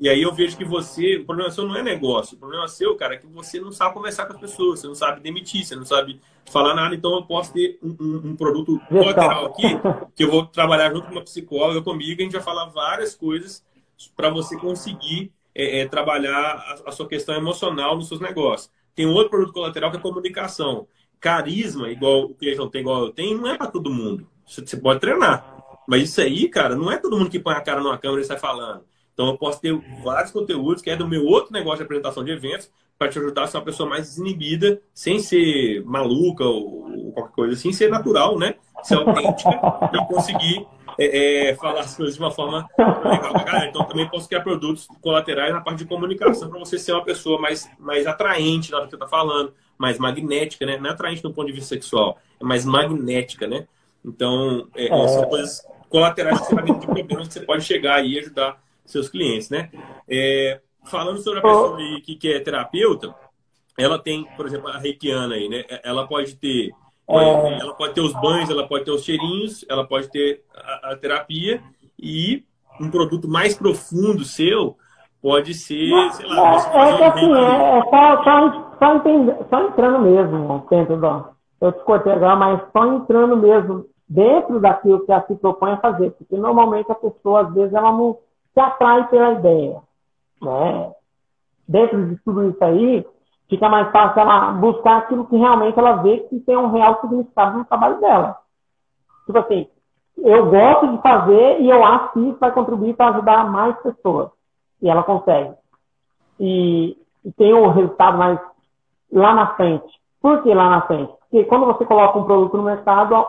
E 0.00 0.08
aí 0.08 0.22
eu 0.22 0.32
vejo 0.32 0.56
que 0.56 0.64
você, 0.64 1.18
o 1.18 1.26
problema 1.26 1.50
seu 1.50 1.68
não 1.68 1.76
é 1.76 1.82
negócio, 1.82 2.34
o 2.34 2.40
problema 2.40 2.66
seu, 2.66 2.96
cara, 2.96 3.14
é 3.14 3.18
que 3.18 3.26
você 3.26 3.60
não 3.60 3.70
sabe 3.70 3.92
conversar 3.92 4.24
com 4.24 4.32
as 4.32 4.40
pessoas, 4.40 4.80
você 4.80 4.86
não 4.86 4.94
sabe 4.94 5.20
demitir, 5.20 5.62
você 5.62 5.76
não 5.76 5.84
sabe 5.84 6.18
falar 6.50 6.74
nada, 6.74 6.94
então 6.94 7.12
eu 7.16 7.22
posso 7.22 7.52
ter 7.52 7.78
um, 7.82 7.94
um, 8.00 8.30
um 8.30 8.36
produto 8.36 8.80
lateral 8.90 9.44
aqui, 9.44 9.78
que 10.16 10.24
eu 10.24 10.30
vou 10.30 10.46
trabalhar 10.46 10.90
junto 10.90 11.06
com 11.06 11.12
uma 11.12 11.22
psicóloga 11.22 11.82
comigo, 11.82 12.18
a 12.18 12.24
gente 12.24 12.32
vai 12.32 12.40
falar 12.40 12.64
várias 12.70 13.14
coisas 13.14 13.62
para 14.16 14.30
você 14.30 14.56
conseguir 14.56 15.30
é, 15.54 15.80
é, 15.80 15.86
trabalhar 15.86 16.32
a, 16.32 16.88
a, 16.88 16.92
sua 16.92 17.06
questão 17.06 17.34
emocional 17.34 17.94
nos 17.94 18.08
seus 18.08 18.20
negócios. 18.20 18.70
Tem 18.94 19.06
um 19.06 19.12
outro 19.12 19.30
produto 19.30 19.52
colateral 19.52 19.90
que 19.90 19.98
é 19.98 20.00
comunicação. 20.00 20.88
Carisma, 21.20 21.90
igual 21.90 22.22
o 22.22 22.34
Cleiton 22.34 22.68
tem, 22.68 22.80
igual 22.80 23.04
eu 23.04 23.10
tenho, 23.10 23.38
não 23.38 23.50
é 23.50 23.58
para 23.58 23.66
todo 23.66 23.90
mundo. 23.90 24.26
Você 24.46 24.78
pode 24.78 25.00
treinar. 25.00 25.58
Mas 25.86 26.04
isso 26.04 26.20
aí, 26.22 26.48
cara, 26.48 26.74
não 26.74 26.90
é 26.90 26.96
todo 26.96 27.18
mundo 27.18 27.30
que 27.30 27.38
põe 27.38 27.54
a 27.54 27.60
cara 27.60 27.82
numa 27.82 27.98
câmera 27.98 28.22
e 28.22 28.24
sai 28.24 28.38
falando. 28.38 28.84
Então, 29.20 29.32
eu 29.32 29.36
posso 29.36 29.60
ter 29.60 29.78
vários 30.02 30.32
conteúdos 30.32 30.80
que 30.80 30.88
é 30.88 30.96
do 30.96 31.06
meu 31.06 31.26
outro 31.26 31.52
negócio 31.52 31.76
de 31.76 31.82
apresentação 31.82 32.24
de 32.24 32.30
eventos 32.30 32.70
para 32.98 33.10
te 33.10 33.18
ajudar 33.18 33.42
a 33.42 33.46
ser 33.46 33.58
uma 33.58 33.64
pessoa 33.64 33.86
mais 33.86 34.08
desinibida, 34.08 34.80
sem 34.94 35.18
ser 35.18 35.84
maluca 35.84 36.42
ou 36.42 37.12
qualquer 37.12 37.34
coisa 37.34 37.52
assim, 37.52 37.70
ser 37.70 37.90
natural, 37.90 38.38
né? 38.38 38.54
Ser 38.82 38.94
autêntica 38.94 39.60
e 39.92 40.06
conseguir 40.06 40.66
é, 40.98 41.50
é, 41.50 41.54
falar 41.54 41.80
as 41.80 41.94
coisas 41.94 42.14
de 42.14 42.20
uma 42.22 42.30
forma 42.30 42.66
legal 42.78 43.32
pra 43.32 43.44
galera. 43.44 43.66
Então 43.66 43.84
também 43.84 44.08
posso 44.08 44.26
criar 44.26 44.40
produtos 44.40 44.88
colaterais 45.02 45.52
na 45.52 45.60
parte 45.60 45.80
de 45.80 45.84
comunicação 45.84 46.48
para 46.48 46.58
você 46.58 46.78
ser 46.78 46.92
uma 46.92 47.04
pessoa 47.04 47.38
mais, 47.38 47.70
mais 47.78 48.06
atraente 48.06 48.70
na 48.70 48.78
hora 48.78 48.86
que 48.86 48.92
você 48.92 48.96
está 48.96 49.06
falando, 49.06 49.52
mais 49.76 49.98
magnética, 49.98 50.64
né? 50.64 50.78
Não 50.78 50.88
é 50.88 50.92
atraente 50.94 51.22
do 51.22 51.30
ponto 51.30 51.48
de 51.48 51.52
vista 51.52 51.68
sexual, 51.74 52.16
é 52.40 52.44
mais 52.44 52.64
magnética, 52.64 53.46
né? 53.46 53.66
Então, 54.02 54.66
é, 54.74 54.86
é. 54.86 55.08
são 55.08 55.24
coisas 55.24 55.62
colaterais 55.90 56.40
que 56.40 56.46
você 56.46 56.54
vai 56.54 56.64
de 56.64 56.72
problemas 56.72 57.28
que 57.28 57.34
você 57.34 57.40
pode 57.40 57.64
chegar 57.64 57.96
aí 57.96 58.14
e 58.14 58.18
ajudar 58.20 58.58
seus 58.92 59.08
clientes, 59.08 59.50
né? 59.50 59.70
É, 60.08 60.60
falando 60.84 61.18
sobre 61.18 61.40
a 61.40 61.42
pessoa 61.42 61.76
que, 62.04 62.16
que 62.16 62.32
é 62.32 62.40
terapeuta, 62.40 63.14
ela 63.78 63.98
tem, 63.98 64.24
por 64.36 64.46
exemplo, 64.46 64.68
a 64.68 64.78
reikiana 64.78 65.34
aí, 65.34 65.48
né? 65.48 65.64
Ela 65.82 66.06
pode 66.06 66.36
ter 66.36 66.70
é... 67.08 67.60
ela 67.60 67.74
pode 67.74 67.94
ter 67.94 68.00
os 68.00 68.12
banhos, 68.12 68.50
ela 68.50 68.66
pode 68.66 68.84
ter 68.84 68.92
os 68.92 69.02
cheirinhos, 69.02 69.64
ela 69.68 69.84
pode 69.84 70.08
ter 70.10 70.44
a, 70.54 70.92
a 70.92 70.96
terapia 70.96 71.60
e 71.98 72.44
um 72.80 72.90
produto 72.90 73.28
mais 73.28 73.54
profundo 73.54 74.24
seu 74.24 74.76
pode 75.20 75.52
ser, 75.52 75.90
sei 76.12 76.26
lá, 76.26 76.54
é, 76.54 76.90
é 76.92 76.96
que 76.96 77.04
assim, 77.04 77.34
é, 77.34 77.78
é 77.78 77.82
só, 77.82 78.24
só, 78.24 78.76
só, 78.78 78.94
entender, 78.94 79.36
só 79.50 79.60
entrando 79.66 79.98
mesmo 79.98 80.66
dentro 80.70 80.96
do. 80.96 81.24
Eu 81.60 81.72
te 81.72 81.84
cortei 81.84 82.12
agora, 82.12 82.36
mas 82.36 82.62
só 82.72 82.86
entrando 82.86 83.36
mesmo 83.36 83.84
dentro 84.08 84.60
daquilo 84.60 85.04
que 85.04 85.12
ela 85.12 85.26
se 85.26 85.34
propõe 85.34 85.72
a 85.72 85.76
fazer. 85.76 86.10
Porque 86.12 86.36
normalmente 86.36 86.90
a 86.90 86.94
pessoa, 86.94 87.42
às 87.42 87.52
vezes, 87.52 87.74
ela 87.74 87.92
não 87.92 88.16
se 88.52 88.60
atrai 88.60 89.08
pela 89.08 89.32
ideia. 89.32 89.80
Né? 90.42 90.92
Dentro 91.68 92.08
de 92.08 92.16
tudo 92.24 92.48
isso 92.48 92.64
aí, 92.64 93.06
fica 93.48 93.68
mais 93.68 93.90
fácil 93.90 94.20
ela 94.20 94.52
buscar 94.52 94.98
aquilo 94.98 95.26
que 95.26 95.36
realmente 95.36 95.78
ela 95.78 95.96
vê 95.96 96.18
que 96.20 96.40
tem 96.40 96.56
um 96.56 96.70
real 96.70 97.00
significado 97.00 97.58
no 97.58 97.64
trabalho 97.64 98.00
dela. 98.00 98.38
Tipo 99.26 99.38
assim, 99.38 99.68
eu 100.18 100.50
gosto 100.50 100.88
de 100.88 101.02
fazer 101.02 101.60
e 101.60 101.70
eu 101.70 101.84
acho 101.84 102.12
que 102.12 102.20
isso 102.20 102.38
vai 102.38 102.52
contribuir 102.52 102.94
para 102.94 103.10
ajudar 103.10 103.50
mais 103.50 103.78
pessoas. 103.80 104.30
E 104.82 104.88
ela 104.88 105.02
consegue. 105.02 105.54
E, 106.38 106.96
e 107.24 107.32
tem 107.32 107.54
um 107.54 107.68
resultado 107.68 108.18
mais 108.18 108.38
lá 109.12 109.34
na 109.34 109.54
frente. 109.54 110.00
Por 110.20 110.42
que 110.42 110.52
lá 110.52 110.70
na 110.70 110.82
frente? 110.82 111.12
Porque 111.30 111.44
quando 111.44 111.66
você 111.66 111.84
coloca 111.84 112.18
um 112.18 112.24
produto 112.24 112.56
no 112.56 112.64
mercado, 112.64 113.26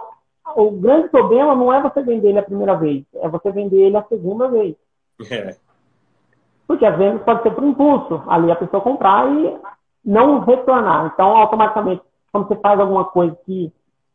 o 0.56 0.72
grande 0.72 1.10
problema 1.10 1.56
não 1.56 1.72
é 1.72 1.82
você 1.82 2.02
vender 2.02 2.30
ele 2.30 2.40
a 2.40 2.44
primeira 2.44 2.76
vez, 2.76 3.06
é 3.16 3.30
você 3.30 3.52
vender 3.52 3.82
ele 3.82 3.98
a 3.98 4.04
segunda 4.04 4.48
vez. 4.48 4.76
É. 5.30 5.56
Porque 6.68 6.86
às 6.86 6.98
vezes 6.98 7.22
pode 7.24 7.44
ser 7.44 7.52
por 7.52 7.64
impulso, 7.64 8.24
ali 8.28 8.52
a 8.52 8.56
pessoa 8.56 8.82
comprar 8.82 9.30
e 9.30 9.58
não 10.06 10.40
retornar. 10.40 11.12
Então, 11.14 11.36
automaticamente, 11.36 12.02
quando 12.32 12.48
você 12.48 12.56
faz 12.56 12.80
alguma 12.80 13.06
coisa 13.06 13.38
que 13.46 13.72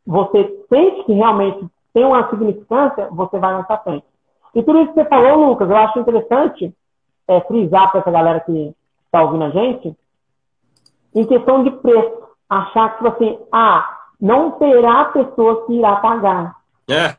você 0.07 0.65
sente 0.69 1.05
que 1.05 1.13
realmente 1.13 1.67
tem 1.93 2.05
uma 2.05 2.29
significância, 2.31 3.09
você 3.11 3.39
vai 3.39 3.63
pra 3.65 3.79
frente. 3.79 4.07
E 4.55 4.63
tudo 4.63 4.81
isso 4.81 4.95
que 4.95 5.03
você 5.03 5.09
falou, 5.09 5.49
Lucas, 5.49 5.69
eu 5.69 5.77
acho 5.77 5.99
interessante 5.99 6.75
é, 7.29 7.41
frisar 7.43 7.91
para 7.91 8.01
essa 8.01 8.11
galera 8.11 8.41
que 8.41 8.75
está 9.05 9.23
ouvindo 9.23 9.45
a 9.45 9.51
gente, 9.51 9.97
em 11.15 11.27
questão 11.27 11.63
de 11.63 11.71
preço. 11.71 12.27
Achar 12.49 12.91
que, 12.91 12.97
tipo 12.97 13.09
assim, 13.09 13.39
ah, 13.53 13.99
não 14.21 14.53
terá 14.53 15.07
pessoa 15.07 15.67
que 15.67 15.75
irá 15.75 15.97
pagar. 15.97 16.57
É. 16.89 17.17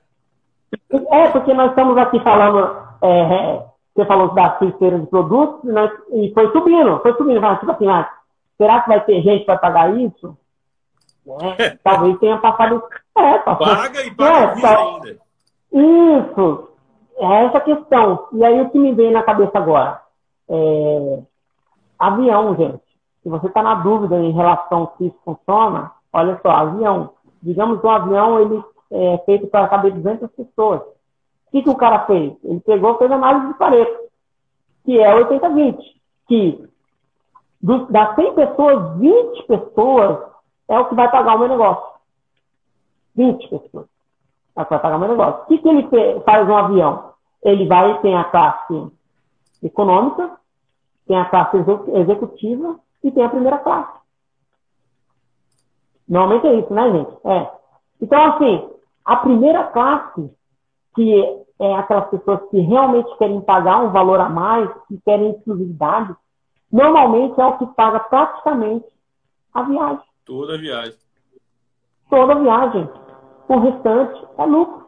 É, 1.12 1.30
porque 1.30 1.54
nós 1.54 1.70
estamos 1.70 1.98
aqui 1.98 2.20
falando, 2.22 2.76
é 3.02 3.67
você 3.98 4.06
falou 4.06 4.34
das 4.34 4.60
terceiras 4.60 5.02
de 5.02 5.08
produtos, 5.08 5.64
né, 5.64 5.92
e 6.14 6.32
foi 6.34 6.52
subindo, 6.52 7.00
foi 7.00 7.14
subindo. 7.14 7.42
Tipo 7.60 7.72
assim, 7.72 7.88
ah, 7.88 8.10
Será 8.58 8.82
que 8.82 8.90
vai 8.90 9.06
ter 9.06 9.22
gente 9.22 9.46
para 9.46 9.58
pagar 9.58 9.96
isso? 9.98 10.36
É, 11.60 11.78
talvez 11.84 12.18
tenha 12.20 12.38
passado. 12.38 12.84
É, 13.16 13.38
Paga 13.40 14.02
e 14.06 14.12
paga 14.16 14.68
é, 14.68 14.76
ainda. 14.76 15.18
Isso. 15.72 16.70
É 17.18 17.46
essa 17.46 17.60
questão. 17.62 18.28
E 18.34 18.44
aí 18.44 18.62
o 18.62 18.70
que 18.70 18.80
me 18.80 18.94
veio 18.94 19.12
na 19.12 19.24
cabeça 19.24 19.58
agora? 19.58 20.02
É... 20.50 21.20
Avião, 22.00 22.56
gente. 22.56 22.82
Se 23.22 23.30
você 23.30 23.48
está 23.48 23.62
na 23.62 23.76
dúvida 23.76 24.16
em 24.18 24.32
relação 24.32 24.92
se 24.98 25.08
isso 25.08 25.18
funciona, 25.26 25.92
olha 26.14 26.40
só, 26.42 26.50
avião. 26.50 27.12
Digamos 27.42 27.82
que 27.82 27.88
um 27.88 27.92
avião 27.92 28.40
ele 28.40 28.64
é 28.92 29.18
feito 29.26 29.48
para 29.48 29.68
caber 29.68 29.92
200 29.94 30.30
pessoas. 30.32 30.82
O 31.48 31.52
que, 31.52 31.64
que 31.64 31.70
o 31.70 31.76
cara 31.76 32.06
fez? 32.06 32.34
Ele 32.44 32.60
pegou 32.60 32.98
fez 32.98 33.12
análise 33.12 33.48
de 33.48 33.54
Pareto, 33.56 33.98
que 34.84 35.00
é 35.00 35.14
80-20. 35.24 35.78
Que 36.28 36.70
do, 37.62 37.86
das 37.88 38.16
100 38.16 38.34
pessoas, 38.34 38.98
20 38.98 39.44
pessoas 39.44 40.20
é 40.68 40.80
o 40.80 40.86
que 40.86 40.96
vai 40.96 41.10
pagar 41.10 41.36
o 41.36 41.40
meu 41.40 41.48
negócio. 41.48 41.98
20 43.16 43.50
pessoas 43.50 43.88
é 44.56 44.62
o 44.62 44.66
que 44.66 44.72
vai 44.72 44.80
pagar 44.80 44.98
o 44.98 45.00
meu 45.00 45.10
negócio. 45.10 45.44
O 45.44 45.46
que, 45.46 45.58
que 45.60 45.70
ele 45.70 46.22
faz 46.22 46.48
um 46.48 46.58
avião? 46.58 47.14
Ele 47.44 47.68
vai, 47.68 48.00
tem 48.02 48.16
a 48.16 48.26
classe 48.26 48.92
econômica, 49.64 50.38
tem 51.08 51.18
a 51.18 51.26
classe 51.26 51.58
executiva 51.94 52.80
e 53.04 53.12
tem 53.12 53.24
a 53.24 53.30
primeira 53.30 53.58
classe. 53.60 53.98
Normalmente 56.08 56.48
é 56.48 56.56
isso, 56.56 56.74
né, 56.74 56.92
gente? 56.92 57.12
É. 57.26 57.52
Então, 58.02 58.24
assim, 58.24 58.70
a 59.04 59.16
primeira 59.18 59.64
classe, 59.66 60.32
que 60.98 61.46
é 61.60 61.76
aquelas 61.76 62.10
pessoas 62.10 62.42
que 62.50 62.60
realmente 62.60 63.16
querem 63.18 63.40
pagar 63.42 63.84
um 63.84 63.92
valor 63.92 64.20
a 64.20 64.28
mais, 64.28 64.68
que 64.88 65.00
querem 65.06 65.30
exclusividade, 65.30 66.16
normalmente 66.72 67.40
é 67.40 67.46
o 67.46 67.58
que 67.60 67.68
paga 67.68 68.00
praticamente 68.00 68.86
a 69.54 69.62
viagem. 69.62 70.04
Toda 70.26 70.56
a 70.56 70.58
viagem. 70.58 70.98
Toda 72.10 72.34
a 72.34 72.40
viagem. 72.40 72.90
O 73.48 73.60
restante 73.60 74.28
é 74.40 74.46
lucro. 74.46 74.88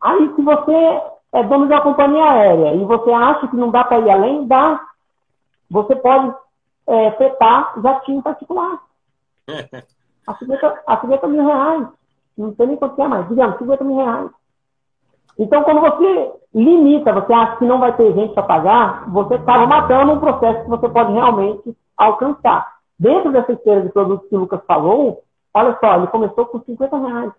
Aí, 0.00 0.32
se 0.34 0.42
você 0.42 1.02
é 1.32 1.42
dono 1.42 1.66
de 1.66 1.72
uma 1.74 1.82
companhia 1.82 2.24
aérea 2.24 2.74
e 2.74 2.84
você 2.84 3.10
acha 3.10 3.48
que 3.48 3.56
não 3.56 3.70
dá 3.70 3.82
para 3.82 3.98
ir 3.98 4.10
além, 4.10 4.46
dá. 4.46 4.80
Você 5.70 5.96
pode 5.96 6.34
é, 6.86 7.10
fretar 7.12 7.74
jatinho 7.82 8.22
particular. 8.22 8.80
a, 10.26 10.34
50, 10.36 10.82
a 10.86 11.00
50 11.00 11.28
mil 11.28 11.44
reais. 11.44 11.88
Não 12.38 12.54
sei 12.54 12.66
nem 12.66 12.76
quanto 12.76 13.02
é 13.02 13.08
mais. 13.08 13.28
Digamos, 13.28 13.58
50 13.58 13.84
mil 13.84 13.96
reais. 13.96 14.30
Então, 15.40 15.64
quando 15.64 15.80
você 15.80 16.32
limita, 16.54 17.14
você 17.14 17.32
acha 17.32 17.56
que 17.56 17.64
não 17.64 17.80
vai 17.80 17.96
ter 17.96 18.12
gente 18.12 18.34
para 18.34 18.42
pagar, 18.42 19.10
você 19.10 19.36
acaba 19.36 19.66
matando 19.66 20.12
um 20.12 20.20
processo 20.20 20.64
que 20.64 20.68
você 20.68 20.86
pode 20.86 21.12
realmente 21.12 21.74
alcançar. 21.96 22.74
Dentro 22.98 23.32
dessa 23.32 23.52
esteira 23.52 23.80
de 23.80 23.88
produtos 23.88 24.28
que 24.28 24.36
o 24.36 24.40
Lucas 24.40 24.60
falou, 24.66 25.24
olha 25.54 25.78
só, 25.80 25.96
ele 25.96 26.08
começou 26.08 26.44
com 26.44 26.60
50 26.60 26.94
reais. 26.94 27.32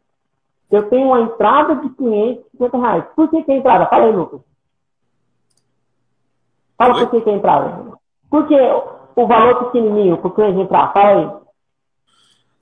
Eu 0.72 0.90
tenho 0.90 1.10
uma 1.10 1.22
entrada 1.22 1.76
de 1.76 1.90
cliente 1.90 2.42
de 2.42 2.58
50 2.58 2.78
reais. 2.80 3.04
Por 3.16 3.30
que, 3.30 3.44
que 3.44 3.52
é 3.52 3.58
entrada? 3.58 3.86
Fala 3.86 4.06
aí, 4.06 4.12
Lucas. 4.12 4.42
Fala 6.76 6.96
Oi? 6.96 7.00
por 7.02 7.12
que, 7.12 7.22
que 7.22 7.30
é 7.30 7.34
entrada. 7.34 7.94
Por 8.32 8.48
que 8.48 8.58
o 9.16 9.28
valor 9.28 9.66
pequenininho 9.66 10.18
para 10.18 10.28
o 10.28 10.32
cliente 10.32 10.60
entrar? 10.60 10.92
Fala 10.92 11.10
aí. 11.10 11.41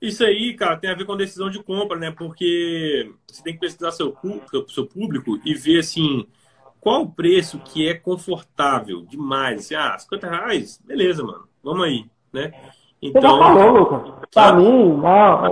Isso 0.00 0.24
aí, 0.24 0.54
cara, 0.54 0.78
tem 0.78 0.90
a 0.90 0.94
ver 0.94 1.04
com 1.04 1.16
decisão 1.16 1.50
de 1.50 1.62
compra, 1.62 1.98
né? 1.98 2.10
Porque 2.10 3.12
você 3.26 3.42
tem 3.42 3.52
que 3.52 3.60
pesquisar 3.60 3.90
seu, 3.90 4.16
seu 4.68 4.86
público 4.86 5.38
e 5.44 5.52
ver, 5.54 5.80
assim, 5.80 6.26
qual 6.80 7.02
o 7.02 7.10
preço 7.10 7.58
que 7.58 7.86
é 7.86 7.94
confortável 7.94 9.02
demais. 9.02 9.60
Assim, 9.60 9.74
ah, 9.74 9.98
50 9.98 10.26
reais? 10.26 10.80
Beleza, 10.82 11.22
mano. 11.22 11.44
Vamos 11.62 11.84
aí, 11.84 12.06
né? 12.32 12.50
Então... 13.02 13.20
Você 13.20 13.28
já 13.28 13.38
falou, 13.38 13.70
Lucas. 13.72 14.00
Pra 14.32 14.42
tá. 14.46 14.52
mim, 14.54 14.94
não, 14.94 15.44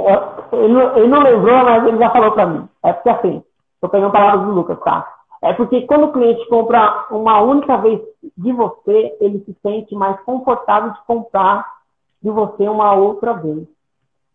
ele, 0.53 0.72
não, 0.72 0.96
ele 0.96 1.09
não 1.09 1.22
lembrou, 1.22 1.64
mas 1.64 1.86
ele 1.86 1.99
já 1.99 2.11
falou 2.11 2.32
pra 2.32 2.46
mim. 2.46 2.66
É 2.82 2.92
porque, 2.92 3.11
assim, 3.11 3.42
tô 3.82 3.88
pegando 3.90 4.12
palavras 4.12 4.46
do 4.46 4.53
Lucas, 4.55 4.78
tá? 4.80 5.14
É 5.42 5.53
porque 5.53 5.82
quando 5.82 6.05
o 6.05 6.12
cliente 6.12 6.49
compra 6.49 7.07
uma 7.11 7.40
única 7.42 7.76
vez 7.76 8.01
de 8.36 8.53
você, 8.53 9.16
ele 9.20 9.40
se 9.44 9.55
sente 9.62 9.94
mais 9.94 10.18
confortável 10.22 10.92
de 10.92 11.05
comprar 11.07 11.66
de 12.22 12.30
você 12.30 12.66
uma 12.66 12.94
outra 12.94 13.34
vez 13.34 13.68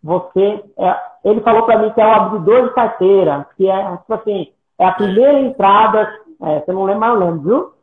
você. 0.03 0.63
É, 0.77 0.95
ele 1.23 1.41
falou 1.41 1.63
para 1.63 1.77
mim 1.79 1.91
que 1.91 2.01
é 2.01 2.05
o 2.05 2.11
abridor 2.11 2.67
de 2.67 2.73
carteira, 2.73 3.47
que 3.55 3.69
é, 3.69 3.97
tipo 3.97 4.13
assim, 4.13 4.51
é 4.77 4.85
a 4.85 4.91
primeira 4.91 5.39
entrada. 5.39 6.19
É, 6.41 6.59
você 6.59 6.73
não 6.73 6.83
lembra, 6.83 6.99
mas 6.99 7.13
eu 7.13 7.19
lembro, 7.19 7.41
viu? 7.41 7.73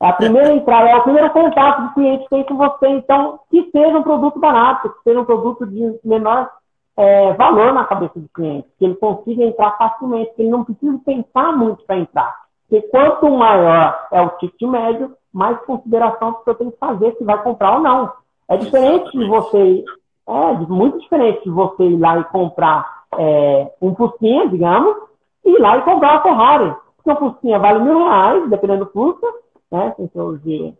É 0.00 0.08
a 0.08 0.12
primeira 0.12 0.52
entrada, 0.52 0.88
é 0.88 0.96
o 0.96 1.02
primeiro 1.02 1.30
contato 1.30 1.82
que 1.82 1.88
o 1.88 1.94
cliente 1.94 2.28
tem 2.30 2.44
com 2.44 2.56
você. 2.56 2.88
Então, 2.88 3.40
que 3.50 3.68
seja 3.70 3.98
um 3.98 4.02
produto 4.02 4.38
barato, 4.38 4.90
que 4.90 5.02
seja 5.02 5.20
um 5.20 5.24
produto 5.24 5.66
de 5.66 5.98
menor 6.04 6.48
é, 6.96 7.32
valor 7.34 7.72
na 7.72 7.84
cabeça 7.84 8.18
do 8.18 8.28
cliente, 8.28 8.68
que 8.78 8.84
ele 8.84 8.94
consiga 8.94 9.44
entrar 9.44 9.76
facilmente, 9.76 10.34
que 10.34 10.42
ele 10.42 10.50
não 10.50 10.64
precisa 10.64 10.98
pensar 11.04 11.56
muito 11.56 11.84
para 11.84 11.98
entrar. 11.98 12.34
Porque 12.68 12.86
quanto 12.88 13.30
maior 13.30 14.06
é 14.12 14.20
o 14.20 14.30
ticket 14.30 14.68
médio, 14.68 15.14
mais 15.32 15.58
consideração 15.60 16.36
você 16.44 16.54
tem 16.54 16.70
que 16.70 16.78
fazer 16.78 17.14
se 17.16 17.24
vai 17.24 17.42
comprar 17.42 17.76
ou 17.76 17.80
não. 17.80 18.12
É 18.48 18.56
diferente 18.56 19.10
de 19.16 19.26
você 19.26 19.84
é 20.28 20.66
muito 20.68 20.98
diferente 20.98 21.42
de 21.44 21.50
você 21.50 21.84
ir 21.84 21.96
lá 21.96 22.18
e 22.18 22.24
comprar 22.24 23.04
é, 23.18 23.72
um 23.80 23.94
Fusquinha, 23.94 24.48
digamos, 24.48 24.96
e 25.44 25.50
ir 25.50 25.58
lá 25.58 25.78
e 25.78 25.82
comprar 25.82 26.12
uma 26.12 26.22
Ferrari. 26.22 26.74
Porque 26.96 27.10
o 27.10 27.30
Fusquinha 27.30 27.58
vale 27.58 27.80
mil 27.80 27.98
reais, 27.98 28.50
dependendo 28.50 28.84
do 28.84 28.90
custo, 28.90 29.26
né? 29.70 29.94
Seus 30.12 30.42
de, 30.42 30.74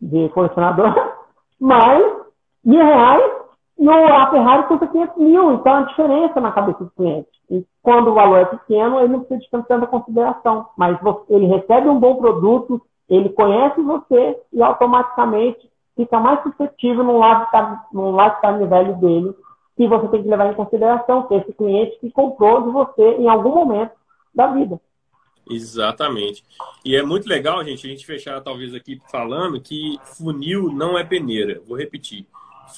de 0.00 0.28
colecionador. 0.30 0.94
Mas 1.60 2.04
mil 2.64 2.84
reais 2.84 3.44
no, 3.78 3.92
a 3.92 4.30
Ferrari 4.30 4.66
custa 4.68 4.86
500 4.86 5.16
mil, 5.16 5.52
então 5.52 5.74
a 5.74 5.82
diferença 5.82 6.40
na 6.40 6.52
cabeça 6.52 6.84
do 6.84 6.90
cliente. 6.90 7.28
E 7.50 7.64
quando 7.82 8.10
o 8.10 8.14
valor 8.14 8.38
é 8.38 8.44
pequeno, 8.44 9.00
ele 9.00 9.08
não 9.08 9.20
precisa 9.20 9.40
de 9.40 9.66
tanta 9.66 9.86
consideração. 9.86 10.66
Mas 10.76 10.98
ele 11.28 11.46
recebe 11.46 11.88
um 11.88 11.98
bom 11.98 12.16
produto, 12.16 12.80
ele 13.08 13.28
conhece 13.30 13.80
você 13.82 14.40
e 14.52 14.62
automaticamente 14.62 15.68
fica 15.96 16.18
mais 16.20 16.42
suscetível 16.42 17.04
no 17.04 17.18
lifetime, 17.18 17.78
no 17.92 18.16
lifetime 18.16 18.66
velho 18.66 18.96
dele, 18.96 19.34
que 19.76 19.88
você 19.88 20.08
tem 20.08 20.22
que 20.22 20.28
levar 20.28 20.50
em 20.50 20.54
consideração, 20.54 21.26
que 21.26 21.34
é 21.34 21.38
esse 21.38 21.52
cliente 21.52 21.98
que 22.00 22.10
comprou 22.10 22.62
de 22.62 22.70
você 22.70 23.02
em 23.16 23.28
algum 23.28 23.54
momento 23.54 23.92
da 24.34 24.48
vida. 24.48 24.80
Exatamente. 25.48 26.42
E 26.84 26.96
é 26.96 27.02
muito 27.02 27.28
legal, 27.28 27.62
gente, 27.64 27.86
a 27.86 27.90
gente 27.90 28.06
fechar 28.06 28.40
talvez 28.40 28.74
aqui 28.74 29.00
falando 29.10 29.60
que 29.60 29.98
funil 30.02 30.72
não 30.72 30.98
é 30.98 31.04
peneira. 31.04 31.60
Vou 31.66 31.76
repetir. 31.76 32.26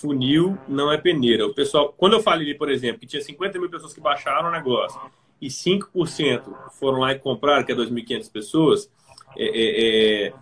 Funil 0.01 0.59
não 0.67 0.91
é 0.91 0.99
peneira. 0.99 1.47
O 1.47 1.55
pessoal, 1.55 1.95
quando 1.97 2.14
eu 2.14 2.23
falei, 2.23 2.55
por 2.55 2.69
exemplo, 2.69 3.01
que 3.01 3.07
tinha 3.07 3.23
50 3.23 3.59
mil 3.59 3.71
pessoas 3.71 3.95
que 3.95 4.01
baixaram 4.01 4.49
o 4.49 4.53
negócio 4.53 5.01
e 5.41 5.49
5% 5.49 6.43
foram 6.73 7.01
lá 7.01 7.12
e 7.12 7.19
compraram, 7.19 7.64
que 7.64 7.73
é 7.73 7.75
2.500 7.75 8.33
pessoas, 8.33 8.91
é, 9.37 9.45
é, 9.45 10.27
é, 10.27 10.33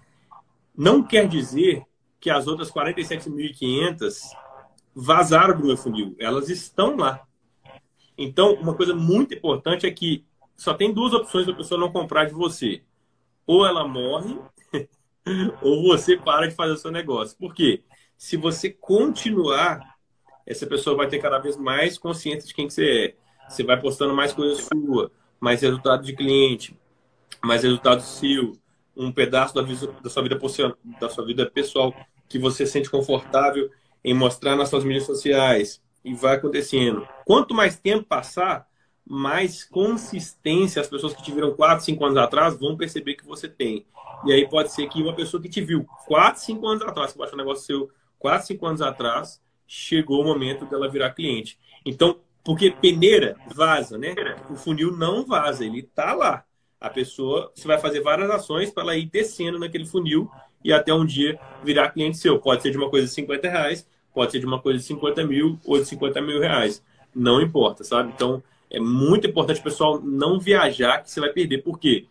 não 0.76 1.02
quer 1.02 1.28
dizer 1.28 1.84
que 2.24 2.30
as 2.30 2.46
outras 2.46 2.70
47.500 2.70 4.34
vazaram 4.94 5.58
do 5.58 5.66
meu 5.66 5.76
funil. 5.76 6.16
Elas 6.18 6.48
estão 6.48 6.96
lá. 6.96 7.20
Então, 8.16 8.54
uma 8.54 8.74
coisa 8.74 8.94
muito 8.94 9.34
importante 9.34 9.84
é 9.84 9.90
que 9.90 10.24
só 10.56 10.72
tem 10.72 10.90
duas 10.90 11.12
opções 11.12 11.46
da 11.46 11.52
pessoa 11.52 11.78
não 11.78 11.92
comprar 11.92 12.24
de 12.24 12.32
você. 12.32 12.82
Ou 13.46 13.66
ela 13.66 13.86
morre, 13.86 14.38
ou 15.60 15.82
você 15.82 16.16
para 16.16 16.48
de 16.48 16.54
fazer 16.54 16.72
o 16.72 16.78
seu 16.78 16.90
negócio. 16.90 17.36
Por 17.36 17.54
quê? 17.54 17.84
Se 18.16 18.38
você 18.38 18.70
continuar, 18.70 19.98
essa 20.46 20.66
pessoa 20.66 20.96
vai 20.96 21.08
ter 21.08 21.18
cada 21.18 21.38
vez 21.38 21.58
mais 21.58 21.98
consciência 21.98 22.48
de 22.48 22.54
quem 22.54 22.68
que 22.68 22.72
você 22.72 22.86
é. 22.88 23.50
Você 23.50 23.62
vai 23.62 23.78
postando 23.78 24.14
mais 24.14 24.32
coisas 24.32 24.66
sua, 24.66 25.12
mais 25.38 25.60
resultado 25.60 26.02
de 26.02 26.14
cliente, 26.14 26.74
mais 27.42 27.64
resultado 27.64 28.00
seu, 28.00 28.56
um 28.96 29.12
pedaço 29.12 29.54
da, 29.54 29.60
da, 29.60 30.08
sua 30.08 30.22
vida 30.22 30.40
da 30.98 31.10
sua 31.10 31.26
vida 31.26 31.50
pessoal 31.50 31.94
que 32.28 32.38
você 32.38 32.66
sente 32.66 32.90
confortável 32.90 33.70
em 34.04 34.14
mostrar 34.14 34.56
nas 34.56 34.68
suas 34.68 34.84
mídias 34.84 35.06
sociais. 35.06 35.82
E 36.04 36.12
vai 36.14 36.36
acontecendo. 36.36 37.08
Quanto 37.24 37.54
mais 37.54 37.78
tempo 37.78 38.04
passar, 38.04 38.68
mais 39.06 39.64
consistência 39.64 40.80
as 40.80 40.88
pessoas 40.88 41.14
que 41.14 41.22
te 41.22 41.32
viram 41.32 41.54
4, 41.54 41.84
5 41.84 42.04
anos 42.04 42.18
atrás 42.18 42.58
vão 42.58 42.76
perceber 42.76 43.14
que 43.14 43.26
você 43.26 43.48
tem. 43.48 43.86
E 44.24 44.32
aí 44.32 44.48
pode 44.48 44.72
ser 44.72 44.88
que 44.88 45.02
uma 45.02 45.14
pessoa 45.14 45.42
que 45.42 45.48
te 45.48 45.60
viu 45.60 45.86
4, 46.06 46.42
5 46.42 46.66
anos 46.66 46.82
atrás, 46.82 47.12
que 47.12 47.18
baixou 47.18 47.34
um 47.34 47.38
negócio 47.38 47.64
seu 47.64 47.90
4, 48.18 48.48
5 48.48 48.66
anos 48.66 48.82
atrás, 48.82 49.42
chegou 49.66 50.20
o 50.20 50.24
momento 50.24 50.64
dela 50.66 50.88
virar 50.88 51.10
cliente. 51.10 51.58
Então, 51.84 52.20
porque 52.42 52.70
peneira 52.70 53.36
vaza, 53.54 53.98
né? 53.98 54.14
O 54.50 54.56
funil 54.56 54.92
não 54.94 55.24
vaza, 55.24 55.64
ele 55.64 55.82
tá 55.82 56.14
lá. 56.14 56.44
A 56.80 56.90
pessoa, 56.90 57.50
você 57.54 57.66
vai 57.66 57.78
fazer 57.78 58.00
várias 58.00 58.30
ações 58.30 58.70
para 58.70 58.82
ela 58.82 58.96
ir 58.96 59.06
descendo 59.06 59.58
naquele 59.58 59.86
funil 59.86 60.30
e 60.64 60.72
até 60.72 60.92
um 60.94 61.04
dia 61.04 61.38
virar 61.62 61.90
cliente 61.90 62.16
seu. 62.16 62.38
Pode 62.38 62.62
ser 62.62 62.70
de 62.70 62.78
uma 62.78 62.88
coisa 62.88 63.06
de 63.06 63.12
50 63.12 63.48
reais, 63.48 63.86
pode 64.14 64.32
ser 64.32 64.40
de 64.40 64.46
uma 64.46 64.58
coisa 64.58 64.78
de 64.78 64.84
50 64.86 65.24
mil 65.24 65.58
ou 65.64 65.78
de 65.78 65.84
50 65.84 66.20
mil 66.22 66.40
reais. 66.40 66.82
Não 67.14 67.40
importa, 67.40 67.84
sabe? 67.84 68.10
Então, 68.14 68.42
é 68.70 68.80
muito 68.80 69.26
importante 69.26 69.60
pessoal 69.60 70.00
não 70.00 70.40
viajar, 70.40 71.02
que 71.02 71.10
você 71.10 71.20
vai 71.20 71.30
perder. 71.30 71.58
Por 71.58 71.78
quê? 71.78 72.06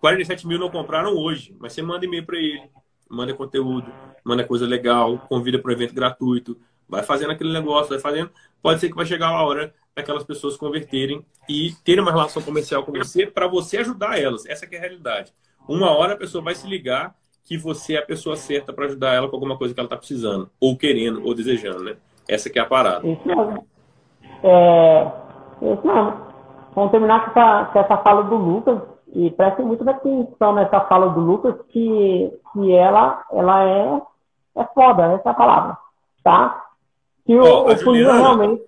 47 0.00 0.46
mil 0.46 0.58
não 0.58 0.68
compraram 0.68 1.16
hoje, 1.16 1.56
mas 1.58 1.72
você 1.72 1.80
manda 1.80 2.04
e-mail 2.04 2.26
para 2.26 2.38
ele, 2.38 2.62
manda 3.08 3.32
conteúdo, 3.32 3.90
manda 4.22 4.44
coisa 4.44 4.66
legal, 4.66 5.18
convida 5.28 5.58
para 5.58 5.70
um 5.70 5.74
evento 5.74 5.94
gratuito, 5.94 6.58
vai 6.86 7.02
fazendo 7.02 7.30
aquele 7.30 7.52
negócio, 7.52 7.88
vai 7.88 7.98
fazendo. 7.98 8.30
Pode 8.62 8.80
ser 8.80 8.90
que 8.90 8.96
vai 8.96 9.06
chegar 9.06 9.28
a 9.28 9.42
hora 9.42 9.74
daquelas 9.96 10.24
pessoas 10.24 10.56
converterem 10.56 11.24
e 11.48 11.72
terem 11.84 12.02
uma 12.02 12.10
relação 12.10 12.42
comercial 12.42 12.84
com 12.84 12.92
você 12.92 13.26
para 13.26 13.46
você 13.46 13.78
ajudar 13.78 14.20
elas. 14.20 14.44
Essa 14.46 14.66
é 14.66 14.76
a 14.76 14.80
realidade. 14.80 15.32
Uma 15.66 15.90
hora 15.90 16.12
a 16.12 16.16
pessoa 16.16 16.44
vai 16.44 16.54
se 16.54 16.66
ligar 16.66 17.16
que 17.44 17.58
você 17.58 17.94
é 17.94 17.98
a 17.98 18.06
pessoa 18.06 18.36
certa 18.36 18.72
para 18.72 18.86
ajudar 18.86 19.14
ela 19.14 19.28
com 19.28 19.36
alguma 19.36 19.56
coisa 19.56 19.74
que 19.74 19.80
ela 19.80 19.86
está 19.86 19.96
precisando, 19.96 20.48
ou 20.58 20.76
querendo, 20.76 21.24
ou 21.24 21.34
desejando, 21.34 21.84
né? 21.84 21.96
Essa 22.28 22.48
que 22.48 22.58
é 22.58 22.62
a 22.62 22.66
parada. 22.66 23.06
Isso 23.06 23.20
mesmo. 23.26 23.66
É, 24.42 25.12
isso 25.60 25.86
mesmo. 25.86 26.24
Vamos 26.74 26.90
terminar 26.90 27.24
com 27.24 27.30
essa, 27.38 27.64
com 27.66 27.78
essa 27.78 27.96
fala 27.98 28.22
do 28.24 28.36
Lucas. 28.36 28.80
E 29.14 29.30
preste 29.30 29.62
muito 29.62 29.88
atenção 29.88 30.54
nessa 30.54 30.80
fala 30.80 31.10
do 31.10 31.20
Lucas, 31.20 31.54
que, 31.68 32.32
que 32.52 32.72
ela, 32.72 33.24
ela 33.30 33.64
é, 33.64 34.02
é 34.56 34.64
foda, 34.74 35.12
essa 35.12 35.28
é 35.28 35.32
a 35.32 35.34
palavra. 35.34 35.76
Tá? 36.24 36.64
Que 37.24 37.36
o, 37.38 37.44
oh, 37.44 37.66
o 37.66 37.76
Juliana, 37.76 38.18
realmente. 38.18 38.62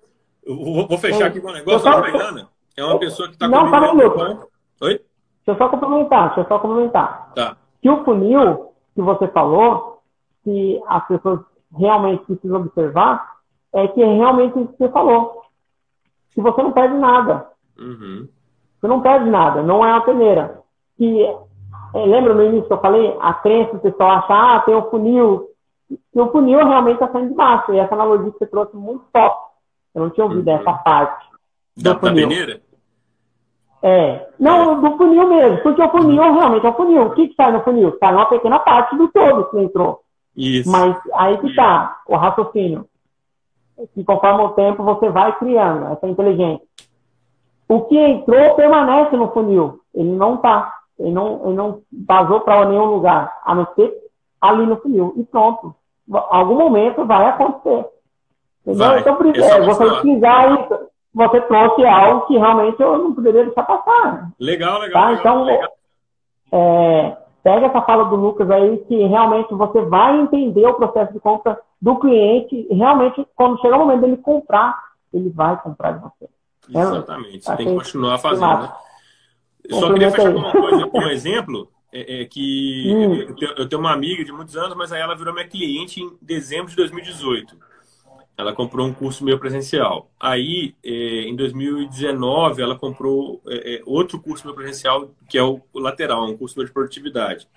Eu 0.45 0.87
vou 0.87 0.97
fechar 0.97 1.27
aqui 1.27 1.41
com 1.41 1.49
um 1.49 1.53
negócio. 1.53 1.79
Só... 1.79 1.99
A 1.99 2.09
Juliana 2.09 2.47
é 2.77 2.83
uma 2.83 2.99
pessoa 2.99 3.27
que 3.27 3.33
está 3.33 3.47
Não, 3.47 3.69
fala 3.69 3.91
Lucas. 3.91 4.47
Oi? 4.81 4.93
Deixa 4.93 5.03
eu 5.47 5.57
só 5.57 5.69
complementar, 5.69 6.27
deixa 6.27 6.41
eu 6.41 6.47
só 6.47 6.59
complementar. 6.59 7.33
Tá. 7.33 7.57
Que 7.81 7.89
o 7.89 8.03
funil 8.03 8.66
que 8.97 9.01
você 9.03 9.27
falou, 9.27 10.01
que 10.43 10.81
as 10.87 11.07
pessoas 11.07 11.39
realmente 11.77 12.25
precisam 12.25 12.61
observar, 12.61 13.37
é 13.73 13.87
que 13.87 14.01
é 14.01 14.05
realmente 14.05 14.59
isso 14.59 14.71
que 14.73 14.77
você 14.79 14.89
falou 14.89 15.37
que 16.37 16.41
você 16.41 16.61
não 16.61 16.71
perde 16.71 16.95
nada. 16.95 17.47
Uhum. 17.79 18.27
Você 18.79 18.87
não 18.87 19.01
perde 19.01 19.27
nada, 19.27 19.63
não 19.63 19.83
é 19.83 19.91
uma 19.91 20.01
peneira. 20.01 20.61
Que, 20.95 21.23
é, 21.23 22.05
lembra 22.05 22.35
no 22.35 22.43
início 22.43 22.67
que 22.67 22.73
eu 22.73 22.79
falei? 22.79 23.17
A 23.19 23.33
crença, 23.33 23.75
o 23.75 23.79
pessoal 23.79 24.11
acha, 24.11 24.27
ah, 24.29 24.59
tem 24.59 24.75
o 24.75 24.87
funil. 24.91 25.49
E 25.89 26.21
o 26.21 26.31
funil 26.31 26.59
realmente 26.59 27.01
está 27.01 27.11
saindo 27.11 27.29
de 27.29 27.33
baixo. 27.33 27.73
E 27.73 27.79
essa 27.79 27.95
analogia 27.95 28.31
que 28.31 28.37
você 28.37 28.45
trouxe 28.45 28.75
muito 28.75 29.03
top. 29.11 29.35
Eu 29.95 30.03
não 30.03 30.09
tinha 30.11 30.25
ouvido 30.25 30.47
uhum. 30.47 30.57
essa 30.57 30.73
parte. 30.73 31.25
Da, 31.75 31.93
da 31.93 31.99
peneira? 31.99 32.61
É. 33.81 34.27
Não, 34.39 34.81
do 34.81 34.97
funil 34.97 35.27
mesmo. 35.27 35.57
Porque 35.63 35.81
o 35.81 35.89
funil 35.89 36.33
realmente 36.33 36.65
é 36.65 36.69
o 36.69 36.73
funil. 36.73 37.03
O 37.03 37.11
que, 37.11 37.27
que 37.27 37.35
sai 37.35 37.51
no 37.51 37.61
funil? 37.61 37.95
Sai 37.99 38.13
uma 38.13 38.25
pequena 38.25 38.59
parte 38.59 38.95
do 38.95 39.07
todo 39.09 39.49
que 39.49 39.59
entrou. 39.59 40.01
Isso. 40.35 40.69
Mas 40.69 40.95
aí 41.13 41.37
que 41.37 41.47
está 41.47 41.99
o 42.07 42.15
raciocínio 42.15 42.87
que 43.93 44.03
conforme 44.03 44.43
o 44.43 44.49
tempo 44.49 44.83
você 44.83 45.09
vai 45.09 45.37
criando 45.37 45.87
essa 45.93 46.07
inteligência. 46.07 46.65
O 47.67 47.81
que 47.81 47.97
entrou 47.97 48.55
permanece 48.55 49.15
no 49.15 49.31
funil. 49.31 49.81
Ele 49.93 50.11
não 50.11 50.35
está. 50.35 50.73
Ele 50.97 51.11
não, 51.11 51.41
ele 51.45 51.55
não 51.55 51.81
vazou 52.07 52.41
para 52.41 52.65
nenhum 52.67 52.85
lugar, 52.85 53.39
a 53.45 53.53
não 53.53 53.67
ser 53.75 53.93
ali 54.41 54.65
no 54.65 54.77
funil. 54.77 55.13
E 55.17 55.23
pronto. 55.23 55.75
Algum 56.11 56.55
momento 56.55 57.05
vai 57.05 57.27
acontecer. 57.27 57.85
Entendeu? 58.65 58.87
Vai. 58.87 58.99
Então, 59.01 59.17
é, 59.43 59.61
você 59.61 59.85
utilizar 59.85 60.53
isso. 60.53 60.86
Você 61.17 61.41
trouxe 61.41 61.83
algo 61.83 62.27
que 62.27 62.37
realmente 62.37 62.79
eu 62.79 62.95
não 62.99 63.15
poderia 63.15 63.45
deixar 63.45 63.63
passar. 63.63 64.29
Legal, 64.39 64.79
legal. 64.79 65.01
Tá? 65.01 65.09
Legal, 65.09 65.19
então, 65.19 65.43
legal. 65.45 65.69
É, 66.51 67.17
pega 67.43 67.65
essa 67.65 67.81
fala 67.81 68.05
do 68.05 68.15
Lucas 68.15 68.51
aí, 68.51 68.77
que 68.87 68.95
realmente 69.07 69.51
você 69.51 69.81
vai 69.81 70.19
entender 70.19 70.67
o 70.67 70.75
processo 70.75 71.11
de 71.11 71.19
compra 71.19 71.59
do 71.81 71.97
cliente. 71.97 72.67
Realmente, 72.69 73.25
quando 73.35 73.59
chegar 73.61 73.77
o 73.77 73.79
momento 73.79 74.01
dele 74.01 74.17
comprar, 74.17 74.79
ele 75.11 75.31
vai 75.31 75.59
comprar 75.59 75.93
de 75.93 76.03
você. 76.03 76.29
É, 76.71 76.81
Exatamente, 76.81 77.45
você 77.45 77.55
tem 77.55 77.65
que 77.65 77.73
continuar 77.73 78.19
fazendo. 78.19 78.61
Né? 78.61 78.71
Eu 79.67 79.79
só 79.79 79.93
queria 79.93 80.11
fechar 80.11 80.31
com 80.31 80.39
uma 80.39 80.51
coisa, 80.51 80.89
um 80.93 81.07
exemplo, 81.07 81.67
é, 81.91 82.21
é 82.21 82.25
que 82.25 82.93
hum. 82.95 83.15
eu, 83.15 83.35
tenho, 83.35 83.51
eu 83.53 83.69
tenho 83.69 83.79
uma 83.79 83.91
amiga 83.91 84.23
de 84.23 84.31
muitos 84.31 84.55
anos, 84.55 84.77
mas 84.77 84.91
aí 84.91 85.01
ela 85.01 85.15
virou 85.15 85.33
minha 85.33 85.47
cliente 85.47 85.99
em 85.99 86.15
dezembro 86.21 86.69
de 86.69 86.75
2018. 86.75 87.57
Ela 88.37 88.53
comprou 88.53 88.85
um 88.85 88.93
curso 88.93 89.25
meu 89.25 89.39
presencial. 89.39 90.11
Aí, 90.19 90.75
é, 90.83 91.23
em 91.23 91.35
2019, 91.35 92.61
ela 92.61 92.77
comprou 92.77 93.41
é, 93.47 93.75
é, 93.75 93.81
outro 93.85 94.19
curso 94.19 94.45
meu 94.45 94.53
presencial, 94.53 95.09
que 95.27 95.37
é 95.37 95.43
o 95.43 95.59
lateral, 95.73 96.29
um 96.29 96.37
curso 96.37 96.63
de 96.63 96.71
produtividade. 96.71 97.47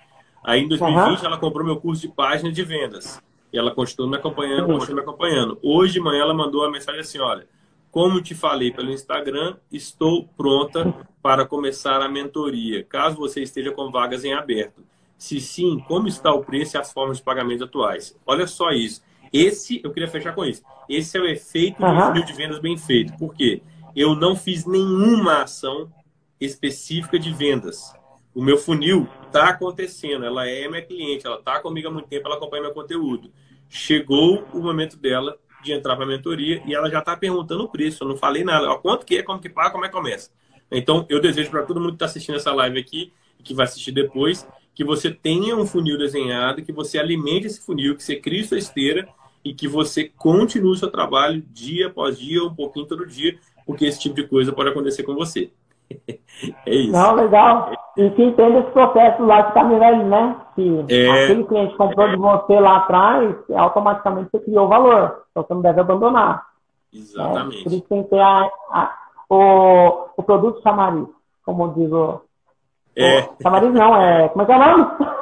Aí, 0.43 0.61
em 0.61 0.67
2020, 0.67 1.19
uhum. 1.19 1.25
ela 1.25 1.37
comprou 1.37 1.63
meu 1.63 1.77
curso 1.77 2.01
de 2.01 2.07
página 2.07 2.51
de 2.51 2.63
vendas. 2.63 3.21
E 3.53 3.57
ela 3.57 3.71
continuou 3.71 4.09
me 4.09 4.17
acompanhando, 4.17 4.65
continuou 4.65 4.95
me 4.95 5.01
acompanhando. 5.01 5.59
Hoje 5.61 5.93
de 5.93 5.99
manhã 5.99 6.21
ela 6.21 6.33
mandou 6.33 6.61
uma 6.61 6.71
mensagem 6.71 7.01
assim, 7.01 7.19
olha, 7.19 7.47
como 7.91 8.21
te 8.21 8.33
falei 8.33 8.71
pelo 8.71 8.89
Instagram, 8.89 9.57
estou 9.71 10.27
pronta 10.37 10.93
para 11.21 11.45
começar 11.45 12.01
a 12.01 12.07
mentoria, 12.07 12.83
caso 12.83 13.17
você 13.17 13.43
esteja 13.43 13.71
com 13.71 13.91
vagas 13.91 14.23
em 14.23 14.33
aberto. 14.33 14.81
Se 15.17 15.39
sim, 15.39 15.83
como 15.87 16.07
está 16.07 16.33
o 16.33 16.43
preço 16.43 16.75
e 16.75 16.79
as 16.79 16.91
formas 16.91 17.17
de 17.17 17.23
pagamento 17.23 17.65
atuais? 17.65 18.17
Olha 18.25 18.47
só 18.47 18.71
isso. 18.71 19.03
Esse, 19.31 19.81
eu 19.83 19.91
queria 19.91 20.09
fechar 20.09 20.33
com 20.33 20.43
isso. 20.43 20.61
Esse 20.89 21.17
é 21.17 21.21
o 21.21 21.25
efeito 21.25 21.81
uhum. 21.81 21.95
do 21.95 22.05
funil 22.07 22.25
de 22.25 22.33
vendas 22.33 22.59
bem 22.59 22.77
feito. 22.77 23.13
Por 23.17 23.33
quê? 23.33 23.61
Eu 23.95 24.15
não 24.15 24.35
fiz 24.35 24.65
nenhuma 24.65 25.43
ação 25.43 25.91
específica 26.39 27.17
de 27.17 27.31
vendas. 27.31 27.93
O 28.33 28.41
meu 28.41 28.57
funil 28.57 29.07
está 29.27 29.49
acontecendo, 29.49 30.25
ela 30.25 30.47
é 30.47 30.67
minha 30.67 30.81
cliente, 30.81 31.27
ela 31.27 31.37
está 31.37 31.59
comigo 31.59 31.87
há 31.87 31.91
muito 31.91 32.07
tempo, 32.07 32.27
ela 32.27 32.35
acompanha 32.35 32.63
meu 32.63 32.73
conteúdo. 32.73 33.31
Chegou 33.69 34.47
o 34.53 34.59
momento 34.59 34.97
dela 34.97 35.37
de 35.63 35.71
entrar 35.71 35.95
para 35.95 36.05
a 36.05 36.07
mentoria 36.07 36.61
e 36.65 36.73
ela 36.73 36.89
já 36.89 36.99
está 36.99 37.15
perguntando 37.15 37.63
o 37.63 37.69
preço. 37.69 38.03
Eu 38.03 38.07
não 38.07 38.17
falei 38.17 38.43
nada. 38.43 38.69
Ó, 38.69 38.77
quanto 38.77 39.05
que 39.05 39.17
é, 39.17 39.23
como 39.23 39.39
que 39.39 39.49
paga, 39.49 39.71
como 39.71 39.85
é 39.85 39.87
que 39.87 39.93
começa. 39.93 40.31
Então, 40.71 41.05
eu 41.09 41.19
desejo 41.19 41.51
para 41.51 41.63
todo 41.63 41.79
mundo 41.79 41.91
que 41.91 41.95
está 41.95 42.05
assistindo 42.05 42.35
essa 42.35 42.53
live 42.53 42.79
aqui 42.79 43.11
e 43.37 43.43
que 43.43 43.53
vai 43.53 43.65
assistir 43.65 43.91
depois, 43.91 44.47
que 44.73 44.83
você 44.83 45.11
tenha 45.11 45.55
um 45.55 45.65
funil 45.65 45.97
desenhado, 45.97 46.63
que 46.63 46.71
você 46.71 46.97
alimente 46.97 47.47
esse 47.47 47.61
funil, 47.61 47.95
que 47.95 48.03
você 48.03 48.15
crie 48.15 48.45
sua 48.45 48.57
esteira 48.57 49.07
e 49.43 49.53
que 49.53 49.67
você 49.67 50.05
continue 50.17 50.71
o 50.71 50.75
seu 50.75 50.91
trabalho 50.91 51.41
dia 51.49 51.87
após 51.87 52.17
dia, 52.17 52.43
um 52.43 52.53
pouquinho 52.53 52.85
todo 52.85 53.05
dia, 53.05 53.37
porque 53.65 53.85
esse 53.85 53.99
tipo 53.99 54.15
de 54.15 54.27
coisa 54.27 54.53
pode 54.53 54.69
acontecer 54.69 55.03
com 55.03 55.15
você. 55.15 55.51
é 56.65 56.75
isso. 56.75 56.91
Não, 56.91 57.15
legal. 57.15 57.71
E 57.97 58.09
que 58.11 58.23
entenda 58.23 58.59
esse 58.59 58.71
processo 58.71 59.23
lá 59.25 59.41
de 59.41 59.53
caminhão, 59.53 60.07
né? 60.07 60.35
Se 60.55 60.85
é... 60.89 61.23
aquele 61.23 61.43
cliente 61.43 61.75
comprou 61.75 62.09
de 62.09 62.15
você 62.15 62.59
lá 62.59 62.77
atrás, 62.77 63.35
automaticamente 63.55 64.29
você 64.31 64.39
criou 64.39 64.67
valor. 64.67 65.23
Então 65.31 65.43
você 65.43 65.53
não 65.53 65.61
deve 65.61 65.81
abandonar. 65.81 66.45
Exatamente. 66.93 67.59
É, 67.59 67.63
por 67.63 67.73
isso 67.73 67.85
tem 67.87 68.03
que 68.03 68.09
ter 68.09 68.19
a, 68.19 68.49
a, 68.69 68.97
o, 69.29 70.09
o 70.17 70.23
produto 70.23 70.61
chamariz, 70.61 71.07
como 71.45 71.73
diz 71.73 71.91
o. 71.91 72.21
É. 72.95 73.21
O, 73.21 73.41
chamariz 73.41 73.73
não, 73.73 73.95
é. 73.95 74.29
Como 74.29 74.43
é 74.43 74.45
que 74.45 74.51
é 74.51 74.55
o 74.55 74.59
nome? 74.59 74.87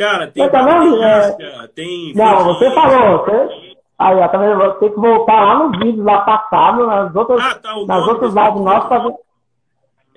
Cara, 0.00 0.28
tem. 0.28 0.48
Tá 0.48 0.60
é... 1.02 1.66
tem. 1.74 2.14
Não, 2.14 2.44
você 2.44 2.70
falou. 2.70 3.18
Você... 3.18 3.76
Aí, 3.98 4.28
também 4.30 4.56
vou 4.56 4.70
ter 4.72 4.88
que 4.88 4.98
voltar 4.98 5.44
lá 5.44 5.58
no 5.58 5.78
vídeo 5.78 6.02
lá 6.02 6.22
passado, 6.22 6.86
nas 6.86 7.14
outras, 7.14 7.44
ah, 7.44 7.54
tá, 7.56 7.74
nas 7.86 8.08
outras 8.08 8.32
lives 8.32 8.60
nossas, 8.62 8.88
pra. 8.88 9.12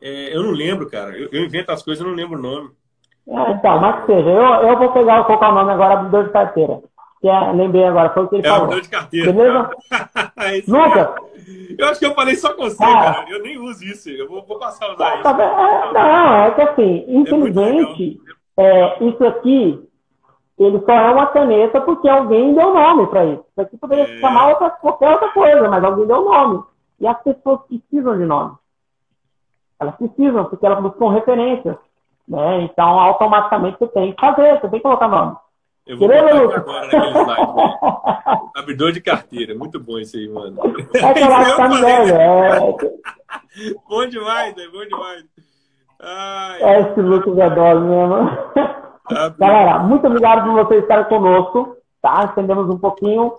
É, 0.01 0.34
eu 0.34 0.43
não 0.43 0.51
lembro, 0.51 0.89
cara. 0.89 1.11
Eu, 1.18 1.27
eu, 1.34 1.43
invento 1.43 1.69
as 1.73 1.84
coisas, 1.84 2.01
eu 2.01 2.10
não 2.10 2.15
lembro 2.15 2.39
o 2.39 2.41
nome. 2.41 2.69
É, 3.27 3.51
então, 3.51 3.81
mas 3.81 3.99
que 3.99 4.05
seja. 4.05 4.30
Eu, 4.30 4.69
eu 4.69 4.77
vou 4.77 4.89
pegar, 4.93 5.18
vou 5.18 5.26
colocar 5.26 5.49
o 5.49 5.55
nome 5.55 5.72
agora, 5.73 5.93
abridor 5.95 6.23
de 6.23 6.31
carteira. 6.31 6.80
Que 7.19 7.27
é, 7.27 7.51
lembrei 7.51 7.84
agora, 7.84 8.14
foi 8.14 8.23
o 8.23 8.27
que 8.30 8.35
ele 8.35 8.47
é, 8.47 8.49
falou. 8.49 8.64
Abridor 8.64 8.84
de 8.84 8.89
carteira. 8.89 9.34
Beleza? 9.34 9.69
Lucas? 10.68 11.10
Eu 11.77 11.88
acho 11.89 11.99
que 11.99 12.05
eu 12.05 12.15
falei 12.15 12.35
só 12.38 12.53
com 12.53 12.64
você, 12.64 12.81
ah, 12.81 13.03
cara. 13.03 13.26
Eu 13.30 13.41
nem 13.41 13.57
uso 13.57 13.84
isso. 13.84 14.10
Eu 14.10 14.30
vou, 14.30 14.45
vou 14.45 14.57
passar 14.60 14.85
a 14.85 14.93
usar 14.93 15.22
tá, 15.23 15.31
isso. 15.31 15.93
não, 15.93 16.35
é 16.45 16.51
que 16.51 16.61
assim, 16.61 17.05
é 17.05 17.14
infelizmente, 17.18 18.22
é, 18.57 19.03
isso 19.03 19.25
aqui, 19.25 19.89
ele 20.57 20.80
só 20.85 20.91
é 20.91 21.11
uma 21.11 21.27
caneta 21.27 21.81
porque 21.81 22.07
alguém 22.07 22.53
deu 22.53 22.73
nome 22.73 23.07
para 23.07 23.25
isso. 23.25 23.45
Isso 23.49 23.61
aqui 23.61 23.77
poderia 23.77 24.15
é... 24.15 24.19
chamar 24.19 24.49
outra, 24.49 24.69
qualquer 24.69 25.09
outra 25.09 25.30
coisa, 25.30 25.67
mas 25.69 25.84
alguém 25.84 26.05
deu 26.05 26.23
nome. 26.23 26.63
E 26.99 27.07
as 27.07 27.21
pessoas 27.21 27.61
precisam 27.67 28.17
de 28.17 28.25
nome. 28.25 28.55
Elas 29.80 29.95
precisam, 29.95 30.45
porque 30.45 30.65
elas 30.65 30.81
buscam 30.81 31.09
referências. 31.09 31.75
Né? 32.27 32.61
Então, 32.61 32.99
automaticamente 32.99 33.77
você 33.80 33.88
tem 33.88 34.13
que 34.13 34.21
fazer, 34.21 34.59
você 34.59 34.69
tem 34.69 34.80
que 34.80 34.84
colocar 34.84 35.07
nome. 35.07 35.35
Eu 35.85 35.97
vou 35.97 36.07
botar 36.07 36.55
agora 36.55 36.85
naquele 36.85 37.11
slide. 37.11 38.49
Abridor 38.55 38.91
de 38.93 39.01
carteira. 39.01 39.53
Muito 39.53 39.81
bom 39.81 39.99
isso 39.99 40.15
aí, 40.15 40.30
mano. 40.30 40.57
É 40.93 41.13
que 41.13 41.19
eu 41.19 41.34
acho 41.34 41.55
que 41.55 41.85
é... 41.85 43.73
Bom 43.89 44.07
demais, 44.07 44.57
é 44.57 44.67
bom 44.69 44.85
demais. 44.85 45.25
Ai, 46.03 46.61
é 46.61 46.81
esse 46.81 47.01
Lucas 47.01 47.39
adoro 47.39 47.81
mesmo. 47.81 48.30
Tá 49.09 49.30
Galera, 49.38 49.80
muito 49.80 50.05
obrigado 50.07 50.45
por 50.45 50.65
vocês 50.65 50.81
estarem 50.81 51.05
conosco. 51.05 51.77
Tá? 52.01 52.25
Estendemos 52.25 52.69
um 52.69 52.77
pouquinho. 52.77 53.34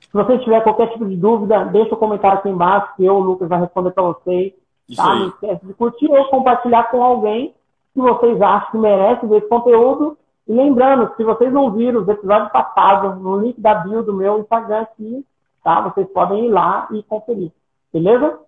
Se 0.00 0.12
você 0.12 0.38
tiver 0.38 0.62
qualquer 0.62 0.88
tipo 0.88 1.06
de 1.06 1.16
dúvida, 1.16 1.64
deixa 1.66 1.94
o 1.94 1.96
um 1.96 2.00
comentário 2.00 2.38
aqui 2.38 2.48
embaixo 2.48 2.94
que 2.96 3.04
eu, 3.04 3.16
o 3.16 3.20
Lucas, 3.20 3.48
vai 3.48 3.60
responder 3.60 3.92
para 3.92 4.02
vocês. 4.04 4.52
Isso 4.88 5.02
tá? 5.02 5.14
Não 5.14 5.28
esquece 5.28 5.66
de 5.66 5.74
curtir 5.74 6.10
ou 6.10 6.24
compartilhar 6.26 6.90
com 6.90 7.02
alguém 7.02 7.54
que 7.94 8.00
vocês 8.00 8.40
acham 8.40 8.70
que 8.72 8.78
merece 8.78 9.26
ver 9.26 9.38
esse 9.38 9.48
conteúdo. 9.48 10.18
E 10.46 10.52
lembrando, 10.52 11.14
se 11.16 11.24
vocês 11.24 11.52
não 11.52 11.70
viram 11.70 12.02
os 12.02 12.08
episódios 12.08 12.52
passados, 12.52 13.20
no 13.22 13.40
link 13.40 13.60
da 13.60 13.74
bio 13.76 14.02
do 14.02 14.12
meu 14.12 14.40
Instagram 14.40 14.82
aqui, 14.82 15.24
tá? 15.62 15.80
Vocês 15.82 16.06
podem 16.08 16.46
ir 16.46 16.50
lá 16.50 16.88
e 16.90 17.02
conferir. 17.04 17.50
Beleza? 17.92 18.38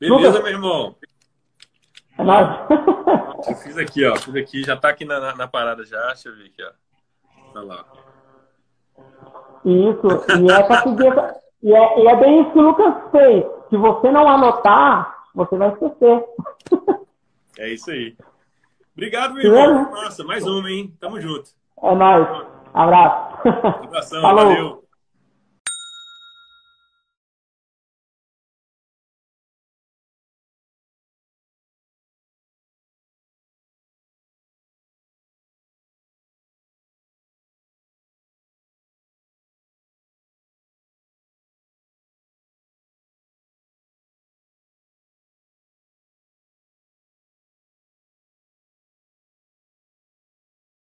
Beleza, 0.00 0.28
Lucas? 0.28 0.42
meu 0.42 0.52
irmão. 0.52 0.94
É 2.20 2.24
nóis. 2.24 2.48
Eu 3.48 3.54
fiz 3.56 3.78
aqui, 3.78 4.06
ó. 4.06 4.16
Fiz 4.16 4.36
aqui, 4.36 4.62
já 4.62 4.76
tá 4.76 4.90
aqui 4.90 5.04
na, 5.04 5.18
na, 5.18 5.34
na 5.34 5.48
parada 5.48 5.84
já. 5.84 6.06
Deixa 6.08 6.28
eu 6.28 6.36
ver 6.36 6.46
aqui, 6.46 6.62
ó. 6.62 7.58
Olha 7.58 7.66
lá. 7.66 7.84
Isso, 9.64 10.06
e 10.38 10.52
é 10.52 10.62
pra 10.62 10.82
seguir. 10.82 11.12
E 11.62 11.74
é, 11.74 12.00
e 12.00 12.06
é 12.06 12.16
bem 12.16 12.42
isso 12.42 12.50
que 12.52 12.58
o 12.58 12.62
Lucas 12.62 12.94
fez. 13.10 13.44
Se 13.70 13.76
você 13.76 14.10
não 14.10 14.28
anotar, 14.28 15.24
você 15.34 15.56
vai 15.56 15.68
esquecer. 15.70 16.24
É 17.58 17.68
isso 17.72 17.90
aí. 17.90 18.16
Obrigado, 18.94 19.34
meu 19.34 19.44
irmão. 19.44 19.90
Nossa, 19.90 20.22
mais 20.24 20.46
uma, 20.46 20.70
hein? 20.70 20.94
Tamo 21.00 21.20
junto. 21.20 21.50
É 21.82 21.94
nóis. 21.94 22.28
Abraço. 22.74 23.48
Abração, 23.48 24.20
Falou. 24.22 24.44
valeu. 24.44 24.84